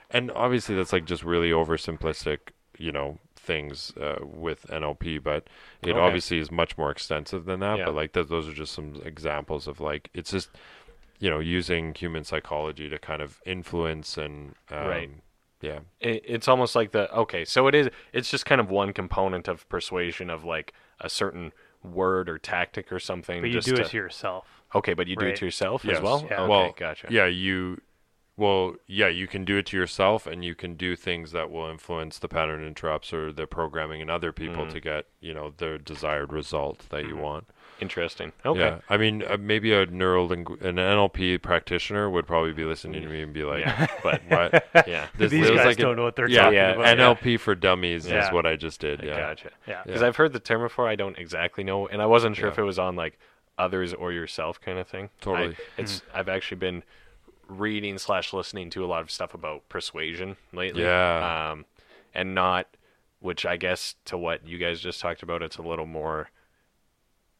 and 0.09 0.31
obviously 0.31 0.75
that's 0.75 0.93
like 0.93 1.05
just 1.05 1.23
really 1.23 1.49
oversimplistic 1.51 2.39
you 2.77 2.91
know 2.91 3.17
things 3.35 3.93
uh, 3.97 4.17
with 4.23 4.65
nlp 4.67 5.21
but 5.23 5.47
it 5.83 5.91
Okay. 5.91 5.99
obviously 5.99 6.39
is 6.39 6.51
much 6.51 6.77
more 6.77 6.89
extensive 6.91 7.45
than 7.45 7.59
that 7.59 7.77
Yeah. 7.79 7.85
but 7.85 7.95
like 7.95 8.13
th- 8.13 8.27
those 8.27 8.47
are 8.49 8.53
just 8.53 8.73
some 8.73 9.01
examples 9.03 9.67
of 9.67 9.79
like 9.79 10.09
it's 10.13 10.31
just 10.31 10.49
you 11.19 11.29
know 11.29 11.39
using 11.39 11.93
human 11.93 12.23
psychology 12.23 12.87
to 12.89 12.97
kind 12.97 13.21
of 13.21 13.39
influence 13.45 14.17
and 14.17 14.55
um, 14.71 14.87
Right. 14.87 15.09
yeah 15.61 15.79
it, 15.99 16.23
it's 16.25 16.47
almost 16.47 16.75
like 16.75 16.91
the 16.91 17.13
okay 17.13 17.45
so 17.45 17.67
it 17.67 17.75
is 17.75 17.89
it's 18.13 18.29
just 18.31 18.45
kind 18.45 18.59
of 18.61 18.69
one 18.69 18.93
component 18.93 19.47
of 19.47 19.67
persuasion 19.69 20.29
of 20.29 20.43
like 20.43 20.73
a 20.99 21.09
certain 21.09 21.51
word 21.83 22.29
or 22.29 22.37
tactic 22.37 22.91
or 22.91 22.99
something 22.99 23.41
But 23.41 23.47
you 23.49 23.53
just 23.53 23.67
do 23.67 23.75
to, 23.75 23.81
it 23.83 23.87
to 23.89 23.97
yourself. 23.97 24.47
okay 24.73 24.93
but 24.93 25.07
you 25.07 25.15
do 25.15 25.25
it 25.25 25.35
to 25.37 25.45
yourself 25.45 25.85
Yes. 25.85 25.97
as 25.97 26.01
well 26.03 26.25
Yeah. 26.29 26.41
okay 26.41 26.49
well 26.49 26.73
gotcha 26.77 27.07
yeah 27.11 27.25
you 27.25 27.79
well 28.37 28.75
yeah 28.87 29.07
you 29.07 29.27
can 29.27 29.45
do 29.45 29.57
it 29.57 29.67
to 29.67 29.77
yourself 29.77 30.25
and 30.27 30.43
you 30.43 30.55
can 30.55 30.73
do 30.75 30.95
things 30.95 31.31
that 31.31 31.49
will 31.51 31.69
influence 31.69 32.17
the 32.19 32.27
pattern 32.27 32.65
interrupts 32.65 33.13
or 33.13 33.31
the 33.31 33.45
programming 33.47 34.01
in 34.01 34.09
other 34.09 34.31
people 34.31 34.65
Mm. 34.65 34.71
to 34.71 34.79
get 34.79 35.05
you 35.21 35.33
know 35.33 35.53
the 35.57 35.77
desired 35.83 36.33
result 36.33 36.89
that 36.89 37.05
you 37.05 37.15
Mhm. 37.15 37.21
want 37.21 37.47
interesting 37.81 38.31
okay 38.45 38.59
yeah 38.59 38.79
i 38.89 38.95
mean 38.95 39.21
uh, 39.23 39.35
maybe 39.39 39.73
a 39.73 39.85
neural 39.87 40.29
lingu- 40.29 40.61
an 40.61 40.75
nlp 40.77 41.41
practitioner 41.41 42.09
would 42.09 42.25
probably 42.25 42.53
be 42.53 42.63
listening 42.63 43.01
to 43.01 43.09
me 43.09 43.21
and 43.21 43.33
be 43.33 43.43
like 43.43 43.59
yeah 43.59 43.87
but 44.03 44.21
what 44.29 44.87
yeah 44.87 45.07
This 45.17 45.31
These 45.31 45.49
guys 45.49 45.65
like 45.65 45.79
a- 45.79 45.81
don't 45.81 45.95
know 45.97 46.03
what 46.03 46.15
they're 46.15 46.29
yeah, 46.29 46.41
talking 46.43 46.53
yeah, 46.55 46.71
about. 46.71 46.85
and- 46.87 46.99
nlp 47.01 47.39
for 47.39 47.53
dummies 47.53 48.07
Yeah. 48.07 48.25
is 48.27 48.31
what 48.33 48.45
i 48.45 48.55
just 48.55 48.79
did 48.79 49.01
I 49.01 49.05
yeah 49.07 49.17
gotcha 49.17 49.49
yeah. 49.67 49.81
because 49.85 50.01
Yeah. 50.01 50.07
i've 50.07 50.15
heard 50.15 50.31
the 50.31 50.39
term 50.39 50.61
before 50.61 50.87
i 50.87 50.95
don't 50.95 51.17
exactly 51.17 51.63
know 51.65 51.87
and 51.87 52.01
i 52.01 52.05
wasn't 52.05 52.35
sure 52.37 52.45
Yeah. 52.47 52.53
if 52.53 52.59
it 52.59 52.63
was 52.63 52.79
on 52.79 52.95
like 52.95 53.19
others 53.57 53.93
or 53.93 54.11
yourself 54.13 54.59
kind 54.61 54.79
of 54.79 54.87
thing 54.87 55.05
I- 55.05 55.23
Totally. 55.23 55.55
it's 55.77 56.01
i've 56.13 56.29
actually 56.29 56.57
been 56.57 56.83
reading 57.47 57.97
slash 57.97 58.33
listening 58.33 58.69
to 58.71 58.83
a 58.83 58.87
lot 58.87 59.01
of 59.01 59.11
stuff 59.11 59.33
about 59.33 59.67
persuasion 59.69 60.37
lately 60.53 60.83
Yeah. 60.83 61.51
um 61.51 61.65
and 62.13 62.33
not 62.33 62.67
which 63.19 63.45
i 63.45 63.57
guess 63.57 63.95
to 64.05 64.17
what 64.17 64.47
you 64.47 64.57
guys 64.57 64.79
just 64.79 64.99
talked 65.01 65.21
about 65.23 65.41
it's 65.43 65.57
a 65.57 65.61
little 65.61 65.85
more 65.85 66.29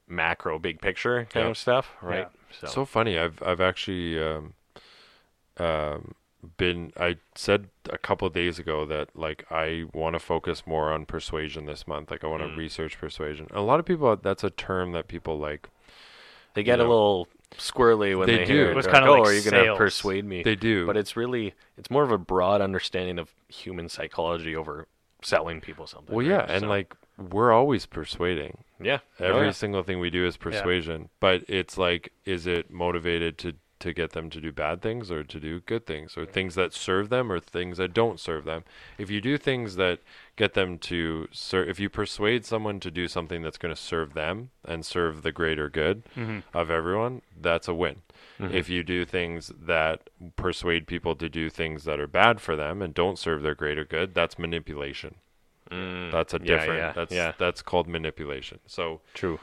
macro 0.08 0.60
big 0.60 0.82
picture 0.82 1.26
kind 1.32 1.45
Yeah. 1.45 1.51
of 1.51 1.58
stuff 1.58 1.91
right 2.01 2.28
So, 2.51 2.68
so, 2.68 2.86
funny. 2.86 3.18
I've 3.18 3.41
I've 3.43 3.62
actually 3.62 4.22
um, 4.22 4.53
um, 5.58 6.16
been. 6.58 6.91
I 6.97 7.18
said 7.36 7.70
a 7.89 7.97
couple 7.97 8.28
of 8.28 8.34
days 8.34 8.60
ago 8.60 8.86
that 8.86 9.10
like 9.16 9.45
I 9.51 9.86
want 9.93 10.14
to 10.14 10.20
focus 10.20 10.64
more 10.66 10.91
on 10.91 11.06
persuasion 11.06 11.66
this 11.66 11.88
month. 11.88 12.12
Like 12.12 12.24
I 12.24 12.28
want 12.28 12.41
to 12.43 12.47
Mm. 12.49 12.58
research 12.58 12.97
persuasion. 12.99 13.47
A 13.51 13.62
lot 13.62 13.80
of 13.80 13.86
people. 13.86 14.16
That's 14.16 14.43
a 14.43 14.49
term 14.49 14.91
that 14.93 15.08
people 15.08 15.38
like. 15.39 15.70
they 16.53 16.64
get 16.64 16.80
you 16.80 16.86
a 16.86 16.88
little 16.88 17.28
squirrely 17.58 18.18
when 18.18 18.28
they 18.28 18.38
they, 18.38 18.45
do. 18.45 18.53
hear 18.53 18.72
It 18.72 18.76
was 18.76 18.86
like, 18.86 18.93
like 18.93 19.03
oh 19.10 19.22
are 19.22 19.34
you 19.34 19.41
gonna 19.41 19.58
sales. 19.64 19.78
persuade 19.78 20.26
me 20.26 20.41
They 20.43 20.56
do. 20.56 20.86
but 20.86 20.97
it's 20.97 21.16
really 21.16 21.53
it's 21.78 21.89
more 21.89 22.03
of 22.03 22.12
a 22.12 22.18
broad 22.18 22.62
understanding 22.62 23.18
of 23.20 23.30
human 23.47 23.88
psychology 23.89 24.56
over 24.56 24.88
selling 25.22 25.62
people 25.62 25.88
something 25.88 26.16
well, 26.16 26.26
yeah, 26.26 26.39
right? 26.41 26.49
and 26.49 26.62
So, 26.62 26.68
like 26.68 26.93
we're 27.18 27.51
always 27.51 27.86
persuading. 27.86 28.63
yeah 28.80 28.99
Every 29.20 29.41
oh, 29.41 29.45
yeah. 29.45 29.51
single 29.51 29.84
thing 29.84 29.99
we 29.99 30.09
do 30.09 30.26
is 30.26 30.38
persuasion. 30.38 31.09
But 31.20 31.43
it's 31.47 31.78
like, 31.78 32.11
is 32.26 32.45
it 32.47 32.70
motivated 32.72 33.38
to 33.39 33.53
to 33.78 33.91
get 33.93 34.13
them 34.13 34.30
to 34.30 34.39
do 34.39 34.53
bad 34.53 34.82
things 34.82 35.11
or 35.11 35.22
to 35.22 35.38
do 35.39 35.59
good 35.59 35.86
things 35.86 36.16
or 36.18 36.26
things 36.26 36.55
that 36.55 36.74
serve 36.74 37.09
them 37.09 37.30
or 37.30 37.39
things 37.41 37.78
that 37.78 37.93
don't 37.93 38.20
serve 38.22 38.45
them? 38.45 38.63
If 38.97 39.09
you 39.11 39.20
do 39.22 39.38
things 39.38 39.76
that 39.76 39.99
get 40.38 40.53
them 40.53 40.78
to 40.80 41.28
serve, 41.32 41.68
if 41.70 41.80
you 41.80 41.89
persuade 41.89 42.45
someone 42.45 42.80
to 42.80 42.89
do 42.89 43.07
something 43.09 43.41
that's 43.41 43.57
going 43.57 43.76
to 43.76 43.80
serve 43.80 44.13
them 44.13 44.49
and 44.63 44.86
serve 44.86 45.24
the 45.24 45.32
greater 45.34 45.70
good 45.70 46.03
hmm 46.16 46.39
of 46.53 46.72
everyone, 46.72 47.22
that's 47.39 47.68
a 47.68 47.74
win. 47.74 48.01
Mhm. 48.39 48.53
If 48.53 48.70
you 48.70 48.82
do 48.82 49.05
things 49.05 49.51
that 49.61 50.09
persuade 50.38 50.88
people 50.88 51.16
to 51.18 51.30
do 51.30 51.49
things 51.49 51.84
that 51.84 51.99
are 51.99 52.07
bad 52.07 52.41
for 52.41 52.55
them 52.55 52.82
and 52.82 52.93
don't 52.93 53.20
serve 53.20 53.41
their 53.43 53.55
greater 53.55 53.86
good, 53.86 54.13
that's 54.13 54.39
manipulation. 54.39 55.16
Mm, 55.72 56.11
That's 56.11 56.34
a 56.34 56.38
yeah, 56.38 56.45
different. 56.45 56.80
yeah, 56.80 56.91
that's 56.93 57.13
yeah 57.13 57.34
that's 57.38 57.61
called 57.61 57.88
manipulation. 57.88 58.59
So 58.68 59.01
true 59.13 59.39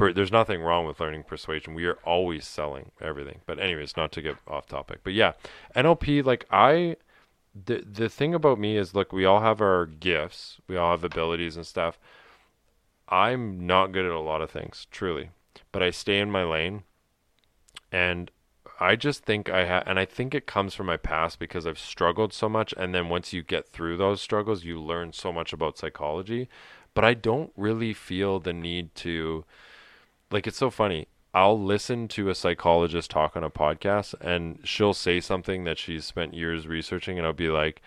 per- 0.00 0.12
there's 0.14 0.32
nothing 0.32 0.62
wrong 0.62 0.86
with 0.86 0.98
learning 0.98 1.24
persuasion. 1.24 1.74
We 1.74 1.84
are 1.84 1.98
always 2.04 2.46
selling 2.46 2.90
everything. 3.00 3.42
But 3.46 3.60
anyways, 3.60 3.96
not 3.96 4.10
to 4.12 4.22
get 4.22 4.36
off 4.48 4.66
topic. 4.66 5.00
But 5.04 5.12
yeah, 5.12 5.32
NLP 5.76 6.24
like 6.24 6.46
I 6.50 6.96
the 7.54 7.84
the 7.86 8.08
thing 8.08 8.34
about 8.34 8.58
me 8.58 8.76
is 8.76 8.94
look, 8.94 9.12
we 9.12 9.24
all 9.26 9.40
have 9.40 9.60
our 9.60 9.86
gifts. 9.86 10.58
We 10.66 10.76
all 10.76 10.92
have 10.92 11.04
abilities 11.04 11.56
and 11.56 11.66
stuff. 11.66 11.98
I'm 13.08 13.66
not 13.66 13.92
good 13.92 14.06
at 14.06 14.12
a 14.12 14.20
lot 14.20 14.40
of 14.40 14.50
things, 14.50 14.86
truly. 14.90 15.30
But 15.72 15.82
I 15.82 15.90
stay 15.90 16.18
in 16.18 16.30
my 16.30 16.44
lane 16.44 16.84
and 17.92 18.30
I 18.80 18.96
just 18.96 19.24
think 19.24 19.50
I 19.50 19.66
have, 19.66 19.84
and 19.86 19.98
I 19.98 20.06
think 20.06 20.34
it 20.34 20.46
comes 20.46 20.74
from 20.74 20.86
my 20.86 20.96
past 20.96 21.38
because 21.38 21.66
I've 21.66 21.78
struggled 21.78 22.32
so 22.32 22.48
much. 22.48 22.72
And 22.78 22.94
then 22.94 23.10
once 23.10 23.32
you 23.32 23.42
get 23.42 23.68
through 23.68 23.98
those 23.98 24.22
struggles, 24.22 24.64
you 24.64 24.80
learn 24.80 25.12
so 25.12 25.32
much 25.32 25.52
about 25.52 25.76
psychology. 25.76 26.48
But 26.94 27.04
I 27.04 27.14
don't 27.14 27.52
really 27.56 27.92
feel 27.92 28.40
the 28.40 28.54
need 28.54 28.94
to, 28.96 29.44
like, 30.30 30.46
it's 30.46 30.56
so 30.56 30.70
funny. 30.70 31.08
I'll 31.32 31.60
listen 31.62 32.08
to 32.08 32.30
a 32.30 32.34
psychologist 32.34 33.10
talk 33.10 33.36
on 33.36 33.44
a 33.44 33.50
podcast, 33.50 34.14
and 34.20 34.58
she'll 34.64 34.94
say 34.94 35.20
something 35.20 35.64
that 35.64 35.78
she's 35.78 36.04
spent 36.04 36.34
years 36.34 36.66
researching, 36.66 37.18
and 37.18 37.26
I'll 37.26 37.32
be 37.32 37.50
like, 37.50 37.82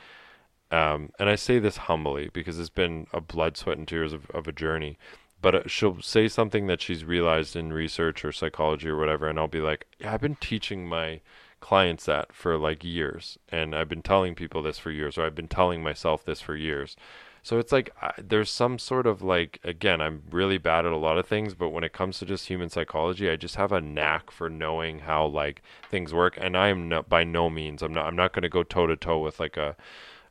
um, 0.72 1.12
and 1.20 1.28
I 1.28 1.36
say 1.36 1.60
this 1.60 1.78
humbly 1.78 2.30
because 2.32 2.58
it's 2.60 2.70
been 2.70 3.08
a 3.12 3.20
blood, 3.20 3.58
sweat, 3.58 3.78
and 3.78 3.88
tears 3.88 4.14
of, 4.14 4.30
of 4.32 4.48
a 4.48 4.52
journey. 4.54 4.98
But 5.44 5.56
uh, 5.56 5.68
she'll 5.68 6.02
say 6.02 6.28
something 6.30 6.68
that 6.68 6.82
she's 6.82 7.04
realized 7.06 7.56
in 7.56 7.74
research 7.74 8.26
or 8.26 8.32
psychology 8.32 8.88
or 8.88 8.98
whatever, 8.98 9.28
and 9.28 9.38
I'll 9.38 9.48
be 9.48 9.60
like, 9.60 9.86
yeah, 10.00 10.14
I've 10.14 10.22
been 10.22 10.38
teaching 10.38 10.88
my 10.88 11.20
clients 11.60 12.06
that 12.06 12.34
for 12.34 12.58
like 12.58 12.84
years, 12.84 13.38
and 13.50 13.76
I've 13.76 13.90
been 13.90 14.02
telling 14.02 14.36
people 14.36 14.64
this 14.64 14.80
for 14.80 14.90
years, 14.90 15.18
or 15.18 15.26
I've 15.26 15.36
been 15.36 15.50
telling 15.50 15.84
myself 15.84 16.24
this 16.26 16.42
for 16.42 16.56
years. 16.56 16.96
So 17.44 17.60
it's 17.60 17.74
like 17.74 17.94
I, 18.02 18.14
there's 18.18 18.50
some 18.50 18.80
sort 18.80 19.06
of 19.06 19.22
like 19.22 19.60
again, 19.66 20.00
I'm 20.00 20.24
really 20.32 20.58
bad 20.58 20.86
at 20.86 20.94
a 20.94 20.98
lot 20.98 21.18
of 21.18 21.28
things, 21.28 21.54
but 21.56 21.70
when 21.70 21.84
it 21.84 21.92
comes 21.92 22.20
to 22.20 22.26
just 22.26 22.48
human 22.48 22.70
psychology, 22.70 23.30
I 23.30 23.36
just 23.36 23.58
have 23.58 23.74
a 23.74 23.82
knack 23.82 24.32
for 24.32 24.50
knowing 24.50 25.00
how 25.00 25.26
like 25.26 25.62
things 25.90 26.14
work. 26.14 26.38
And 26.40 26.56
I 26.56 26.70
am 26.70 26.88
not 26.88 27.10
by 27.10 27.26
no 27.26 27.50
means 27.50 27.84
I'm 27.84 27.94
not 27.94 28.06
I'm 28.08 28.16
not 28.16 28.32
going 28.32 28.44
to 28.44 28.50
go 28.50 28.64
toe 28.64 28.88
to 28.88 28.96
toe 28.96 29.20
with 29.20 29.42
like 29.42 29.58
a 29.58 29.76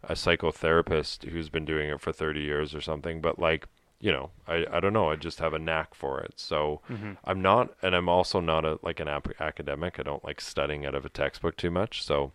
a 0.04 0.14
psychotherapist 0.14 1.28
who's 1.28 1.48
been 1.48 1.64
doing 1.64 1.88
it 1.90 2.00
for 2.00 2.12
30 2.12 2.40
years 2.40 2.74
or 2.74 2.80
something, 2.80 3.20
but 3.20 3.38
like 3.38 3.68
you 4.02 4.10
know, 4.12 4.30
I, 4.48 4.66
I 4.70 4.80
don't 4.80 4.92
know. 4.92 5.10
I 5.10 5.16
just 5.16 5.38
have 5.38 5.54
a 5.54 5.58
knack 5.60 5.94
for 5.94 6.20
it. 6.20 6.34
So 6.36 6.80
Mhm. 6.90 7.16
I'm 7.24 7.40
not, 7.40 7.70
and 7.82 7.94
I'm 7.94 8.08
also 8.08 8.40
not 8.40 8.64
a 8.64 8.78
like 8.82 8.98
an 9.00 9.08
ap- 9.08 9.40
academic. 9.40 9.98
I 9.98 10.02
don't 10.02 10.24
like 10.24 10.40
studying 10.40 10.84
out 10.84 10.94
of 10.96 11.04
a 11.06 11.08
textbook 11.08 11.56
too 11.56 11.70
much. 11.70 12.02
So 12.02 12.32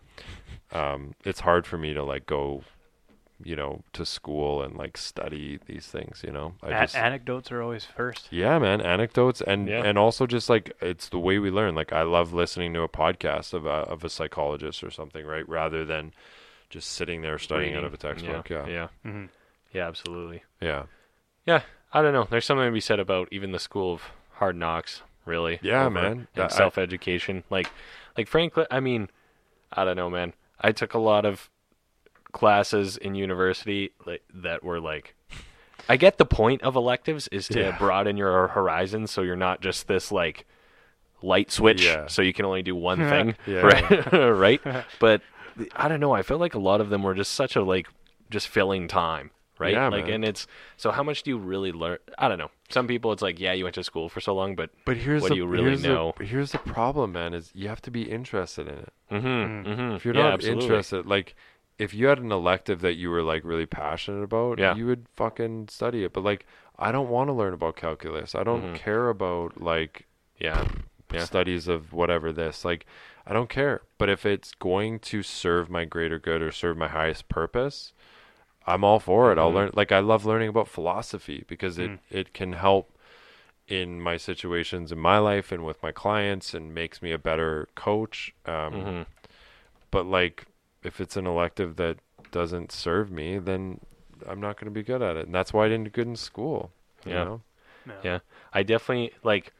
um, 0.72 1.14
it's 1.24 1.40
hard 1.40 1.66
for 1.66 1.76
me 1.78 1.92
to 1.94 2.02
like 2.02 2.24
go, 2.26 2.62
you 3.44 3.54
know, 3.54 3.82
to 3.92 4.04
school 4.06 4.62
and 4.62 4.76
like 4.76 4.96
study 4.96 5.58
these 5.66 5.86
things. 5.86 6.22
You 6.26 6.32
know, 6.32 6.54
I 6.62 6.70
A- 6.70 6.80
just 6.84 6.96
anecdotes 6.96 7.52
are 7.52 7.60
always 7.62 7.84
first. 7.84 8.28
yeah, 8.32 8.58
man, 8.58 8.80
anecdotes 8.80 9.40
and 9.42 9.68
Yeah. 9.68 9.82
and 9.84 9.98
also 9.98 10.26
just 10.26 10.48
like 10.48 10.72
it's 10.80 11.08
the 11.10 11.18
way 11.18 11.38
we 11.38 11.50
learn. 11.50 11.74
Like 11.74 11.92
I 11.92 12.02
love 12.02 12.32
listening 12.32 12.72
to 12.74 12.82
a 12.82 12.88
podcast 12.88 13.52
of 13.52 13.66
a 13.66 13.78
of 13.92 14.04
a 14.04 14.08
psychologist 14.08 14.82
or 14.82 14.90
something, 14.90 15.24
right? 15.26 15.46
Rather 15.48 15.84
than 15.84 16.12
just 16.70 16.90
sitting 16.92 17.20
there 17.22 17.38
studying 17.38 17.74
out 17.76 17.84
of 17.84 17.92
a 17.94 17.98
textbook. 17.98 18.48
Yeah, 18.50 18.66
Yeah. 18.66 18.88
Yeah. 19.04 19.10
hmm 19.12 19.26
Yeah, 19.72 19.86
absolutely. 19.86 20.42
yeah, 20.60 20.84
Yeah, 21.48 21.62
I 21.92 22.02
don't 22.02 22.12
know. 22.12 22.26
There's 22.30 22.44
something 22.44 22.66
to 22.66 22.70
be 22.72 22.80
said 22.80 23.00
about 23.00 23.28
even 23.32 23.52
the 23.52 23.58
school 23.58 23.94
of 23.94 24.02
hard 24.34 24.54
knocks, 24.54 25.02
really. 25.24 25.58
Yeah, 25.62 25.80
over- 25.86 25.90
man. 25.90 26.04
And 26.12 26.26
That- 26.34 26.52
self 26.52 26.76
education. 26.78 27.42
Like 27.50 27.70
like 28.16 28.28
frankly 28.28 28.66
I 28.70 28.80
mean, 28.80 29.08
I 29.72 29.84
don't 29.84 29.96
know, 29.96 30.10
man. 30.10 30.34
I 30.60 30.72
took 30.72 30.92
a 30.94 30.98
lot 30.98 31.24
of 31.24 31.48
classes 32.32 32.96
in 32.98 33.14
university 33.14 33.92
like 34.06 34.22
that 34.34 34.62
were 34.62 34.80
like 34.80 35.14
I 35.88 35.96
get 35.96 36.18
the 36.18 36.26
point 36.26 36.62
of 36.62 36.76
electives 36.76 37.26
is 37.28 37.48
to 37.48 37.60
Yeah. 37.60 37.78
broaden 37.78 38.18
your 38.18 38.48
horizons 38.48 39.10
so 39.10 39.22
you're 39.22 39.36
not 39.36 39.62
just 39.62 39.88
this 39.88 40.12
like 40.12 40.46
light 41.22 41.50
switch 41.50 41.82
Yeah. 41.84 42.06
so 42.06 42.20
you 42.20 42.34
can 42.34 42.44
only 42.44 42.62
do 42.62 42.76
one 42.76 42.98
thing 43.08 43.34
Yeah. 43.46 43.60
right 43.60 44.12
right 44.62 44.84
but 45.00 45.22
i 45.74 45.88
don't 45.88 46.00
know 46.00 46.12
i 46.12 46.20
feel 46.22 46.38
like 46.38 46.54
a 46.54 46.58
lot 46.60 46.80
of 46.82 46.90
them 46.90 47.02
were 47.02 47.14
just 47.14 47.32
such 47.32 47.56
a 47.56 47.62
like 47.62 47.88
just 48.30 48.46
filling 48.48 48.86
time 48.88 49.30
right 49.58 49.72
Yeah, 49.74 49.88
like 49.88 50.04
man. 50.06 50.14
and 50.14 50.24
it's 50.24 50.46
so 50.76 50.90
how 50.90 51.02
much 51.02 51.22
do 51.22 51.30
you 51.30 51.38
really 51.38 51.72
learn 51.72 51.98
i 52.18 52.28
don't 52.28 52.38
know 52.38 52.50
some 52.70 52.86
people 52.86 53.12
it's 53.12 53.22
like 53.22 53.38
yeah 53.40 53.52
you 53.52 53.64
went 53.64 53.74
to 53.74 53.84
school 53.84 54.08
for 54.08 54.20
so 54.20 54.34
long 54.34 54.54
but 54.54 54.70
But 54.84 54.96
here's 54.98 55.22
What 55.22 55.28
the, 55.28 55.34
do 55.34 55.38
you 55.40 55.46
really 55.46 55.64
here's 55.64 55.82
the- 55.82 55.88
know? 55.88 56.14
here's 56.20 56.52
the 56.52 56.58
problem, 56.58 57.12
man. 57.12 57.34
Is 57.34 57.50
you 57.54 57.68
have 57.68 57.82
to 57.82 57.90
be 57.90 58.02
interested 58.10 58.68
in 58.68 58.74
it. 58.78 58.92
mm-hmm, 59.10 59.68
mm-hmm. 59.68 59.96
If 59.96 60.04
you're 60.04 60.14
yeah, 60.14 60.22
not 60.22 60.32
absolutely. 60.34 60.64
interested, 60.64 61.06
like 61.06 61.34
if 61.78 61.94
you 61.94 62.06
had 62.08 62.18
an 62.18 62.32
elective 62.32 62.80
that 62.80 62.94
you 62.94 63.08
were 63.10 63.22
like 63.22 63.42
really 63.44 63.66
passionate 63.66 64.22
about, 64.22 64.58
Yeah. 64.58 64.74
you 64.74 64.86
would 64.86 65.06
fucking 65.14 65.68
study 65.68 66.02
it. 66.04 66.12
But 66.12 66.24
like, 66.24 66.44
I 66.78 66.90
don't 66.92 67.08
want 67.08 67.28
to 67.28 67.32
learn 67.32 67.54
about 67.54 67.76
calculus. 67.76 68.34
I 68.34 68.42
don't 68.44 68.62
Mhm. 68.72 68.74
care 68.76 69.08
about 69.08 69.60
like 69.60 70.06
yeah 70.38 70.66
Yeah. 71.12 71.24
studies 71.24 71.68
of 71.68 71.92
whatever 71.92 72.32
this. 72.32 72.64
Like, 72.64 72.84
I 73.26 73.32
don't 73.32 73.48
care. 73.48 73.82
But 73.96 74.08
if 74.10 74.26
it's 74.26 74.52
going 74.54 74.98
to 75.00 75.22
serve 75.22 75.70
my 75.70 75.84
greater 75.84 76.18
good 76.18 76.42
or 76.42 76.50
serve 76.50 76.76
my 76.76 76.88
highest 76.88 77.28
purpose, 77.28 77.92
I'm 78.68 78.84
all 78.84 79.00
for 79.00 79.32
it. 79.32 79.38
I'll 79.38 79.48
Mhm. 79.48 79.54
learn. 79.54 79.70
Like, 79.74 79.92
I 79.92 80.00
love 80.00 80.24
learning 80.26 80.48
about 80.50 80.68
philosophy 80.68 81.44
because 81.48 81.78
it 81.78 81.90
Mm. 81.90 81.98
it 82.10 82.34
can 82.34 82.52
help 82.54 82.90
in 83.68 84.00
my 84.00 84.16
situations 84.16 84.92
in 84.92 84.98
my 84.98 85.18
life 85.18 85.52
and 85.52 85.64
with 85.64 85.82
my 85.82 85.92
clients 85.92 86.54
and 86.54 86.74
makes 86.74 87.02
me 87.02 87.12
a 87.12 87.18
better 87.18 87.68
coach. 87.74 88.32
Um, 88.46 88.72
hmm 88.72 89.02
but 89.90 90.06
like 90.06 90.46
if 90.82 91.00
it's 91.00 91.16
an 91.16 91.26
elective 91.26 91.76
that 91.76 91.98
doesn't 92.30 92.70
serve 92.72 93.10
me 93.10 93.38
then 93.38 93.80
i'm 94.28 94.40
not 94.40 94.56
going 94.56 94.66
to 94.66 94.70
be 94.70 94.82
good 94.82 95.02
at 95.02 95.16
it 95.16 95.26
and 95.26 95.34
that's 95.34 95.52
why 95.52 95.64
i 95.64 95.68
didn't 95.68 95.84
do 95.84 95.90
good 95.90 96.06
in 96.06 96.16
school 96.16 96.70
you 97.06 97.12
Yeah. 97.12 97.24
know? 97.24 97.40
Yeah. 98.04 98.18
I 98.52 98.62
definitely 98.62 99.12
like 99.22 99.52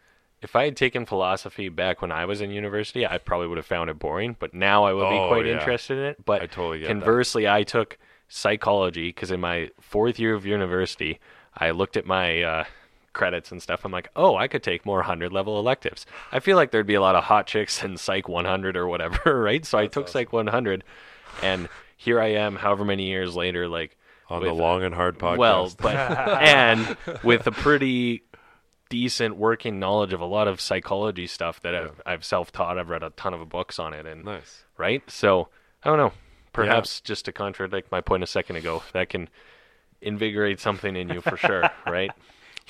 if 0.43 0.55
I 0.55 0.65
had 0.65 0.77
taken 0.77 1.07
philosophy 1.07 1.69
back 1.69 2.01
when 2.03 2.13
I 2.13 2.25
was 2.25 2.41
in 2.41 2.51
university, 2.51 3.07
I 3.07 3.19
probably 3.19 3.49
would 3.49 3.57
have 3.59 3.67
found 3.67 3.91
it 3.91 3.99
boring, 3.99 4.37
but 4.39 4.55
now 4.55 4.85
I 4.85 4.93
would 4.93 5.07
Oh, 5.07 5.11
be 5.11 5.27
quite 5.29 5.47
yeah. 5.47 5.53
interested 5.53 5.99
in 5.99 6.05
it. 6.05 6.25
But 6.25 6.43
i 6.43 6.47
totally 6.47 6.81
get 6.81 6.89
conversely, 6.89 7.49
I 7.49 7.63
took 7.65 7.99
psychology 8.29 9.09
because 9.09 9.31
in 9.31 9.41
my 9.41 9.71
fourth 9.81 10.19
year 10.19 10.35
of 10.35 10.47
university, 10.47 11.19
I 11.57 11.71
looked 11.71 11.97
at 11.97 12.07
my 12.07 12.43
uh, 12.43 12.65
credits 13.13 13.51
and 13.51 13.61
stuff. 13.63 13.85
I'm 13.85 13.93
like, 13.93 14.11
oh, 14.15 14.37
I 14.37 14.49
could 14.49 14.63
take 14.63 14.87
more 14.87 14.99
100 14.99 15.33
level 15.33 15.59
electives. 15.59 16.07
I 16.31 16.41
feel 16.41 16.57
like 16.57 16.71
there'd 16.71 16.87
be 16.87 16.95
a 16.95 17.01
lot 17.01 17.17
of 17.17 17.25
hot 17.25 17.47
chicks 17.47 17.83
in 17.83 17.97
Psych 17.97 18.29
100 18.29 18.77
or 18.77 18.87
whatever, 18.87 19.41
right? 19.43 19.65
So 19.65 19.79
I 19.79 19.87
took 19.87 20.05
awesome. 20.05 20.13
Psych 20.13 20.33
100, 20.33 20.85
and 21.43 21.69
here 21.97 22.21
I 22.21 22.29
am, 22.33 22.57
however 22.57 22.85
many 22.85 23.07
years 23.07 23.35
later, 23.35 23.69
like, 23.69 23.97
on 24.29 24.41
with- 24.41 24.49
the 24.51 24.55
long 24.55 24.83
and 24.85 24.95
hard 24.95 25.19
podcast 25.19 25.39
well, 25.39 25.73
but 25.81 25.97
and 26.43 26.97
with 27.25 27.47
a 27.47 27.51
pretty 27.53 28.23
decent 28.91 29.37
working 29.37 29.79
knowledge 29.79 30.13
of 30.13 30.21
a 30.21 30.27
lot 30.27 30.49
of 30.49 30.61
psychology 30.61 31.27
stuff 31.27 31.61
that 31.63 31.75
I've, 31.75 32.01
I've 32.07 32.25
self-taught. 32.25 32.79
I've 32.79 32.89
read 32.89 33.03
a 33.03 33.11
ton 33.11 33.35
of 33.35 33.47
books 33.49 33.79
on 33.79 33.93
it, 33.95 34.07
and 34.07 34.25
nice 34.25 34.65
right. 34.77 35.03
So 35.11 35.49
I 35.83 35.89
don't 35.89 35.99
know. 35.99 36.13
Perhaps 36.67 37.01
just 37.01 37.25
to 37.27 37.33
contradict 37.33 37.91
my 37.93 38.01
point 38.01 38.23
a 38.23 38.27
second 38.27 38.57
ago, 38.57 38.83
that 38.93 39.09
can 39.09 39.29
invigorate 40.01 40.61
something 40.61 40.97
in 40.97 41.09
you 41.09 41.21
for 41.21 41.37
sure, 41.37 41.69
right? 41.87 42.11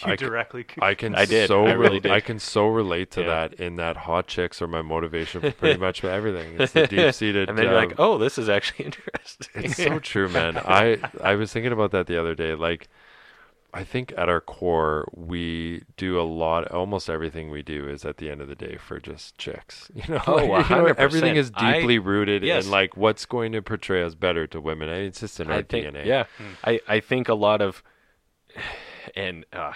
You 0.06 0.12
I 0.12 0.16
directly. 0.16 0.62
c- 0.62 0.80
i 0.80 0.94
can 0.94 1.16
I 1.16 1.24
did. 1.24 1.48
so 1.48 1.66
I 1.66 1.72
really 1.72 1.98
did. 1.98 2.12
i 2.12 2.20
can 2.20 2.38
so 2.38 2.68
relate 2.68 3.10
to 3.12 3.22
Yeah. 3.22 3.26
that 3.26 3.54
in 3.54 3.74
that 3.76 3.96
hot 3.96 4.28
chicks 4.28 4.62
are 4.62 4.68
my 4.68 4.80
motivation 4.80 5.40
for 5.40 5.50
pretty 5.50 5.80
much 5.86 6.04
everything 6.04 6.54
it's 6.60 6.70
the 6.72 6.86
deep-seated 6.86 7.48
and 7.48 7.58
then 7.58 7.64
you're 7.64 7.74
uh, 7.76 7.84
like, 7.86 7.94
oh, 7.98 8.16
this 8.16 8.38
is 8.38 8.48
actually 8.48 8.84
interesting. 8.84 9.64
It's 9.64 9.76
so 9.76 9.98
true, 9.98 10.28
man. 10.28 10.56
I 10.56 10.98
I 11.20 11.34
was 11.34 11.52
thinking 11.52 11.72
about 11.72 11.90
that 11.90 12.06
the 12.06 12.16
other 12.16 12.36
day. 12.36 12.54
Like, 12.54 12.86
I 13.74 13.84
think 13.84 14.12
at 14.16 14.28
our 14.30 14.40
core, 14.40 15.08
we 15.14 15.82
do 15.98 16.18
a 16.18 16.22
lot. 16.22 16.70
Almost 16.70 17.10
everything 17.10 17.50
we 17.50 17.62
do 17.62 17.86
is 17.88 18.04
at 18.04 18.16
the 18.16 18.30
end 18.30 18.40
of 18.40 18.48
the 18.48 18.54
day 18.54 18.76
for 18.78 18.98
just 18.98 19.36
chicks. 19.36 19.90
You 19.94 20.02
know, 20.14 20.22
Oh, 20.26 20.36
Like, 20.46 20.70
you 20.70 20.76
know, 20.76 20.86
everything 20.96 21.36
is 21.36 21.52
I- 21.54 21.74
deeply 21.78 21.98
rooted 21.98 22.42
yes. 22.42 22.64
in 22.64 22.70
like 22.70 22.96
what's 22.96 23.26
going 23.26 23.52
to 23.52 23.60
portray 23.62 24.02
us 24.02 24.14
better 24.14 24.46
to 24.48 24.60
women. 24.60 24.88
And 24.88 25.04
It's 25.06 25.20
just 25.20 25.38
in 25.38 25.48
our 25.50 25.58
I 25.58 25.62
think, 25.62 25.86
DNA. 25.94 26.06
yeah, 26.06 26.24
Hmm. 26.38 26.44
I, 26.64 26.80
I 26.88 27.00
think 27.00 27.28
a 27.28 27.34
lot 27.34 27.60
of, 27.60 27.82
and 29.14 29.44
uh, 29.52 29.72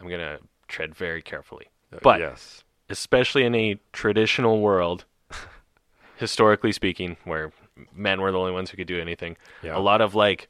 I'm 0.00 0.08
gonna 0.08 0.38
tread 0.68 0.94
very 0.94 1.20
carefully, 1.20 1.66
Uh, 1.92 1.98
but 2.02 2.20
yes, 2.20 2.62
especially 2.88 3.44
in 3.44 3.54
a 3.56 3.78
traditional 3.92 4.60
world, 4.60 5.04
historically 6.16 6.72
speaking, 6.72 7.16
where 7.24 7.52
men 7.92 8.20
were 8.20 8.30
the 8.30 8.38
only 8.38 8.52
ones 8.52 8.70
who 8.70 8.76
could 8.76 8.86
do 8.86 9.00
anything, 9.00 9.36
yeah, 9.62 9.76
a 9.76 9.80
lot 9.80 10.00
of 10.00 10.14
like 10.14 10.48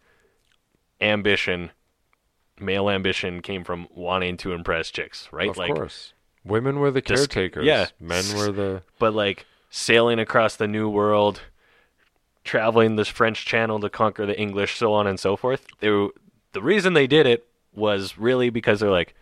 ambition, 1.00 1.70
male 2.60 2.88
ambition, 2.90 3.42
came 3.42 3.64
from 3.64 3.86
wanting 3.94 4.36
to 4.38 4.52
impress 4.52 4.90
chicks, 4.90 5.28
right? 5.32 5.50
of 5.50 5.56
like, 5.56 5.74
course. 5.74 6.12
Women 6.44 6.78
were 6.80 6.90
the 6.90 7.02
caretakers. 7.02 7.64
yeah. 7.66 7.86
men 8.00 8.24
were 8.36 8.50
the 8.50 8.82
but 8.98 9.14
like 9.14 9.46
sailing 9.70 10.18
across 10.18 10.56
the 10.56 10.66
new 10.66 10.88
world, 10.88 11.40
traveling 12.44 12.96
this 12.96 13.08
French 13.08 13.44
Channel 13.44 13.80
to 13.80 13.90
conquer 13.90 14.26
the 14.26 14.38
English, 14.38 14.76
so 14.76 14.92
on 14.92 15.06
and 15.06 15.20
so 15.20 15.36
forth. 15.36 15.66
They 15.80 15.90
were, 15.90 16.08
the 16.52 16.62
reason 16.62 16.94
they 16.94 17.06
did 17.06 17.26
it 17.26 17.46
was 17.74 18.18
really 18.18 18.50
because 18.50 18.80
they're 18.80 18.90
like, 18.90 19.14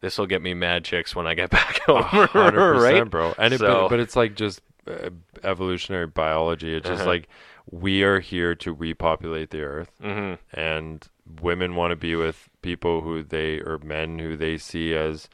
this 0.00 0.18
will 0.18 0.26
get 0.26 0.42
me 0.42 0.54
mad 0.54 0.84
chicks 0.84 1.16
when 1.16 1.26
I 1.26 1.34
get 1.34 1.50
back 1.58 1.80
home, 1.80 2.28
right? 2.34 3.08
bro. 3.08 3.34
And 3.38 3.54
it, 3.54 3.58
So- 3.60 3.82
but, 3.84 3.88
but 3.88 4.00
it's 4.00 4.14
like 4.16 4.34
just 4.34 4.60
uh, 4.86 5.10
evolutionary 5.42 6.06
biology. 6.06 6.74
It's 6.76 6.86
just 6.86 7.00
Uh-huh. 7.00 7.10
like 7.10 7.28
we 7.70 8.02
are 8.02 8.20
here 8.20 8.54
to 8.54 8.72
repopulate 8.72 9.50
the 9.50 9.62
earth. 9.62 9.90
hmm 10.00 10.34
and 10.52 11.06
women 11.40 11.74
want 11.74 11.90
to 11.92 11.96
be 11.96 12.14
with 12.16 12.48
people 12.62 13.02
who 13.02 13.22
they 13.22 13.58
or 13.60 13.78
men 13.82 14.18
who 14.18 14.36
they 14.36 14.56
see 14.58 14.94
as 14.94 15.28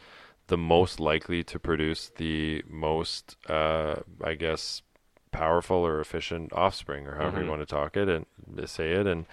the 0.48 0.56
most 0.58 1.00
likely 1.00 1.42
to 1.44 1.58
produce 1.58 2.10
the 2.16 2.62
most 2.68 3.36
uh 3.48 3.96
i 4.22 4.34
guess 4.34 4.82
powerful 5.30 5.78
or 5.78 6.00
efficient 6.00 6.52
offspring 6.52 7.06
or 7.06 7.16
however 7.16 7.38
Mhm. 7.40 7.44
you 7.44 7.50
want 7.50 7.62
to 7.62 7.66
talk 7.66 7.96
it 7.96 8.08
and 8.08 8.26
say 8.68 8.92
it 8.92 9.06
and 9.06 9.26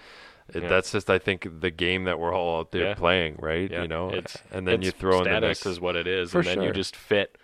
it, 0.54 0.62
Yeah. 0.62 0.68
that's 0.68 0.92
just 0.92 1.08
i 1.10 1.18
think 1.18 1.46
the 1.60 1.70
game 1.70 2.04
that 2.04 2.18
we're 2.18 2.34
all 2.34 2.60
out 2.60 2.70
there 2.72 2.88
Yeah. 2.88 2.94
playing 2.94 3.36
right 3.38 3.70
Yeah, 3.70 3.82
you 3.82 3.88
know 3.88 4.10
it's- 4.12 4.36
and 4.50 4.66
then 4.66 4.82
you 4.82 4.90
throw 4.90 5.18
in 5.18 5.24
the 5.24 5.30
status 5.30 5.48
next 5.64 5.66
is 5.66 5.80
what 5.80 5.96
it 5.96 6.06
is, 6.06 6.34
and 6.34 6.44
then 6.44 6.62
you 6.62 6.72
just 6.72 6.96
fit 6.96 7.38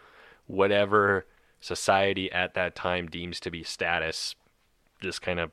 whatever 0.47 1.27
society 1.61 2.31
at 2.33 2.55
that 2.55 2.75
time 2.75 3.07
deems 3.09 3.39
to 3.41 3.51
be 3.51 3.63
status, 3.63 4.35
just 5.03 5.21
kind 5.23 5.39
of 5.41 5.51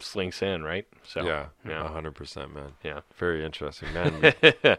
slinks 0.00 0.42
in, 0.42 0.62
right? 0.62 0.86
So 1.04 1.24
yeah 1.24 1.46
yeah. 1.66 1.86
hundred 1.88 2.14
percent 2.14 2.54
man 2.54 2.72
yeah. 2.82 3.00
very 3.16 3.44
interesting 3.44 3.92
man 3.92 4.34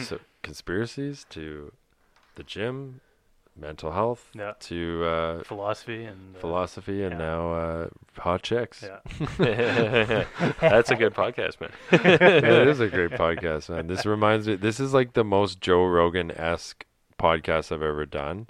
so 0.00 0.18
conspiracies 0.42 1.26
to 1.30 1.72
the 2.34 2.42
gym 2.42 3.00
mental 3.54 3.92
health 3.92 4.30
Yeah. 4.34 4.52
to 4.60 5.04
uh 5.04 5.42
Philosophy 5.44 6.04
and 6.04 6.36
uh, 6.36 6.38
philosophy 6.40 7.02
and 7.02 7.12
yeah. 7.12 7.18
now 7.18 7.52
uh, 7.52 7.88
hot 8.18 8.42
chicks. 8.42 8.82
Yeah. 8.82 9.00
That's 10.60 10.90
a 10.90 10.96
good 10.96 11.14
podcast, 11.14 11.60
man. 11.60 11.70
it 11.90 12.68
is 12.68 12.80
a 12.80 12.88
great 12.88 13.10
podcast, 13.12 13.68
man. 13.68 13.86
This 13.88 14.06
reminds 14.06 14.46
me. 14.46 14.56
This 14.56 14.80
is 14.80 14.94
like 14.94 15.12
the 15.12 15.24
most 15.24 15.60
Joe 15.60 15.84
Rogan 15.84 16.30
esque 16.30 16.86
podcast 17.18 17.72
I've 17.72 17.82
ever 17.82 18.06
done, 18.06 18.48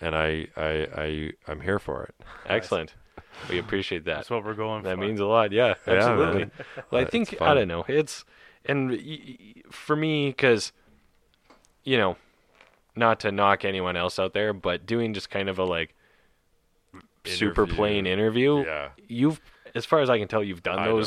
and 0.00 0.14
I, 0.14 0.48
I, 0.56 0.88
I, 0.96 1.32
I'm 1.46 1.60
here 1.60 1.78
for 1.78 2.04
it. 2.04 2.14
Excellent. 2.46 2.94
We 3.48 3.58
appreciate 3.58 4.04
that. 4.06 4.16
That's 4.16 4.30
what 4.30 4.44
we're 4.44 4.54
going 4.54 4.82
for. 4.82 4.88
That 4.88 4.96
for. 4.96 5.00
means 5.02 5.20
a 5.20 5.26
lot. 5.26 5.52
Yeah, 5.52 5.74
Yeah, 5.86 5.92
absolutely. 5.94 6.38
man. 6.40 6.50
well, 6.90 7.00
I 7.02 7.04
think 7.04 7.40
I 7.40 7.54
don't 7.54 7.68
know. 7.68 7.84
It's 7.88 8.24
and 8.64 8.98
for 9.70 9.96
me, 9.96 10.28
because 10.28 10.72
you 11.84 11.98
know, 11.98 12.16
not 12.96 13.20
to 13.20 13.32
knock 13.32 13.64
anyone 13.64 13.96
else 13.96 14.18
out 14.18 14.32
there, 14.32 14.52
but 14.52 14.86
doing 14.86 15.12
just 15.14 15.28
kind 15.30 15.48
of 15.48 15.58
a 15.58 15.64
like 15.64 15.94
super 17.26 17.66
plain 17.66 18.06
interview, 18.06 18.64
Yeah. 18.64 18.88
you've, 19.08 19.40
as 19.74 19.84
far 19.84 20.00
as 20.00 20.10
I 20.10 20.18
can 20.18 20.28
tell, 20.28 20.42
you've 20.42 20.62
done 20.62 20.78
I 20.78 20.86
know. 20.86 21.04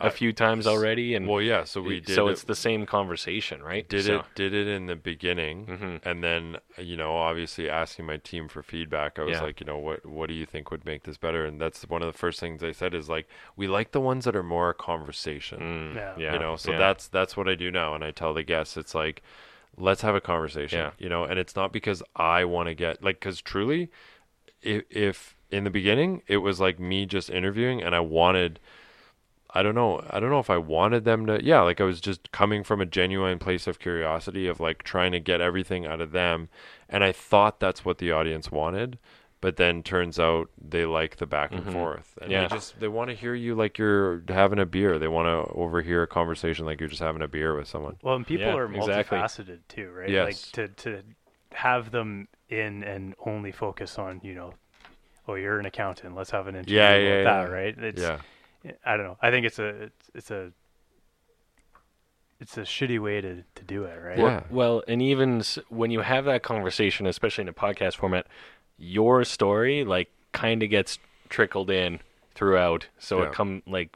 Those 0.00 0.06
a 0.10 0.14
I- 0.14 0.16
few 0.16 0.32
times 0.32 0.66
already, 0.66 1.14
and 1.14 1.26
Well, 1.28 1.40
yeah. 1.42 1.64
So 1.64 1.80
we 1.82 2.00
did. 2.00 2.14
so 2.14 2.28
it- 2.28 2.32
it's 2.32 2.44
the 2.44 2.54
same 2.54 2.86
conversation, 2.86 3.62
right? 3.62 3.88
did 3.88 4.04
So- 4.04 4.16
it 4.20 4.24
did 4.34 4.54
it 4.54 4.66
in 4.68 4.86
the 4.86 4.96
beginning 4.96 5.66
Mhm. 5.66 6.00
and 6.06 6.24
then 6.24 6.56
you 6.78 6.96
know 6.96 7.14
obviously 7.16 7.68
asking 7.68 8.06
my 8.06 8.16
team 8.16 8.48
for 8.48 8.62
feedback 8.62 9.18
i 9.18 9.22
was 9.22 9.32
Yeah. 9.38 9.42
like 9.42 9.60
you 9.60 9.66
know 9.66 9.78
what 9.78 10.04
what 10.06 10.28
do 10.28 10.34
you 10.34 10.46
think 10.46 10.70
would 10.70 10.84
make 10.84 11.02
this 11.02 11.16
better 11.18 11.44
and 11.44 11.60
that's 11.60 11.82
one 11.88 12.02
of 12.02 12.12
the 12.12 12.16
first 12.18 12.40
things 12.40 12.62
i 12.64 12.72
said 12.72 12.94
is 12.94 13.08
like 13.08 13.28
we 13.56 13.66
like 13.66 13.90
the 13.92 14.00
ones 14.00 14.24
that 14.24 14.34
are 14.36 14.42
more 14.42 14.70
a 14.70 14.74
conversation 14.74 15.60
Mm, 15.60 15.94
Yeah. 15.96 16.14
yeah, 16.18 16.32
you 16.34 16.38
know 16.38 16.56
so 16.56 16.72
yeah. 16.72 16.78
that's 16.78 17.08
that's 17.08 17.36
what 17.36 17.48
i 17.48 17.54
do 17.54 17.70
now 17.70 17.94
and 17.94 18.02
i 18.04 18.10
tell 18.10 18.32
the 18.34 18.42
guests 18.42 18.76
it's 18.76 18.94
like 18.94 19.22
let's 19.76 20.02
have 20.02 20.14
a 20.14 20.20
conversation 20.20 20.78
Yeah. 20.78 20.90
you 20.98 21.08
know 21.08 21.24
and 21.24 21.38
it's 21.38 21.54
not 21.56 21.72
because 21.72 22.02
i 22.16 22.44
want 22.44 22.68
to 22.68 22.74
get 22.74 23.02
like 23.02 23.18
because 23.20 23.40
truly 23.40 23.90
if, 24.62 24.84
if 24.90 25.36
in 25.50 25.64
the 25.64 25.70
beginning 25.70 26.22
it 26.28 26.38
was 26.38 26.60
like 26.60 26.78
me 26.78 27.06
just 27.06 27.28
interviewing 27.30 27.82
and 27.82 27.94
i 27.94 28.00
wanted 28.00 28.60
I 29.54 29.62
don't 29.62 29.74
know. 29.74 30.04
I 30.10 30.20
don't 30.20 30.30
know 30.30 30.38
if 30.38 30.50
I 30.50 30.58
wanted 30.58 31.04
them 31.04 31.26
to. 31.26 31.44
Yeah, 31.44 31.60
like 31.62 31.80
I 31.80 31.84
was 31.84 32.00
just 32.00 32.30
coming 32.32 32.62
from 32.64 32.80
a 32.80 32.86
genuine 32.86 33.38
place 33.38 33.66
of 33.66 33.78
curiosity 33.78 34.46
of 34.46 34.60
like 34.60 34.82
trying 34.82 35.12
to 35.12 35.20
get 35.20 35.40
everything 35.40 35.86
out 35.86 36.00
of 36.00 36.12
them, 36.12 36.48
and 36.88 37.02
I 37.02 37.12
thought 37.12 37.60
that's 37.60 37.84
what 37.84 37.98
the 37.98 38.12
audience 38.12 38.50
wanted. 38.50 38.98
But 39.40 39.56
then 39.56 39.82
turns 39.82 40.18
out 40.20 40.50
they 40.60 40.84
like 40.84 41.16
the 41.16 41.26
back 41.26 41.52
and 41.52 41.64
Mhm. 41.64 41.72
forth, 41.72 42.18
and 42.20 42.30
Yeah. 42.30 42.42
they 42.42 42.48
just 42.48 42.78
they 42.78 42.88
want 42.88 43.08
to 43.08 43.16
hear 43.16 43.34
you 43.34 43.54
like 43.54 43.78
you're 43.78 44.22
having 44.28 44.58
a 44.58 44.66
beer. 44.66 44.98
They 44.98 45.08
want 45.08 45.26
to 45.26 45.52
overhear 45.54 46.02
a 46.02 46.06
conversation 46.06 46.66
like 46.66 46.78
you're 46.78 46.90
just 46.90 47.00
having 47.02 47.22
a 47.22 47.28
beer 47.28 47.56
with 47.56 47.66
someone. 47.66 47.96
Well, 48.02 48.16
and 48.16 48.26
people 48.26 48.48
Yeah, 48.48 48.56
are 48.56 48.72
exactly. 48.72 49.18
multifaceted 49.18 49.60
too, 49.66 49.90
right? 49.90 50.10
Yes. 50.10 50.52
Like 50.54 50.68
to 50.76 50.90
to 50.90 51.02
have 51.52 51.90
them 51.90 52.28
in 52.48 52.84
and 52.84 53.14
only 53.24 53.50
focus 53.50 53.98
on, 53.98 54.20
you 54.22 54.34
know, 54.34 54.54
oh, 55.26 55.34
you're 55.34 55.58
an 55.58 55.66
accountant. 55.66 56.14
Let's 56.14 56.30
have 56.30 56.46
an 56.46 56.54
interview 56.54 56.76
Yeah, 56.76 56.92
about 56.92 57.00
yeah, 57.00 57.24
that, 57.24 57.48
yeah. 57.48 57.54
right? 57.54 57.78
It's, 57.78 58.02
yeah, 58.02 58.18
I 58.84 58.96
don't 58.96 59.06
know. 59.06 59.16
I 59.22 59.30
think 59.30 59.46
it's 59.46 59.58
a 59.58 59.68
it's, 59.68 60.10
it's 60.14 60.30
a 60.30 60.52
it's 62.40 62.56
a 62.56 62.62
shitty 62.62 62.98
way 62.98 63.20
to, 63.20 63.42
to 63.54 63.64
do 63.64 63.84
it, 63.84 63.96
right? 64.02 64.18
Yeah. 64.18 64.42
Well, 64.50 64.82
and 64.88 65.02
even 65.02 65.42
when 65.68 65.90
you 65.90 66.00
have 66.00 66.24
that 66.24 66.42
conversation, 66.42 67.06
especially 67.06 67.42
in 67.42 67.48
a 67.48 67.52
podcast 67.52 67.96
format, 67.96 68.26
your 68.78 69.24
story 69.24 69.84
like 69.84 70.10
kind 70.32 70.62
of 70.62 70.70
gets 70.70 70.98
trickled 71.28 71.70
in 71.70 72.00
throughout, 72.34 72.86
so 72.98 73.20
Yeah. 73.20 73.28
it 73.28 73.32
come 73.34 73.62
like 73.66 73.94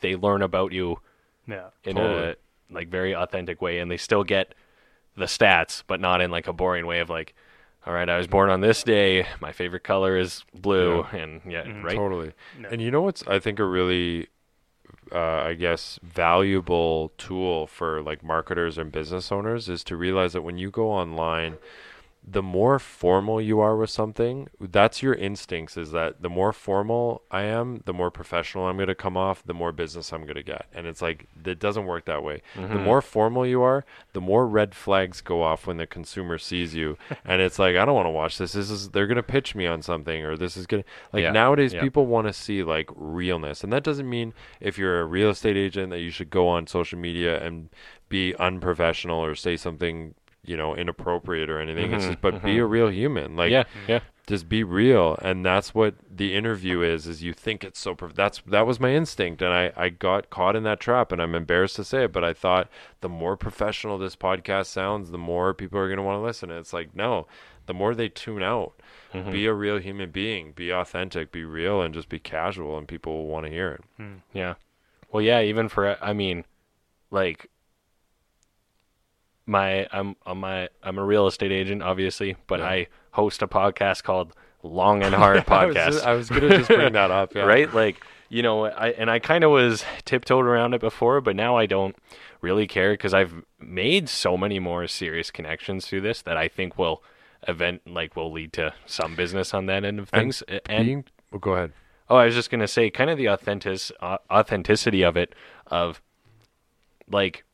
they 0.00 0.16
learn 0.16 0.42
about 0.42 0.72
you 0.72 1.00
Yeah. 1.46 1.68
in 1.84 1.96
Totally. 1.96 2.30
a 2.32 2.36
like 2.70 2.88
very 2.88 3.14
authentic 3.14 3.62
way, 3.62 3.78
and 3.78 3.90
they 3.90 3.96
still 3.96 4.24
get 4.24 4.54
the 5.16 5.24
stats, 5.24 5.82
but 5.86 5.98
not 6.00 6.20
in 6.20 6.30
like 6.30 6.46
a 6.46 6.52
boring 6.52 6.86
way 6.86 7.00
of 7.00 7.08
like, 7.08 7.34
all 7.86 7.92
right, 7.94 8.08
I 8.08 8.18
was 8.18 8.26
born 8.26 8.50
on 8.50 8.60
this 8.60 8.82
day, 8.82 9.26
my 9.40 9.52
favorite 9.52 9.84
color 9.84 10.16
is 10.16 10.44
blue, 10.54 11.02
and 11.12 11.40
yeah, 11.46 11.64
Mhm. 11.64 11.82
right, 11.84 11.96
totally. 11.96 12.32
No. 12.58 12.68
And 12.70 12.82
you 12.82 12.90
know 12.90 13.02
what's 13.02 13.26
I 13.26 13.38
think 13.38 13.58
a 13.58 13.64
really 13.64 14.28
uh, 15.10 15.18
I 15.18 15.54
guess 15.54 15.98
valuable 16.02 17.12
tool 17.16 17.66
for 17.66 18.02
like 18.02 18.22
marketers 18.22 18.76
and 18.76 18.92
business 18.92 19.32
owners 19.32 19.68
is 19.68 19.82
to 19.84 19.96
realize 19.96 20.34
that 20.34 20.42
when 20.42 20.58
you 20.58 20.70
go 20.70 20.90
online 20.90 21.56
the 22.30 22.42
more 22.42 22.78
formal 22.78 23.40
you 23.40 23.58
are 23.60 23.76
with 23.76 23.88
something 23.88 24.48
that's 24.60 25.02
your 25.02 25.14
instincts 25.14 25.76
is 25.76 25.92
that 25.92 26.20
the 26.20 26.28
more 26.28 26.52
formal 26.52 27.22
I 27.30 27.42
am 27.42 27.82
the 27.86 27.92
more 27.94 28.10
professional 28.10 28.66
I'm 28.66 28.76
going 28.76 28.88
to 28.88 28.94
come 28.94 29.16
off 29.16 29.42
the 29.44 29.54
more 29.54 29.72
business 29.72 30.12
I'm 30.12 30.22
going 30.24 30.34
to 30.34 30.42
get 30.42 30.66
and 30.74 30.86
it's 30.86 31.00
like 31.00 31.26
it 31.44 31.58
doesn't 31.58 31.86
work 31.86 32.04
that 32.04 32.22
way 32.22 32.42
the 32.54 32.60
Mhm. 32.62 32.82
more 32.82 33.00
formal 33.00 33.46
you 33.46 33.62
are 33.62 33.84
the 34.12 34.20
more 34.20 34.46
red 34.46 34.74
flags 34.74 35.20
go 35.20 35.42
off 35.42 35.66
when 35.66 35.78
the 35.78 35.86
consumer 35.86 36.36
sees 36.38 36.74
you 36.74 36.98
and 37.24 37.40
it's 37.40 37.58
like 37.58 37.76
I 37.76 37.84
don't 37.84 37.94
want 37.94 38.06
to 38.06 38.10
watch 38.10 38.36
this 38.36 38.52
this 38.52 38.68
is 38.68 38.90
they're 38.90 39.06
going 39.06 39.16
to 39.16 39.22
pitch 39.22 39.54
me 39.54 39.66
on 39.66 39.80
something 39.80 40.22
or 40.24 40.36
this 40.36 40.56
is 40.56 40.66
going 40.66 40.82
to 40.82 40.88
like 41.12 41.22
Yeah. 41.22 41.30
nowadays 41.32 41.72
Yeah. 41.72 41.80
people 41.82 42.06
want 42.06 42.26
to 42.26 42.32
see 42.32 42.62
like 42.62 42.90
realness 42.94 43.64
and 43.64 43.72
that 43.72 43.84
doesn't 43.84 44.08
mean 44.10 44.34
if 44.60 44.76
you're 44.76 45.00
a 45.00 45.04
real 45.06 45.30
estate 45.30 45.56
agent 45.56 45.90
that 45.90 46.00
you 46.00 46.10
should 46.10 46.30
go 46.30 46.48
on 46.48 46.66
social 46.66 46.98
media 46.98 47.42
and 47.42 47.70
be 48.10 48.34
unprofessional 48.36 49.22
or 49.24 49.34
say 49.34 49.56
something 49.56 50.14
you 50.44 50.56
know 50.56 50.74
inappropriate 50.76 51.50
or 51.50 51.60
anything. 51.60 51.92
It's 51.92 52.04
Mhm, 52.04 52.08
just 52.08 52.20
but 52.20 52.42
be 52.42 52.58
a 52.58 52.64
real 52.66 52.88
human. 52.90 53.36
Like 53.36 53.50
yeah, 53.50 53.64
yeah, 53.86 54.00
just 54.26 54.48
be 54.48 54.62
real. 54.64 55.18
And 55.22 55.44
that's 55.44 55.74
what 55.74 55.94
the 56.10 56.34
interview 56.34 56.80
is 56.82 57.06
is 57.06 57.22
you 57.22 57.32
think 57.32 57.64
it's 57.64 57.78
so 57.80 57.94
prof- 57.94 58.14
that's 58.14 58.40
that 58.46 58.66
was 58.66 58.78
my 58.80 58.90
instinct. 58.94 59.42
And 59.42 59.52
I, 59.52 59.72
I 59.76 59.88
got 59.88 60.30
caught 60.30 60.56
in 60.56 60.62
that 60.64 60.80
trap 60.80 61.12
and 61.12 61.20
i'm 61.22 61.34
embarrassed 61.34 61.76
to 61.76 61.84
say 61.84 62.04
it 62.04 62.12
but 62.12 62.24
i 62.24 62.32
thought 62.32 62.68
the 63.00 63.08
more 63.08 63.36
professional 63.36 63.98
this 63.98 64.16
podcast 64.16 64.66
sounds 64.66 65.10
the 65.10 65.18
more 65.18 65.54
people 65.54 65.78
are 65.78 65.86
going 65.88 65.96
to 65.98 66.02
want 66.02 66.16
to 66.18 66.22
listen. 66.24 66.50
And 66.50 66.58
it's 66.60 66.72
like 66.72 66.94
no 66.96 67.26
the 67.66 67.74
more 67.74 67.94
they 67.94 68.08
tune 68.08 68.42
out 68.42 68.72
Mhm. 69.14 69.32
be 69.32 69.46
a 69.46 69.52
real 69.54 69.78
human 69.78 70.10
being 70.10 70.52
be 70.52 70.70
authentic 70.70 71.30
be 71.32 71.44
real 71.44 71.80
and 71.82 71.92
just 71.94 72.08
be 72.08 72.18
casual 72.18 72.76
and 72.78 72.86
people 72.88 73.12
will 73.16 73.26
want 73.26 73.46
to 73.46 73.52
hear 73.52 73.70
it. 73.72 73.80
Hmm. 73.96 74.14
Yeah. 74.32 74.54
Well, 75.10 75.22
yeah, 75.22 75.40
even 75.42 75.68
for 75.68 75.96
I 76.02 76.12
mean, 76.12 76.44
like 77.10 77.50
my 79.48 79.88
I'm 79.92 80.14
I'm 80.26 80.38
my 80.38 80.68
I'm 80.82 80.98
a 80.98 81.04
real 81.04 81.26
estate 81.26 81.50
agent, 81.52 81.82
obviously, 81.82 82.36
but 82.46 82.60
Yeah. 82.60 82.66
I 82.66 82.86
host 83.12 83.42
a 83.42 83.48
podcast 83.48 84.04
called 84.04 84.34
Long 84.62 85.02
and 85.02 85.14
Hard 85.14 85.38
I 85.48 85.66
was, 85.66 85.74
Podcast. 85.76 86.04
I 86.04 86.12
was 86.12 86.28
gonna 86.28 86.50
just 86.50 86.68
bring 86.68 86.92
that 86.92 87.10
up 87.10 87.34
yeah. 87.34 87.42
Right? 87.42 87.72
Like, 87.72 88.04
you 88.28 88.42
know, 88.42 88.66
I 88.66 88.90
and 88.90 89.10
I 89.10 89.18
kind 89.18 89.42
of 89.42 89.50
was 89.50 89.84
tiptoed 90.04 90.44
around 90.44 90.74
it 90.74 90.80
before, 90.80 91.20
but 91.20 91.34
now 91.34 91.56
I 91.56 91.66
don't 91.66 91.96
really 92.40 92.66
care 92.66 92.92
because 92.92 93.14
I've 93.14 93.42
made 93.58 94.08
so 94.08 94.36
many 94.36 94.58
more 94.60 94.86
serious 94.86 95.30
connections 95.30 95.86
through 95.86 96.02
this 96.02 96.22
that 96.22 96.36
I 96.36 96.46
think 96.48 96.78
will 96.78 97.02
event 97.46 97.82
like 97.86 98.14
will 98.16 98.30
lead 98.32 98.52
to 98.54 98.74
some 98.84 99.14
business 99.16 99.54
on 99.54 99.66
that 99.66 99.84
end 99.84 99.98
of 99.98 100.08
things. 100.10 100.42
A- 100.48 100.70
And, 100.70 100.86
Being, 100.86 101.04
well, 101.32 101.38
go 101.40 101.52
ahead 101.52 101.72
Oh, 102.10 102.16
I 102.16 102.24
was 102.26 102.34
just 102.34 102.50
gonna 102.50 102.66
say, 102.68 102.90
kind 102.90 103.10
of 103.10 103.16
the 103.18 103.26
authentic 103.26 103.80
uh, 104.00 104.16
authenticity 104.30 105.02
of 105.02 105.16
it, 105.16 105.34
of 105.66 106.00
like, 107.10 107.44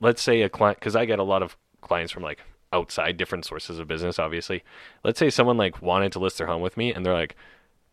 let's 0.00 0.22
say 0.22 0.42
a 0.42 0.48
client, 0.48 0.78
because 0.78 0.96
I 0.96 1.04
get 1.04 1.18
a 1.18 1.24
lot 1.24 1.42
of 1.42 1.56
clients 1.80 2.12
from 2.12 2.22
like 2.22 2.40
outside 2.72 3.16
different 3.16 3.44
sources 3.44 3.78
of 3.78 3.88
business. 3.88 4.18
Obviously, 4.18 4.62
let's 5.04 5.18
say 5.18 5.30
someone 5.30 5.56
like 5.56 5.80
wanted 5.82 6.12
to 6.12 6.18
list 6.18 6.38
their 6.38 6.46
home 6.46 6.62
with 6.62 6.76
me, 6.76 6.92
and 6.92 7.04
they're 7.04 7.14
like, 7.14 7.36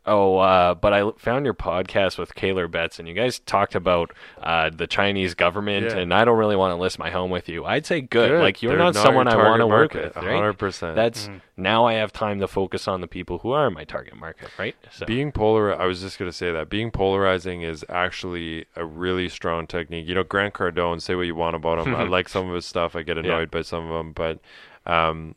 "Oh, 0.07 0.37
uh, 0.37 0.73
but 0.75 0.93
I 0.93 1.11
found 1.17 1.45
your 1.45 1.53
podcast 1.53 2.17
with 2.17 2.35
Kaler 2.35 2.67
Betts, 2.67 2.99
and 2.99 3.07
you 3.07 3.13
guys 3.13 3.39
talked 3.39 3.75
about 3.75 4.11
uh, 4.41 4.69
the 4.69 4.87
Chinese 4.87 5.33
government, 5.33 5.87
Yeah. 5.87 5.97
and 5.97 6.13
I 6.13 6.25
don't 6.25 6.37
really 6.37 6.55
want 6.55 6.71
to 6.71 6.75
list 6.75 6.99
my 6.99 7.09
home 7.09 7.31
with 7.31 7.49
you." 7.49 7.65
I'd 7.65 7.85
say, 7.85 8.01
"Good, 8.01 8.29
Good. 8.29 8.41
like 8.41 8.61
you're 8.61 8.71
They're 8.73 8.79
not, 8.79 8.93
not 8.95 9.03
someone 9.03 9.27
I 9.27 9.35
want 9.35 9.59
to 9.61 9.67
work 9.67 9.93
with, 9.93 10.15
right?" 10.15 10.25
100%. 10.25 10.95
That's 10.95 11.27
Mhm. 11.27 11.41
now 11.57 11.85
I 11.85 11.93
have 11.93 12.11
time 12.13 12.39
to 12.39 12.47
focus 12.47 12.87
on 12.87 13.01
the 13.01 13.07
people 13.07 13.39
who 13.39 13.51
are 13.51 13.69
my 13.69 13.83
target 13.83 14.15
market, 14.15 14.49
right? 14.57 14.75
So. 14.91 15.05
Being 15.05 15.31
polar, 15.31 15.79
I 15.79 15.85
was 15.85 16.01
just 16.01 16.19
going 16.19 16.29
to 16.29 16.35
say 16.37 16.51
that 16.51 16.69
being 16.69 16.91
polarizing 16.91 17.61
is 17.63 17.83
actually 17.89 18.65
a 18.75 18.85
really 18.85 19.29
strong 19.29 19.67
technique. 19.67 20.07
You 20.07 20.15
know, 20.15 20.23
Grant 20.23 20.53
Cardone, 20.53 21.01
say 21.01 21.15
what 21.15 21.23
you 21.25 21.35
want 21.35 21.55
about 21.55 21.85
him. 21.85 21.95
I 21.95 22.03
like 22.07 22.29
some 22.29 22.47
of 22.47 22.55
his 22.55 22.65
stuff. 22.65 22.95
I 22.95 23.01
get 23.01 23.17
annoyed 23.17 23.49
by 23.51 23.61
some 23.61 23.89
of 23.89 23.93
them, 23.97 24.11
but 24.13 24.39
um, 24.85 25.35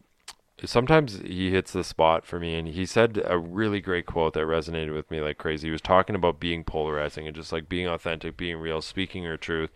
sometimes 0.64 1.20
he 1.20 1.50
hits 1.50 1.72
the 1.72 1.84
spot 1.84 2.24
for 2.24 2.40
me. 2.40 2.56
And 2.56 2.68
he 2.68 2.84
said 2.86 3.22
a 3.24 3.38
really 3.38 3.80
great 3.80 4.06
quote 4.06 4.34
that 4.34 4.40
resonated 4.40 4.94
with 4.94 5.10
me 5.10 5.20
like 5.20 5.38
crazy. 5.38 5.68
He 5.68 5.72
was 5.72 5.80
talking 5.80 6.16
about 6.16 6.40
being 6.40 6.64
polarizing 6.64 7.26
and 7.26 7.36
just 7.36 7.52
like 7.52 7.68
being 7.68 7.86
authentic, 7.86 8.36
being 8.36 8.56
real, 8.56 8.82
speaking 8.82 9.22
your 9.22 9.36
truth. 9.36 9.70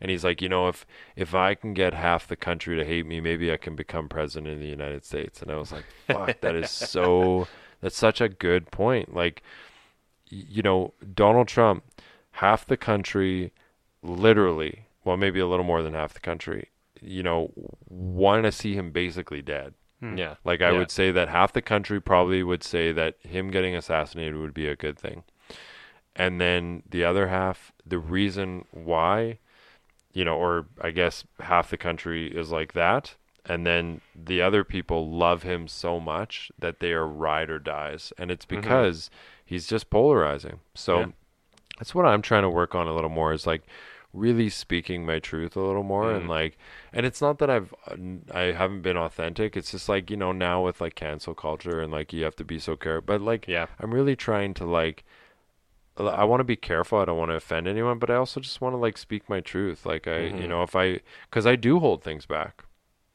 And 0.00 0.10
he's 0.10 0.24
like, 0.24 0.40
you 0.40 0.48
know, 0.48 0.68
if 0.68 0.86
if 1.16 1.34
I 1.34 1.54
can 1.54 1.74
get 1.74 1.94
half 1.94 2.28
the 2.28 2.36
country 2.36 2.76
to 2.76 2.84
hate 2.84 3.06
me, 3.06 3.20
maybe 3.20 3.52
I 3.52 3.56
can 3.56 3.74
become 3.74 4.08
president 4.08 4.54
of 4.54 4.60
the 4.60 4.68
United 4.68 5.04
States. 5.04 5.42
And 5.42 5.50
I 5.50 5.56
was 5.56 5.72
like, 5.72 5.84
fuck, 6.06 6.40
that 6.40 6.54
is 6.54 6.70
so. 6.70 7.48
That's 7.80 7.96
such 7.96 8.20
a 8.20 8.28
good 8.28 8.72
point. 8.72 9.14
Like, 9.14 9.42
you 10.28 10.62
know, 10.62 10.94
Donald 11.14 11.46
Trump, 11.46 11.84
half 12.32 12.66
the 12.66 12.76
country, 12.76 13.52
literally, 14.02 14.86
well, 15.04 15.16
maybe 15.16 15.38
a 15.38 15.46
little 15.46 15.64
more 15.64 15.82
than 15.82 15.94
half 15.94 16.12
the 16.12 16.20
country, 16.20 16.70
you 17.00 17.22
know, 17.22 17.52
want 17.88 18.44
to 18.44 18.52
see 18.52 18.74
him 18.74 18.90
basically 18.90 19.42
dead. 19.42 19.74
Yeah, 20.00 20.36
Like, 20.44 20.62
I 20.62 20.70
Yeah. 20.72 20.78
would 20.78 20.90
say 20.90 21.10
that 21.10 21.28
half 21.28 21.52
the 21.52 21.62
country 21.62 22.00
probably 22.00 22.42
would 22.42 22.62
say 22.62 22.92
that 22.92 23.16
him 23.20 23.50
getting 23.50 23.74
assassinated 23.74 24.36
would 24.36 24.54
be 24.54 24.68
a 24.68 24.76
good 24.76 24.98
thing. 24.98 25.24
And 26.14 26.40
then 26.40 26.82
the 26.88 27.04
other 27.04 27.28
half, 27.28 27.72
the 27.86 27.98
reason 27.98 28.64
why, 28.70 29.38
you 30.12 30.24
know, 30.24 30.36
or 30.36 30.66
I 30.80 30.90
guess 30.90 31.24
half 31.40 31.70
the 31.70 31.76
country 31.76 32.26
is 32.26 32.50
like 32.50 32.72
that. 32.72 33.14
And 33.46 33.66
then 33.66 34.00
the 34.14 34.42
other 34.42 34.62
people 34.64 35.10
love 35.10 35.42
him 35.42 35.68
so 35.68 35.98
much 36.00 36.50
that 36.58 36.80
they 36.80 36.92
are 36.92 37.06
ride 37.06 37.50
or 37.50 37.58
dies. 37.58 38.12
And 38.18 38.30
it's 38.30 38.44
Mhm. 38.44 38.48
because 38.48 39.10
he's 39.44 39.66
just 39.66 39.90
polarizing. 39.90 40.60
So 40.74 40.98
Yeah. 40.98 41.06
that's 41.78 41.94
what 41.94 42.04
I'm 42.06 42.22
trying 42.22 42.42
to 42.42 42.50
work 42.50 42.74
on 42.74 42.86
a 42.86 42.94
little 42.94 43.10
more 43.10 43.32
is 43.32 43.46
like 43.46 43.62
really 44.12 44.48
speaking 44.48 45.04
my 45.04 45.18
truth 45.18 45.54
a 45.56 45.60
little 45.60 45.82
more 45.82 46.12
and 46.12 46.26
Mm. 46.26 46.28
like 46.28 46.56
and 46.92 47.04
it's 47.04 47.20
not 47.20 47.38
that 47.38 47.50
I've 47.50 47.74
I 48.32 48.52
haven't 48.56 48.82
been 48.82 48.96
authentic 48.96 49.56
it's 49.56 49.70
just 49.72 49.88
like 49.88 50.10
you 50.10 50.16
know 50.16 50.32
now 50.32 50.64
with 50.64 50.80
like 50.80 50.94
cancel 50.94 51.34
culture 51.34 51.80
and 51.80 51.92
like 51.92 52.12
you 52.12 52.24
have 52.24 52.36
to 52.36 52.44
be 52.44 52.58
so 52.58 52.74
careful 52.76 53.04
but 53.06 53.20
like 53.20 53.46
yeah. 53.46 53.66
I'm 53.78 53.92
really 53.92 54.16
trying 54.16 54.54
to 54.54 54.64
like 54.64 55.04
I 55.98 56.24
want 56.24 56.40
to 56.40 56.44
be 56.44 56.56
careful. 56.56 56.98
I 56.98 57.04
don't 57.06 57.18
want 57.18 57.30
to 57.32 57.34
offend 57.34 57.66
anyone, 57.66 57.98
but 57.98 58.08
I 58.08 58.14
also 58.14 58.38
just 58.40 58.60
want 58.60 58.72
to 58.72 58.76
like 58.76 58.96
speak 58.96 59.28
my 59.28 59.40
truth. 59.40 59.84
Like 59.84 60.06
I, 60.06 60.20
you 60.26 60.32
Mhm. 60.32 60.48
know, 60.48 60.62
if 60.62 60.76
I, 60.76 61.00
because 61.28 61.44
I 61.44 61.56
do 61.56 61.80
hold 61.80 62.04
things 62.04 62.24
back. 62.24 62.64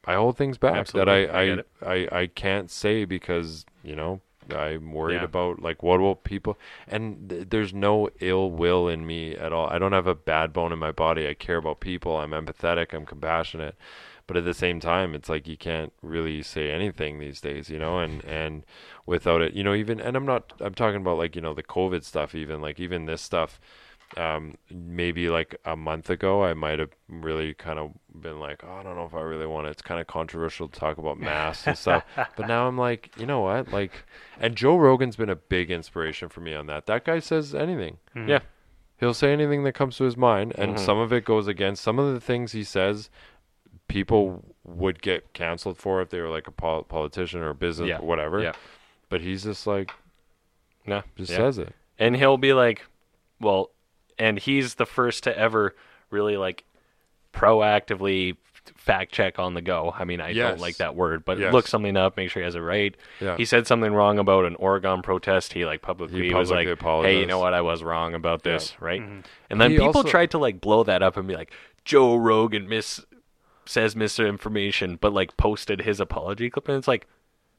I 0.04 0.14
hold 0.16 0.36
things 0.36 0.58
back 0.58 0.76
Absolutely. 0.80 1.26
that 1.26 1.34
I 1.34 1.40
I 1.40 1.62
I. 1.82 1.94
I 2.12 2.20
I 2.20 2.26
can't 2.26 2.70
say 2.70 3.06
because 3.06 3.64
you 3.82 3.96
know 3.96 4.20
I'm 4.52 4.92
worried 4.92 5.16
Yeah. 5.16 5.24
about 5.24 5.60
like 5.62 5.82
what 5.82 6.00
will 6.00 6.14
people 6.16 6.58
and 6.88 7.28
th- 7.30 7.46
there's 7.50 7.72
no 7.72 8.08
ill 8.20 8.50
will 8.50 8.88
in 8.88 9.06
me 9.06 9.34
at 9.36 9.52
all. 9.52 9.68
I 9.68 9.78
don't 9.78 9.92
have 9.92 10.06
a 10.06 10.14
bad 10.14 10.52
bone 10.52 10.72
in 10.72 10.78
my 10.78 10.92
body. 10.92 11.28
I 11.28 11.34
care 11.34 11.56
about 11.58 11.80
people. 11.80 12.16
I'm 12.16 12.30
empathetic. 12.32 12.92
I'm 12.92 13.06
compassionate. 13.06 13.76
But 14.26 14.38
at 14.38 14.44
the 14.46 14.54
same 14.54 14.80
time, 14.80 15.14
it's 15.14 15.28
like 15.28 15.46
you 15.46 15.58
can't 15.58 15.92
really 16.00 16.42
say 16.42 16.70
anything 16.70 17.18
these 17.18 17.42
days, 17.42 17.68
you 17.68 17.78
know, 17.78 17.98
and 17.98 18.24
and 18.24 18.64
without 19.04 19.42
it, 19.42 19.52
you 19.52 19.62
know, 19.62 19.74
even 19.74 20.00
and 20.00 20.16
I'm 20.16 20.24
not 20.24 20.52
I'm 20.60 20.74
talking 20.74 21.00
about 21.02 21.18
like, 21.18 21.36
you 21.36 21.42
know, 21.42 21.52
the 21.54 21.62
COVID 21.62 22.04
stuff 22.04 22.34
even 22.34 22.60
like 22.62 22.80
even 22.80 23.04
this 23.04 23.20
stuff 23.20 23.60
um 24.16 24.56
maybe 24.70 25.28
like 25.28 25.56
a 25.64 25.76
month 25.76 26.08
ago 26.10 26.44
I 26.44 26.54
might 26.54 26.78
have 26.78 26.90
really 27.08 27.54
kind 27.54 27.78
of 27.78 27.92
been 28.20 28.38
like, 28.40 28.62
oh, 28.64 28.72
I 28.76 28.82
don't 28.82 28.96
know 28.96 29.04
if 29.06 29.14
I 29.14 29.20
really 29.22 29.46
want 29.46 29.66
it. 29.66 29.70
It's 29.70 29.82
kind 29.82 30.00
of 30.00 30.06
controversial 30.06 30.68
to 30.68 30.78
talk 30.80 30.98
about 30.98 31.18
masks 31.18 31.66
and 31.66 31.76
stuff. 31.78 32.04
But 32.36 32.46
now 32.48 32.68
I'm 32.68 32.78
like, 32.78 33.10
you 33.18 33.26
know 33.26 33.40
what? 33.40 33.72
Like 33.72 33.92
and 34.40 34.54
Joe 34.56 34.76
Rogan's 34.76 35.16
been 35.16 35.30
a 35.30 35.36
big 35.36 35.70
inspiration 35.70 36.28
for 36.28 36.40
me 36.40 36.54
on 36.54 36.66
that. 36.66 36.86
That 36.86 37.04
guy 37.04 37.18
says 37.20 37.54
anything. 37.54 37.98
Mhm. 38.14 38.28
Yeah. 38.28 38.40
He'll 38.98 39.14
say 39.14 39.32
anything 39.32 39.64
that 39.64 39.72
comes 39.72 39.96
to 39.96 40.04
his 40.04 40.16
mind, 40.16 40.54
and 40.56 40.76
Mhm. 40.76 40.78
some 40.78 40.98
of 40.98 41.12
it 41.12 41.24
goes 41.24 41.48
against 41.48 41.82
some 41.82 41.98
of 41.98 42.14
the 42.14 42.20
things 42.20 42.52
he 42.52 42.62
says. 42.64 43.10
People 43.88 44.44
would 44.64 45.02
get 45.02 45.32
canceled 45.34 45.76
for 45.78 46.00
if 46.00 46.08
they 46.10 46.20
were 46.20 46.30
like 46.30 46.46
a 46.46 46.52
pol- 46.52 46.84
politician 46.84 47.40
or 47.40 47.50
a 47.50 47.54
business 47.54 47.88
Yeah. 47.88 47.98
or 47.98 48.06
whatever. 48.06 48.40
Yeah. 48.40 48.52
But 49.10 49.20
he's 49.20 49.42
just 49.44 49.66
like 49.66 49.90
No, 50.86 51.02
just 51.16 51.32
yeah. 51.32 51.36
says 51.38 51.58
it. 51.58 51.74
and 51.98 52.16
he'll 52.16 52.38
be 52.38 52.52
like, 52.54 52.86
well, 53.40 53.70
and 54.18 54.38
he's 54.38 54.74
the 54.74 54.86
first 54.86 55.24
to 55.24 55.38
ever 55.38 55.74
really 56.10 56.36
like 56.36 56.64
proactively 57.32 58.36
fact 58.76 59.12
check 59.12 59.38
on 59.38 59.52
the 59.54 59.60
go. 59.60 59.94
I 59.98 60.04
mean, 60.04 60.20
I 60.20 60.30
Yes. 60.30 60.52
don't 60.52 60.60
like 60.60 60.76
that 60.78 60.94
word, 60.94 61.24
but 61.24 61.38
Yes. 61.38 61.52
look 61.52 61.66
something 61.66 61.96
up, 61.96 62.16
make 62.16 62.30
sure 62.30 62.40
he 62.40 62.44
has 62.44 62.54
it 62.54 62.60
right. 62.60 62.94
Yeah. 63.20 63.36
He 63.36 63.44
said 63.44 63.66
something 63.66 63.92
wrong 63.92 64.18
about 64.18 64.46
an 64.46 64.54
Oregon 64.56 65.02
protest. 65.02 65.52
He 65.52 65.66
like 65.66 65.82
publicly, 65.82 66.28
He 66.28 66.34
was 66.34 66.48
publicly 66.48 66.70
like, 66.74 67.04
"Hey, 67.04 67.20
you 67.20 67.26
know 67.26 67.38
what? 67.38 67.52
I 67.52 67.60
was 67.60 67.82
wrong 67.82 68.14
about 68.14 68.42
this." 68.42 68.74
Right? 68.80 69.02
Mhm. 69.02 69.24
And 69.50 69.60
then 69.60 69.70
He 69.72 69.76
people 69.76 69.88
also- 69.98 70.08
tried 70.08 70.30
to 70.30 70.38
like 70.38 70.60
blow 70.62 70.82
that 70.84 71.02
up 71.02 71.16
and 71.18 71.28
be 71.28 71.34
like, 71.34 71.52
"Joe 71.84 72.16
Rogan 72.16 72.68
miss 72.68 73.04
says 73.66 73.94
misinformation," 73.96 74.96
but 74.96 75.12
like 75.12 75.36
posted 75.36 75.82
his 75.82 76.00
apology 76.00 76.48
clip, 76.48 76.68
and 76.68 76.78
it's 76.78 76.88
like 76.88 77.06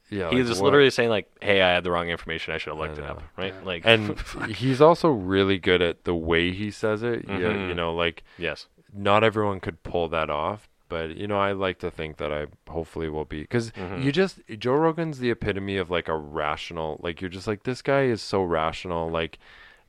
yeah. 0.09 0.29
he's 0.29 0.39
like, 0.39 0.47
just 0.47 0.61
what? 0.61 0.67
literally 0.67 0.89
saying 0.89 1.09
like, 1.09 1.29
"Hey, 1.41 1.61
I 1.61 1.73
had 1.73 1.83
the 1.83 1.91
wrong 1.91 2.09
information. 2.09 2.53
I 2.53 2.57
should 2.57 2.71
have 2.71 2.79
looked 2.79 2.97
it 2.97 3.03
up." 3.03 3.21
Right? 3.37 3.53
Yeah. 3.57 3.65
Like, 3.65 3.81
and 3.85 4.19
he's 4.55 4.81
also 4.81 5.09
really 5.09 5.57
good 5.57 5.81
at 5.81 6.03
the 6.03 6.15
way 6.15 6.51
he 6.51 6.71
says 6.71 7.03
it. 7.03 7.25
Yeah, 7.27 7.35
Mhm. 7.39 7.69
you 7.69 7.73
know, 7.75 7.93
like 7.93 8.23
yes, 8.37 8.67
not 8.93 9.23
everyone 9.23 9.59
could 9.59 9.83
pull 9.83 10.07
that 10.09 10.29
off, 10.29 10.67
but 10.89 11.15
you 11.17 11.27
know, 11.27 11.37
I 11.39 11.51
like 11.53 11.79
to 11.79 11.89
think 11.91 12.17
that 12.17 12.31
I 12.31 12.47
hopefully 12.69 13.09
will 13.09 13.25
be 13.25 13.41
because 13.41 13.71
Mhm. 13.71 14.03
you 14.03 14.11
just 14.11 14.39
Joe 14.59 14.75
Rogan's 14.75 15.19
the 15.19 15.31
epitome 15.31 15.77
of 15.77 15.89
like 15.89 16.07
a 16.07 16.15
rational. 16.15 16.99
Like 17.03 17.21
you're 17.21 17.29
just 17.29 17.47
like 17.47 17.63
this 17.63 17.81
guy 17.81 18.03
is 18.03 18.21
so 18.21 18.43
rational. 18.43 19.09
Like 19.09 19.39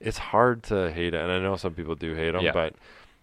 it's 0.01 0.19
hard 0.19 0.63
to 0.65 0.91
hate 0.93 1.15
it, 1.15 1.21
and 1.21 1.31
I 1.33 1.39
know 1.39 1.57
some 1.57 1.75
people 1.75 1.95
do 1.95 2.15
hate 2.15 2.35
him, 2.35 2.43
Yeah. 2.43 2.53
but 2.53 2.75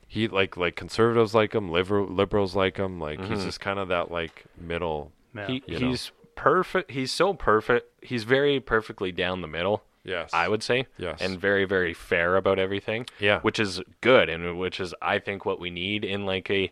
he 0.08 0.28
like 0.28 0.58
like 0.58 0.76
conservatives 0.76 1.34
like 1.34 1.54
him, 1.56 1.72
liberal 1.72 2.06
liberals 2.08 2.56
like 2.56 2.78
him. 2.78 3.00
Like 3.00 3.20
he's 3.20 3.40
Mhm. 3.40 3.46
just 3.46 3.60
kind 3.60 3.80
of 3.80 3.88
that 3.90 4.12
like 4.12 4.44
middle. 4.60 5.12
Yeah. 5.36 5.48
he 5.48 5.64
you 5.66 5.80
know. 5.80 5.96
Perfect. 6.36 6.92
He's 6.92 7.12
so 7.12 7.34
perfect. 7.34 7.88
He's 8.04 8.24
very 8.24 8.60
perfectly 8.60 9.12
down 9.12 9.42
the 9.42 9.48
middle. 9.48 9.84
Yes, 10.06 10.32
I 10.34 10.50
would 10.50 10.62
say, 10.64 10.88
Yes, 10.98 11.22
and 11.22 11.40
very 11.40 11.64
very 11.64 11.94
fair 11.94 12.36
about 12.36 12.60
everything. 12.60 13.06
yeah, 13.20 13.40
which 13.40 13.58
is 13.58 13.82
good 14.02 14.28
and 14.28 14.60
which 14.60 14.80
is 14.82 14.94
I 15.02 15.20
think 15.20 15.46
what 15.46 15.62
we 15.62 15.70
need 15.70 16.04
in 16.04 16.26
like 16.26 16.50
a 16.50 16.72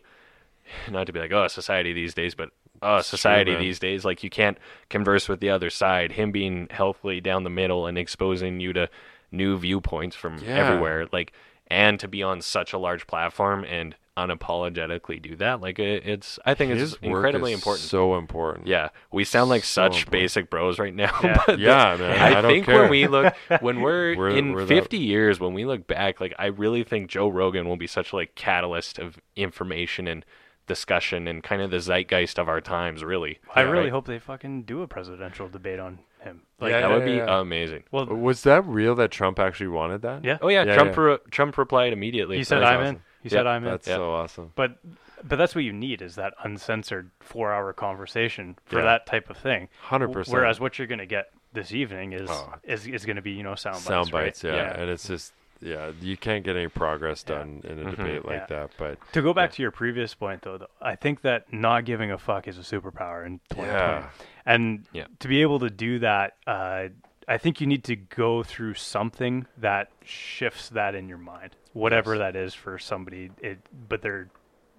not 0.90 1.06
to 1.06 1.12
be 1.12 1.20
like 1.20 1.32
oh 1.32 1.48
society 1.48 1.92
these 1.94 2.12
days, 2.12 2.34
but 2.34 2.50
oh 2.82 2.96
It's 2.98 3.08
true, 3.08 3.16
society 3.16 3.54
these 3.56 3.78
days 3.78 4.04
like 4.04 4.22
you 4.22 4.28
can't 4.28 4.58
converse 4.90 5.28
with 5.30 5.40
the 5.40 5.48
other 5.48 5.70
side. 5.70 6.12
Him 6.12 6.30
being 6.30 6.68
healthily 6.70 7.20
down 7.22 7.42
the 7.44 7.50
middle 7.50 7.86
and 7.86 7.96
exposing 7.96 8.60
you 8.60 8.74
to 8.74 8.90
new 9.30 9.56
viewpoints 9.56 10.14
from 10.14 10.36
Yeah. 10.38 10.58
everywhere, 10.68 11.06
like 11.10 11.32
and 11.68 11.98
to 12.00 12.08
be 12.08 12.22
on 12.22 12.42
such 12.42 12.74
a 12.74 12.78
large 12.78 13.06
platform 13.06 13.64
and 13.64 13.96
unapologetically 14.16 15.20
do 15.22 15.36
that, 15.36 15.60
like 15.60 15.78
it, 15.78 16.06
it's 16.06 16.38
I 16.44 16.54
think 16.54 16.72
His 16.72 16.94
it's 16.94 17.02
work 17.02 17.16
incredibly 17.16 17.52
is 17.52 17.58
important. 17.58 17.88
So 17.88 18.16
important. 18.16 18.66
yeah, 18.66 18.88
we 19.10 19.24
sound 19.24 19.50
like 19.50 19.64
So 19.64 19.82
such 19.84 19.98
important. 20.00 20.10
basic 20.12 20.50
bros 20.50 20.78
right 20.78 20.94
now. 20.94 21.12
Yeah. 21.22 21.42
but 21.46 21.58
Yeah, 21.58 21.96
man. 21.98 22.20
I, 22.20 22.38
I, 22.38 22.40
don't 22.42 22.50
think 22.50 22.66
care. 22.66 22.80
when 22.82 22.90
we 22.90 23.06
look 23.06 23.34
when 23.60 23.80
we're, 23.80 24.16
We're- 24.16 24.38
in 24.38 24.52
we're 24.52 24.64
that- 24.64 24.68
50 24.74 24.98
years 24.98 25.40
when 25.40 25.54
we 25.54 25.64
look 25.64 25.86
back 25.86 26.20
like 26.20 26.34
I 26.38 26.46
really 26.46 26.84
think 26.84 27.10
Joe 27.10 27.28
Rogan 27.28 27.66
will 27.68 27.76
be 27.76 27.86
such 27.86 28.12
like 28.12 28.34
catalyst 28.34 28.98
of 28.98 29.18
information 29.36 30.06
and 30.06 30.24
discussion 30.66 31.26
and 31.26 31.42
kind 31.42 31.60
of 31.60 31.70
the 31.70 31.80
zeitgeist 31.80 32.38
of 32.38 32.48
our 32.48 32.60
times 32.60 33.02
really. 33.02 33.38
I 33.54 33.62
Yeah, 33.62 33.70
really 33.70 33.84
right? 33.84 33.92
hope 33.92 34.06
they 34.06 34.18
fucking 34.18 34.62
do 34.62 34.82
a 34.82 34.88
presidential 34.88 35.48
debate 35.48 35.80
on 35.80 35.98
him. 36.20 36.42
Like, 36.60 36.70
Yeah, 36.70 36.82
that 36.82 36.88
yeah, 36.90 36.94
would 36.96 37.04
be 37.04 37.12
yeah. 37.14 37.40
amazing. 37.40 37.82
well, 37.90 38.06
was 38.06 38.42
that 38.44 38.64
real 38.66 38.94
that 38.96 39.10
Trump 39.10 39.38
actually 39.40 39.68
wanted 39.68 40.02
that? 40.02 40.24
yeah. 40.24 40.38
Oh 40.40 40.48
yeah, 40.48 40.62
Yeah, 40.64 40.74
Trump 40.74 40.94
yeah. 40.96 41.02
Re- 41.02 41.18
Trump 41.30 41.58
replied 41.58 41.92
immediately. 41.92 42.36
He 42.36 42.44
said 42.44 42.62
I'm 42.62 42.80
awesome. 42.80 42.94
in. 42.96 43.02
He 43.22 43.28
said 43.28 43.44
Yeah, 43.46 43.52
I'm 43.52 43.64
in. 43.64 43.70
That's 43.70 43.86
Yeah. 43.88 43.96
so 43.96 44.10
awesome. 44.12 44.52
But 44.54 44.78
but 45.24 45.36
that's 45.38 45.54
what 45.54 45.62
you 45.64 45.72
need 45.72 46.02
is 46.02 46.16
that 46.16 46.34
uncensored 46.42 47.10
four 47.20 47.52
hour 47.52 47.72
conversation 47.72 48.56
for 48.66 48.78
Yeah. 48.80 48.84
that 48.86 49.06
type 49.06 49.30
of 49.30 49.36
thing. 49.36 49.68
Hundred 49.82 50.12
percent. 50.12 50.34
Whereas 50.34 50.58
what 50.60 50.78
you're 50.78 50.88
gonna 50.88 51.06
get 51.06 51.30
this 51.52 51.72
evening 51.72 52.12
is 52.12 52.28
Oh. 52.30 52.54
is, 52.64 52.86
is 52.86 53.04
gonna 53.06 53.22
be 53.22 53.30
you 53.32 53.42
know 53.42 53.54
sound 53.54 53.74
bites. 53.76 53.84
sound 53.86 54.12
right? 54.12 54.24
bites, 54.26 54.42
yeah. 54.44 54.74
and 54.80 54.90
it's 54.90 55.06
just 55.06 55.32
yeah, 55.64 55.92
you 56.00 56.16
can't 56.16 56.44
get 56.44 56.56
any 56.56 56.66
progress 56.66 57.24
Yeah. 57.28 57.36
done 57.36 57.60
in 57.62 57.78
a 57.78 57.84
Mhm. 57.84 57.96
debate 57.96 58.24
like 58.24 58.40
Yeah. 58.40 58.46
that. 58.46 58.70
But 58.78 58.98
To 59.12 59.22
go 59.22 59.32
back 59.32 59.52
to 59.52 59.62
your 59.62 59.70
previous 59.70 60.12
point 60.12 60.42
though, 60.42 60.58
though, 60.58 60.66
I 60.80 60.96
think 60.96 61.20
that 61.20 61.52
not 61.52 61.84
giving 61.84 62.10
a 62.10 62.18
fuck 62.18 62.48
is 62.48 62.58
a 62.58 62.62
superpower 62.62 63.24
in 63.24 63.38
2020. 63.50 63.68
yeah, 63.70 64.10
And 64.44 64.86
Yeah. 64.92 65.06
to 65.20 65.28
be 65.28 65.40
able 65.40 65.60
to 65.60 65.70
do 65.70 66.00
that, 66.00 66.34
uh, 66.48 66.88
I 67.32 67.38
think 67.38 67.60
you 67.60 67.66
need 67.66 67.84
to 67.84 67.96
go 67.96 68.42
through 68.42 68.74
something 68.74 69.46
that 69.56 69.88
shifts 70.04 70.68
that 70.70 70.94
in 70.94 71.08
your 71.08 71.18
mind, 71.18 71.56
whatever 71.72 72.14
Yes. 72.14 72.18
that 72.20 72.36
is 72.36 72.52
for 72.54 72.78
somebody. 72.78 73.30
It, 73.40 73.58
but 73.88 74.02
there, 74.02 74.28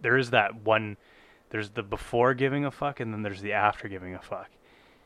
there 0.01 0.17
is 0.17 0.29
that 0.29 0.55
one. 0.63 0.97
There's 1.49 1.69
the 1.71 1.81
before 1.83 2.33
giving 2.33 2.63
a 2.65 2.71
fuck, 2.71 2.99
and 2.99 3.13
then 3.13 3.23
there's 3.23 3.41
the 3.41 3.53
after 3.53 3.87
giving 3.87 4.13
a 4.13 4.19
fuck. 4.21 4.49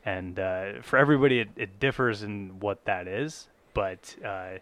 And 0.06 0.40
uh, 0.40 0.82
for 0.82 0.98
everybody, 0.98 1.40
it, 1.40 1.49
it 1.56 1.80
differs 1.80 2.24
in 2.24 2.60
what 2.60 2.84
that 2.86 3.07
is. 3.07 3.48
But 3.74 4.15
uh, 4.26 4.60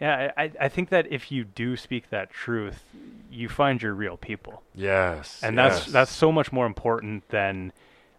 yeah, 0.00 0.32
I, 0.36 0.50
I- 0.60 0.68
think 0.68 0.88
that 0.90 1.10
if 1.10 1.30
you 1.32 1.44
do 1.44 1.76
speak 1.76 2.10
that 2.10 2.30
truth, 2.30 2.84
you 3.30 3.48
find 3.48 3.80
your 3.80 3.94
real 3.94 4.16
people 4.16 4.62
yes, 4.74 5.40
and 5.42 5.56
that's 5.56 5.84
yes. 5.84 5.92
that's 5.92 6.12
so 6.12 6.32
much 6.32 6.50
more 6.52 6.66
important 6.66 7.28
than 7.28 7.72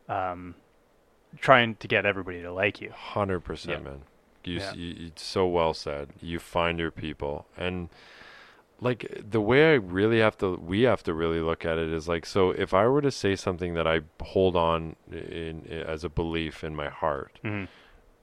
um, 0.08 0.56
trying 1.40 1.76
to 1.76 1.88
get 1.88 2.06
everybody 2.06 2.42
to 2.42 2.52
like 2.52 2.82
you. 2.82 2.92
hundred 2.92 3.42
percent, 3.42 3.84
man. 3.84 4.02
You, 4.44 4.58
Yeah. 4.58 4.74
you, 4.74 4.88
you 4.96 5.12
so 5.16 5.48
well 5.48 5.74
said. 5.74 6.10
You 6.22 6.40
find 6.40 6.80
your 6.80 6.92
people, 6.92 7.46
and 7.58 7.90
like 8.80 9.22
the 9.30 9.40
way 9.42 9.72
I 9.72 9.76
really 9.76 10.20
have 10.20 10.38
to, 10.40 10.56
we 10.56 10.82
have 10.84 11.04
to 11.04 11.14
really 11.14 11.40
look 11.40 11.64
at 11.66 11.78
it 11.78 11.90
is 11.94 12.08
like, 12.08 12.26
so 12.26 12.50
if 12.50 12.74
I 12.74 12.88
were 12.88 13.02
to 13.02 13.12
say 13.12 13.36
something 13.36 13.76
that 13.76 13.86
I 13.86 14.02
hold 14.22 14.56
on 14.56 14.96
in, 15.12 15.64
in 15.70 15.84
as 15.86 16.04
a 16.04 16.10
belief 16.10 16.64
in 16.64 16.76
my 16.76 16.90
heart, 16.90 17.38
Mhm. 17.44 17.68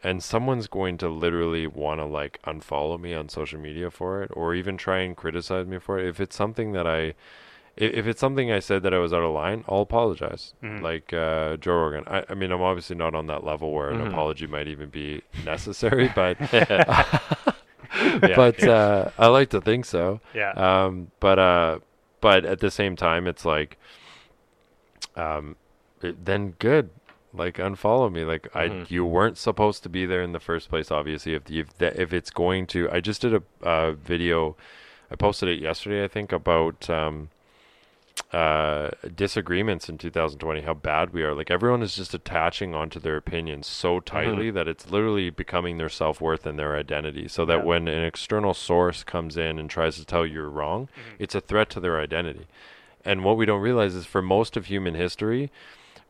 and 0.03 0.21
someone's 0.23 0.67
going 0.67 0.99
to 0.99 1.09
literally 1.09 1.69
want 1.69 2.01
to 2.01 2.05
like 2.07 2.41
unfollow 2.45 2.99
me 3.01 3.15
on 3.15 3.29
social 3.29 3.61
media 3.61 3.89
for 3.91 4.21
it 4.25 4.31
or 4.35 4.53
even 4.55 4.77
try 4.77 4.99
and 4.99 5.17
criticize 5.17 5.67
me 5.69 5.79
for 5.79 5.99
it 6.01 6.07
if 6.09 6.19
it's 6.21 6.35
something 6.35 6.73
that 6.73 6.87
i- 6.89 7.15
if 7.81 8.07
it's 8.07 8.21
something 8.21 8.51
i 8.53 8.59
said 8.59 8.83
that 8.83 8.93
i 8.93 8.99
was 8.99 9.13
out 9.13 9.23
of 9.23 9.33
line 9.33 9.65
i'll 9.69 9.83
apologize 9.83 10.53
Mhm. 10.63 10.83
like 10.83 11.13
uh, 11.13 11.57
joe 11.57 11.75
rogan 11.75 12.05
I, 12.07 12.25
I 12.29 12.35
mean 12.35 12.51
i'm 12.53 12.61
obviously 12.63 12.97
not 12.97 13.15
on 13.15 13.27
that 13.27 13.45
level 13.45 13.73
where 13.73 13.91
an 13.91 14.01
Mhm. 14.01 14.09
apology 14.11 14.47
might 14.47 14.69
even 14.69 14.89
be 14.91 15.23
necessary 15.45 16.09
but 16.15 16.37
Yeah, 18.23 18.37
but 18.37 18.59
yeah. 18.63 18.71
uh, 18.71 19.11
i 19.19 19.27
like 19.29 19.51
to 19.51 19.61
think 19.61 19.85
so 19.85 20.21
Yeah, 20.35 20.51
um, 20.53 21.11
but 21.21 21.39
uh, 21.39 21.79
but 22.21 22.45
at 22.45 22.59
the 22.61 22.71
same 22.71 22.97
time, 22.97 23.27
it's 23.29 23.45
like, 23.45 23.79
um, 25.17 25.55
it, 26.03 26.25
then 26.25 26.55
good, 26.59 26.91
like 27.33 27.57
unfollow 27.59 28.11
me. 28.13 28.25
Like 28.25 28.49
I, 28.55 28.69
Mhm. 28.69 28.91
you 28.91 29.05
weren't 29.05 29.39
supposed 29.39 29.83
to 29.85 29.89
be 29.89 30.05
there 30.07 30.23
in 30.23 30.33
the 30.33 30.41
first 30.41 30.69
place. 30.69 30.91
Obviously, 30.91 31.35
if 31.35 31.49
you 31.49 31.65
if 31.81 32.13
it's 32.13 32.31
going 32.31 32.67
to, 32.69 32.91
I 32.91 33.01
just 33.01 33.23
did 33.23 33.35
a 33.35 33.43
uh, 33.63 33.93
video. 33.93 34.57
I 35.11 35.17
posted 35.17 35.49
it 35.49 35.61
yesterday, 35.61 36.05
I 36.05 36.09
think, 36.09 36.33
about 36.33 36.91
um, 36.91 37.31
uh, 38.33 38.91
disagreements 39.15 39.89
in 39.89 39.97
2020. 39.97 40.61
How 40.63 40.75
bad 40.75 41.13
we 41.15 41.23
are. 41.23 41.35
Like 41.35 41.51
everyone 41.51 41.83
is 41.83 41.97
just 41.97 42.13
attaching 42.13 42.75
onto 42.75 43.01
their 43.01 43.17
opinions 43.17 43.67
so 43.67 44.01
tightly 44.01 44.51
that 44.51 44.69
it's 44.69 44.91
literally 44.91 45.31
becoming 45.31 45.79
their 45.79 45.89
self 45.89 46.21
worth 46.21 46.45
and 46.47 46.59
their 46.59 46.77
identity. 46.77 47.27
So 47.29 47.47
that 47.47 47.59
Yeah. 47.59 47.65
when 47.65 47.89
an 47.89 48.05
external 48.05 48.53
source 48.53 49.03
comes 49.03 49.37
in 49.37 49.59
and 49.59 49.71
tries 49.71 49.97
to 49.97 50.05
tell 50.05 50.27
you 50.27 50.35
you're 50.35 50.51
wrong, 50.51 50.89
Mhm. 50.95 51.17
it's 51.19 51.35
a 51.35 51.41
threat 51.41 51.71
to 51.71 51.81
their 51.81 51.99
identity. 51.99 52.47
And 53.05 53.25
what 53.25 53.37
we 53.39 53.47
don't 53.47 53.63
realize 53.63 53.95
is 53.95 54.05
for 54.05 54.21
most 54.21 54.57
of 54.57 54.67
human 54.67 54.95
history, 54.95 55.51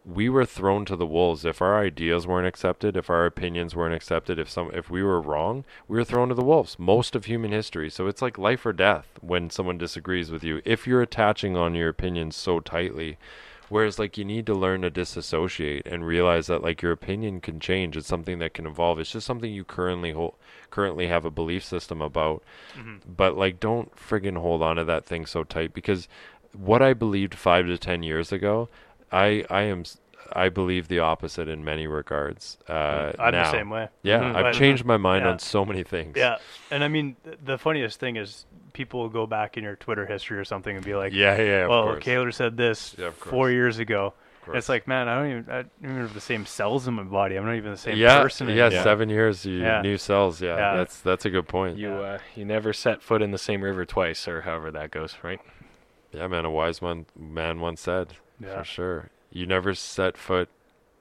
we 0.04 0.28
were 0.28 0.46
thrown 0.46 0.84
to 0.86 0.96
the 0.96 1.06
wolves. 1.06 1.44
If 1.44 1.60
our 1.60 1.78
ideas 1.78 2.26
weren't 2.26 2.46
accepted, 2.46 2.96
if 2.96 3.10
our 3.10 3.26
opinions 3.26 3.76
weren't 3.76 3.94
accepted, 3.94 4.38
if 4.38 4.48
some 4.48 4.70
if 4.72 4.90
we 4.90 5.02
were 5.02 5.20
wrong, 5.20 5.64
we 5.86 5.98
were 5.98 6.04
thrown 6.04 6.28
to 6.28 6.34
the 6.34 6.44
wolves. 6.44 6.78
Most 6.78 7.14
of 7.14 7.26
human 7.26 7.52
history. 7.52 7.90
So 7.90 8.06
it's 8.06 8.22
like 8.22 8.38
life 8.38 8.64
or 8.64 8.72
death 8.72 9.06
when 9.20 9.50
someone 9.50 9.78
disagrees 9.78 10.30
with 10.30 10.42
you. 10.42 10.62
If 10.64 10.86
you're 10.86 11.02
attaching 11.02 11.56
on 11.56 11.74
your 11.74 11.88
opinions 11.88 12.36
so 12.36 12.60
tightly, 12.60 13.18
whereas 13.68 13.98
like 13.98 14.16
you 14.16 14.24
need 14.24 14.46
to 14.46 14.54
learn 14.54 14.82
to 14.82 14.90
disassociate 14.90 15.86
and 15.86 16.06
realize 16.06 16.46
that 16.46 16.62
like 16.62 16.80
your 16.80 16.92
opinion 16.92 17.40
can 17.40 17.60
change. 17.60 17.96
It's 17.96 18.08
something 18.08 18.38
that 18.38 18.54
can 18.54 18.66
evolve. 18.66 18.98
It's 18.98 19.12
just 19.12 19.26
something 19.26 19.52
you 19.52 19.64
currently 19.64 20.12
hold 20.12 20.34
currently 20.70 21.08
have 21.08 21.24
a 21.24 21.30
belief 21.30 21.64
system 21.64 22.00
about. 22.00 22.42
Mm-hmm. 22.76 23.12
But 23.14 23.36
like 23.36 23.60
don't 23.60 23.94
friggin' 23.94 24.38
hold 24.38 24.62
on 24.62 24.76
to 24.76 24.84
that 24.84 25.04
thing 25.04 25.26
so 25.26 25.44
tight 25.44 25.74
because 25.74 26.08
what 26.52 26.82
I 26.82 26.94
believed 26.94 27.34
5 27.34 27.66
to 27.66 27.78
10 27.78 28.02
years 28.02 28.32
ago, 28.32 28.68
I 29.12 29.44
I 29.50 29.62
am 29.62 29.80
s- 29.80 29.98
I 30.32 30.50
believe 30.50 30.88
the 30.88 30.98
opposite 30.98 31.48
in 31.48 31.64
many 31.64 31.86
regards. 31.86 32.58
Uh, 32.68 33.12
I'm 33.18 33.32
now. 33.32 33.44
the 33.44 33.50
same 33.50 33.70
way. 33.70 33.88
Yeah, 34.02 34.20
Mhm. 34.20 34.34
I've 34.36 34.42
But- 34.44 34.54
changed 34.54 34.84
my 34.84 34.98
mind 34.98 35.24
yeah. 35.24 35.30
on 35.30 35.38
so 35.38 35.64
many 35.64 35.82
things. 35.82 36.16
Yeah, 36.18 36.36
and 36.70 36.84
I 36.84 36.88
mean, 36.88 37.16
th- 37.24 37.38
the 37.42 37.56
funniest 37.56 37.98
thing 37.98 38.16
is 38.16 38.44
people 38.74 39.00
will 39.00 39.08
go 39.08 39.26
back 39.26 39.56
in 39.56 39.64
your 39.64 39.76
Twitter 39.76 40.04
history 40.04 40.38
or 40.38 40.44
something 40.44 40.76
and 40.76 40.84
be 40.84 40.94
like, 40.94 41.12
yeah, 41.14 41.36
yeah. 41.40 41.62
Of 41.64 41.70
"Well, 41.70 41.82
course. 41.84 42.04
Kaler 42.04 42.30
said 42.32 42.56
this 42.58 42.94
Yeah, 42.98 43.10
four 43.10 43.50
years 43.50 43.78
ago." 43.78 44.12
It's 44.54 44.70
like, 44.70 44.88
man, 44.88 45.08
I 45.08 45.14
don't 45.16 45.30
even, 45.30 45.44
I 45.50 45.54
don't 45.62 45.70
even 45.82 45.96
have 45.98 46.14
the 46.14 46.22
same 46.22 46.46
cells 46.46 46.88
in 46.88 46.94
my 46.94 47.02
body. 47.02 47.36
I'm 47.36 47.44
not 47.44 47.56
even 47.56 47.70
the 47.70 47.76
same 47.76 47.98
yeah, 47.98 48.22
person. 48.22 48.48
yeah, 48.48 48.66
anymore. 48.66 48.82
seven 48.82 49.10
years, 49.10 49.44
you 49.44 49.58
Yeah. 49.60 49.82
new 49.82 49.98
cells. 49.98 50.40
Yeah, 50.40 50.56
Yeah. 50.56 50.76
that's 50.76 51.00
that's 51.02 51.26
a 51.26 51.30
good 51.30 51.48
point. 51.48 51.76
You 51.76 51.90
Yeah. 51.90 52.00
uh, 52.00 52.18
you 52.34 52.46
never 52.46 52.72
set 52.72 53.02
foot 53.02 53.20
in 53.20 53.30
the 53.30 53.36
same 53.36 53.60
river 53.62 53.84
twice, 53.84 54.26
or 54.26 54.42
however 54.42 54.70
that 54.70 54.90
goes, 54.90 55.16
right? 55.22 55.38
Yeah, 56.12 56.26
man. 56.28 56.46
A 56.46 56.50
wise 56.50 56.80
man 56.80 57.04
man 57.14 57.60
once 57.60 57.82
said, 57.82 58.14
Yeah, 58.40 58.58
for 58.58 58.64
sure. 58.64 59.10
You 59.30 59.46
never 59.46 59.74
set 59.74 60.16
foot 60.16 60.48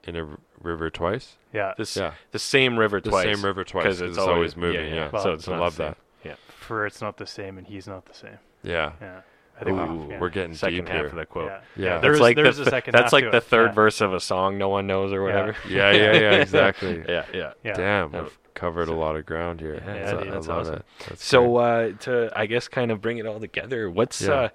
in 0.03 0.15
a 0.15 0.25
r- 0.25 0.37
river 0.61 0.89
twice. 0.89 1.35
yeah. 1.53 1.73
This 1.77 1.95
Yeah, 1.97 2.13
the 2.31 2.39
same 2.39 2.77
river 2.77 2.99
the 3.01 3.09
twice. 3.09 3.25
The 3.27 3.35
same 3.35 3.45
river 3.45 3.63
twice 3.63 3.83
because 3.83 4.01
it's, 4.01 4.17
always 4.17 4.55
moving. 4.57 4.93
Yeah, 4.93 5.09
Well, 5.11 5.23
so 5.23 5.33
it's 5.33 5.47
I 5.47 5.57
love 5.57 5.75
the 5.77 5.83
same. 5.85 5.95
that. 6.23 6.37
For 6.59 6.85
it's 6.85 7.01
not 7.01 7.15
the 7.17 7.25
same, 7.27 7.57
and 7.57 7.65
he's 7.65 7.87
not 7.87 8.05
the 8.05 8.13
same. 8.13 8.37
Yeah, 8.61 8.91
Yeah, 9.01 9.21
I 9.59 9.63
think 9.63 9.79
Ooh, 9.79 9.85
we- 10.07 10.13
yeah. 10.13 10.19
we're 10.19 10.27
getting 10.29 10.53
Second 10.53 10.75
deep 10.79 10.87
half 10.89 10.97
here. 10.97 11.05
of 11.05 11.15
the 11.15 11.25
quote. 11.25 11.49
Yeah, 11.49 11.59
Yeah. 11.77 11.97
There's 11.99 12.19
like 12.19 12.35
there's 12.35 12.57
the, 12.57 12.63
a 12.63 12.65
th- 12.65 12.71
second. 12.71 12.91
That's 12.93 13.03
half 13.05 13.13
like 13.13 13.23
to 13.23 13.29
the 13.31 13.37
it. 13.37 13.43
third 13.45 13.67
yeah. 13.67 13.71
verse 13.73 14.01
of 14.01 14.13
a 14.13 14.19
song 14.19 14.57
no 14.57 14.67
one 14.67 14.85
knows 14.87 15.13
or 15.13 15.23
whatever. 15.23 15.55
Yeah, 15.69 15.91
yeah, 15.91 16.13
yeah. 16.13 16.31
Exactly. 16.41 17.03
yeah, 17.07 17.25
yeah. 17.33 17.53
Yeah. 17.63 17.73
Damn, 17.73 18.13
Yeah. 18.13 18.21
we've 18.23 18.37
covered 18.55 18.89
a 18.89 18.93
lot 18.93 19.15
of 19.15 19.25
ground 19.25 19.61
here. 19.61 19.75
Yeah, 19.75 19.85
That's- 19.85 20.11
dude, 20.11 20.27
I 20.27 20.31
that's 20.31 20.47
love 20.47 20.59
awesome. 20.59 20.73
it. 20.75 20.85
That's 21.07 21.23
So 21.25 21.55
uh, 21.57 21.91
to 22.01 22.31
I 22.35 22.45
guess 22.47 22.67
kind 22.67 22.91
of 22.91 22.99
bring 23.01 23.17
it 23.19 23.25
all 23.25 23.39
together, 23.39 23.89
what's 23.89 24.21
Yeah. 24.21 24.33
uh, 24.33 24.49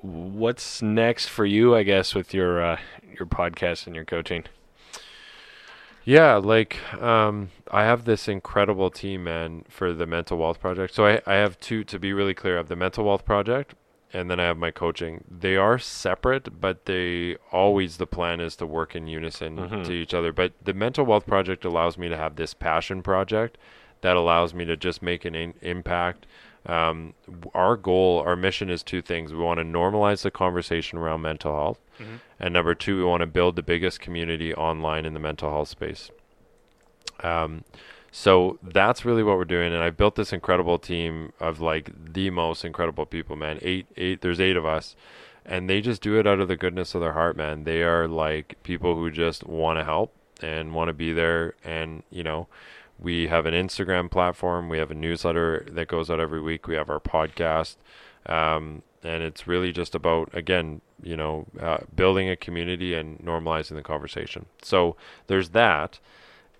what's 0.00 0.82
next 0.82 1.26
for 1.26 1.44
you? 1.44 1.74
I 1.74 1.82
guess 1.82 2.14
with 2.14 2.32
your 2.34 2.62
uh, 2.62 2.78
your 3.18 3.26
podcast 3.26 3.86
and 3.86 3.94
your 3.94 4.04
coaching. 4.04 4.44
Yeah, 6.04 6.34
like 6.34 6.78
um, 7.00 7.50
I 7.70 7.84
have 7.84 8.04
this 8.04 8.26
incredible 8.26 8.90
team, 8.90 9.22
man, 9.24 9.64
for 9.68 9.92
the 9.92 10.06
mental 10.06 10.36
wealth 10.36 10.58
project. 10.60 10.94
So 10.94 11.06
I, 11.06 11.20
I 11.26 11.34
have 11.34 11.60
two 11.60 11.84
to 11.84 11.98
be 11.98 12.12
really 12.12 12.34
clear. 12.34 12.54
I 12.54 12.56
have 12.58 12.68
the 12.68 12.74
mental 12.74 13.04
wealth 13.04 13.24
project, 13.24 13.74
and 14.12 14.28
then 14.28 14.40
I 14.40 14.44
have 14.44 14.58
my 14.58 14.72
coaching. 14.72 15.22
They 15.30 15.56
are 15.56 15.78
separate, 15.78 16.60
but 16.60 16.86
they 16.86 17.36
always 17.52 17.98
the 17.98 18.06
plan 18.08 18.40
is 18.40 18.56
to 18.56 18.66
work 18.66 18.96
in 18.96 19.06
unison 19.06 19.56
Mhm. 19.56 19.84
to 19.84 19.92
each 19.92 20.12
other. 20.12 20.32
But 20.32 20.54
the 20.60 20.74
mental 20.74 21.06
wealth 21.06 21.24
project 21.26 21.64
allows 21.64 21.96
me 21.96 22.08
to 22.08 22.16
have 22.16 22.34
this 22.34 22.52
passion 22.52 23.00
project 23.02 23.56
that 24.00 24.16
allows 24.16 24.52
me 24.54 24.64
to 24.64 24.76
just 24.76 25.02
make 25.02 25.24
an 25.24 25.36
in- 25.36 25.54
impact. 25.62 26.26
Um, 26.64 27.14
our 27.54 27.76
goal, 27.76 28.22
our 28.24 28.36
mission 28.36 28.70
is 28.70 28.82
two 28.82 29.02
things. 29.02 29.32
We 29.32 29.38
want 29.40 29.58
to 29.58 29.64
normalize 29.64 30.22
the 30.22 30.30
conversation 30.30 30.98
around 30.98 31.22
mental 31.22 31.52
health. 31.54 31.80
Mhm. 31.98 32.20
And 32.38 32.54
number 32.54 32.74
two, 32.74 32.98
we 32.98 33.04
want 33.04 33.22
to 33.22 33.26
build 33.26 33.56
the 33.56 33.62
biggest 33.62 34.00
community 34.00 34.54
online 34.54 35.04
in 35.04 35.14
the 35.14 35.20
mental 35.20 35.50
health 35.50 35.68
space. 35.68 36.10
Um, 37.20 37.64
so 38.10 38.58
that's 38.62 39.04
really 39.04 39.22
what 39.22 39.38
we're 39.38 39.44
doing. 39.44 39.72
And 39.72 39.82
I've 39.82 39.96
built 39.96 40.16
this 40.16 40.32
incredible 40.32 40.78
team 40.78 41.32
of 41.40 41.60
like 41.60 41.90
the 42.12 42.30
most 42.30 42.64
incredible 42.64 43.06
people, 43.06 43.36
man. 43.36 43.58
Eight, 43.62 43.86
eight, 43.96 44.20
there's 44.20 44.40
eight 44.40 44.56
of 44.56 44.66
us. 44.66 44.94
And 45.44 45.68
they 45.68 45.80
just 45.80 46.02
do 46.02 46.18
it 46.20 46.26
out 46.26 46.38
of 46.38 46.46
the 46.46 46.56
goodness 46.56 46.94
of 46.94 47.00
their 47.00 47.14
heart, 47.14 47.36
man. 47.36 47.64
They 47.64 47.82
are 47.82 48.06
like 48.06 48.56
people 48.62 48.94
who 48.94 49.10
just 49.10 49.44
want 49.46 49.78
to 49.80 49.84
help 49.84 50.14
and 50.40 50.72
want 50.74 50.88
to 50.88 50.92
be 50.92 51.12
there. 51.12 51.54
And, 51.64 52.04
you 52.10 52.22
know, 52.22 52.46
we 53.02 53.26
have 53.26 53.46
an 53.46 53.54
Instagram 53.54 54.10
platform. 54.10 54.68
We 54.68 54.78
have 54.78 54.90
a 54.90 54.94
newsletter 54.94 55.66
that 55.72 55.88
goes 55.88 56.10
out 56.10 56.20
every 56.20 56.40
week. 56.40 56.66
We 56.66 56.76
have 56.76 56.88
our 56.88 57.00
podcast. 57.00 57.76
Um, 58.26 58.82
and 59.02 59.22
it's 59.22 59.46
really 59.46 59.72
just 59.72 59.94
about, 59.94 60.30
again, 60.32 60.80
you 61.02 61.16
know, 61.16 61.46
uh, 61.60 61.78
building 61.94 62.28
a 62.28 62.36
community 62.36 62.94
and 62.94 63.18
normalizing 63.18 63.74
the 63.74 63.82
conversation. 63.82 64.46
So 64.62 64.96
there's 65.26 65.50
that. 65.50 65.98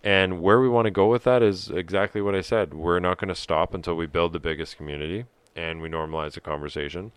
And 0.02 0.42
where 0.42 0.60
we 0.60 0.68
want 0.68 0.86
to 0.86 0.90
go 0.90 1.06
with 1.06 1.22
that 1.24 1.42
is 1.42 1.70
exactly 1.70 2.20
what 2.20 2.34
I 2.34 2.40
said. 2.40 2.74
We're 2.74 2.98
not 2.98 3.18
going 3.18 3.28
to 3.28 3.36
stop 3.36 3.72
until 3.72 3.94
we 3.94 4.06
build 4.06 4.32
the 4.32 4.40
biggest 4.40 4.76
community 4.76 5.26
and 5.54 5.80
we 5.80 5.88
normalize 5.88 6.32
the 6.32 6.40
conversation. 6.40 7.12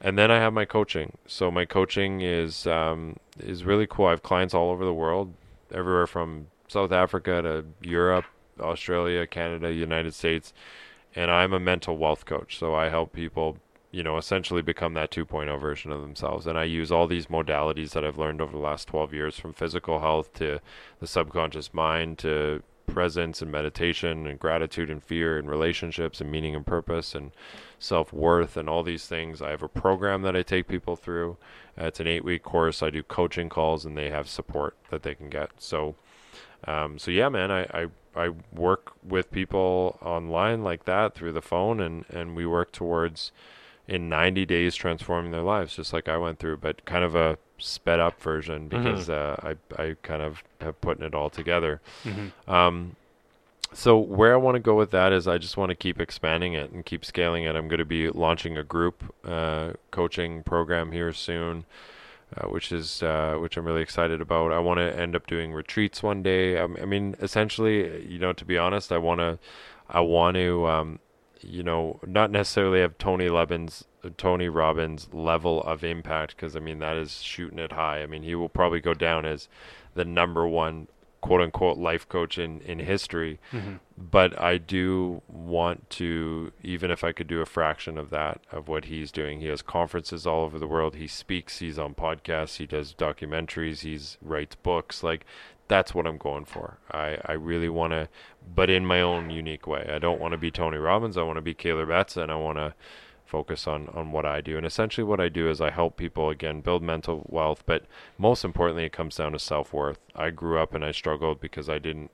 And 0.00 0.18
then 0.18 0.30
I 0.30 0.36
have 0.36 0.52
my 0.52 0.66
coaching. 0.66 1.16
So 1.26 1.50
my 1.50 1.64
coaching 1.64 2.20
is 2.20 2.66
um, 2.66 3.16
is 3.40 3.64
really 3.64 3.86
cool. 3.86 4.06
I 4.06 4.10
have 4.10 4.22
clients 4.22 4.52
all 4.52 4.70
over 4.70 4.84
the 4.84 4.92
world, 4.92 5.32
everywhere 5.72 6.06
from 6.06 6.48
South 6.68 6.92
Africa 6.92 7.42
to 7.42 7.64
Europe, 7.80 8.26
Australia, 8.60 9.26
Canada, 9.26 9.72
United 9.72 10.14
States. 10.14 10.52
And 11.14 11.30
I'm 11.30 11.52
a 11.52 11.60
mental 11.60 11.96
wealth 11.96 12.26
coach. 12.26 12.58
So 12.58 12.74
I 12.74 12.88
help 12.88 13.12
people, 13.12 13.58
you 13.90 14.02
know, 14.02 14.18
essentially 14.18 14.62
become 14.62 14.94
that 14.94 15.10
2.0 15.10 15.60
version 15.60 15.90
of 15.90 16.00
themselves. 16.00 16.46
And 16.46 16.58
I 16.58 16.64
use 16.64 16.92
all 16.92 17.06
these 17.06 17.26
modalities 17.26 17.90
that 17.90 18.04
I've 18.04 18.18
learned 18.18 18.40
over 18.40 18.52
the 18.52 18.58
last 18.58 18.88
12 18.88 19.14
years 19.14 19.38
from 19.38 19.52
physical 19.52 20.00
health 20.00 20.32
to 20.34 20.60
the 21.00 21.06
subconscious 21.06 21.72
mind 21.72 22.18
to 22.18 22.62
presence 22.88 23.42
and 23.42 23.52
meditation 23.52 24.26
and 24.26 24.40
gratitude 24.40 24.90
and 24.90 25.02
fear 25.02 25.38
and 25.38 25.48
relationships 25.48 26.20
and 26.20 26.30
meaning 26.30 26.56
and 26.56 26.66
purpose 26.66 27.14
and 27.14 27.30
self 27.78 28.12
worth 28.12 28.56
and 28.56 28.68
all 28.68 28.82
these 28.82 29.06
things. 29.06 29.40
I 29.40 29.50
have 29.50 29.62
a 29.62 29.68
program 29.68 30.22
that 30.22 30.34
I 30.34 30.42
take 30.42 30.66
people 30.66 30.96
through. 30.96 31.36
Uh, 31.80 31.84
it's 31.84 32.00
an 32.00 32.08
eight 32.08 32.24
week 32.24 32.42
course. 32.42 32.82
I 32.82 32.90
do 32.90 33.02
coaching 33.02 33.48
calls 33.48 33.84
and 33.84 33.96
they 33.96 34.10
have 34.10 34.28
support 34.28 34.76
that 34.90 35.02
they 35.02 35.14
can 35.14 35.28
get. 35.28 35.50
So, 35.58 35.94
um, 36.64 36.98
so 36.98 37.10
yeah, 37.10 37.28
man, 37.28 37.52
I, 37.52 37.62
I, 37.72 37.86
I 38.18 38.30
work 38.52 38.92
with 39.06 39.30
people 39.30 39.98
online 40.02 40.62
like 40.64 40.84
that 40.86 41.14
through 41.14 41.32
the 41.32 41.42
phone 41.42 41.80
and, 41.80 42.04
and 42.10 42.34
we 42.36 42.44
work 42.46 42.72
towards 42.72 43.32
in 43.86 44.08
90 44.08 44.44
days 44.44 44.74
transforming 44.74 45.30
their 45.30 45.42
lives, 45.42 45.76
just 45.76 45.92
like 45.92 46.08
I 46.08 46.18
went 46.18 46.38
through, 46.38 46.58
but 46.58 46.84
kind 46.84 47.04
of 47.04 47.14
a 47.14 47.38
sped 47.58 47.98
up 48.00 48.20
version 48.20 48.68
because 48.68 49.08
uh, 49.08 49.36
I, 49.78 49.82
I 49.82 49.96
kind 50.02 50.20
of 50.22 50.42
have 50.60 50.78
putting 50.80 51.04
it 51.04 51.14
all 51.14 51.30
together. 51.30 51.80
Mhm. 52.04 52.32
Um, 52.46 52.96
so 53.72 53.98
where 53.98 54.32
I 54.32 54.36
want 54.36 54.54
to 54.56 54.60
go 54.60 54.74
with 54.74 54.90
that 54.92 55.12
is 55.12 55.28
I 55.28 55.38
just 55.38 55.56
want 55.56 55.70
to 55.70 55.74
keep 55.74 56.00
expanding 56.00 56.54
it 56.54 56.70
and 56.70 56.84
keep 56.84 57.04
scaling 57.04 57.44
it. 57.44 57.54
I'm 57.54 57.68
going 57.68 57.78
to 57.78 57.84
be 57.84 58.08
launching 58.10 58.56
a 58.56 58.62
group 58.62 59.14
uh, 59.26 59.72
coaching 59.90 60.42
program 60.42 60.92
here 60.92 61.12
soon, 61.12 61.64
uh, 62.36 62.48
which 62.48 62.72
is 62.72 63.02
uh, 63.02 63.36
which 63.40 63.56
I'm 63.56 63.64
really 63.64 63.82
excited 63.82 64.20
about. 64.20 64.52
I 64.52 64.58
want 64.58 64.78
to 64.78 64.98
end 64.98 65.16
up 65.16 65.26
doing 65.26 65.52
retreats 65.52 66.02
one 66.02 66.22
day. 66.22 66.58
Um, 66.58 66.76
I 66.80 66.84
mean, 66.84 67.16
essentially, 67.20 68.04
you 68.06 68.18
know, 68.18 68.32
to 68.32 68.44
be 68.44 68.58
honest, 68.58 68.92
I 68.92 68.98
want 68.98 69.20
to 69.20 69.38
I 69.88 70.00
want 70.00 70.36
to 70.36 70.66
um, 70.66 70.98
you 71.40 71.62
know 71.62 72.00
not 72.06 72.30
necessarily 72.30 72.80
have 72.80 72.98
Tony 72.98 73.28
Robbins 73.28 73.84
Tony 74.16 74.48
Robbins 74.48 75.08
level 75.12 75.62
of 75.62 75.82
impact 75.84 76.36
because 76.36 76.54
I 76.54 76.60
mean 76.60 76.78
that 76.80 76.96
is 76.96 77.22
shooting 77.22 77.58
it 77.58 77.72
high. 77.72 78.02
I 78.02 78.06
mean 78.06 78.22
he 78.22 78.34
will 78.34 78.48
probably 78.48 78.80
go 78.80 78.94
down 78.94 79.24
as 79.24 79.48
the 79.94 80.04
number 80.04 80.46
one 80.46 80.88
quote 81.20 81.40
unquote 81.40 81.76
life 81.78 82.08
coach 82.08 82.38
in 82.38 82.60
in 82.60 82.78
history 82.78 83.38
Mhm. 83.52 83.80
but 83.96 84.40
I 84.40 84.58
do 84.58 85.22
want 85.28 85.90
to, 85.90 86.52
even 86.62 86.90
if 86.90 87.02
I 87.02 87.10
could 87.12 87.26
do 87.26 87.40
a 87.40 87.46
fraction 87.46 87.98
of 87.98 88.10
that 88.10 88.40
of 88.52 88.68
what 88.68 88.84
he's 88.86 89.10
doing. 89.10 89.40
He 89.40 89.46
has 89.48 89.60
conferences 89.62 90.26
all 90.26 90.44
over 90.44 90.58
the 90.58 90.66
world. 90.68 90.94
He 90.94 91.08
speaks. 91.08 91.58
He's 91.58 91.78
on 91.78 91.94
podcasts. 91.94 92.58
He 92.58 92.66
does 92.66 92.94
documentaries. 92.94 93.80
He's 93.80 94.16
writes 94.22 94.54
books. 94.56 95.02
Like 95.02 95.26
that's 95.66 95.94
what 95.94 96.06
I'm 96.06 96.18
going 96.18 96.44
for. 96.46 96.78
I 96.92 97.18
I 97.26 97.32
really 97.32 97.68
want 97.68 97.92
to, 97.92 98.08
but 98.54 98.70
in 98.70 98.86
my 98.86 99.00
own 99.00 99.30
unique 99.30 99.66
way. 99.66 99.90
I 99.92 99.98
don't 99.98 100.20
want 100.20 100.32
to 100.32 100.38
be 100.38 100.50
Tony 100.50 100.78
Robbins. 100.78 101.16
I 101.18 101.22
want 101.24 101.36
to 101.36 101.42
be 101.42 101.52
Kaler 101.54 101.84
Betts, 101.86 102.16
and 102.16 102.30
I 102.32 102.36
want 102.36 102.58
to 102.58 102.74
focus 103.28 103.66
on 103.66 103.88
on 103.90 104.10
what 104.12 104.24
I 104.26 104.40
do. 104.40 104.56
And 104.56 104.66
essentially, 104.66 105.04
what 105.04 105.20
I 105.20 105.28
do 105.28 105.48
is 105.50 105.60
I 105.60 105.70
help 105.70 105.96
people 105.96 106.30
again 106.30 106.60
build 106.62 106.82
mental 106.82 107.24
wealth, 107.28 107.62
but 107.66 107.84
most 108.16 108.44
importantly, 108.44 108.84
it 108.84 108.92
comes 108.92 109.16
down 109.16 109.32
to 109.32 109.38
self 109.38 109.72
worth. 109.72 109.98
I 110.16 110.30
grew 110.30 110.58
up 110.58 110.74
and 110.74 110.84
I 110.84 110.92
struggled 110.92 111.40
because 111.40 111.68
I 111.68 111.78
didn't 111.78 112.10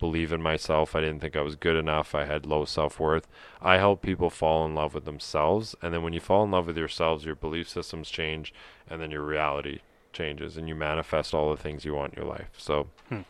believe 0.00 0.32
in 0.32 0.42
myself. 0.42 0.96
I 0.96 1.00
didn't 1.00 1.20
think 1.20 1.36
I 1.36 1.40
was 1.42 1.54
good 1.56 1.76
enough. 1.76 2.14
I 2.14 2.24
had 2.24 2.46
low 2.46 2.64
self 2.64 2.98
worth. 2.98 3.28
I 3.62 3.78
help 3.78 4.02
people 4.02 4.30
fall 4.30 4.64
in 4.66 4.74
love 4.74 4.94
with 4.94 5.04
themselves. 5.04 5.76
And 5.82 5.92
then 5.94 6.02
when 6.02 6.12
you 6.14 6.20
fall 6.20 6.44
in 6.44 6.50
love 6.50 6.66
with 6.66 6.76
yourselves, 6.78 7.24
your 7.24 7.36
belief 7.36 7.68
systems 7.68 8.10
change 8.10 8.52
and 8.88 9.00
then 9.00 9.10
your 9.10 9.22
reality 9.22 9.80
changes 10.12 10.56
and 10.56 10.68
you 10.68 10.74
manifest 10.74 11.34
all 11.34 11.50
the 11.50 11.60
things 11.62 11.84
you 11.84 11.94
want 11.94 12.14
in 12.14 12.22
your 12.22 12.30
life. 12.30 12.50
So 12.56 12.88
Hmm. 13.08 13.20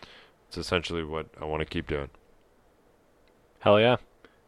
it's 0.49 0.57
essentially 0.59 1.03
what 1.03 1.27
I 1.41 1.45
want 1.45 1.61
to 1.61 1.67
keep 1.67 1.87
doing. 1.89 2.11
Hell 3.61 3.81
yeah. 3.81 3.97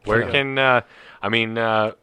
Where 0.05 0.21
Yeah. 0.21 0.31
can 0.31 0.57
uh, 0.57 0.81
I 1.21 1.29
mean 1.29 1.57
uh, 1.57 1.87
m- 1.87 1.93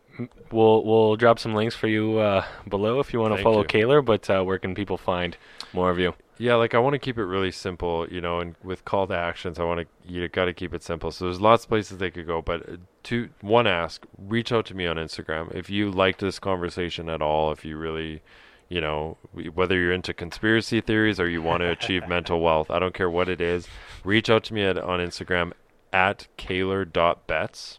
we'll 0.50 0.84
we'll 0.84 1.16
drop 1.16 1.38
some 1.38 1.54
links 1.54 1.74
for 1.74 1.88
you 1.88 2.18
uh, 2.18 2.44
below 2.68 3.00
if 3.00 3.12
you 3.12 3.20
want 3.20 3.36
to 3.36 3.42
follow 3.42 3.60
you. 3.60 3.64
Kaler, 3.64 4.02
but 4.02 4.28
uh, 4.30 4.42
where 4.42 4.58
can 4.58 4.74
people 4.74 4.96
find 4.96 5.36
more 5.72 5.90
of 5.90 5.98
you? 5.98 6.14
Yeah, 6.36 6.56
like 6.56 6.74
I 6.74 6.78
want 6.78 6.94
to 6.94 6.98
keep 6.98 7.16
it 7.16 7.24
really 7.24 7.52
simple, 7.52 8.08
you 8.10 8.20
know, 8.20 8.40
and 8.40 8.56
with 8.64 8.84
call 8.84 9.06
to 9.06 9.16
actions, 9.16 9.60
I 9.60 9.64
want 9.64 9.80
to 9.80 10.12
you 10.12 10.26
got 10.28 10.46
to 10.46 10.52
keep 10.52 10.74
it 10.74 10.82
simple. 10.82 11.10
So 11.10 11.26
there's 11.26 11.40
lots 11.40 11.64
of 11.64 11.68
places 11.68 11.98
they 11.98 12.10
could 12.10 12.26
go, 12.26 12.42
but 12.42 12.68
uh, 12.68 12.76
to 13.04 13.28
one 13.40 13.66
ask, 13.66 14.04
reach 14.18 14.50
out 14.50 14.66
to 14.66 14.74
me 14.74 14.86
on 14.86 14.96
Instagram 14.96 15.54
if 15.54 15.70
you 15.70 15.90
liked 15.90 16.20
this 16.20 16.38
conversation 16.38 17.08
at 17.08 17.22
all. 17.22 17.52
If 17.52 17.64
you 17.64 17.76
really, 17.76 18.22
you 18.68 18.80
know, 18.80 19.16
whether 19.54 19.78
you're 19.78 19.92
into 19.92 20.12
conspiracy 20.12 20.80
theories 20.80 21.20
or 21.20 21.28
you 21.28 21.40
want 21.40 21.60
to 21.60 21.70
achieve 21.70 22.08
mental 22.08 22.40
wealth, 22.40 22.70
I 22.70 22.80
don't 22.80 22.94
care 22.94 23.10
what 23.10 23.28
it 23.28 23.40
is. 23.40 23.68
Reach 24.02 24.28
out 24.28 24.42
to 24.44 24.54
me 24.54 24.62
at, 24.62 24.76
on 24.76 24.98
Instagram 24.98 25.52
at 25.92 26.26
kaler.bets. 26.36 27.78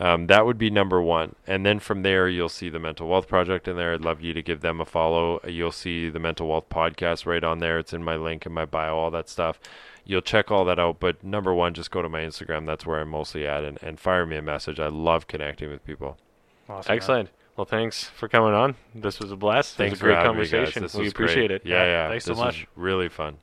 Um, 0.00 0.28
that 0.28 0.46
would 0.46 0.58
be 0.58 0.70
number 0.70 1.02
one. 1.02 1.34
And 1.46 1.66
then 1.66 1.80
from 1.80 2.02
there, 2.02 2.28
you'll 2.28 2.48
see 2.48 2.68
the 2.68 2.78
Mental 2.78 3.08
Wealth 3.08 3.26
Project 3.26 3.66
in 3.66 3.76
there. 3.76 3.94
I'd 3.94 4.00
love 4.02 4.20
you 4.20 4.32
to 4.32 4.42
give 4.42 4.60
them 4.60 4.80
a 4.80 4.84
follow. 4.84 5.40
You'll 5.46 5.72
see 5.72 6.08
the 6.08 6.20
Mental 6.20 6.46
Wealth 6.46 6.68
Podcast 6.68 7.26
right 7.26 7.42
on 7.42 7.58
there. 7.58 7.78
It's 7.80 7.92
in 7.92 8.04
my 8.04 8.14
link 8.16 8.46
in 8.46 8.52
my 8.52 8.64
bio, 8.64 8.96
all 8.96 9.10
that 9.10 9.28
stuff. 9.28 9.58
You'll 10.04 10.22
check 10.22 10.50
all 10.52 10.64
that 10.66 10.78
out. 10.78 11.00
But 11.00 11.24
number 11.24 11.52
one, 11.52 11.74
just 11.74 11.90
go 11.90 12.00
to 12.00 12.08
my 12.08 12.20
Instagram. 12.20 12.64
That's 12.64 12.86
where 12.86 13.00
I'm 13.00 13.08
mostly 13.10 13.46
at. 13.46 13.64
And, 13.64 13.78
and 13.82 13.98
fire 13.98 14.24
me 14.24 14.36
a 14.36 14.42
message. 14.42 14.78
I 14.78 14.86
love 14.88 15.26
connecting 15.26 15.68
with 15.68 15.84
people. 15.84 16.16
Awesome, 16.68 16.94
Excellent. 16.94 17.30
Well, 17.56 17.64
thanks 17.64 18.04
for 18.04 18.28
coming 18.28 18.54
on. 18.54 18.76
This 18.94 19.18
was 19.18 19.32
a 19.32 19.36
blast. 19.36 19.74
Thanks 19.74 19.88
it 19.88 19.92
was 19.94 20.00
a 20.00 20.04
great 20.04 20.14
for 20.14 20.20
having 20.20 20.36
me, 20.36 20.44
guys. 20.44 20.50
conversation. 20.50 20.82
This 20.84 20.94
we 20.94 21.02
was 21.04 21.12
appreciate 21.12 21.48
great. 21.48 21.50
it. 21.50 21.66
Yeah, 21.66 21.84
yeah. 21.84 22.08
Thanks 22.08 22.24
so 22.24 22.30
this 22.34 22.38
was 22.38 22.46
much. 22.46 22.66
really 22.76 23.08
fun. 23.08 23.38